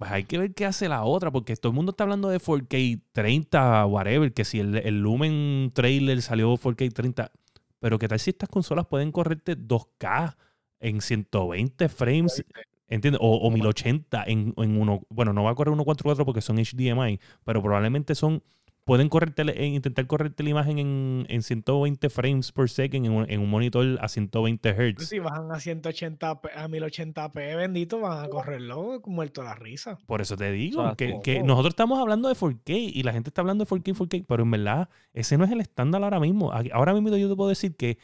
pues 0.02 0.12
hay 0.14 0.24
que 0.24 0.40
ver 0.40 0.56
qué 0.56 0.66
hace 0.66 0.90
la 0.90 1.04
otra, 1.04 1.30
porque 1.30 1.56
todo 1.56 1.70
el 1.70 1.76
mundo 1.76 1.92
está 1.92 2.06
hablando 2.06 2.28
de 2.30 2.40
4K 2.40 3.04
30, 3.12 3.86
whatever, 3.86 4.34
que 4.34 4.44
si 4.46 4.60
el, 4.60 4.78
el 4.78 5.00
Lumen 5.00 5.70
trailer 5.76 6.24
salió 6.24 6.52
4K 6.58 6.92
30, 6.92 7.32
pero 7.80 8.00
qué 8.00 8.08
tal 8.08 8.20
si 8.20 8.32
estas 8.32 8.50
consolas 8.50 8.88
pueden 8.88 9.12
correrte 9.12 9.56
2K 9.56 10.38
en 10.80 11.02
120 11.02 11.88
frames, 11.88 12.44
¿entiendes? 12.88 13.20
O, 13.22 13.48
o 13.48 13.52
1080 13.52 14.24
en, 14.26 14.56
en 14.58 14.82
uno, 14.82 15.06
bueno, 15.10 15.34
no 15.34 15.44
va 15.44 15.52
a 15.52 15.54
correr 15.54 15.76
144 15.76 16.26
porque 16.26 16.42
son 16.42 16.58
HDMI, 16.58 17.20
pero 17.44 17.62
probablemente 17.62 18.16
son, 18.16 18.42
pueden 18.84 19.10
correrte, 19.10 19.66
intentar 19.66 20.08
correrte 20.08 20.44
la 20.44 20.50
imagen 20.50 20.80
en, 20.80 21.26
en 21.30 21.44
120 21.44 22.10
frames 22.10 22.52
per 22.52 22.70
second 22.70 23.06
en 23.06 23.12
un, 23.12 23.30
en 23.30 23.40
un 23.40 23.50
monitor 23.50 23.98
a 24.02 24.08
120 24.08 24.74
Hz. 24.74 25.08
Si 25.08 25.20
bajan 25.20 25.52
a 25.52 25.60
180 25.60 26.30
a 26.30 26.68
1080p, 26.68 27.56
bendito, 27.56 28.00
van 28.00 28.24
a 28.24 28.28
correrlo 28.28 29.02
muerto 29.06 29.44
la 29.44 29.56
risa. 29.56 29.98
Por 30.08 30.22
eso 30.22 30.36
te 30.36 30.52
digo 30.52 30.84
sea, 30.84 30.96
que, 30.96 31.20
que 31.24 31.44
nosotros 31.44 31.72
estamos 31.72 32.00
hablando 32.00 32.28
de 32.28 32.36
4K 32.36 32.92
y 32.94 33.04
la 33.04 33.14
gente 33.14 33.30
está 33.30 33.42
hablando 33.42 33.66
de 33.66 33.70
4K, 33.70 33.96
4K, 33.96 34.26
pero 34.28 34.44
en 34.44 34.52
verdad 34.52 34.90
ese 35.14 35.38
no 35.38 35.46
es 35.46 35.52
el 35.52 35.62
estándar 35.62 36.04
ahora 36.04 36.20
mismo. 36.20 36.52
Ahora 36.52 36.94
mismo 36.94 37.16
yo 37.16 37.30
te 37.30 37.36
puedo 37.36 37.50
decir 37.50 37.76
que 37.76 38.00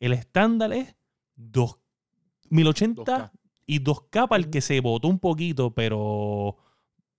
el 0.00 0.12
estándar 0.12 0.72
es 0.72 0.94
2, 1.36 1.78
1080 2.50 3.02
2K. 3.02 3.30
y 3.66 3.80
2K 3.80 4.28
para 4.28 4.42
el 4.42 4.50
que 4.50 4.60
se 4.60 4.80
votó 4.80 5.08
un 5.08 5.18
poquito, 5.18 5.72
pero 5.74 6.56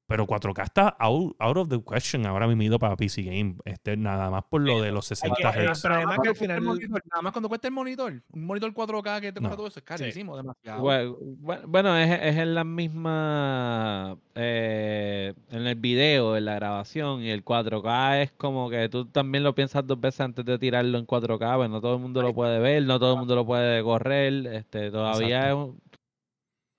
pero 0.10 0.26
4K 0.26 0.64
está 0.64 0.88
out, 1.00 1.36
out 1.40 1.56
of 1.58 1.70
the 1.70 1.80
question 1.82 2.26
ahora 2.26 2.48
mismo 2.48 2.80
para 2.80 2.96
PC 2.98 3.22
Game. 3.22 3.56
Este, 3.64 3.96
nada 3.96 4.30
más 4.32 4.44
por 4.50 4.62
lo 4.62 4.82
de 4.82 4.92
los 4.92 5.10
Hay 5.12 5.16
60 5.16 5.52
que- 5.54 5.64
eh, 5.64 5.68
Hz. 5.72 5.82
pero 5.84 5.94
además 5.96 6.18
que 6.18 6.18
Nada 6.18 6.18
más 6.18 6.28
al 6.28 6.36
final. 6.36 6.62
monitor, 6.62 7.04
nada 7.12 7.22
más 7.22 7.32
cuando 7.32 7.48
cuesta 7.48 7.68
el 7.68 7.74
monitor, 7.74 8.24
un 8.32 8.46
monitor 8.46 8.74
4K 8.74 9.22
que 9.22 9.32
te 9.32 9.40
cuesta 9.40 9.50
No. 9.50 9.56
todo 9.58 9.68
eso 9.68 9.80
es 9.80 9.86
carísimo, 9.86 10.36
demasiado. 10.36 10.82
Bueno, 10.82 11.16
bu- 11.20 11.62
bueno, 11.68 11.96
es, 11.96 12.10
es 12.22 12.36
en 12.38 12.56
la 12.56 12.64
misma, 12.64 14.18
eh, 14.36 15.34
en 15.52 15.68
el 15.68 15.76
video, 15.76 16.36
en 16.38 16.46
la 16.46 16.56
grabación, 16.56 17.22
y 17.22 17.30
el 17.30 17.44
4K 17.44 18.22
es 18.24 18.32
como 18.32 18.70
que 18.70 18.90
tú 18.90 19.06
también 19.06 19.44
lo 19.44 19.54
piensas 19.54 19.86
dos 19.86 20.00
veces 20.02 20.22
antes 20.22 20.44
de 20.44 20.58
tirarlo 20.58 20.98
en 20.98 21.06
4K, 21.06 21.56
pues 21.58 21.70
no 21.70 21.82
todo 21.82 21.94
el 21.96 22.02
mundo 22.02 22.22
lo 22.22 22.34
puede 22.34 22.60
ver, 22.60 22.84
no 22.84 23.00
todo 23.00 23.14
el 23.14 23.20
mundo 23.20 23.36
lo 23.36 23.46
puede 23.46 23.84
correr, 23.84 24.48
este, 24.48 24.92
todavía 24.92 25.50
es 25.50 25.54
un- 25.56 25.80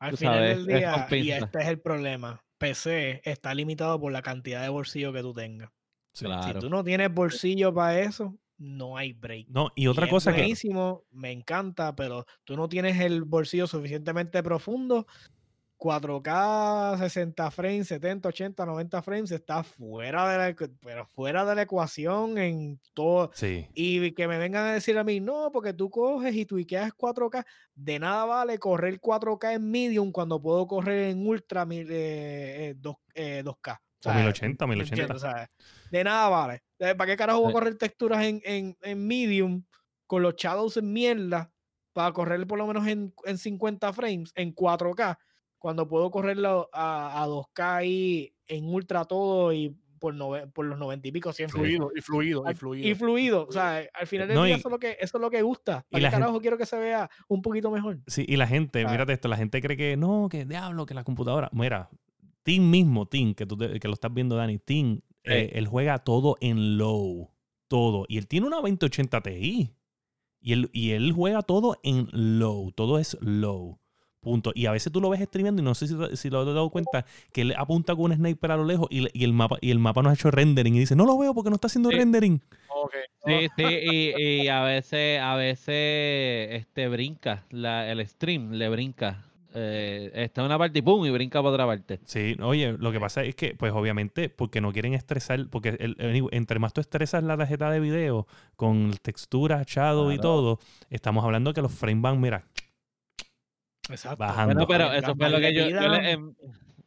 Al 0.00 0.10
tú 0.12 0.16
final 0.16 0.34
sabes, 0.34 0.48
del 0.50 0.60
es 0.60 0.80
día, 0.80 1.06
y 1.22 1.30
este 1.30 1.58
es 1.62 1.68
el 1.68 1.78
problema, 1.78 2.40
PC 2.61 3.22
está 3.24 3.54
limitado 3.54 3.98
por 3.98 4.12
la 4.12 4.20
cantidad 4.20 4.62
de 4.62 4.68
bolsillo 4.68 5.12
que 5.12 5.22
tú 5.22 5.32
tengas. 5.32 5.70
Sí. 6.12 6.26
claro. 6.26 6.61
Si 6.61 6.66
tú 6.66 6.70
no 6.70 6.84
tienes 6.84 7.12
bolsillo 7.12 7.72
para 7.72 8.00
eso, 8.00 8.38
no 8.58 8.98
hay 8.98 9.14
break. 9.14 9.48
No, 9.48 9.70
y 9.74 9.86
otra 9.86 10.04
es 10.04 10.11
cosa 10.11 10.32
que... 10.32 10.42
buenísimo, 10.42 11.04
me 11.11 11.32
encanta, 11.32 11.96
pero 11.96 12.26
tú 12.44 12.56
no 12.56 12.68
tienes 12.68 13.00
el 13.00 13.24
bolsillo 13.24 13.66
suficientemente 13.66 14.42
profundo. 14.42 15.06
4K, 15.80 16.98
60 16.98 17.50
frames, 17.50 17.88
70, 17.88 18.28
80, 18.28 18.66
90 18.66 19.02
frames, 19.02 19.30
está 19.30 19.62
fuera 19.62 20.28
de 20.28 20.38
la, 20.38 20.70
pero 20.80 21.06
fuera 21.06 21.44
de 21.44 21.54
la 21.54 21.62
ecuación 21.62 22.36
en 22.38 22.80
todo. 22.94 23.30
Sí. 23.34 23.66
Y 23.74 24.12
que 24.12 24.28
me 24.28 24.38
vengan 24.38 24.66
a 24.66 24.72
decir 24.74 24.98
a 24.98 25.04
mí, 25.04 25.20
no, 25.20 25.50
porque 25.52 25.72
tú 25.72 25.88
coges 25.90 26.34
y 26.34 26.44
tu 26.44 26.56
IKEA 26.56 26.86
es 26.88 26.92
4K, 26.94 27.44
de 27.74 27.98
nada 27.98 28.24
vale 28.26 28.58
correr 28.58 29.00
4K 29.00 29.54
en 29.54 29.70
medium 29.70 30.12
cuando 30.12 30.40
puedo 30.40 30.66
correr 30.66 31.08
en 31.10 31.26
ultra 31.26 31.64
mil- 31.64 31.90
eh, 31.90 32.68
eh, 32.70 32.74
dos- 32.76 32.96
eh, 33.14 33.42
2K. 33.44 33.80
O 34.04 34.12
1080, 34.14 34.66
¿me 34.66 34.76
1080. 34.76 35.02
entiendes? 35.02 35.16
O 35.16 35.20
sea, 35.30 35.50
de 35.90 36.04
nada 36.04 36.28
vale. 36.28 36.62
Eh, 36.78 36.94
¿Para 36.94 37.10
qué 37.10 37.16
carajo 37.16 37.40
voy 37.40 37.50
a 37.50 37.52
correr 37.52 37.76
texturas 37.76 38.24
en, 38.24 38.40
en, 38.44 38.76
en 38.82 39.06
medium 39.06 39.64
con 40.06 40.22
los 40.22 40.34
shadows 40.36 40.76
en 40.78 40.92
mierda 40.92 41.50
para 41.92 42.12
correr 42.12 42.46
por 42.46 42.58
lo 42.58 42.66
menos 42.66 42.86
en, 42.86 43.12
en 43.24 43.36
50 43.38 43.92
frames 43.92 44.32
en 44.36 44.54
4K 44.54 45.18
cuando 45.61 45.86
puedo 45.86 46.11
correrlo 46.11 46.68
a, 46.72 47.22
a 47.22 47.28
2K 47.28 47.76
ahí 47.76 48.34
en 48.48 48.64
ultra 48.68 49.04
todo 49.04 49.52
y 49.52 49.76
por, 50.00 50.14
nove- 50.14 50.50
por 50.50 50.64
los 50.64 50.78
90 50.78 51.06
y 51.08 51.12
pico, 51.12 51.30
100 51.32 51.50
frames? 51.50 51.76
Fluido, 51.76 51.92
y 51.94 52.00
fluido, 52.00 52.44
y 52.50 52.54
fluido. 52.54 52.88
Y 52.88 52.94
fluido. 52.94 53.46
O 53.46 53.52
sea, 53.52 53.82
al 53.94 54.06
final 54.06 54.26
del 54.28 54.34
No, 54.36 54.44
día 54.44 54.56
y- 54.56 54.58
eso, 54.58 54.68
es 54.68 54.72
lo 54.72 54.78
que, 54.78 54.96
eso 54.98 55.18
es 55.18 55.20
lo 55.20 55.30
que 55.30 55.42
gusta. 55.42 55.84
y 55.90 55.92
¿Para 55.92 56.02
la 56.02 56.08
qué 56.08 56.11
gente- 56.12 56.20
carajo 56.24 56.40
quiero 56.40 56.56
que 56.58 56.64
se 56.66 56.78
vea 56.78 57.08
un 57.28 57.42
poquito 57.42 57.70
mejor? 57.70 57.98
Sí, 58.06 58.24
y 58.26 58.36
la 58.36 58.46
gente, 58.46 58.82
Ah. 58.86 58.90
mírate 58.90 59.12
esto, 59.12 59.28
la 59.28 59.36
gente 59.36 59.61
cree 59.61 59.76
que 59.76 59.96
no, 59.98 60.28
que 60.30 60.46
diablo, 60.46 60.86
que 60.86 60.94
la 60.94 61.04
computadora. 61.04 61.50
Mira, 61.52 61.90
Tim 62.42 62.70
mismo, 62.70 63.06
Tim, 63.06 63.34
que, 63.34 63.44
tú 63.44 63.56
te- 63.58 63.78
que 63.78 63.86
lo 63.88 63.92
estás 63.94 64.12
viendo, 64.14 64.36
Dani, 64.36 64.58
Tim, 64.58 65.02
eh, 65.24 65.50
él 65.52 65.66
juega 65.68 65.98
todo 65.98 66.36
en 66.40 66.78
low. 66.78 67.30
Todo. 67.68 68.06
Y 68.08 68.16
él 68.16 68.26
tiene 68.26 68.46
una 68.46 68.56
2080 68.56 69.20
Ti. 69.20 69.74
Y 70.40 70.52
él, 70.54 70.70
y 70.72 70.92
él 70.92 71.12
juega 71.12 71.42
todo 71.42 71.76
en 71.82 72.08
low. 72.12 72.72
Todo 72.72 72.98
es 72.98 73.18
low. 73.20 73.78
Punto. 74.20 74.52
Y 74.54 74.66
a 74.66 74.72
veces 74.72 74.92
tú 74.92 75.00
lo 75.00 75.08
ves 75.08 75.20
streameando 75.22 75.62
y 75.62 75.64
no 75.64 75.74
sé 75.74 75.86
si, 75.88 75.94
si 76.16 76.28
lo 76.30 76.40
has 76.40 76.46
dado 76.46 76.68
cuenta 76.70 77.06
que 77.32 77.40
él 77.40 77.54
apunta 77.56 77.94
con 77.96 78.10
un 78.10 78.14
sniper 78.16 78.50
a 78.52 78.56
lo 78.58 78.64
lejos 78.64 78.86
y, 78.90 79.06
y 79.18 79.24
el 79.24 79.32
mapa 79.32 79.56
y 79.62 79.70
el 79.70 79.78
mapa 79.78 80.02
no 80.02 80.10
ha 80.10 80.14
hecho 80.14 80.30
rendering 80.30 80.74
y 80.76 80.80
dice, 80.80 80.94
no 80.94 81.06
lo 81.06 81.16
veo 81.16 81.32
porque 81.34 81.48
no 81.50 81.54
está 81.56 81.68
haciendo 81.68 81.90
Sí. 81.90 81.96
rendering. 81.96 82.40
Sí, 83.24 83.48
sí, 83.56 83.64
y, 83.64 84.42
y 84.42 84.48
a 84.48 84.62
veces, 84.62 85.20
a 85.20 85.34
veces 85.34 86.48
este 86.52 86.88
brinca, 86.88 87.44
la, 87.50 87.90
el 87.90 88.06
stream 88.06 88.52
le 88.52 88.68
brinca. 88.68 89.24
Eh, 89.52 90.10
está 90.14 90.42
en 90.42 90.46
una 90.46 90.58
parte 90.58 90.78
y 90.78 90.82
pum, 90.82 91.04
y 91.04 91.10
brinca 91.10 91.40
para 91.42 91.50
otra 91.52 91.66
parte. 91.66 91.98
Sí, 92.04 92.36
oye, 92.40 92.72
lo 92.78 92.92
que 92.92 93.00
pasa 93.00 93.22
es 93.24 93.34
que, 93.34 93.54
pues 93.54 93.72
obviamente, 93.72 94.28
porque 94.28 94.60
no 94.60 94.72
quieren 94.72 94.94
estresar, 94.94 95.48
porque 95.50 95.70
el- 95.80 95.96
el- 95.98 96.28
entre 96.30 96.58
más 96.60 96.72
tú 96.72 96.80
estresas 96.80 97.24
la 97.24 97.36
tarjeta 97.36 97.68
de 97.70 97.80
video 97.80 98.26
con 98.56 98.92
texturas, 99.02 99.66
shadow 99.66 100.12
y 100.12 100.18
todo, 100.18 100.60
estamos 100.88 101.24
hablando 101.24 101.52
que 101.52 101.62
los 101.62 101.72
frame 101.72 102.00
van, 102.00 102.20
mira, 102.20 102.44
Exacto. 103.91 104.18
Bajando. 104.18 104.66
Bueno, 104.66 104.66
pero 104.68 104.93
eso 104.93 105.14
fue 105.16 105.30
lo 105.30 105.38
que 105.41 105.53
yo, 105.55 105.62
yo, 105.62 105.68
pidan, 105.68 105.93
le, 105.93 106.11
en- 106.12 106.36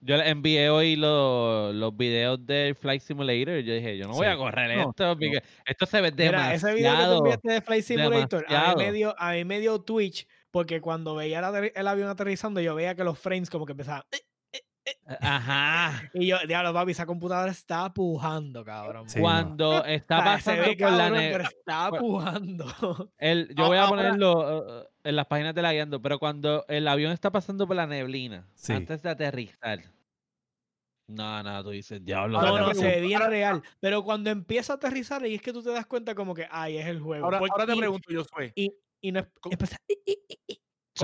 yo 0.01 0.17
le 0.17 0.29
envié 0.29 0.69
hoy 0.69 0.95
los, 0.95 1.73
los 1.75 1.95
videos 1.95 2.45
del 2.45 2.75
Flight 2.75 3.01
Simulator. 3.01 3.59
Yo 3.59 3.73
dije, 3.73 3.97
yo 3.97 4.07
no 4.07 4.13
voy 4.13 4.25
Sí. 4.25 4.31
a 4.31 4.35
correr 4.37 4.77
No, 4.77 4.89
esto, 4.89 5.17
porque 5.17 5.43
esto 5.65 5.85
se 5.85 6.01
ve 6.01 6.11
Mira, 6.11 6.23
demasiado. 6.25 6.55
ese 6.55 6.73
video 6.73 6.97
que 6.97 7.03
tú 7.05 7.17
enviaste 7.17 7.51
de 7.51 7.61
Flight 7.61 7.83
Simulator, 7.85 8.45
a 8.47 8.49
mí, 8.49 8.53
demasiado. 8.53 8.77
me 8.77 8.91
dio, 8.91 9.15
a 9.17 9.31
mí 9.33 9.45
me 9.45 9.59
dio 9.59 9.79
Twitch, 9.81 10.27
porque 10.51 10.81
cuando 10.81 11.15
veía 11.15 11.39
el, 11.73 11.87
avión 11.87 12.09
aterrizando, 12.09 12.59
yo 12.61 12.75
veía 12.75 12.95
que 12.95 13.03
los 13.03 13.17
frames 13.17 13.49
como 13.49 13.65
que 13.65 13.71
empezaban. 13.71 14.03
"Eh", 14.11 14.17
Ajá. 15.21 16.09
Y 16.13 16.27
yo, 16.27 16.37
diablo, 16.47 16.73
papi, 16.73 16.91
esa 16.91 17.05
computadora 17.05 17.51
está 17.51 17.93
pujando, 17.93 18.63
cabrón. 18.65 19.09
Sí, 19.09 19.19
no. 19.19 19.23
Cuando 19.23 19.85
está 19.85 20.23
pasando 20.23 20.63
por 20.63 20.71
la 20.71 20.77
cabrón, 20.77 21.13
ne- 21.13 21.31
pero 21.31 21.43
está 21.43 21.89
pujando. 21.91 22.65
el, 23.17 23.53
yo 23.55 23.67
voy 23.67 23.77
a 23.77 23.87
ponerlo 23.87 24.81
eh, 24.83 24.87
en 25.05 25.15
las 25.15 25.25
páginas 25.27 25.55
de 25.55 25.61
la 25.61 25.71
guiando, 25.73 26.01
pero 26.01 26.19
cuando 26.19 26.65
el 26.67 26.87
avión 26.87 27.11
está 27.11 27.31
pasando 27.31 27.65
por 27.67 27.75
la 27.75 27.87
neblina, 27.87 28.47
Sí. 28.55 28.73
antes 28.73 29.01
de 29.01 29.09
aterrizar. 29.09 29.79
No, 31.07 31.43
no, 31.43 31.63
tú 31.63 31.71
dices, 31.71 32.03
diablo. 32.03 32.41
No, 32.41 32.47
no, 32.47 32.57
no, 32.59 32.67
se 32.73 32.79
pregunto, 32.79 32.87
ve 32.95 33.01
bien 33.01 33.17
ahora- 33.21 33.29
real. 33.29 33.63
Pero 33.79 34.03
cuando 34.03 34.29
empieza 34.29 34.73
a 34.73 34.75
aterrizar, 34.77 35.25
y 35.25 35.35
es 35.35 35.41
que 35.41 35.51
tú 35.53 35.61
te 35.61 35.69
das 35.71 35.85
cuenta 35.85 36.15
como 36.15 36.33
que, 36.33 36.47
ay, 36.49 36.77
es 36.77 36.87
el 36.87 36.99
juego. 37.01 37.25
Ahora, 37.25 37.39
te 37.65 37.73
y- 37.73 37.77
pregunto, 37.77 38.09
yo 38.11 38.23
soy. 38.23 38.51
Y, 38.55 38.73
y 39.01 39.11
no 39.11 39.19
es, 39.19 39.27
Con 39.39 39.51
los 39.51 39.69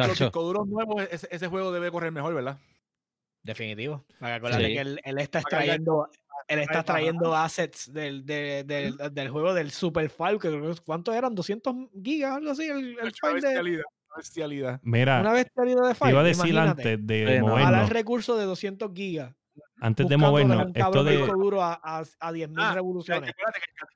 Chacho. 0.07 0.25
discos 0.25 0.43
duros 0.43 0.67
nuevos, 0.67 1.01
ese, 1.11 1.27
ese 1.32 1.47
juego 1.47 1.71
debe 1.71 1.91
correr 1.91 2.11
mejor, 2.11 2.34
¿verdad? 2.34 2.57
Definitivo. 3.43 4.05
Acuérdate 4.19 4.65
Sí. 4.67 4.73
que 4.73 4.79
él, 4.81 4.99
él 5.03 5.17
está 5.19 5.39
extrayendo, 5.39 6.09
él 6.47 6.59
está 6.59 6.71
Ajá. 6.73 6.79
extrayendo 6.81 7.35
assets 7.35 7.91
del, 7.93 8.25
de- 8.25 8.63
del, 8.65 8.97
del 9.13 9.29
juego 9.29 9.53
del 9.53 9.71
Super 9.71 10.09
File, 10.09 10.39
que 10.39 10.75
¿cuántos 10.85 11.15
eran? 11.15 11.35
¿200 11.35 11.89
gigas? 12.03 12.35
Algo 12.37 12.51
así, 12.51 12.63
el, 12.63 12.77
el 12.77 12.97
Una 12.99 13.11
file 13.11 13.33
de 13.33 13.41
bestialidad. 13.41 13.83
Una 14.09 14.17
bestialidad. 14.17 14.79
mira, 14.83 15.19
una 15.21 15.33
bestialidad 15.33 15.81
de 15.83 15.89
te 15.89 15.95
file. 15.95 16.11
iba 16.11 16.19
a 16.19 16.23
decir 16.23 16.45
imagínate. 16.47 16.81
antes 16.91 17.07
de 17.07 17.27
Sí, 17.35 17.45
no. 17.45 17.53
Ojalá 17.53 17.83
el 17.83 17.89
recurso 17.89 18.35
de 18.37 18.45
200 18.45 18.91
gigas. 18.93 19.35
Antes 19.82 20.07
de 20.07 20.18
movernos, 20.18 20.66
un 20.68 20.72
esto 20.76 21.03
de, 21.03 21.18
duro 21.18 21.62
a, 21.62 21.74
a, 21.84 21.99
a 21.99 22.32
10.000 22.32 22.53
Ah, 22.57 22.70
que 22.70 22.76
revoluciones. 22.76 23.32
que, 23.34 23.43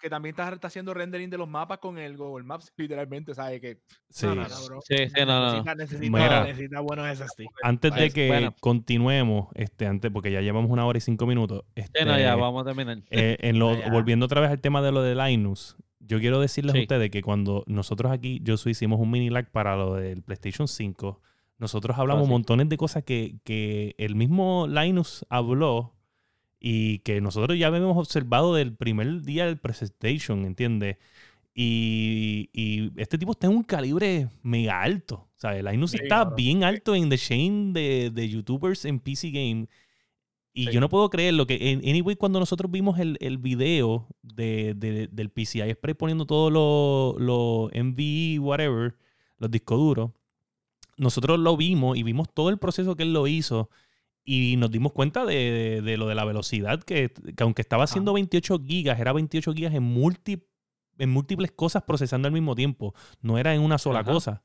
que 0.02 0.10
también 0.10 0.34
estás 0.34 0.54
está 0.54 0.68
haciendo 0.68 0.94
rendering 0.94 1.30
de 1.30 1.38
los 1.38 1.48
mapas 1.48 1.78
con 1.80 1.98
el 1.98 2.16
Google 2.18 2.46
Maps, 2.46 2.72
literalmente, 2.78 3.34
¿sabes? 3.36 3.60
Que 3.62 3.80
sí, 4.10 4.26
No, 4.26 4.36
no, 4.36 4.42
no, 4.48 4.66
bro. 4.68 4.80
Sí, 4.82 4.96
sí, 4.98 5.14
no, 5.26 5.26
no. 5.26 5.46
Necesita, 5.46 5.76
necesita, 5.76 6.18
Mira. 6.18 6.44
necesita 6.46 6.80
buenos 6.82 7.08
SSD. 7.18 7.46
antes 7.64 7.96
de 7.96 8.10
que 8.12 8.28
bueno. 8.28 8.56
continuemos, 8.60 9.48
este, 9.56 9.88
antes, 9.88 10.12
porque 10.12 10.32
ya 10.32 10.42
llevamos 10.42 10.70
una 10.72 10.86
hora 10.86 10.98
y 10.98 11.02
cinco 11.02 11.26
minutos, 11.26 11.64
Sí, 11.76 11.84
no, 12.06 12.18
ya 12.18 12.30
este, 12.30 12.42
vamos 12.42 12.62
a 12.62 12.66
terminar. 12.66 12.98
Eh, 13.10 13.38
en 13.42 13.60
lo- 13.60 13.76
volviendo 13.92 14.26
otra 14.26 14.42
vez 14.42 14.50
al 14.52 14.62
tema 14.62 14.82
de 14.82 14.92
lo 14.92 15.02
de 15.02 15.16
Linus, 15.16 15.76
yo 16.00 16.20
quiero 16.20 16.40
decirles 16.42 16.74
a 16.74 16.78
Sí. 16.78 16.82
ustedes 16.84 17.10
que 17.12 17.22
cuando 17.22 17.64
nosotros 17.66 18.12
aquí, 18.12 18.40
yo 18.44 18.56
hicimos 18.66 19.00
un 19.00 19.10
mini 19.10 19.30
lag 19.30 19.50
para 19.52 19.76
lo 19.78 19.94
del 19.96 20.22
PlayStation 20.22 20.68
5, 20.68 21.22
nosotros 21.64 21.98
hablamos 21.98 22.26
sí. 22.26 22.30
montones 22.30 22.70
de 22.70 22.78
cosas 22.78 23.04
que, 23.04 23.38
que 23.44 23.96
el 23.98 24.14
mismo 24.16 24.68
Linus 24.68 25.26
habló 25.30 25.96
y 26.60 27.00
que 27.00 27.20
nosotros 27.22 27.58
ya 27.58 27.68
habíamos 27.68 27.98
observado 27.98 28.54
del 28.56 28.76
primer 28.76 29.22
día 29.24 29.46
del 29.48 29.58
presentation, 29.58 30.46
¿entiendes? 30.46 30.98
Y, 31.56 32.50
y 32.54 32.92
este 33.00 33.18
tipo 33.18 33.32
está 33.34 33.48
en 33.48 33.54
un 33.54 33.64
calibre 33.64 34.30
mega 34.42 34.82
alto. 34.82 35.28
¿sabes? 35.36 35.64
Linus 35.64 35.92
Sí, 35.92 35.98
está 36.02 36.20
cabrón. 36.20 36.36
bien 36.38 36.64
alto 36.64 36.96
en 36.96 37.10
the 37.10 37.18
chain 37.18 37.74
de, 37.74 38.12
de 38.14 38.30
YouTubers 38.30 38.86
en 38.86 39.00
PC 39.00 39.30
Game. 39.32 39.68
Y 40.56 40.68
Sí. 40.68 40.72
yo 40.72 40.80
no 40.80 40.88
puedo 40.88 41.10
creerlo 41.10 41.46
que, 41.48 41.72
en- 41.72 41.80
anyway, 41.80 42.16
cuando 42.16 42.40
nosotros 42.40 42.72
vimos 42.72 42.98
el, 43.00 43.18
el 43.20 43.40
video 43.40 44.08
de, 44.22 44.74
de- 44.76 45.08
del 45.12 45.30
PCI 45.32 45.62
Express 45.62 45.96
poniendo 45.98 46.26
todos 46.26 46.52
los 46.52 47.20
los 47.22 47.72
MVE, 47.74 48.40
whatever, 48.40 48.96
los 49.38 49.50
discos 49.52 49.78
duros, 49.80 50.12
nosotros 50.98 51.40
lo 51.40 51.58
vimos 51.58 51.98
y 51.98 52.04
vimos 52.04 52.28
todo 52.34 52.50
el 52.50 52.58
proceso 52.58 52.96
que 52.96 53.04
él 53.04 53.14
lo 53.14 53.28
hizo 53.28 53.70
y 54.26 54.56
nos 54.58 54.72
dimos 54.72 54.94
cuenta 54.94 55.26
de, 55.26 55.36
de- 55.36 55.82
de 55.82 55.98
lo 55.98 56.08
de 56.08 56.16
la 56.16 56.24
velocidad, 56.26 56.82
que, 56.82 57.12
que 57.36 57.44
aunque 57.44 57.62
estaba 57.62 57.84
haciendo 57.84 58.14
28 58.14 58.60
gigas, 58.66 59.00
era 59.00 59.12
28 59.14 59.54
gigas 59.54 59.74
en, 59.74 59.84
multi- 59.84 60.44
en 60.98 61.10
múltiples 61.10 61.52
cosas 61.52 61.84
procesando 61.84 62.28
al 62.28 62.34
mismo 62.34 62.56
tiempo, 62.56 62.94
no 63.22 63.38
era 63.38 63.54
en 63.54 63.62
una 63.62 63.78
sola 63.78 64.00
Ajá. 64.00 64.12
cosa. 64.12 64.44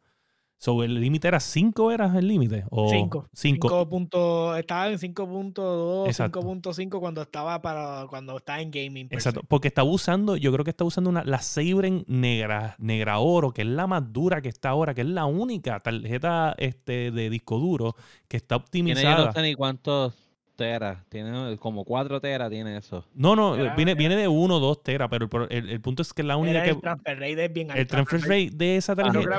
So, 0.61 0.83
¿El 0.83 1.01
límite 1.01 1.29
era 1.29 1.39
5 1.39 1.93
era 1.93 2.13
el 2.19 2.27
límite? 2.27 2.65
O 2.71 2.89
5. 2.91 3.29
5. 3.33 3.69
5 3.69 3.89
punto- 3.89 4.57
estaba 4.57 4.89
en 4.91 4.99
5.2, 4.99 6.09
Exacto. 6.09 6.41
5.5 6.43 6.99
cuando 6.99 7.23
estaba 7.23 7.63
para 7.63 8.07
cuando 8.09 8.37
estaba 8.39 8.61
en 8.61 8.71
gaming. 8.73 9.07
Exacto, 9.11 9.41
se. 9.43 9.47
porque 9.47 9.69
estaba 9.69 9.89
usando, 9.89 10.37
yo 10.37 10.51
creo 10.53 10.65
que 10.65 10.71
está 10.71 10.83
usando 10.85 11.11
una, 11.11 11.23
la 11.23 11.39
Sabren 11.41 12.05
negra, 12.09 12.75
negra 12.79 13.21
oro, 13.21 13.53
que 13.53 13.63
es 13.63 13.69
la 13.69 13.87
más 13.87 14.13
dura 14.13 14.41
que 14.43 14.49
está 14.49 14.71
ahora, 14.71 14.95
que 14.95 15.03
es 15.03 15.07
la 15.07 15.27
única 15.27 15.79
tarjeta 15.79 16.55
este, 16.59 17.13
de 17.13 17.31
disco 17.31 17.59
duro 17.59 17.95
que 18.27 18.37
está 18.37 18.59
Tiene, 18.65 18.95
yo 18.95 18.99
optimizada. 19.01 19.27
no 19.27 19.33
sé 19.33 19.43
ni 19.43 19.55
cuántos 19.55 20.15
teras. 20.57 20.99
Tiene 21.09 21.57
como 21.59 21.85
4 21.85 22.21
teras, 22.21 22.51
tiene 22.51 22.77
eso. 22.79 23.05
No, 23.15 23.37
no, 23.37 23.55
Era- 23.55 23.77
viene, 23.77 23.93
era- 23.93 23.99
viene 23.99 24.17
de 24.17 24.27
1 24.27 24.59
2 24.59 24.83
teras, 24.83 25.09
pero 25.09 25.29
el, 25.51 25.57
el- 25.57 25.71
el 25.71 25.81
punto 25.81 26.03
es 26.03 26.13
que 26.13 26.23
es 26.23 26.27
la 26.27 26.37
única 26.37 26.57
Era 26.59 26.65
que... 26.65 26.71
el 26.71 26.81
transfer 26.81 27.15
rate 27.21 27.45
es 27.45 27.53
bien 27.53 27.71
El 27.71 27.87
transfer 27.87 28.21
rate 28.23 28.51
de 28.53 28.77
esa 28.77 28.95
Ah, 28.95 28.97
tarjeta... 28.97 29.39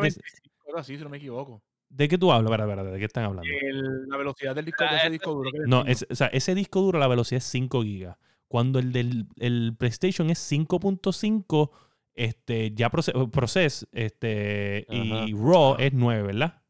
era 0.70 0.78
de, 0.78 0.78
25, 0.78 0.78
algo 0.78 0.80
así, 0.80 0.98
si 0.98 1.04
no 1.04 1.10
me 1.10 1.18
equivoco. 1.18 1.62
¿De 1.90 2.08
qué 2.08 2.18
tú 2.18 2.32
hablas? 2.32 2.52
Espera, 2.52 2.70
espera, 2.72 2.84
¿de 2.92 3.00
qué 3.00 3.06
están 3.06 3.24
hablando? 3.26 3.50
El- 3.62 4.08
la 4.08 4.18
velocidad 4.18 4.56
del 4.56 4.66
disco, 4.66 4.84
de 4.84 4.90
Ah, 4.90 4.94
ese 4.98 5.02
ese 5.08 5.10
disco 5.12 5.34
duro. 5.34 5.50
No, 5.66 5.86
es, 5.86 6.06
o 6.10 6.16
sea, 6.16 6.28
ese 6.28 6.54
disco 6.56 6.82
duro, 6.82 7.00
la 7.00 7.08
velocidad 7.08 7.38
es 7.40 7.46
5 7.46 7.82
gigas. 7.84 8.18
Cuando 8.48 8.80
el 8.80 8.92
del 8.92 9.26
el 9.40 9.76
PlayStation 9.78 10.30
es 10.30 10.40
5.5, 10.40 11.72
este, 12.16 12.72
ya 12.74 12.90
proce- 12.92 13.30
process 13.32 13.88
este, 13.92 14.86
y 14.90 15.12
Ajá. 15.12 15.26
RAW 15.32 15.74
Ajá. 15.74 15.84
es 15.84 15.94
9, 15.94 16.22
¿verdad? 16.24 16.62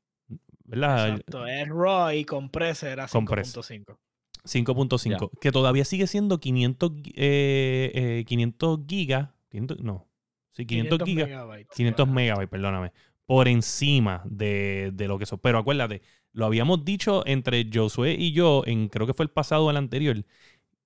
¿Verdad? 0.66 1.08
Exacto, 1.10 1.47
es 1.47 1.68
RAW 1.70 2.12
y 2.12 2.26
compressor 2.26 2.89
era 2.89 3.08
Compress. 3.08 3.54
5.5. 3.56 3.97
5.5, 4.45 5.32
que 5.41 5.52
todavía 5.52 5.84
sigue 5.86 6.08
siendo 6.08 6.39
500, 6.39 6.91
gi- 6.95 7.14
eh, 7.16 7.91
eh, 7.93 8.26
500 8.26 8.80
gigas, 8.88 9.30
500 9.50 9.80
no, 9.82 10.08
sí, 10.52 10.66
500, 10.66 11.00
gigas, 11.06 11.28
megabytes. 11.28 11.76
500 11.76 12.04
Ajá. 12.06 12.14
megabytes, 12.14 12.50
perdóname, 12.50 12.91
por 13.30 13.47
encima 13.47 14.23
de, 14.25 14.89
de 14.91 15.07
lo 15.07 15.19
que 15.19 15.27
son. 15.27 15.38
Pero 15.38 15.59
acuérdate, 15.59 16.01
lo 16.32 16.47
habíamos 16.47 16.84
dicho 16.84 17.21
entre 17.27 17.69
Josué 17.71 18.15
y 18.17 18.32
yo, 18.32 18.63
en 18.65 18.89
creo 18.89 19.05
que 19.05 19.13
fue 19.13 19.23
el 19.23 19.30
pasado 19.30 19.65
o 19.65 19.69
el 19.69 19.77
anterior, 19.77 20.25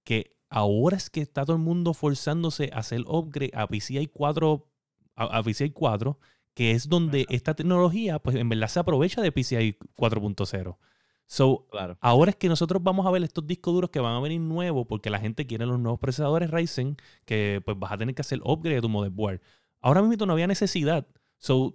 que 0.03 0.35
ahora 0.49 0.97
es 0.97 1.09
que 1.09 1.21
está 1.21 1.45
todo 1.45 1.55
el 1.55 1.61
mundo 1.61 1.93
forzándose 1.93 2.69
a 2.73 2.79
hacer 2.79 3.05
upgrade 3.07 3.53
a 3.53 3.65
PCI 3.65 4.07
4, 4.07 4.67
a, 5.15 5.37
a 5.37 5.41
PCI 5.41 5.69
4, 5.69 6.19
que 6.53 6.71
es 6.71 6.89
donde 6.89 7.25
esta 7.29 7.53
tecnología, 7.53 8.19
pues 8.19 8.35
en 8.35 8.49
verdad 8.49 8.67
se 8.67 8.81
aprovecha 8.81 9.21
de 9.21 9.31
PCI 9.31 9.77
4.0. 9.95 10.77
So, 11.25 11.65
Claro. 11.71 11.97
Ahora 12.01 12.31
es 12.31 12.35
que 12.35 12.49
nosotros 12.49 12.83
vamos 12.83 13.05
a 13.05 13.11
ver 13.11 13.23
estos 13.23 13.47
discos 13.47 13.73
duros 13.73 13.89
que 13.89 14.01
van 14.01 14.15
a 14.15 14.19
venir 14.19 14.41
nuevos 14.41 14.85
porque 14.85 15.09
la 15.09 15.19
gente 15.19 15.47
quiere 15.47 15.65
los 15.65 15.79
nuevos 15.79 16.01
procesadores 16.01 16.51
Ryzen 16.51 16.97
que 17.23 17.61
pues 17.63 17.79
vas 17.79 17.93
a 17.93 17.97
tener 17.97 18.13
que 18.13 18.21
hacer 18.21 18.41
upgrade 18.43 18.75
de 18.75 18.81
tu 18.81 18.89
motherboard. 18.89 19.39
Ahora 19.79 20.01
mismo 20.01 20.25
no 20.25 20.33
había 20.33 20.47
necesidad. 20.47 21.07
So, 21.37 21.73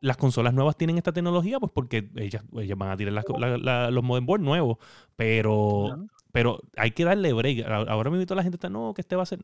las 0.00 0.16
consolas 0.16 0.54
nuevas 0.54 0.76
tienen 0.76 0.96
esta 0.98 1.12
tecnología 1.12 1.58
pues 1.60 1.70
porque 1.74 2.10
ellas, 2.16 2.42
ellas 2.54 2.78
van 2.78 2.90
a 2.90 2.96
tirar 2.96 3.12
las- 3.12 3.24
la- 3.38 3.58
la- 3.58 3.90
los 3.90 4.02
motherboards 4.04 4.44
nuevos. 4.44 4.78
Pero, 5.16 6.06
pero 6.32 6.60
hay 6.76 6.92
que 6.92 7.04
darle 7.04 7.32
break. 7.32 7.66
A- 7.66 7.76
Ahora 7.92 8.10
mismo 8.10 8.34
la 8.34 8.42
gente 8.42 8.56
está, 8.56 8.68
no, 8.70 8.94
que 8.94 9.02
este 9.02 9.16
va 9.16 9.22
a 9.22 9.26
ser... 9.26 9.40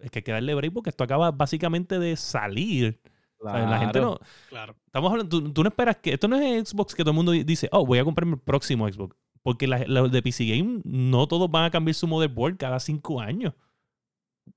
Es 0.00 0.10
que 0.10 0.20
hay 0.20 0.22
que 0.22 0.32
darle 0.32 0.54
break 0.54 0.72
porque 0.72 0.90
esto 0.90 1.02
acaba 1.04 1.30
básicamente 1.32 1.98
de 1.98 2.16
salir. 2.16 3.00
O 3.40 3.50
sea, 3.50 3.66
La 3.68 3.78
gente 3.78 4.00
no... 4.00 4.18
Claro. 4.48 4.76
Estamos 4.86 5.10
hablando, 5.10 5.28
tú, 5.40 5.52
tú 5.52 5.62
no 5.62 5.68
esperas 5.68 5.96
que. 5.96 6.12
Esto 6.12 6.28
no 6.28 6.36
es 6.36 6.68
Xbox 6.68 6.94
que 6.94 7.02
todo 7.02 7.10
el 7.10 7.16
mundo 7.16 7.32
dice, 7.32 7.68
oh, 7.72 7.84
voy 7.84 7.98
a 7.98 8.04
comprarme 8.04 8.34
el 8.34 8.40
próximo 8.40 8.88
Xbox. 8.88 9.16
Porque 9.42 9.66
la- 9.66 9.84
los 9.86 10.10
de 10.12 10.22
PC 10.22 10.46
Game 10.46 10.80
no 10.84 11.26
todos 11.26 11.50
van 11.50 11.64
a 11.64 11.70
cambiar 11.70 11.94
su 11.94 12.06
motherboard 12.06 12.56
cada 12.56 12.78
cinco 12.80 13.20
años. 13.20 13.54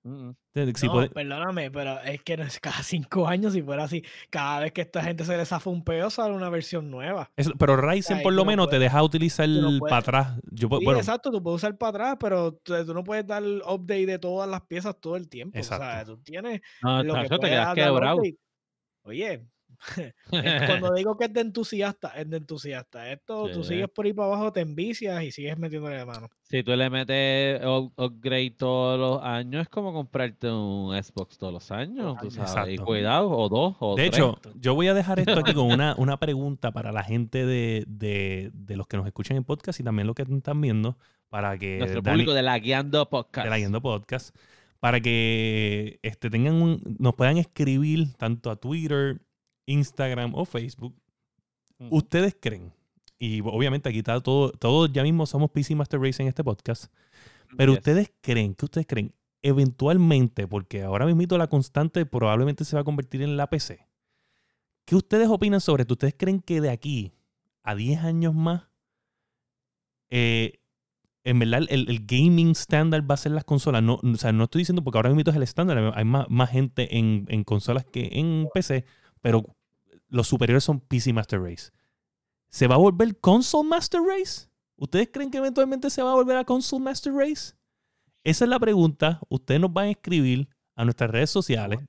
Mm, 0.03 0.09
mm. 0.29 0.35
Entonces, 0.53 0.81
si 0.81 0.87
no, 0.87 0.93
puede- 0.93 1.09
perdóname, 1.09 1.71
pero 1.71 1.99
es 2.01 2.21
que 2.23 2.35
no 2.37 2.43
es 2.43 2.59
cada 2.59 2.83
cinco 2.83 3.27
años 3.27 3.53
si 3.53 3.61
fuera 3.61 3.83
así. 3.85 4.03
Cada 4.29 4.59
vez 4.59 4.71
que 4.73 4.81
esta 4.81 5.03
gente 5.03 5.23
se 5.25 5.35
le 5.37 5.45
zafa 5.45 5.69
un 5.69 5.83
peo, 5.83 6.09
sale 6.09 6.33
una 6.33 6.49
versión 6.49 6.89
nueva. 6.91 7.31
es- 7.37 7.49
pero 7.57 7.77
Ryzen 7.77 8.17
Ay, 8.17 8.23
por 8.23 8.33
lo 8.33 8.41
no 8.43 8.45
menos 8.51 8.69
te 8.69 8.79
deja 8.79 9.01
utilizar 9.03 9.47
no 9.47 9.79
para 9.79 9.97
atrás. 9.97 10.39
Yo, 10.51 10.67
pu- 10.69 10.79
Sí, 10.79 10.85
bueno, 10.85 10.99
exacto, 10.99 11.31
tú 11.31 11.41
puedes 11.41 11.57
usar 11.57 11.77
para 11.77 11.89
atrás, 11.89 12.17
pero 12.19 12.53
tú, 12.53 12.73
tú 12.85 12.93
no 12.93 13.03
puedes 13.03 13.25
dar 13.25 13.43
update 13.43 14.05
de 14.05 14.19
todas 14.19 14.49
las 14.49 14.61
piezas 14.61 14.99
todo 14.99 15.15
el 15.15 15.29
tiempo. 15.29 15.59
O 15.59 15.63
sea, 15.63 15.77
Exacto. 15.77 16.17
tú 16.17 16.23
tienes 16.23 16.61
No, 16.81 17.03
lo 17.03 17.13
que 17.15 17.29
te 17.29 17.39
quedas 17.39 17.73
quebrado. 17.75 18.17
update. 18.17 18.37
Oye, 19.03 19.47
Cuando 20.67 20.93
digo 20.95 21.17
que 21.17 21.25
es 21.25 21.33
de 21.33 21.41
entusiasta, 21.41 22.09
es 22.09 22.29
de 22.29 22.37
entusiasta. 22.37 23.11
Esto 23.11 23.49
tú 23.51 23.63
sigues 23.63 23.89
por 23.89 24.05
ahí 24.05 24.13
para 24.13 24.27
abajo, 24.27 24.51
te 24.51 24.61
envicias 24.61 25.23
y 25.23 25.31
sigues 25.31 25.57
metiéndole 25.57 25.97
de 25.97 26.05
mano. 26.05 26.29
Si 26.43 26.63
tú 26.63 26.75
le 26.75 26.89
metes 26.89 27.61
upgrade 27.63 28.55
todos 28.57 28.99
los 28.99 29.23
años, 29.23 29.63
es 29.63 29.69
como 29.69 29.93
comprarte 29.93 30.51
un 30.51 30.95
Xbox 31.01 31.37
todos 31.37 31.53
los 31.53 31.71
años, 31.71 32.17
tú 32.21 32.29
sabes. 32.31 32.75
Y 32.75 32.77
cuidado, 32.77 33.29
o 33.29 33.49
dos, 33.49 33.75
o 33.79 33.95
De 33.95 34.05
hecho, 34.05 34.39
yo 34.55 34.75
voy 34.75 34.87
a 34.87 34.93
dejar 34.93 35.19
esto 35.19 35.39
aquí 35.39 35.53
con 35.53 35.71
una, 35.71 35.95
una 35.97 36.17
pregunta 36.17 36.71
para 36.71 36.91
la 36.91 37.03
gente 37.03 37.45
de, 37.45 37.83
de, 37.87 38.51
de 38.53 38.75
los 38.75 38.87
que 38.87 38.97
nos 38.97 39.07
escuchan 39.07 39.37
en 39.37 39.43
podcast 39.43 39.79
y 39.79 39.83
también 39.83 40.07
los 40.07 40.15
que 40.15 40.23
están 40.23 40.61
viendo, 40.61 40.97
para 41.29 41.57
que... 41.57 41.79
Nuestro 41.79 42.03
público 42.03 42.33
de 42.33 42.41
la 42.41 42.59
Guiando 42.59 43.09
Podcast. 43.09 43.45
De 43.45 43.49
la 43.49 43.57
Guiando 43.57 43.81
Podcast 43.81 44.35
para 44.81 44.99
que 44.99 45.99
este, 46.01 46.31
tengan 46.31 46.55
un, 46.55 46.97
nos 46.99 47.13
puedan 47.13 47.37
escribir 47.37 48.13
tanto 48.13 48.49
a 48.49 48.55
Twitter, 48.55 49.21
Instagram 49.71 50.33
o 50.35 50.45
Facebook. 50.45 50.95
¿Ustedes 51.89 52.35
creen? 52.39 52.73
Y 53.17 53.41
obviamente 53.41 53.89
aquí 53.89 53.99
está 53.99 54.19
todo, 54.19 54.51
todos 54.51 54.91
ya 54.91 55.03
mismo 55.03 55.25
somos 55.25 55.49
PC 55.51 55.75
Master 55.75 55.99
Race 55.99 56.21
en 56.21 56.27
este 56.27 56.43
podcast. 56.43 56.91
Pero 57.57 57.73
ustedes 57.73 58.11
creen, 58.21 58.53
¿qué 58.53 58.65
ustedes 58.65 58.87
creen? 58.87 59.13
Eventualmente, 59.41 60.47
porque 60.47 60.83
ahora 60.83 61.05
mismo 61.05 61.37
la 61.37 61.47
constante 61.47 62.05
probablemente 62.05 62.65
se 62.65 62.75
va 62.75 62.81
a 62.81 62.85
convertir 62.85 63.21
en 63.21 63.37
la 63.37 63.47
PC. 63.47 63.87
¿Qué 64.85 64.95
ustedes 64.95 65.27
opinan 65.27 65.61
sobre 65.61 65.81
esto? 65.81 65.95
¿Ustedes 65.95 66.15
creen 66.17 66.39
que 66.39 66.61
de 66.61 66.69
aquí 66.69 67.13
a 67.63 67.75
10 67.75 67.99
años 67.99 68.33
más 68.33 68.71
eh, 70.09 70.59
en 71.23 71.39
verdad 71.39 71.61
el, 71.69 72.05
gaming 72.05 72.51
standard 72.51 73.09
va 73.09 73.13
a 73.13 73.17
ser 73.17 73.31
las 73.31 73.43
consolas. 73.43 73.83
No, 73.83 73.99
o 74.01 74.15
sea, 74.15 74.31
no 74.31 74.45
estoy 74.45 74.61
diciendo 74.61 74.83
porque 74.83 74.97
ahora 74.97 75.09
mismo 75.09 75.29
es 75.29 75.35
el 75.35 75.43
estándar, 75.43 75.93
hay 75.95 76.05
más, 76.05 76.29
más 76.29 76.49
gente 76.49 76.97
en, 76.97 77.25
en, 77.29 77.43
consolas 77.43 77.85
que 77.85 78.09
en 78.13 78.47
PC, 78.53 78.85
pero 79.21 79.45
los 80.11 80.27
superiores 80.27 80.63
son 80.63 80.79
PC 80.79 81.13
Master 81.13 81.41
Race. 81.41 81.71
¿Se 82.49 82.67
va 82.67 82.75
a 82.75 82.79
volver 82.79 83.17
Console 83.19 83.67
Master 83.67 84.01
Race? 84.01 84.47
¿Ustedes 84.75 85.09
creen 85.11 85.31
que 85.31 85.37
eventualmente 85.37 85.89
se 85.89 86.03
va 86.03 86.11
a 86.11 86.15
volver 86.15 86.37
a 86.37 86.43
Console 86.43 86.83
Master 86.83 87.13
Race? 87.13 87.53
Esa 88.23 88.45
es 88.45 88.49
la 88.49 88.59
pregunta. 88.59 89.19
Ustedes 89.29 89.61
nos 89.61 89.73
van 89.73 89.85
a 89.85 89.91
escribir 89.91 90.47
a 90.75 90.83
nuestras 90.83 91.09
redes 91.09 91.29
sociales 91.29 91.79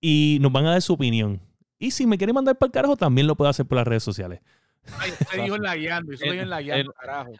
y 0.00 0.38
nos 0.40 0.50
van 0.50 0.66
a 0.66 0.70
dar 0.72 0.82
su 0.82 0.94
opinión. 0.94 1.40
Y 1.78 1.90
si 1.90 2.06
me 2.06 2.16
quieren 2.16 2.34
mandar 2.34 2.56
para 2.56 2.68
el 2.68 2.72
carajo, 2.72 2.96
también 2.96 3.26
lo 3.26 3.36
puedo 3.36 3.50
hacer 3.50 3.66
por 3.66 3.76
las 3.76 3.86
redes 3.86 4.02
sociales. 4.02 4.40
Ay, 4.98 5.12
dijo 5.42 5.56
en 5.56 5.62
la 5.62 5.76
guiando, 5.76 6.12
yo 6.12 6.32
en 6.32 6.50
la 6.50 6.60
guiando, 6.60 6.92
carajo. 6.92 7.32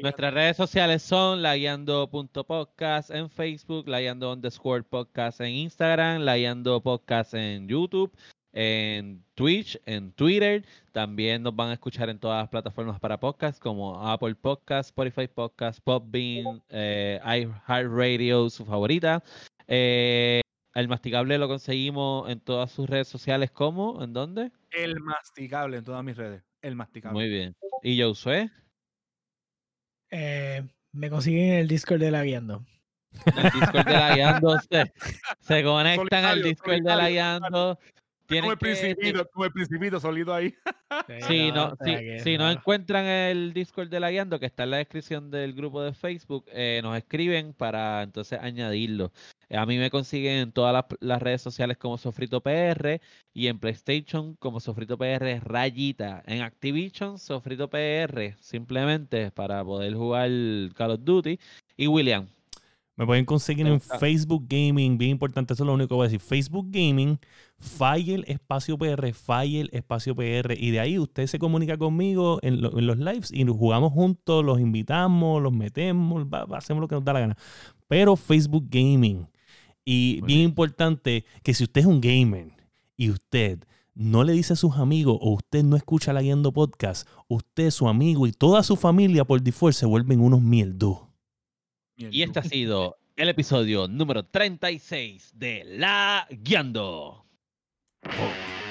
Nuestras 0.00 0.34
redes 0.34 0.56
sociales 0.56 1.02
son 1.02 1.42
laguiando.podcast 1.42 3.10
en 3.10 3.30
Facebook, 3.30 3.88
laguiando 3.88 4.32
underscore 4.32 4.82
podcast 4.82 5.40
en 5.42 5.52
Instagram, 5.52 6.22
laguiando 6.22 6.80
podcast 6.82 7.34
en 7.34 7.68
YouTube, 7.68 8.12
en 8.56 9.22
Twitch, 9.34 9.80
en 9.86 10.12
Twitter. 10.12 10.64
También 10.92 11.42
nos 11.42 11.54
van 11.54 11.68
a 11.68 11.74
escuchar 11.74 12.08
en 12.08 12.18
todas 12.18 12.42
las 12.42 12.48
plataformas 12.48 12.98
para 12.98 13.20
podcast 13.20 13.60
como 13.60 14.08
Apple 14.08 14.34
Podcast, 14.34 14.88
Spotify 14.88 15.28
Podcast, 15.28 15.80
Popbean, 15.84 16.62
eh, 16.70 17.20
iHeartRadio, 17.22 18.48
su 18.50 18.64
favorita. 18.64 19.22
Eh, 19.68 20.40
el 20.74 20.88
masticable 20.88 21.38
lo 21.38 21.48
conseguimos 21.48 22.30
en 22.30 22.40
todas 22.40 22.70
sus 22.72 22.88
redes 22.88 23.08
sociales, 23.08 23.50
¿cómo? 23.50 24.02
¿En 24.02 24.12
dónde? 24.12 24.50
El 24.70 25.00
masticable 25.00 25.76
en 25.76 25.84
todas 25.84 26.02
mis 26.02 26.16
redes 26.16 26.42
el 26.66 26.76
masticable. 26.76 27.14
Muy 27.14 27.28
bien. 27.28 27.56
¿Y 27.82 28.02
Josué? 28.02 28.50
Eh, 30.10 30.66
me 30.92 31.10
consiguen 31.10 31.52
en 31.52 31.58
el 31.60 31.68
Discord 31.68 32.00
de 32.00 32.10
la 32.10 32.22
Guiando. 32.22 32.64
El 33.24 33.60
Discord 33.60 33.86
de 33.86 33.92
la 33.92 34.14
Guiando 34.14 34.56
se, 35.40 35.62
conectan 35.62 36.24
al 36.24 36.42
Discord 36.42 36.82
de 36.82 36.96
la 36.96 37.08
Guiando. 37.08 37.78
Como 38.28 38.52
el, 38.52 38.58
principito, 38.58 39.28
como 39.30 39.44
el 39.44 39.52
principito 39.52 40.00
solito 40.00 40.34
ahí. 40.34 40.54
Sí, 41.26 41.50
no, 41.54 41.76
si 42.22 42.36
no 42.36 42.50
encuentran 42.50 43.04
el 43.06 43.52
Discord 43.52 43.88
de 43.88 44.00
la 44.00 44.10
Guiando, 44.10 44.40
que 44.40 44.46
está 44.46 44.64
en 44.64 44.70
la 44.72 44.76
descripción 44.78 45.30
del 45.30 45.52
grupo 45.52 45.82
de 45.82 45.92
Facebook, 45.92 46.44
eh, 46.52 46.80
nos 46.82 46.96
escriben 46.96 47.52
para 47.52 48.02
entonces 48.02 48.40
añadirlo. 48.40 49.12
A 49.50 49.64
mí 49.64 49.78
me 49.78 49.90
consiguen 49.90 50.38
en 50.38 50.52
todas 50.52 50.84
las, 51.00 51.22
redes 51.22 51.40
sociales 51.40 51.76
como 51.76 51.98
Sofrito 51.98 52.40
PR 52.40 53.00
y 53.32 53.46
en 53.46 53.58
PlayStation 53.60 54.34
como 54.36 54.58
Sofrito 54.58 54.98
PR 54.98 55.40
Rayita. 55.40 56.22
En 56.26 56.42
Activision, 56.42 57.18
Sofrito 57.18 57.70
PR, 57.70 58.34
simplemente 58.40 59.30
para 59.30 59.64
poder 59.64 59.94
jugar 59.94 60.30
Call 60.74 60.90
of 60.90 61.00
Duty. 61.04 61.38
Y 61.76 61.86
William. 61.86 62.26
Me 62.96 63.04
pueden 63.04 63.26
conseguir 63.26 63.66
en 63.66 63.78
Facebook 63.78 64.46
Gaming, 64.48 64.96
bien 64.96 65.10
importante, 65.12 65.52
eso 65.52 65.64
es 65.64 65.66
lo 65.66 65.74
único 65.74 65.88
que 65.88 65.94
voy 65.94 66.06
a 66.06 66.08
decir. 66.08 66.20
Facebook 66.20 66.68
Gaming, 66.70 67.18
File 67.58 68.24
Espacio 68.26 68.76
PR, 68.78 69.12
File 69.12 69.68
Espacio 69.72 70.14
PR. 70.14 70.54
Y 70.56 70.70
de 70.70 70.80
ahí 70.80 70.98
usted 70.98 71.26
se 71.26 71.38
comunica 71.38 71.76
conmigo 71.76 72.38
en, 72.42 72.60
los 72.60 72.98
lives 72.98 73.30
y 73.32 73.44
nos 73.44 73.56
jugamos 73.56 73.92
juntos, 73.92 74.44
los 74.44 74.60
invitamos, 74.60 75.42
los 75.42 75.52
metemos, 75.52 76.26
hacemos 76.52 76.80
lo 76.80 76.88
que 76.88 76.94
nos 76.94 77.04
da 77.04 77.12
la 77.12 77.20
gana. 77.20 77.36
Pero 77.88 78.16
Facebook 78.16 78.66
Gaming. 78.68 79.28
Y 79.84 80.20
bien 80.22 80.40
importante 80.40 81.24
que 81.42 81.54
si 81.54 81.64
usted 81.64 81.82
es 81.82 81.86
un 81.86 82.00
gamer 82.00 82.52
y 82.96 83.10
usted 83.10 83.60
no 83.94 84.24
le 84.24 84.32
dice 84.32 84.52
a 84.52 84.56
sus 84.56 84.76
amigos 84.76 85.16
o 85.20 85.30
usted 85.30 85.62
no 85.62 85.76
escucha 85.76 86.12
la 86.12 86.22
Guiando 86.22 86.52
Podcast, 86.52 87.08
usted, 87.28 87.70
su 87.70 87.88
amigo 87.88 88.26
y 88.26 88.32
toda 88.32 88.62
su 88.62 88.76
familia 88.76 89.24
por 89.24 89.40
default 89.40 89.74
se 89.74 89.86
vuelven 89.86 90.20
unos 90.20 90.42
mieldú. 90.42 90.98
Y 91.96 92.22
este 92.22 92.40
ha 92.40 92.42
sido 92.42 92.98
el 93.16 93.30
episodio 93.30 93.88
número 93.88 94.26
36 94.26 95.32
de 95.36 95.64
La 95.64 96.26
Guiando. 96.30 97.25
Oh. 98.08 98.65